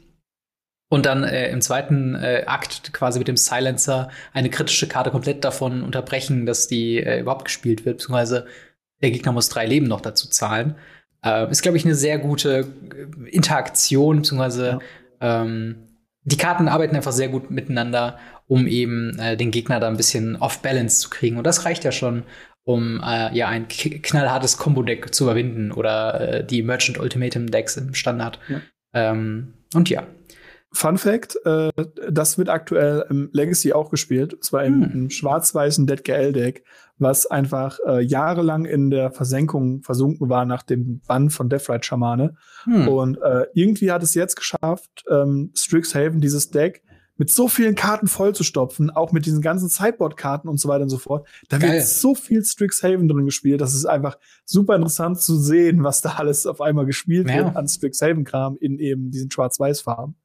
Und 0.95 1.07
dann 1.07 1.25
äh, 1.25 1.51
im 1.51 1.61
zweiten 1.61 2.15
äh, 2.15 2.45
Akt 2.47 2.93
quasi 2.93 3.19
mit 3.19 3.27
dem 3.27 3.37
Silencer 3.37 4.11
eine 4.33 4.49
kritische 4.49 4.87
Karte 4.87 5.11
komplett 5.11 5.43
davon 5.43 5.83
unterbrechen, 5.83 6.47
dass 6.47 6.69
die 6.69 6.99
äh, 6.99 7.19
überhaupt 7.19 7.47
gespielt 7.47 7.85
wird, 7.85 7.97
beziehungsweise 7.97 8.47
der 9.03 9.11
Gegner 9.11 9.33
muss 9.33 9.49
drei 9.49 9.67
Leben 9.67 9.89
noch 9.89 10.01
dazu 10.01 10.29
zahlen. 10.29 10.77
Äh, 11.25 11.51
ist, 11.51 11.63
glaube 11.63 11.79
ich, 11.79 11.85
eine 11.85 11.97
sehr 11.97 12.19
gute 12.19 12.61
äh, 12.61 13.29
Interaktion, 13.29 14.19
beziehungsweise 14.19 14.79
ja. 15.21 15.43
ähm, 15.43 15.99
die 16.23 16.37
Karten 16.37 16.69
arbeiten 16.69 16.95
einfach 16.95 17.11
sehr 17.11 17.29
gut 17.29 17.51
miteinander, 17.51 18.21
um 18.47 18.69
eben 18.69 19.19
äh, 19.19 19.37
den 19.37 19.51
Gegner 19.51 19.81
da 19.81 19.89
ein 19.89 19.97
bisschen 19.97 20.37
off-balance 20.37 21.01
zu 21.01 21.11
kriegen. 21.11 21.39
Und 21.39 21.45
das 21.45 21.65
reicht 21.65 21.83
ja 21.83 21.91
schon, 21.91 22.23
um 22.63 23.03
äh, 23.05 23.37
ja 23.37 23.49
ein 23.49 23.67
knallhartes 23.67 24.59
Combo-Deck 24.59 25.13
zu 25.13 25.25
überwinden 25.25 25.73
oder 25.73 26.45
die 26.45 26.63
Merchant 26.63 27.01
Ultimatum 27.01 27.51
Decks 27.51 27.77
im 27.79 27.95
Standard. 27.95 28.39
Ja. 28.49 28.61
Ähm, 28.95 29.55
Und 29.75 29.91
ja. 29.91 30.05
Fun 30.75 30.99
Fact: 30.99 31.39
äh, 31.45 31.71
Das 32.11 32.37
wird 32.37 32.49
aktuell 32.49 33.07
im 33.09 33.31
Legacy 33.33 33.73
auch 33.73 33.91
gespielt, 33.91 34.35
und 34.35 34.45
zwar 34.45 34.65
im, 34.65 34.93
hm. 34.93 35.11
schwarz-weißen 35.11 35.87
Dead 35.87 36.05
GL 36.05 36.33
Deck, 36.33 36.65
was 36.99 37.27
einfach 37.27 37.79
äh, 37.87 38.03
jahrelang 38.03 38.65
in 38.65 38.91
der 38.91 39.11
Versenkung 39.11 39.83
versunken 39.83 40.29
war 40.29 40.45
nach 40.45 40.63
dem 40.63 41.01
Bann 41.07 41.31
von 41.31 41.49
Deathrite 41.49 41.85
Schamane. 41.85 42.35
Hm. 42.65 42.89
Und 42.89 43.19
äh, 43.23 43.47
irgendwie 43.55 43.91
hat 43.91 44.03
es 44.03 44.15
jetzt 44.15 44.37
geschafft, 44.37 45.05
ähm, 45.09 45.53
Strixhaven 45.55 46.21
dieses 46.21 46.51
Deck 46.51 46.83
mit 47.17 47.31
so 47.31 47.47
vielen 47.49 47.77
Karten 47.77 48.09
vollzustopfen, 48.09 48.91
auch 48.91 49.13
mit 49.13 49.27
diesen 49.27 49.41
ganzen 49.41 49.69
Sideboard-Karten 49.69 50.49
und 50.49 50.59
so 50.59 50.69
weiter 50.69 50.83
und 50.83 50.89
so 50.91 50.99
fort. 50.99 51.29
Da 51.49 51.59
Geil. 51.59 51.75
wird 51.75 51.85
so 51.85 52.15
viel 52.15 52.45
Strixhaven 52.45 53.09
drin 53.09 53.25
gespielt, 53.25 53.61
das 53.61 53.75
ist 53.75 53.87
einfach 53.87 54.19
super 54.45 54.75
interessant 54.75 55.21
zu 55.21 55.37
sehen, 55.37 55.85
was 55.85 56.01
da 56.01 56.15
alles 56.15 56.47
auf 56.47 56.61
einmal 56.61 56.87
gespielt 56.87 57.31
ja. 57.31 57.37
wird 57.37 57.57
an 57.57 57.69
Strixhaven-Kram 57.69 58.57
in 58.61 58.79
eben 58.79 59.11
diesen 59.11 59.31
Schwarz-Weiß-Farben. 59.31 60.17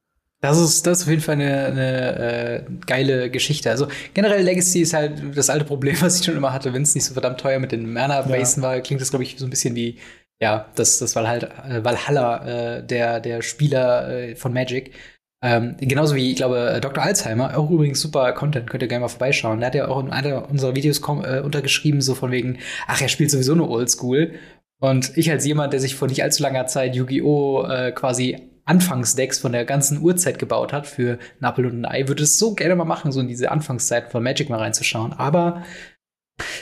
Das 0.41 0.57
ist, 0.57 0.87
das 0.87 0.99
ist 0.99 1.03
auf 1.03 1.09
jeden 1.09 1.21
Fall 1.21 1.35
eine, 1.35 1.65
eine 1.65 2.19
äh, 2.19 2.63
geile 2.85 3.29
Geschichte. 3.29 3.69
Also 3.69 3.87
generell 4.13 4.41
Legacy 4.41 4.81
ist 4.81 4.93
halt 4.93 5.21
das 5.35 5.49
alte 5.49 5.65
Problem, 5.65 5.95
was 6.01 6.19
ich 6.19 6.25
schon 6.25 6.37
immer 6.37 6.53
hatte, 6.53 6.73
wenn 6.73 6.83
es 6.83 6.95
nicht 6.95 7.03
so 7.03 7.13
verdammt 7.13 7.39
teuer 7.41 7.59
mit 7.59 7.71
den 7.73 7.91
Mana-Basen 7.91 8.63
ja. 8.63 8.69
war, 8.69 8.79
klingt 8.79 9.01
das, 9.01 9.09
glaube 9.09 9.23
ich, 9.23 9.37
so 9.37 9.45
ein 9.45 9.49
bisschen 9.49 9.75
wie, 9.75 9.97
ja, 10.41 10.69
das, 10.75 10.99
das 10.99 11.15
war 11.15 11.27
halt 11.27 11.43
äh, 11.43 11.83
Valhalla 11.83 12.77
äh, 12.77 12.83
der, 12.85 13.19
der 13.19 13.41
Spieler 13.41 14.09
äh, 14.09 14.35
von 14.35 14.53
Magic. 14.53 14.93
Ähm, 15.41 15.75
genauso 15.79 16.15
wie, 16.15 16.31
ich 16.31 16.37
glaube, 16.37 16.79
Dr. 16.81 17.03
Alzheimer, 17.03 17.57
auch 17.57 17.69
übrigens 17.69 18.01
super 18.01 18.31
Content, 18.33 18.69
könnt 18.69 18.83
ihr 18.83 18.89
gerne 18.89 19.03
mal 19.03 19.09
vorbeischauen. 19.09 19.59
Der 19.59 19.67
hat 19.67 19.75
ja 19.75 19.87
auch 19.87 20.01
in 20.01 20.11
einer 20.11 20.49
unserer 20.49 20.75
Videos 20.75 20.99
äh, 20.99 21.41
untergeschrieben, 21.41 22.01
so 22.01 22.15
von 22.15 22.31
wegen, 22.31 22.59
ach, 22.87 23.01
er 23.01 23.07
spielt 23.09 23.31
sowieso 23.31 23.55
nur 23.55 23.69
Oldschool. 23.69 24.33
Und 24.81 25.17
ich 25.17 25.29
als 25.31 25.45
jemand, 25.45 25.73
der 25.73 25.81
sich 25.81 25.95
vor 25.95 26.07
nicht 26.07 26.23
allzu 26.23 26.43
langer 26.43 26.67
Zeit 26.67 26.95
Yu-Gi-Oh! 26.95 27.65
Äh, 27.67 27.91
quasi 27.91 28.49
Anfangsdecks 28.70 29.39
von 29.39 29.51
der 29.51 29.65
ganzen 29.65 30.01
Urzeit 30.01 30.38
gebaut 30.38 30.74
hat 30.74 30.86
für 30.86 31.17
Nappel 31.39 31.65
und 31.65 31.82
ein 31.82 31.86
Ei, 31.86 32.07
würde 32.07 32.24
es 32.24 32.38
so 32.38 32.53
gerne 32.53 32.76
mal 32.76 32.86
machen, 32.86 33.11
so 33.11 33.20
in 33.20 33.28
diese 33.28 33.51
Anfangszeiten 33.51 34.11
von 34.11 34.24
Magic 34.24 34.49
mal 34.49 34.59
reinzuschauen. 34.59 35.13
Aber 35.13 35.63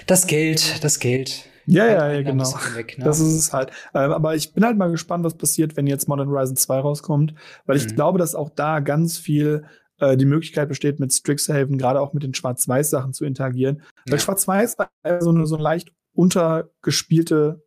das 0.07 0.25
Geld, 0.25 0.83
das 0.83 0.99
Geld. 0.99 1.49
Ja, 1.65 1.85
ja, 1.85 2.13
ja, 2.13 2.21
genau. 2.21 2.45
Weg, 2.75 2.97
ne? 2.97 3.03
Das 3.03 3.19
ist 3.19 3.33
es 3.33 3.51
halt. 3.51 3.71
Ähm, 3.93 4.13
aber 4.13 4.35
ich 4.35 4.53
bin 4.53 4.63
halt 4.63 4.77
mal 4.77 4.89
gespannt, 4.89 5.25
was 5.25 5.35
passiert, 5.35 5.75
wenn 5.75 5.85
jetzt 5.85 6.07
Modern 6.07 6.29
Horizon 6.29 6.55
2 6.55 6.79
rauskommt, 6.79 7.33
weil 7.65 7.75
ich 7.75 7.85
mhm. 7.89 7.95
glaube, 7.95 8.19
dass 8.19 8.35
auch 8.35 8.49
da 8.49 8.79
ganz 8.79 9.17
viel 9.17 9.65
äh, 9.99 10.15
die 10.15 10.25
Möglichkeit 10.25 10.69
besteht, 10.69 11.01
mit 11.01 11.11
Strixhaven, 11.11 11.77
gerade 11.77 11.99
auch 11.99 12.13
mit 12.13 12.23
den 12.23 12.33
Schwarz-Weiß-Sachen 12.33 13.11
zu 13.11 13.25
interagieren. 13.25 13.81
Ja. 14.05 14.13
Weil 14.13 14.19
Schwarz-Weiß 14.21 14.77
war 14.77 14.89
so 15.19 15.29
eine, 15.29 15.45
so 15.45 15.55
eine 15.55 15.63
leicht 15.63 15.91
untergespielte 16.13 17.61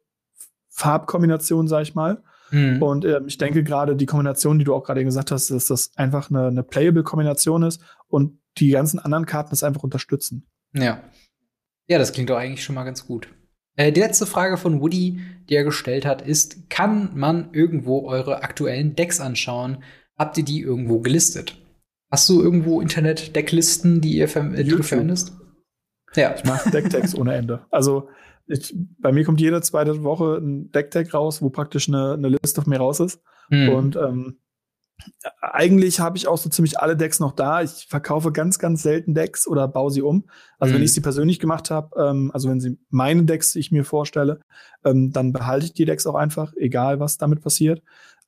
Farbkombination, 0.70 1.68
sag 1.68 1.82
ich 1.82 1.94
mal. 1.94 2.22
Mhm. 2.50 2.82
Und 2.82 3.04
äh, 3.04 3.20
ich 3.26 3.38
denke 3.38 3.62
gerade 3.62 3.96
die 3.96 4.06
Kombination, 4.06 4.58
die 4.58 4.64
du 4.64 4.74
auch 4.74 4.84
gerade 4.84 5.04
gesagt 5.04 5.30
hast, 5.30 5.50
dass 5.50 5.66
das 5.66 5.92
einfach 5.96 6.30
eine, 6.30 6.46
eine 6.46 6.62
playable 6.62 7.02
Kombination 7.02 7.62
ist 7.62 7.82
und 8.08 8.38
die 8.58 8.70
ganzen 8.70 8.98
anderen 8.98 9.26
Karten 9.26 9.50
das 9.50 9.62
einfach 9.62 9.82
unterstützen. 9.82 10.46
Ja. 10.72 11.02
Ja, 11.88 11.98
das 11.98 12.12
klingt 12.12 12.30
doch 12.30 12.36
eigentlich 12.36 12.64
schon 12.64 12.74
mal 12.74 12.84
ganz 12.84 13.06
gut. 13.06 13.28
Äh, 13.76 13.92
die 13.92 14.00
letzte 14.00 14.26
Frage 14.26 14.56
von 14.56 14.80
Woody, 14.80 15.20
die 15.48 15.54
er 15.54 15.64
gestellt 15.64 16.04
hat, 16.06 16.22
ist: 16.22 16.70
Kann 16.70 17.10
man 17.14 17.52
irgendwo 17.52 18.08
eure 18.08 18.42
aktuellen 18.42 18.94
Decks 18.94 19.20
anschauen? 19.20 19.82
Habt 20.18 20.36
ihr 20.38 20.44
die 20.44 20.60
irgendwo 20.60 21.00
gelistet? 21.00 21.56
Hast 22.10 22.28
du 22.28 22.42
irgendwo 22.42 22.80
Internet-Decklisten, 22.80 24.00
die 24.00 24.16
ihr 24.16 24.28
ver 24.28 24.42
du 24.42 24.82
verwendest? 24.82 25.32
Ja. 26.14 26.34
Ich 26.34 26.44
mache 26.44 26.70
Decktext 26.70 27.16
ohne 27.16 27.34
Ende. 27.34 27.66
Also 27.70 28.08
ich, 28.50 28.74
bei 28.98 29.12
mir 29.12 29.24
kommt 29.24 29.40
jede 29.40 29.60
zweite 29.62 30.02
Woche 30.02 30.36
ein 30.36 30.70
Deckdeck 30.72 31.14
raus, 31.14 31.40
wo 31.42 31.50
praktisch 31.50 31.88
eine, 31.88 32.14
eine 32.14 32.28
Liste 32.28 32.62
von 32.62 32.70
mir 32.70 32.78
raus 32.78 33.00
ist. 33.00 33.20
Mhm. 33.48 33.68
Und 33.70 33.96
ähm, 33.96 34.38
eigentlich 35.40 36.00
habe 36.00 36.16
ich 36.16 36.28
auch 36.28 36.38
so 36.38 36.50
ziemlich 36.50 36.78
alle 36.78 36.96
Decks 36.96 37.20
noch 37.20 37.32
da. 37.32 37.62
Ich 37.62 37.86
verkaufe 37.88 38.32
ganz, 38.32 38.58
ganz 38.58 38.82
selten 38.82 39.14
Decks 39.14 39.46
oder 39.46 39.68
baue 39.68 39.90
sie 39.90 40.02
um. 40.02 40.28
Also 40.58 40.72
mhm. 40.72 40.78
wenn 40.78 40.84
ich 40.84 40.92
sie 40.92 41.00
persönlich 41.00 41.38
gemacht 41.38 41.70
habe, 41.70 41.90
ähm, 41.98 42.30
also 42.34 42.48
wenn 42.50 42.60
sie 42.60 42.78
meine 42.90 43.24
Decks 43.24 43.54
ich 43.56 43.70
mir 43.70 43.84
vorstelle, 43.84 44.40
ähm, 44.84 45.12
dann 45.12 45.32
behalte 45.32 45.66
ich 45.66 45.72
die 45.72 45.84
Decks 45.84 46.06
auch 46.06 46.14
einfach, 46.14 46.52
egal 46.56 47.00
was 47.00 47.18
damit 47.18 47.40
passiert. 47.42 47.82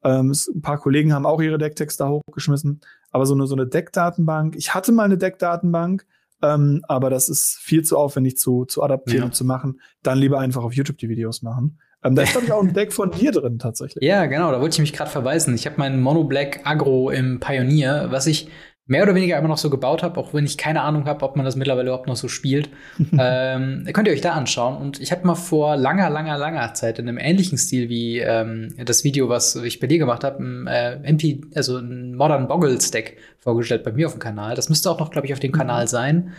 Ähm, 0.05 0.31
es, 0.31 0.49
ein 0.49 0.63
paar 0.63 0.79
Kollegen 0.79 1.13
haben 1.13 1.27
auch 1.27 1.41
ihre 1.41 1.59
Decktext 1.59 2.01
da 2.01 2.09
hochgeschmissen. 2.09 2.81
Aber 3.11 3.27
so 3.27 3.35
eine, 3.35 3.47
so 3.47 3.55
eine 3.55 3.67
Deckdatenbank. 3.67 4.57
Ich 4.57 4.75
hatte 4.75 4.93
mal 4.93 5.05
eine 5.05 5.19
Deckdatenbank, 5.19 6.07
ähm, 6.43 6.85
aber 6.89 7.11
das 7.11 7.29
ist 7.29 7.59
viel 7.61 7.83
zu 7.83 7.97
aufwendig 7.97 8.37
zu, 8.37 8.65
zu 8.65 8.83
adaptieren 8.83 9.21
ja. 9.21 9.25
und 9.27 9.35
zu 9.35 9.45
machen. 9.45 9.81
Dann 10.03 10.19
lieber 10.19 10.41
einfach 10.41 10.65
auf 10.65 10.75
YouTube 10.75 10.99
die 10.99 11.09
Videos 11.09 11.43
machen. 11.43 11.79
Ähm, 12.05 12.17
da 12.17 12.23
ist, 12.23 12.33
glaube 12.33 12.47
ich, 12.47 12.53
auch 12.53 12.63
ein 12.63 12.73
Deck 12.75 12.93
von 12.93 13.11
dir 13.11 13.33
drin 13.33 13.59
tatsächlich. 13.59 14.05
Ja, 14.05 14.27
genau, 14.27 14.51
da 14.51 14.61
wollte 14.61 14.75
ich 14.75 14.81
mich 14.81 14.93
gerade 14.93 15.11
verweisen. 15.11 15.55
Ich 15.55 15.67
habe 15.67 15.77
meinen 15.79 16.03
Mono 16.03 16.25
Black 16.25 16.61
Agro 16.65 17.11
im 17.11 17.41
Pioneer, 17.41 18.09
was 18.11 18.27
ich 18.27 18.49
mehr 18.87 19.05
oder 19.05 19.15
weniger 19.15 19.39
immer 19.39 19.49
noch 19.49 19.59
so 19.59 19.71
gebaut 19.71 20.03
habe, 20.03 20.19
auch 20.19 20.35
wenn 20.35 20.45
ich 20.45 20.59
keine 20.59 20.83
Ahnung 20.83 21.07
habe, 21.07 21.25
ob 21.25 21.37
man 21.37 21.45
das 21.45 21.57
mittlerweile 21.57 21.89
überhaupt 21.89 22.09
noch 22.09 22.17
so 22.17 22.29
spielt. 22.29 22.69
ähm, 23.19 23.89
könnt 23.93 24.09
ihr 24.09 24.15
euch 24.15 24.21
da 24.21 24.33
anschauen. 24.33 24.77
Und 24.77 25.01
ich 25.01 25.13
habe 25.13 25.27
mal 25.27 25.35
vor 25.35 25.77
langer, 25.77 26.11
langer, 26.11 26.37
langer 26.37 26.75
Zeit 26.75 26.99
in 26.99 27.09
einem 27.09 27.19
ähnlichen 27.19 27.59
Stil 27.59 27.89
wie 27.89 28.19
ähm, 28.19 28.75
das 28.85 29.05
Video, 29.05 29.29
was 29.29 29.55
ich 29.57 29.79
bei 29.79 29.87
dir 29.87 29.99
gemacht 29.99 30.25
habe, 30.25 30.43
ein 30.43 30.67
äh, 30.67 30.95
MP, 31.05 31.43
also 31.55 31.79
ein 31.79 32.15
Modern 32.15 32.49
Boggles 32.49 32.91
Deck 32.91 33.19
vorgestellt 33.39 33.85
bei 33.85 33.93
mir 33.93 34.07
auf 34.07 34.15
dem 34.15 34.21
Kanal. 34.21 34.57
Das 34.57 34.69
müsste 34.69 34.91
auch 34.91 34.99
noch, 34.99 35.11
glaube 35.11 35.27
ich, 35.27 35.33
auf 35.33 35.41
dem 35.41 35.53
Kanal 35.53 35.87
sein. 35.87 36.33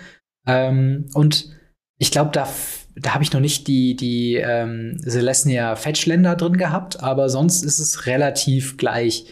Ähm, 0.45 1.05
und 1.13 1.49
ich 1.97 2.11
glaube, 2.11 2.31
da 2.33 2.47
da 2.95 3.13
habe 3.13 3.23
ich 3.23 3.33
noch 3.33 3.39
nicht 3.39 3.67
die, 3.67 3.95
die 3.95 4.35
ähm, 4.35 4.97
Celestia 5.01 5.75
Fetchländer 5.75 6.35
drin 6.35 6.57
gehabt, 6.57 7.01
aber 7.01 7.29
sonst 7.29 7.63
ist 7.63 7.79
es 7.79 8.05
relativ 8.05 8.77
gleich 8.77 9.25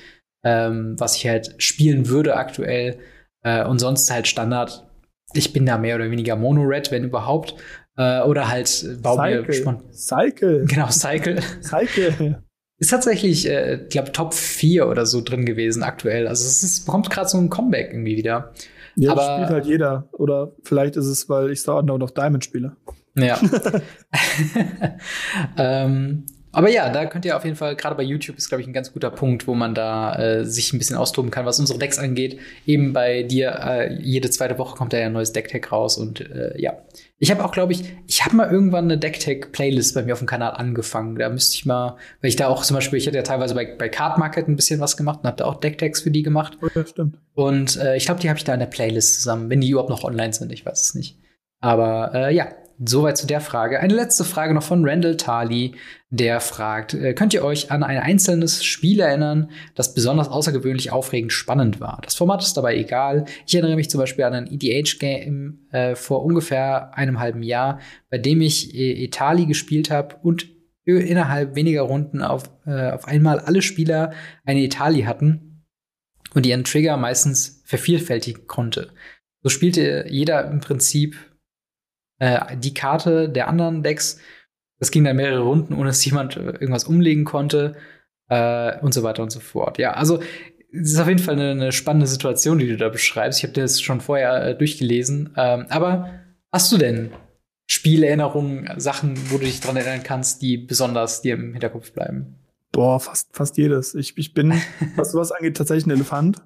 ähm, 0.44 0.96
was 0.98 1.16
ich 1.16 1.28
halt 1.28 1.56
spielen 1.58 2.08
würde 2.08 2.36
aktuell. 2.36 3.00
Äh, 3.44 3.66
und 3.66 3.80
sonst 3.80 4.12
halt 4.12 4.28
Standard. 4.28 4.88
Ich 5.34 5.54
bin 5.54 5.66
da 5.66 5.78
mehr 5.78 5.96
oder 5.96 6.12
weniger 6.12 6.36
Mono-Red, 6.36 6.92
wenn 6.92 7.04
überhaupt. 7.04 7.56
Äh, 7.98 8.22
oder 8.22 8.50
halt 8.50 8.84
äh, 8.84 8.96
bau 8.96 9.16
Cycle. 9.16 9.42
mir 9.44 9.54
spontan. 9.54 9.94
Cycle. 9.94 10.66
Genau, 10.68 10.90
Cycle. 10.90 11.42
Cycle. 11.62 12.44
Ist 12.78 12.90
tatsächlich, 12.90 13.48
äh, 13.48 13.86
glaube 13.90 14.12
Top 14.12 14.34
4 14.34 14.88
oder 14.88 15.06
so 15.06 15.22
drin 15.22 15.46
gewesen 15.46 15.84
aktuell. 15.84 16.28
Also 16.28 16.46
es 16.46 16.64
ist, 16.64 16.86
bekommt 16.86 17.10
gerade 17.10 17.30
so 17.30 17.38
ein 17.38 17.50
Comeback 17.50 17.92
irgendwie 17.92 18.18
wieder. 18.18 18.54
Ja, 18.96 19.12
Aber, 19.12 19.22
das 19.22 19.34
spielt 19.36 19.50
halt 19.50 19.66
jeder. 19.66 20.10
Oder 20.14 20.54
vielleicht 20.64 20.96
ist 20.96 21.06
es, 21.06 21.30
weil 21.30 21.52
ich 21.52 21.60
Star 21.60 21.78
Underworld 21.78 22.04
of 22.04 22.14
Diamond 22.14 22.44
spiele. 22.44 22.76
Ja. 23.16 23.40
ähm, 25.58 26.26
aber 26.52 26.70
ja, 26.70 26.90
da 26.90 27.06
könnt 27.06 27.26
ihr 27.26 27.38
auf 27.38 27.46
jeden 27.46 27.56
Fall, 27.56 27.76
gerade 27.76 27.96
bei 27.96 28.04
YouTube 28.04 28.38
ist, 28.38 28.50
glaube 28.50 28.62
ich, 28.62 28.68
ein 28.68 28.74
ganz 28.74 28.92
guter 28.92 29.10
Punkt, 29.10 29.48
wo 29.48 29.54
man 29.54 29.74
da 29.74 30.16
äh, 30.16 30.46
sich 30.46 30.74
ein 30.74 30.78
bisschen 30.78 30.98
austoben 30.98 31.32
kann, 31.32 31.46
was 31.46 31.60
unsere 31.60 31.80
Decks 31.80 31.98
angeht. 31.98 32.40
Eben 32.66 32.94
bei 32.94 33.24
dir, 33.24 33.60
äh, 33.64 33.94
jede 34.02 34.30
zweite 34.30 34.58
Woche 34.58 34.76
kommt 34.76 34.94
da 34.94 34.98
ja 34.98 35.06
ein 35.06 35.14
neues 35.14 35.32
Decktag 35.32 35.72
raus 35.72 35.98
und 35.98 36.22
äh, 36.22 36.60
ja. 36.60 36.78
Ich 37.20 37.30
habe 37.30 37.46
auch, 37.46 37.52
glaube 37.52 37.72
ich, 37.72 37.84
ich 38.08 38.26
habe 38.26 38.36
mal 38.36 38.52
irgendwann 38.52 38.86
eine 38.86 38.98
Decktag-Playlist 38.98 39.94
bei 39.94 40.02
mir 40.02 40.14
auf 40.14 40.20
dem 40.20 40.28
Kanal 40.28 40.52
angefangen. 40.54 41.16
Da 41.18 41.30
müsste 41.30 41.56
ich 41.56 41.68
mal, 41.68 41.98
weil 42.20 42.30
ich 42.30 42.36
da 42.36 42.48
auch 42.48 42.64
zum 42.64 42.76
Beispiel, 42.76 42.98
ich 42.98 43.06
hatte 43.06 43.18
ja 43.18 43.24
teilweise 43.24 43.54
bei, 43.54 43.76
bei 43.78 43.90
Card 43.90 44.18
Market 44.18 44.48
ein 44.48 44.56
bisschen 44.56 44.80
was 44.80 44.98
gemacht 44.98 45.20
und 45.22 45.28
habe 45.28 45.38
da 45.38 45.46
auch 45.46 45.60
Decktags 45.60 46.02
für 46.02 46.10
die 46.10 46.24
gemacht. 46.24 46.58
Oh, 46.64 46.68
ja, 46.74 46.86
stimmt. 46.86 47.18
Und 47.36 47.78
äh, 47.78 47.96
ich 47.96 48.06
glaube, 48.06 48.20
die 48.20 48.30
habe 48.30 48.40
ich 48.40 48.44
da 48.44 48.54
in 48.54 48.60
der 48.60 48.68
Playlist 48.68 49.22
zusammen, 49.22 49.50
wenn 49.52 49.62
die 49.62 49.70
überhaupt 49.70 49.92
noch 49.92 50.04
online 50.04 50.34
sind, 50.34 50.52
ich 50.52 50.66
weiß 50.66 50.82
es 50.82 50.96
nicht. 50.96 51.20
Aber 51.62 52.12
äh, 52.16 52.34
ja, 52.34 52.48
Soweit 52.84 53.16
zu 53.16 53.28
der 53.28 53.42
Frage. 53.42 53.80
Eine 53.80 53.94
letzte 53.94 54.24
Frage 54.24 54.56
noch 54.56 54.64
von 54.64 54.84
Randall 54.84 55.16
Tali, 55.16 55.76
der 56.10 56.40
fragt, 56.40 56.96
äh, 56.96 57.14
könnt 57.14 57.32
ihr 57.32 57.44
euch 57.44 57.70
an 57.70 57.84
ein 57.84 58.00
einzelnes 58.00 58.64
Spiel 58.64 59.00
erinnern, 59.02 59.52
das 59.76 59.94
besonders 59.94 60.30
außergewöhnlich 60.30 60.92
aufregend 60.92 61.32
spannend 61.32 61.80
war? 61.80 62.00
Das 62.04 62.16
Format 62.16 62.42
ist 62.42 62.58
dabei 62.58 62.76
egal. 62.76 63.26
Ich 63.46 63.54
erinnere 63.54 63.76
mich 63.76 63.92
zum 63.92 64.00
Beispiel 64.00 64.24
an 64.24 64.34
ein 64.34 64.52
EDH-Game 64.52 65.68
äh, 65.72 65.94
vor 65.94 66.26
ungefähr 66.26 66.98
einem 66.98 67.20
halben 67.20 67.44
Jahr, 67.44 67.80
bei 68.10 68.18
dem 68.18 68.42
ich 68.42 68.74
äh, 68.74 69.04
Etali 69.04 69.46
gespielt 69.46 69.92
habe 69.92 70.16
und 70.24 70.48
innerhalb 70.84 71.56
weniger 71.56 71.84
Runden 71.84 72.24
auf, 72.24 72.50
äh, 72.66 72.90
auf 72.90 73.08
einmal 73.08 73.40
alle 73.40 73.62
Spieler 73.62 74.12
eine 74.44 74.64
Etali 74.64 75.04
hatten 75.04 75.64
und 76.34 76.48
ihren 76.48 76.64
Trigger 76.64 76.98
meistens 76.98 77.62
vervielfältigen 77.64 78.48
konnte. 78.48 78.92
So 79.44 79.50
spielte 79.50 80.06
jeder 80.10 80.50
im 80.50 80.62
Prinzip 80.62 81.31
äh, 82.22 82.56
die 82.56 82.74
Karte 82.74 83.28
der 83.28 83.48
anderen 83.48 83.82
Decks. 83.82 84.20
Das 84.80 84.92
ging 84.92 85.04
dann 85.04 85.16
mehrere 85.16 85.42
Runden, 85.42 85.74
ohne 85.74 85.90
dass 85.90 86.06
jemand 86.06 86.38
äh, 86.38 86.52
irgendwas 86.52 86.84
umlegen 86.84 87.26
konnte 87.26 87.76
äh, 88.30 88.80
und 88.80 88.94
so 88.94 89.02
weiter 89.02 89.24
und 89.24 89.32
so 89.32 89.40
fort. 89.40 89.80
Ja, 89.80 89.94
also 89.94 90.22
es 90.72 90.94
ist 90.94 91.00
auf 91.00 91.08
jeden 91.08 91.20
Fall 91.20 91.34
eine, 91.34 91.52
eine 91.52 91.72
spannende 91.72 92.08
Situation, 92.08 92.60
die 92.60 92.68
du 92.68 92.78
da 92.78 92.90
beschreibst. 92.90 93.40
Ich 93.40 93.44
habe 93.44 93.60
das 93.60 93.82
schon 93.82 94.02
vorher 94.02 94.46
äh, 94.46 94.58
durchgelesen. 94.58 95.34
Ähm, 95.36 95.66
aber 95.70 96.12
hast 96.52 96.72
du 96.72 96.78
denn 96.78 97.12
Spielerinnerungen, 97.68 98.70
Sachen, 98.80 99.18
wo 99.32 99.38
du 99.38 99.46
dich 99.46 99.60
dran 99.60 99.76
erinnern 99.76 100.04
kannst, 100.04 100.44
die 100.44 100.58
besonders 100.58 101.22
dir 101.22 101.34
im 101.34 101.54
Hinterkopf 101.54 101.92
bleiben? 101.92 102.36
Boah, 102.72 103.00
fast, 103.00 103.36
fast 103.36 103.58
jedes. 103.58 103.96
Ich, 103.96 104.16
ich 104.18 104.34
bin, 104.36 104.54
was 104.96 105.12
sowas 105.12 105.32
angeht, 105.32 105.58
tatsächlich 105.58 105.88
ein 105.88 105.92
Elefant. 105.92 106.38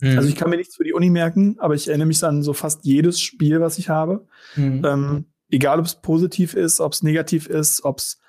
Mhm. 0.00 0.16
Also 0.16 0.28
ich 0.28 0.36
kann 0.36 0.50
mir 0.50 0.56
nichts 0.56 0.76
für 0.76 0.84
die 0.84 0.92
Uni 0.92 1.10
merken, 1.10 1.56
aber 1.58 1.74
ich 1.74 1.88
erinnere 1.88 2.06
mich 2.08 2.22
an 2.22 2.42
so 2.42 2.52
fast 2.52 2.84
jedes 2.84 3.20
Spiel, 3.20 3.60
was 3.60 3.78
ich 3.78 3.88
habe. 3.88 4.26
Mhm. 4.56 4.82
Ähm, 4.84 5.24
egal, 5.50 5.78
ob 5.80 5.86
es 5.86 5.96
positiv 5.96 6.54
ist, 6.54 6.80
ob 6.80 6.92
es 6.92 7.02
negativ 7.02 7.48
ist, 7.48 7.84
ob 7.84 7.98
es 7.98 8.20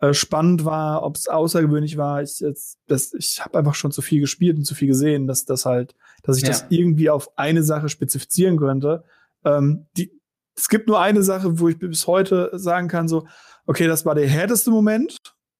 äh, 0.00 0.14
spannend 0.14 0.64
war, 0.64 1.02
ob 1.02 1.16
es 1.16 1.28
außergewöhnlich 1.28 1.96
war. 1.96 2.22
Ich, 2.22 2.42
ich 2.42 3.40
habe 3.40 3.58
einfach 3.58 3.74
schon 3.74 3.92
zu 3.92 4.00
viel 4.00 4.20
gespielt 4.20 4.56
und 4.56 4.64
zu 4.64 4.74
viel 4.74 4.88
gesehen, 4.88 5.26
dass 5.26 5.44
das 5.44 5.66
halt, 5.66 5.94
dass 6.22 6.36
ich 6.36 6.44
ja. 6.44 6.50
das 6.50 6.66
irgendwie 6.70 7.10
auf 7.10 7.36
eine 7.36 7.62
Sache 7.62 7.88
spezifizieren 7.88 8.56
könnte. 8.56 9.04
Ähm, 9.44 9.86
die, 9.96 10.12
es 10.56 10.68
gibt 10.68 10.88
nur 10.88 11.00
eine 11.00 11.22
Sache, 11.22 11.60
wo 11.60 11.68
ich 11.68 11.78
bis 11.78 12.06
heute 12.06 12.50
sagen 12.54 12.88
kann, 12.88 13.06
so, 13.06 13.26
okay, 13.66 13.86
das 13.86 14.06
war 14.06 14.14
der 14.14 14.26
härteste 14.26 14.70
Moment, 14.70 15.18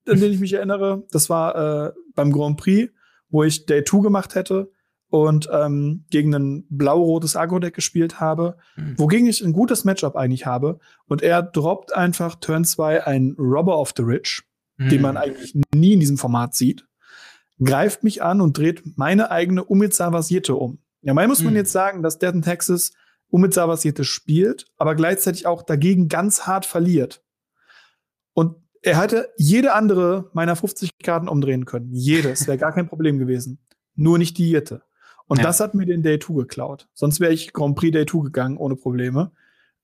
an 0.09 0.19
den 0.19 0.33
ich 0.33 0.41
mich 0.41 0.55
erinnere. 0.55 1.05
Das 1.11 1.29
war 1.29 1.89
äh, 1.89 1.93
beim 2.15 2.33
Grand 2.33 2.57
Prix, 2.57 2.93
wo 3.29 3.45
ich 3.45 3.67
Day 3.67 3.85
2 3.85 4.01
gemacht 4.01 4.35
hätte 4.35 4.71
und 5.11 5.49
ähm, 5.53 6.05
gegen 6.11 6.35
ein 6.35 6.67
blau-rotes 6.69 7.37
Agro-Deck 7.37 7.75
gespielt 7.75 8.21
habe, 8.21 8.57
mhm. 8.77 8.99
wogegen 8.99 9.27
ich 9.27 9.43
ein 9.43 9.53
gutes 9.53 9.85
Matchup 9.85 10.17
eigentlich 10.17 10.47
habe. 10.47 10.79
Und 11.07 11.23
er 11.23 11.43
droppt 11.43 11.95
einfach 11.95 12.35
Turn 12.37 12.65
2 12.65 13.07
ein 13.07 13.35
Robber 13.39 13.79
of 13.79 13.93
the 13.97 14.03
Rich, 14.03 14.43
mhm. 14.77 14.89
den 14.91 15.03
man 15.03 15.17
eigentlich 15.17 15.55
nie 15.75 15.95
in 15.95 16.01
diesem 16.01 16.19
Format 16.19 16.55
sieht, 16.55 16.87
greift 17.63 18.05
mich 18.05 18.23
an 18.23 18.41
und 18.41 18.57
dreht 18.59 18.99
meine 18.99 19.31
eigene 19.31 19.65
Umizawas 19.65 20.31
Jette 20.31 20.55
um. 20.55 20.79
Ja, 21.01 21.15
mal 21.15 21.27
muss 21.27 21.43
man 21.43 21.53
mhm. 21.53 21.59
jetzt 21.59 21.73
sagen, 21.73 22.03
dass 22.03 22.19
Dead 22.19 22.35
in 22.35 22.43
Texas 22.43 22.93
Umizawas 23.31 23.85
Jette 23.85 24.05
spielt, 24.05 24.67
aber 24.77 24.95
gleichzeitig 24.95 25.47
auch 25.47 25.63
dagegen 25.63 26.09
ganz 26.09 26.47
hart 26.47 26.67
verliert. 26.67 27.23
Und 28.33 28.57
er 28.83 29.01
hätte 29.01 29.31
jede 29.37 29.75
andere 29.75 30.31
meiner 30.33 30.57
50 30.57 30.91
Karten 31.03 31.29
umdrehen 31.29 31.65
können. 31.65 31.93
Jedes 31.93 32.47
wäre 32.47 32.59
gar 32.59 32.73
kein 32.73 32.89
Problem 32.89 33.19
gewesen. 33.19 33.59
Nur 33.95 34.19
nicht 34.19 34.39
die 34.39 34.51
Jette. 34.51 34.83
Und 35.29 35.39
ja. 35.39 35.45
das 35.45 35.61
hat 35.61 35.75
mir 35.75 35.87
den 35.87 36.03
Day 36.03 36.19
2 36.19 36.35
geklaut. 36.35 36.89
Sonst 36.95 37.21
wäre 37.21 37.33
ich 37.33 37.53
Grand 37.53 37.77
Prix 37.77 37.93
Day 37.93 38.07
2 38.07 38.25
gegangen, 38.25 38.57
ohne 38.57 38.77
Probleme. 38.77 39.31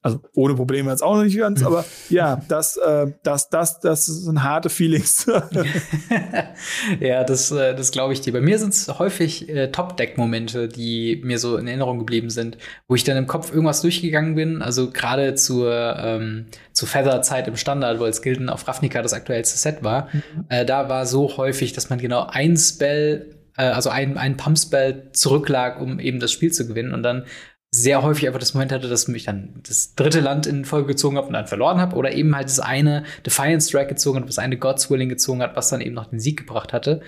Also 0.05 0.21
ohne 0.35 0.55
Probleme 0.55 0.91
jetzt 0.91 1.03
auch 1.03 1.17
noch 1.17 1.25
nicht 1.25 1.39
ganz, 1.39 1.63
aber 1.63 1.83
ja, 2.11 2.43
das, 2.49 2.77
äh, 2.77 3.07
das, 3.23 3.49
das, 3.49 3.81
das 3.81 4.05
sind 4.05 4.43
harte 4.43 4.69
Feelings. 4.69 5.25
ja, 7.01 7.25
das, 7.25 7.51
äh, 7.51 7.75
das 7.75 7.91
glaube 7.91 8.13
ich 8.13 8.21
dir. 8.21 8.35
Bei 8.35 8.43
mir 8.43 8.59
sind 8.59 8.75
es 8.75 8.99
häufig 8.99 9.49
äh, 9.49 9.73
Top-Deck-Momente, 9.73 10.69
die 10.69 11.23
mir 11.25 11.39
so 11.39 11.57
in 11.57 11.67
Erinnerung 11.67 12.01
geblieben 12.01 12.29
sind, 12.29 12.59
wo 12.87 12.95
ich 12.95 13.05
dann 13.05 13.17
im 13.17 13.27
Kopf 13.27 13.51
irgendwas 13.51 13.81
durchgegangen 13.81 14.35
bin. 14.35 14.61
Also 14.61 14.91
gerade 14.91 15.37
zur, 15.37 15.73
ähm, 15.99 16.49
zur 16.75 16.87
Feather-Zeit 16.87 17.49
im 17.49 17.57
Standard, 17.57 17.99
wo 17.99 18.05
als 18.05 18.21
Gilden 18.21 18.51
auf 18.51 18.69
Ravnica 18.69 19.01
das 19.01 19.15
aktuellste 19.15 19.57
Set 19.57 19.83
war, 19.83 20.11
mhm. 20.13 20.45
äh, 20.51 20.67
da 20.67 20.91
war 20.91 21.07
so 21.07 21.39
häufig, 21.39 21.73
dass 21.73 21.89
man 21.89 21.99
genau 21.99 22.27
ein 22.29 22.59
Spell 22.59 23.44
äh, 23.57 23.65
also 23.65 23.91
ein, 23.91 24.19
ein 24.19 24.37
Pumpspell 24.37 25.11
zurücklag, 25.13 25.81
um 25.81 25.99
eben 26.01 26.21
das 26.21 26.33
Spiel 26.33 26.53
zu 26.53 26.67
gewinnen 26.67 26.95
und 26.95 27.03
dann 27.03 27.25
sehr 27.71 28.03
häufig 28.03 28.29
einfach 28.29 28.39
das 28.39 28.55
Moment 28.55 28.71
hatte, 28.71 28.89
dass 28.89 29.09
mich 29.09 29.25
dann 29.25 29.61
das 29.67 29.97
dritte 29.97 30.21
Land 30.21 30.47
in 30.47 30.65
Folge 30.65 30.89
gezogen 30.89 31.17
habe 31.17 31.27
und 31.27 31.33
dann 31.33 31.49
verloren 31.49 31.79
habe 31.79 31.97
oder 31.97 32.13
eben 32.13 32.37
halt 32.37 32.47
das 32.47 32.61
eine 32.61 33.03
Defiance 33.27 33.69
Strike 33.69 33.89
gezogen 33.89 34.21
hat, 34.21 34.29
das 34.29 34.39
eine 34.39 34.57
God's 34.57 34.91
Willing 34.91 35.09
gezogen 35.09 35.43
hat, 35.43 35.57
was 35.57 35.71
dann 35.71 35.81
eben 35.81 35.95
noch 35.95 36.07
den 36.07 36.21
Sieg 36.21 36.39
gebracht 36.39 36.73
hatte. 36.73 37.01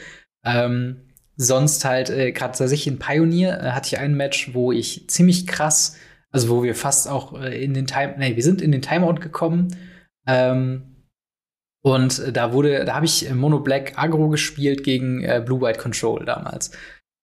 Ähm, 0.44 1.02
sonst 1.36 1.84
halt 1.84 2.10
äh, 2.10 2.32
gerade 2.32 2.52
tatsächlich 2.52 2.88
in 2.88 2.98
Pioneer 2.98 3.62
äh, 3.62 3.70
hatte 3.70 3.94
ich 3.94 4.00
ein 4.00 4.16
Match, 4.16 4.54
wo 4.54 4.72
ich 4.72 5.08
ziemlich 5.08 5.46
krass, 5.46 5.96
also 6.32 6.48
wo 6.48 6.64
wir 6.64 6.74
fast 6.74 7.08
auch 7.08 7.40
äh, 7.40 7.62
in 7.62 7.72
den 7.72 7.86
Time, 7.86 8.16
nee, 8.18 8.34
wir 8.34 8.42
sind 8.42 8.60
in 8.60 8.72
den 8.72 8.82
Timeout 8.82 9.20
gekommen. 9.20 9.68
Ähm, 10.26 10.95
und 11.86 12.36
da 12.36 12.52
wurde, 12.52 12.84
da 12.84 12.96
habe 12.96 13.06
ich 13.06 13.32
Mono 13.32 13.60
Black 13.60 13.92
Agro 13.94 14.28
gespielt 14.28 14.82
gegen 14.82 15.22
äh, 15.22 15.40
Blue 15.46 15.60
White 15.60 15.78
Control 15.78 16.24
damals. 16.24 16.72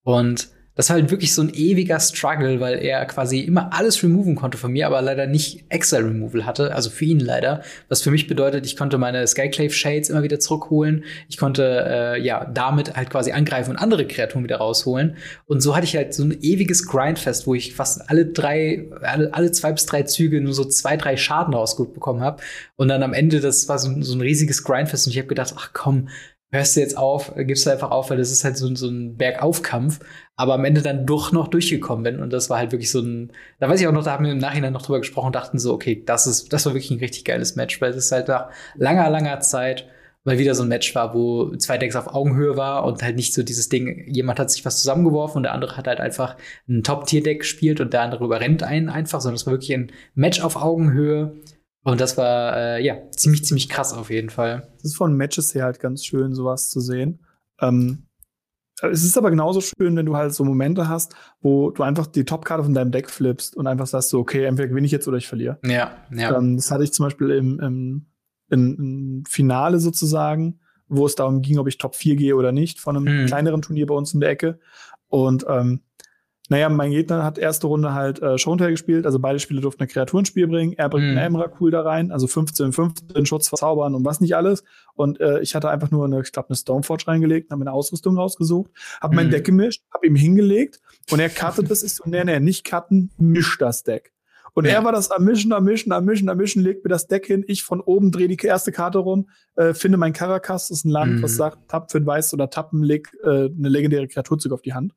Und 0.06 0.52
das 0.76 0.90
war 0.90 0.96
halt 0.96 1.12
wirklich 1.12 1.34
so 1.34 1.44
ein 1.44 1.54
ewiger 1.54 2.00
Struggle, 2.00 2.60
weil 2.60 2.80
er 2.80 3.06
quasi 3.06 3.42
immer 3.42 3.74
alles 3.74 4.02
removen 4.02 4.36
konnte 4.36 4.58
von 4.58 4.72
mir, 4.72 4.88
aber 4.88 5.02
leider 5.02 5.28
nicht 5.28 5.66
Exile 5.70 6.06
Removal 6.06 6.46
hatte, 6.46 6.74
also 6.74 6.90
für 6.90 7.06
ihn 7.06 7.20
leider. 7.20 7.62
Was 7.90 8.02
für 8.02 8.10
mich 8.10 8.28
bedeutet, 8.28 8.66
ich 8.66 8.76
konnte 8.76 8.98
meine 8.98 9.26
Skyclave 9.28 9.70
Shades 9.70 10.10
immer 10.10 10.24
wieder 10.24 10.40
zurückholen. 10.40 11.04
Ich 11.30 11.38
konnte 11.38 11.86
äh, 11.88 12.22
ja 12.22 12.46
damit 12.46 12.96
halt 12.96 13.12
quasi 13.12 13.32
angreifen 13.32 13.72
und 13.72 13.78
andere 13.78 14.08
Kreaturen 14.08 14.44
wieder 14.44 14.58
rausholen. 14.58 15.18
Und 15.46 15.62
so 15.62 15.76
hatte 15.76 15.86
ich 15.86 15.96
halt 15.96 16.14
so 16.14 16.24
ein 16.24 16.38
ewiges 16.42 16.88
Grindfest, 16.88 17.46
wo 17.46 17.54
ich 17.54 17.76
fast 17.76 18.10
alle 18.10 18.26
drei, 18.26 18.88
alle, 19.02 19.34
alle 19.34 19.52
zwei 19.52 19.72
bis 19.74 19.86
drei 19.86 20.04
Züge 20.04 20.42
nur 20.42 20.54
so 20.54 20.66
zwei, 20.66 20.98
drei 20.98 21.18
Schaden 21.18 21.54
rausbekommen 21.54 22.24
habe. 22.24 22.42
Und 22.76 22.88
dann 22.88 23.04
am 23.04 23.14
Ende, 23.14 23.42
das 23.42 23.70
war 23.70 23.78
so, 23.78 23.94
so 24.02 24.16
ein 24.16 24.22
riesiges 24.22 24.64
Grindfest 24.64 25.06
und 25.06 25.12
ich 25.12 25.20
habe 25.20 25.28
gedacht, 25.28 25.54
ach 25.56 25.70
komm, 25.74 26.10
hörst 26.54 26.76
du 26.76 26.82
jetzt 26.82 26.98
auf, 26.98 27.34
gibst 27.36 27.66
du 27.66 27.72
einfach 27.72 27.90
auf, 27.90 28.12
weil 28.12 28.18
das 28.18 28.32
ist 28.32 28.44
halt 28.44 28.58
so, 28.58 28.74
so 28.76 28.88
ein 28.88 29.18
Bergaufkampf, 29.18 30.00
aber 30.36 30.54
am 30.54 30.66
Ende 30.66 30.84
dann 30.84 31.08
doch 31.08 31.32
noch 31.32 31.48
durchgekommen 31.48 32.04
bin. 32.04 32.20
Und 32.20 32.32
das 32.32 32.48
war 32.52 32.60
halt 32.60 32.72
wirklich 32.72 32.92
so 32.92 33.02
ein, 33.02 33.32
da 33.60 33.68
weiß 33.68 33.82
ich 33.82 33.88
auch 33.88 33.92
noch, 33.92 34.04
da 34.04 34.12
haben 34.12 34.24
wir 34.24 34.32
im 34.32 34.38
Nachhinein 34.38 34.72
noch 34.72 34.84
drüber 34.84 35.00
gesprochen 35.00 35.28
und 35.28 35.36
dachten 35.36 35.58
so, 35.58 35.74
okay, 35.74 36.04
das 36.06 36.28
ist, 36.28 36.54
das 36.54 36.68
war 36.68 36.76
wirklich 36.76 36.92
ein 36.92 37.00
richtig 37.00 37.26
geiles 37.26 37.56
Match, 37.56 37.82
weil 37.82 37.92
es 37.94 38.12
halt 38.12 38.28
nach 38.28 38.52
langer, 38.76 39.10
langer 39.10 39.40
Zeit 39.40 39.88
mal 40.26 40.38
wieder 40.38 40.54
so 40.54 40.62
ein 40.62 40.70
Match 40.70 40.94
war, 40.94 41.16
wo 41.16 41.56
zwei 41.56 41.80
Decks 41.80 41.96
auf 41.96 42.14
Augenhöhe 42.14 42.56
war 42.56 42.86
und 42.86 43.02
halt 43.02 43.16
nicht 43.16 43.34
so 43.34 43.42
dieses 43.42 43.68
Ding, 43.70 44.08
jemand 44.08 44.40
hat 44.40 44.52
sich 44.52 44.64
was 44.64 44.78
zusammengeworfen 44.78 45.38
und 45.38 45.44
der 45.44 45.54
andere 45.54 45.76
hat 45.76 45.88
halt 45.88 46.00
einfach 46.00 46.38
ein 46.70 46.84
Top-Tier-Deck 46.84 47.40
gespielt 47.40 47.82
und 47.82 47.94
der 47.94 48.02
andere 48.02 48.24
überrennt 48.24 48.62
einen 48.62 48.90
einfach, 48.90 49.22
sondern 49.22 49.38
es 49.38 49.48
war 49.48 49.54
wirklich 49.54 49.74
ein 49.74 49.92
Match 50.14 50.42
auf 50.42 50.56
Augenhöhe 50.56 51.36
und 51.84 52.00
das 52.00 52.18
war, 52.18 52.56
äh, 52.56 52.84
ja, 52.84 52.96
ziemlich, 53.12 53.44
ziemlich 53.44 53.70
krass 53.70 53.94
auf 53.94 54.10
jeden 54.10 54.30
Fall. 54.30 54.68
Es 54.78 54.86
ist 54.86 54.98
von 54.98 55.16
Matches 55.16 55.54
her 55.54 55.66
halt 55.66 55.80
ganz 55.80 56.06
schön, 56.06 56.34
sowas 56.34 56.70
zu 56.70 56.80
sehen. 56.80 57.20
Ähm, 57.60 58.08
es 58.82 59.04
ist 59.04 59.18
aber 59.18 59.30
genauso 59.30 59.62
schön, 59.62 59.96
wenn 59.96 60.06
du 60.06 60.16
halt 60.16 60.34
so 60.34 60.44
Momente 60.44 60.88
hast, 60.88 61.16
wo 61.42 61.72
du 61.72 61.84
einfach 61.84 62.08
die 62.08 62.26
Topkarte 62.26 62.64
von 62.64 62.74
deinem 62.74 62.92
Deck 62.92 63.10
flippst 63.10 63.56
und 63.56 63.68
einfach 63.68 63.88
sagst 63.88 64.10
so, 64.10 64.20
okay, 64.20 64.46
entweder 64.46 64.68
gewinne 64.68 64.86
ich 64.86 64.92
jetzt 64.92 65.08
oder 65.08 65.18
ich 65.18 65.28
verliere. 65.28 65.60
Ja, 65.64 65.92
ja. 66.12 66.38
Ähm, 66.38 66.56
das 66.56 66.72
hatte 66.72 66.84
ich 66.84 66.92
zum 66.92 67.06
Beispiel 67.06 67.30
im, 67.32 67.60
im, 67.60 68.06
im, 68.50 68.76
im, 68.78 69.24
Finale 69.28 69.80
sozusagen, 69.80 70.60
wo 70.88 71.06
es 71.06 71.16
darum 71.16 71.42
ging, 71.42 71.60
ob 71.60 71.68
ich 71.68 71.78
Top 71.78 71.96
4 71.96 72.16
gehe 72.16 72.36
oder 72.36 72.52
nicht, 72.52 72.80
von 72.80 72.98
einem 72.98 73.08
hm. 73.08 73.26
kleineren 73.28 73.62
Turnier 73.62 73.86
bei 73.86 73.96
uns 73.96 74.14
in 74.14 74.20
der 74.20 74.30
Ecke. 74.30 74.60
Und 75.08 75.46
ähm, 75.48 75.82
naja, 76.54 76.70
mein 76.70 76.92
Gegner 76.92 77.24
hat 77.24 77.40
erste 77.40 77.66
Runde 77.66 77.96
halt 77.96 78.22
äh, 78.22 78.38
Showtail 78.38 78.70
gespielt, 78.70 79.08
also 79.08 79.18
beide 79.18 79.40
Spiele 79.40 79.60
durften 79.60 79.82
eine 79.82 79.88
Kreatur 79.88 80.20
ins 80.20 80.28
Spiel 80.28 80.48
bringen. 80.48 80.74
Er 80.74 80.88
bringt 80.88 81.08
mm. 81.08 81.18
einen 81.18 81.18
Emrakul 81.18 81.72
da 81.72 81.82
rein, 81.82 82.12
also 82.12 82.28
15, 82.28 82.74
15, 82.74 83.26
Schutz 83.26 83.48
verzaubern 83.48 83.96
und 83.96 84.06
was 84.06 84.22
nicht 84.22 84.36
alles. 84.36 84.64
Und 84.94 85.20
äh, 85.20 85.40
ich 85.40 85.56
hatte 85.56 85.72
einfach 85.72 85.90
nur 85.90 86.06
eine, 86.06 86.22
ich 86.22 86.32
glaube, 86.32 86.50
eine 86.50 86.56
Stoneforge 86.56 87.08
reingelegt, 87.08 87.50
habe 87.50 87.62
eine 87.62 87.72
Ausrüstung 87.72 88.20
rausgesucht, 88.20 88.70
habe 89.02 89.16
mm. 89.16 89.18
mein 89.18 89.28
mhm. 89.28 89.32
Deck 89.32 89.46
gemischt, 89.46 89.82
habe 89.92 90.06
ihm 90.06 90.16
hingelegt 90.16 90.80
und 91.10 91.20
er 91.20 91.30
cuttet 91.30 91.72
das. 91.72 91.82
Ich 91.82 91.96
so, 91.96 92.04
nee, 92.06 92.24
nee, 92.24 92.40
nicht 92.40 92.66
cutten, 92.66 93.10
misch 93.18 93.58
das 93.58 93.82
Deck. 93.82 94.14
Und 94.54 94.66
ja. 94.66 94.74
er 94.74 94.84
war 94.84 94.92
das 94.92 95.10
am 95.10 95.24
Mischen, 95.24 95.54
am 95.54 95.64
Mischen, 95.64 95.92
am 95.92 96.06
Mischen, 96.06 96.30
am 96.30 96.38
Mischen, 96.38 96.62
legt 96.62 96.84
mir 96.84 96.90
das 96.90 97.08
Deck 97.08 97.26
hin, 97.26 97.44
ich 97.48 97.64
von 97.64 97.82
oben 97.82 98.12
drehe 98.12 98.28
die 98.28 98.38
erste 98.38 98.72
Karte 98.72 99.00
rum, 99.00 99.28
äh, 99.56 99.74
finde 99.74 99.98
mein 99.98 100.14
Caracas, 100.14 100.68
das 100.68 100.78
ist 100.78 100.86
ein 100.86 100.92
Land, 100.92 101.16
mm. 101.16 101.24
was 101.24 101.36
sagt, 101.36 101.68
tapp 101.68 101.92
für 101.92 101.98
ein 101.98 102.06
Weiß 102.06 102.32
oder 102.36 102.52
tappen, 102.52 102.84
leg 102.84 103.10
äh, 103.24 103.50
eine 103.50 103.70
legendäre 103.70 104.08
Kreaturzug 104.08 104.52
auf 104.52 104.62
die 104.62 104.76
Hand. 104.76 104.94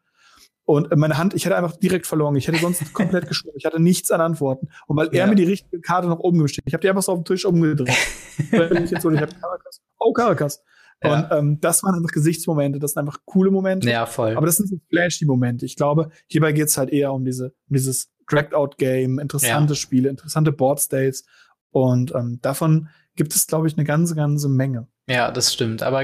Und 0.66 0.94
meine 0.96 1.16
Hand, 1.16 1.32
ich 1.32 1.44
hätte 1.44 1.56
einfach 1.56 1.76
direkt 1.76 2.06
verloren. 2.06 2.34
Ich 2.34 2.48
hätte 2.48 2.58
sonst 2.58 2.92
komplett 2.92 3.28
geschoben. 3.28 3.54
Ich 3.56 3.64
hatte 3.64 3.80
nichts 3.80 4.10
an 4.10 4.20
Antworten. 4.20 4.68
Und 4.88 4.96
weil 4.96 5.08
ja. 5.12 5.22
er 5.22 5.28
mir 5.28 5.36
die 5.36 5.44
richtige 5.44 5.80
Karte 5.80 6.08
nach 6.08 6.18
oben 6.18 6.40
gestellt 6.40 6.64
Ich 6.66 6.74
habe 6.74 6.82
die 6.82 6.88
einfach 6.88 7.02
so 7.02 7.12
auf 7.12 7.18
den 7.20 7.24
Tisch 7.24 7.44
umgedreht. 7.44 7.88
ich 8.38 8.90
jetzt 8.90 9.02
so, 9.02 9.10
ich 9.10 9.20
hab 9.20 9.40
Caracas. 9.40 9.80
Oh, 9.98 10.12
Caracas. 10.12 10.62
Ja. 11.04 11.14
Und 11.14 11.38
ähm, 11.38 11.61
das 11.61 11.82
waren 11.84 11.95
einfach 11.95 12.11
Gesichtsmomente, 12.11 12.78
das 12.78 12.92
sind 12.92 13.00
einfach 13.00 13.18
coole 13.26 13.50
Momente. 13.50 13.88
Ja, 13.88 14.07
voll. 14.07 14.36
Aber 14.36 14.46
das 14.46 14.57
sind 14.57 14.68
so 14.68 14.76
flashy 14.88 15.24
Momente. 15.24 15.66
Ich 15.66 15.76
glaube, 15.76 16.11
hierbei 16.26 16.53
geht's 16.53 16.76
halt 16.76 16.91
eher 16.91 17.12
um 17.12 17.24
diese, 17.24 17.53
um 17.68 17.74
dieses 17.74 18.11
Dragged-Out-Game, 18.28 19.18
interessante 19.18 19.74
ja. 19.74 19.76
Spiele, 19.76 20.08
interessante 20.08 20.53
Board-States. 20.53 21.24
Und 21.70 22.14
ähm, 22.14 22.41
davon 22.42 22.88
gibt 23.14 23.34
es, 23.34 23.46
glaube 23.46 23.68
ich, 23.68 23.76
eine 23.76 23.84
ganze, 23.84 24.14
ganze 24.14 24.49
Menge. 24.49 24.88
Ja, 25.08 25.30
das 25.30 25.53
stimmt. 25.53 25.82
Aber 25.82 26.03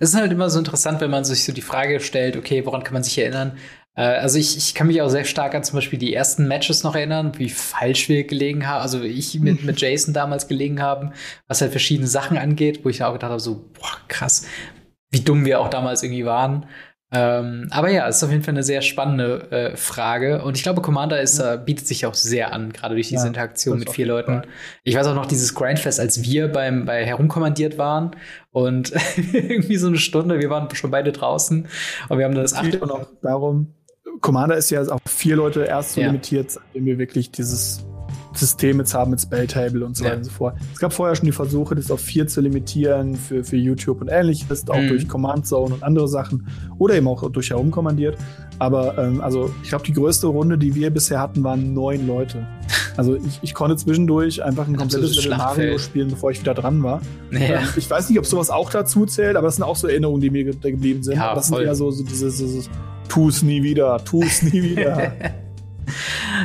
es 0.00 0.10
ist 0.10 0.16
halt 0.16 0.32
immer 0.32 0.50
so 0.50 0.58
interessant, 0.58 1.00
wenn 1.00 1.10
man 1.10 1.24
sich 1.24 1.44
so 1.44 1.52
die 1.52 1.62
Frage 1.62 2.00
stellt, 2.00 2.36
okay, 2.36 2.66
woran 2.66 2.82
kann 2.82 2.94
man 2.94 3.04
sich 3.04 3.16
erinnern? 3.18 3.56
Äh, 3.94 4.02
also 4.02 4.38
ich, 4.38 4.56
ich 4.56 4.74
kann 4.74 4.86
mich 4.86 5.02
auch 5.02 5.08
sehr 5.08 5.24
stark 5.24 5.54
an 5.54 5.64
zum 5.64 5.76
Beispiel 5.76 5.98
die 5.98 6.14
ersten 6.14 6.48
Matches 6.48 6.82
noch 6.82 6.94
erinnern, 6.94 7.32
wie 7.38 7.48
falsch 7.48 8.08
wir 8.08 8.24
gelegen 8.24 8.66
haben, 8.66 8.82
also 8.82 9.02
ich 9.02 9.38
mit, 9.40 9.64
mit 9.64 9.80
Jason 9.80 10.14
damals 10.14 10.48
gelegen 10.48 10.80
haben, 10.80 11.12
was 11.48 11.60
halt 11.60 11.70
verschiedene 11.70 12.08
Sachen 12.08 12.38
angeht, 12.38 12.84
wo 12.84 12.88
ich 12.88 13.02
auch 13.02 13.12
gedacht 13.12 13.30
habe, 13.30 13.40
so, 13.40 13.70
boah, 13.74 13.96
krass, 14.08 14.46
wie 15.10 15.20
dumm 15.20 15.44
wir 15.44 15.60
auch 15.60 15.68
damals 15.68 16.02
irgendwie 16.02 16.24
waren. 16.24 16.66
Ähm, 17.14 17.68
aber 17.70 17.90
ja, 17.90 18.08
es 18.08 18.16
ist 18.16 18.24
auf 18.24 18.30
jeden 18.30 18.42
Fall 18.42 18.54
eine 18.54 18.62
sehr 18.62 18.80
spannende 18.80 19.50
äh, 19.50 19.76
Frage. 19.76 20.42
Und 20.42 20.56
ich 20.56 20.62
glaube, 20.62 20.80
Commander 20.80 21.20
ist, 21.20 21.38
äh, 21.38 21.58
bietet 21.62 21.86
sich 21.86 22.06
auch 22.06 22.14
sehr 22.14 22.54
an, 22.54 22.72
gerade 22.72 22.94
durch 22.94 23.08
diese 23.08 23.24
ja, 23.24 23.28
Interaktion 23.28 23.78
mit 23.78 23.90
vier 23.90 24.06
Leuten. 24.06 24.36
Cool. 24.36 24.42
Ich 24.82 24.96
weiß 24.96 25.06
auch 25.08 25.14
noch 25.14 25.26
dieses 25.26 25.54
Grindfest, 25.54 26.00
als 26.00 26.22
wir 26.22 26.48
beim 26.48 26.86
bei 26.86 27.04
herumkommandiert 27.04 27.76
waren 27.76 28.12
und 28.50 28.92
irgendwie 29.32 29.76
so 29.76 29.88
eine 29.88 29.98
Stunde, 29.98 30.40
wir 30.40 30.48
waren 30.48 30.74
schon 30.74 30.90
beide 30.90 31.12
draußen 31.12 31.68
und 32.08 32.18
wir 32.18 32.24
haben 32.24 32.34
das 32.34 32.54
acht. 32.54 32.80
Und 32.80 32.90
auch 32.90 33.06
darum, 33.20 33.74
Commander 34.20 34.56
ist 34.56 34.70
ja 34.70 34.82
auf 34.82 35.00
vier 35.06 35.36
Leute 35.36 35.64
erst 35.64 35.94
so 35.94 36.00
ja. 36.00 36.08
limitiert, 36.08 36.50
seitdem 36.50 36.84
wir 36.84 36.98
wirklich 36.98 37.30
dieses 37.30 37.84
System 38.36 38.78
jetzt 38.78 38.94
haben 38.94 39.10
mit 39.10 39.20
Spelltable 39.20 39.84
und 39.84 39.96
so 39.96 40.04
weiter 40.04 40.16
und 40.16 40.24
so 40.24 40.30
fort. 40.30 40.56
Es 40.72 40.78
gab 40.78 40.92
vorher 40.92 41.14
schon 41.14 41.26
die 41.26 41.32
Versuche, 41.32 41.74
das 41.74 41.90
auf 41.90 42.00
vier 42.00 42.26
zu 42.26 42.40
limitieren 42.40 43.14
für, 43.16 43.44
für 43.44 43.56
YouTube 43.56 44.00
und 44.00 44.08
ähnliches, 44.08 44.68
auch 44.68 44.76
mhm. 44.76 44.88
durch 44.88 45.08
Command 45.08 45.46
Zone 45.46 45.74
und 45.74 45.82
andere 45.82 46.08
Sachen 46.08 46.46
oder 46.78 46.94
eben 46.94 47.08
auch 47.08 47.28
durch 47.30 47.50
herumkommandiert. 47.50 48.16
Aber 48.58 48.96
ähm, 48.98 49.20
also 49.20 49.52
ich 49.62 49.70
glaube, 49.70 49.84
die 49.84 49.92
größte 49.92 50.26
Runde, 50.26 50.58
die 50.58 50.74
wir 50.74 50.90
bisher 50.90 51.20
hatten, 51.20 51.42
waren 51.44 51.74
neun 51.74 52.06
Leute. 52.06 52.46
Also 52.94 53.16
ich, 53.16 53.38
ich 53.40 53.54
konnte 53.54 53.74
zwischendurch 53.76 54.42
einfach 54.42 54.68
ein 54.68 54.76
komplettes 54.76 55.16
Level 55.24 55.38
Mario 55.38 55.78
spielen, 55.78 56.08
bevor 56.08 56.30
ich 56.30 56.40
wieder 56.40 56.52
dran 56.52 56.82
war. 56.82 57.00
Ja. 57.30 57.38
Ähm, 57.38 57.68
ich 57.74 57.88
weiß 57.88 58.10
nicht, 58.10 58.18
ob 58.18 58.26
sowas 58.26 58.50
auch 58.50 58.68
dazu 58.68 59.06
zählt, 59.06 59.36
aber 59.36 59.46
das 59.46 59.56
sind 59.56 59.64
auch 59.64 59.76
so 59.76 59.88
Erinnerungen, 59.88 60.20
die 60.20 60.28
mir 60.28 60.44
geblieben 60.44 61.02
sind. 61.02 61.16
Ja, 61.16 61.34
das 61.34 61.48
voll. 61.48 61.60
sind 61.60 61.68
eher 61.68 61.74
so, 61.74 61.90
so 61.90 62.04
diese, 62.04 62.30
so, 62.30 62.46
so, 62.46 62.68
tu's 63.08 63.42
nie 63.42 63.62
wieder, 63.62 64.04
tu's 64.04 64.42
nie 64.42 64.62
wieder. 64.76 65.14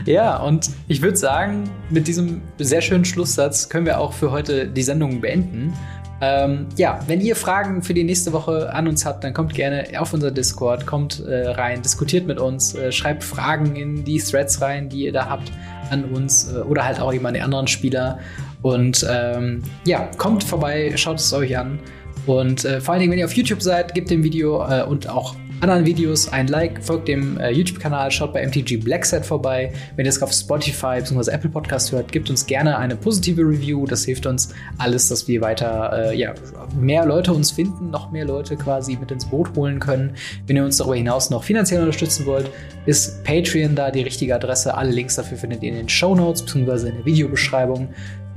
Ja, 0.06 0.38
und 0.38 0.69
ich 0.88 1.02
würde 1.02 1.18
sagen, 1.18 1.69
mit 1.90 2.07
diesem 2.07 2.41
sehr 2.57 2.82
schönen 2.82 3.06
Schlusssatz 3.06 3.69
können 3.69 3.86
wir 3.86 3.99
auch 3.99 4.14
für 4.14 4.32
heute 4.32 4.68
die 4.68 4.84
Sendung 4.84 5.22
beenden. 5.22 5.74
Ähm, 6.19 6.65
ja, 6.76 6.99
wenn 7.06 7.22
ihr 7.22 7.36
Fragen 7.36 7.84
für 7.84 7.94
die 7.94 8.03
nächste 8.03 8.34
Woche 8.34 8.74
an 8.74 8.88
uns 8.88 9.06
habt, 9.06 9.24
dann 9.24 9.34
kommt 9.34 9.53
gerne 9.53 9.88
auf 9.99 10.14
unser 10.14 10.32
Discord, 10.32 10.88
kommt 10.88 11.24
äh, 11.24 11.49
rein, 11.49 11.84
diskutiert 11.84 12.26
mit 12.26 12.40
uns, 12.40 12.74
äh, 12.74 12.91
schreibt 12.91 13.24
Fragen 13.24 13.76
in 13.76 14.03
die 14.03 14.18
Threads 14.18 14.61
rein, 14.61 14.90
die 14.90 15.06
ihr 15.06 15.14
da 15.14 15.30
habt 15.30 15.52
an 15.91 16.06
uns 16.06 16.52
äh, 16.52 16.57
oder 16.61 16.86
halt 16.86 16.99
auch 16.99 17.14
jemand 17.14 17.38
die 17.38 17.41
anderen 17.41 17.68
Spieler. 17.68 18.18
Und 18.64 19.06
ähm, 19.10 19.61
ja, 19.86 20.10
kommt 20.18 20.44
vorbei, 20.44 20.94
schaut 20.95 21.19
es 21.19 21.32
euch 21.34 21.56
an. 21.56 21.80
Und 22.26 22.65
äh, 22.65 22.82
vor 22.82 22.94
allen 22.94 23.02
Dingen, 23.02 23.11
wenn 23.11 23.19
ihr 23.19 23.26
auf 23.26 23.34
YouTube 23.34 23.61
seid, 23.61 23.94
gebt 23.94 24.10
dem 24.10 24.24
Video 24.24 24.68
äh, 24.68 24.84
und 24.84 25.07
auch 25.07 25.36
anderen 25.62 25.86
Videos 25.86 26.28
ein 26.30 26.48
Like, 26.48 26.84
folgt 26.84 27.08
dem 27.08 27.40
äh, 27.40 27.50
YouTube-Kanal, 27.50 28.12
schaut 28.12 28.34
bei 28.34 28.46
MTG 28.46 28.78
Blackset 28.78 29.26
vorbei. 29.26 29.74
Wenn 29.96 30.06
ihr 30.06 30.10
es 30.10 30.22
auf 30.22 30.32
Spotify 30.32 31.00
bzw. 31.00 31.32
Apple 31.32 31.50
Podcast 31.50 31.92
hört, 31.92 32.12
gebt 32.12 32.30
uns 32.30 32.46
gerne 32.46 32.78
eine 32.78 32.96
positive 32.96 33.42
Review. 33.42 33.86
Das 33.86 34.06
hilft 34.06 34.26
uns 34.28 34.54
alles, 34.78 35.08
dass 35.08 35.28
wir 35.28 35.42
weiter 35.42 36.12
äh, 36.12 36.18
ja, 36.18 36.36
mehr 36.76 37.06
Leute 37.06 37.34
uns 37.34 37.52
finden, 37.52 37.90
noch 37.90 38.12
mehr 38.12 38.26
Leute 38.26 38.56
quasi 38.56 38.98
mit 38.98 39.10
ins 39.10 39.26
Boot 39.26 39.56
holen 39.56 39.80
können. 39.80 40.16
Wenn 40.46 40.58
ihr 40.58 40.64
uns 40.64 40.78
darüber 40.78 40.96
hinaus 40.96 41.30
noch 41.30 41.44
finanziell 41.44 41.82
unterstützen 41.82 42.26
wollt, 42.26 42.52
ist 42.86 43.24
Patreon 43.24 43.76
da 43.76 43.90
die 43.90 44.04
richtige 44.04 44.36
Adresse. 44.36 44.76
Alle 44.76 44.92
Links 44.92 45.16
dafür 45.16 45.38
findet 45.38 45.64
ihr 45.64 45.70
in 45.70 45.76
den 45.76 45.90
Show 45.90 46.14
Notes 46.14 46.44
bzw. 46.44 46.90
in 46.90 46.96
der 46.98 47.06
Videobeschreibung. 47.06 47.90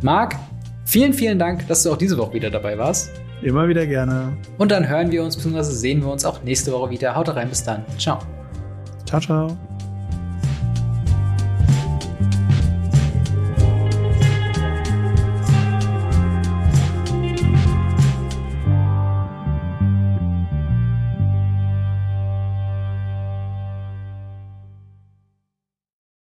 Marc, 0.03 0.37
vielen, 0.87 1.13
vielen 1.13 1.39
Dank, 1.39 1.69
dass 1.69 1.83
du 1.83 1.93
auch 1.93 1.99
diese 1.99 2.17
Woche 2.17 2.33
wieder 2.33 2.51
dabei 2.51 2.79
warst. 2.79 3.11
Immer 3.43 3.69
wieder 3.69 3.87
gerne. 3.87 4.33
Und 4.59 4.71
dann 4.71 4.89
hören 4.89 5.11
wir 5.11 5.23
uns 5.23 5.37
bzw. 5.37 5.62
sehen 5.62 6.03
wir 6.03 6.12
uns 6.12 6.25
auch 6.25 6.43
nächste 6.43 6.73
Woche 6.73 6.91
wieder. 6.91 7.15
Haut 7.15 7.29
rein, 7.35 7.49
bis 7.49 7.65
dann. 7.65 7.85
Ciao. 7.99 8.19
Ciao, 9.07 9.21
ciao. 9.21 9.70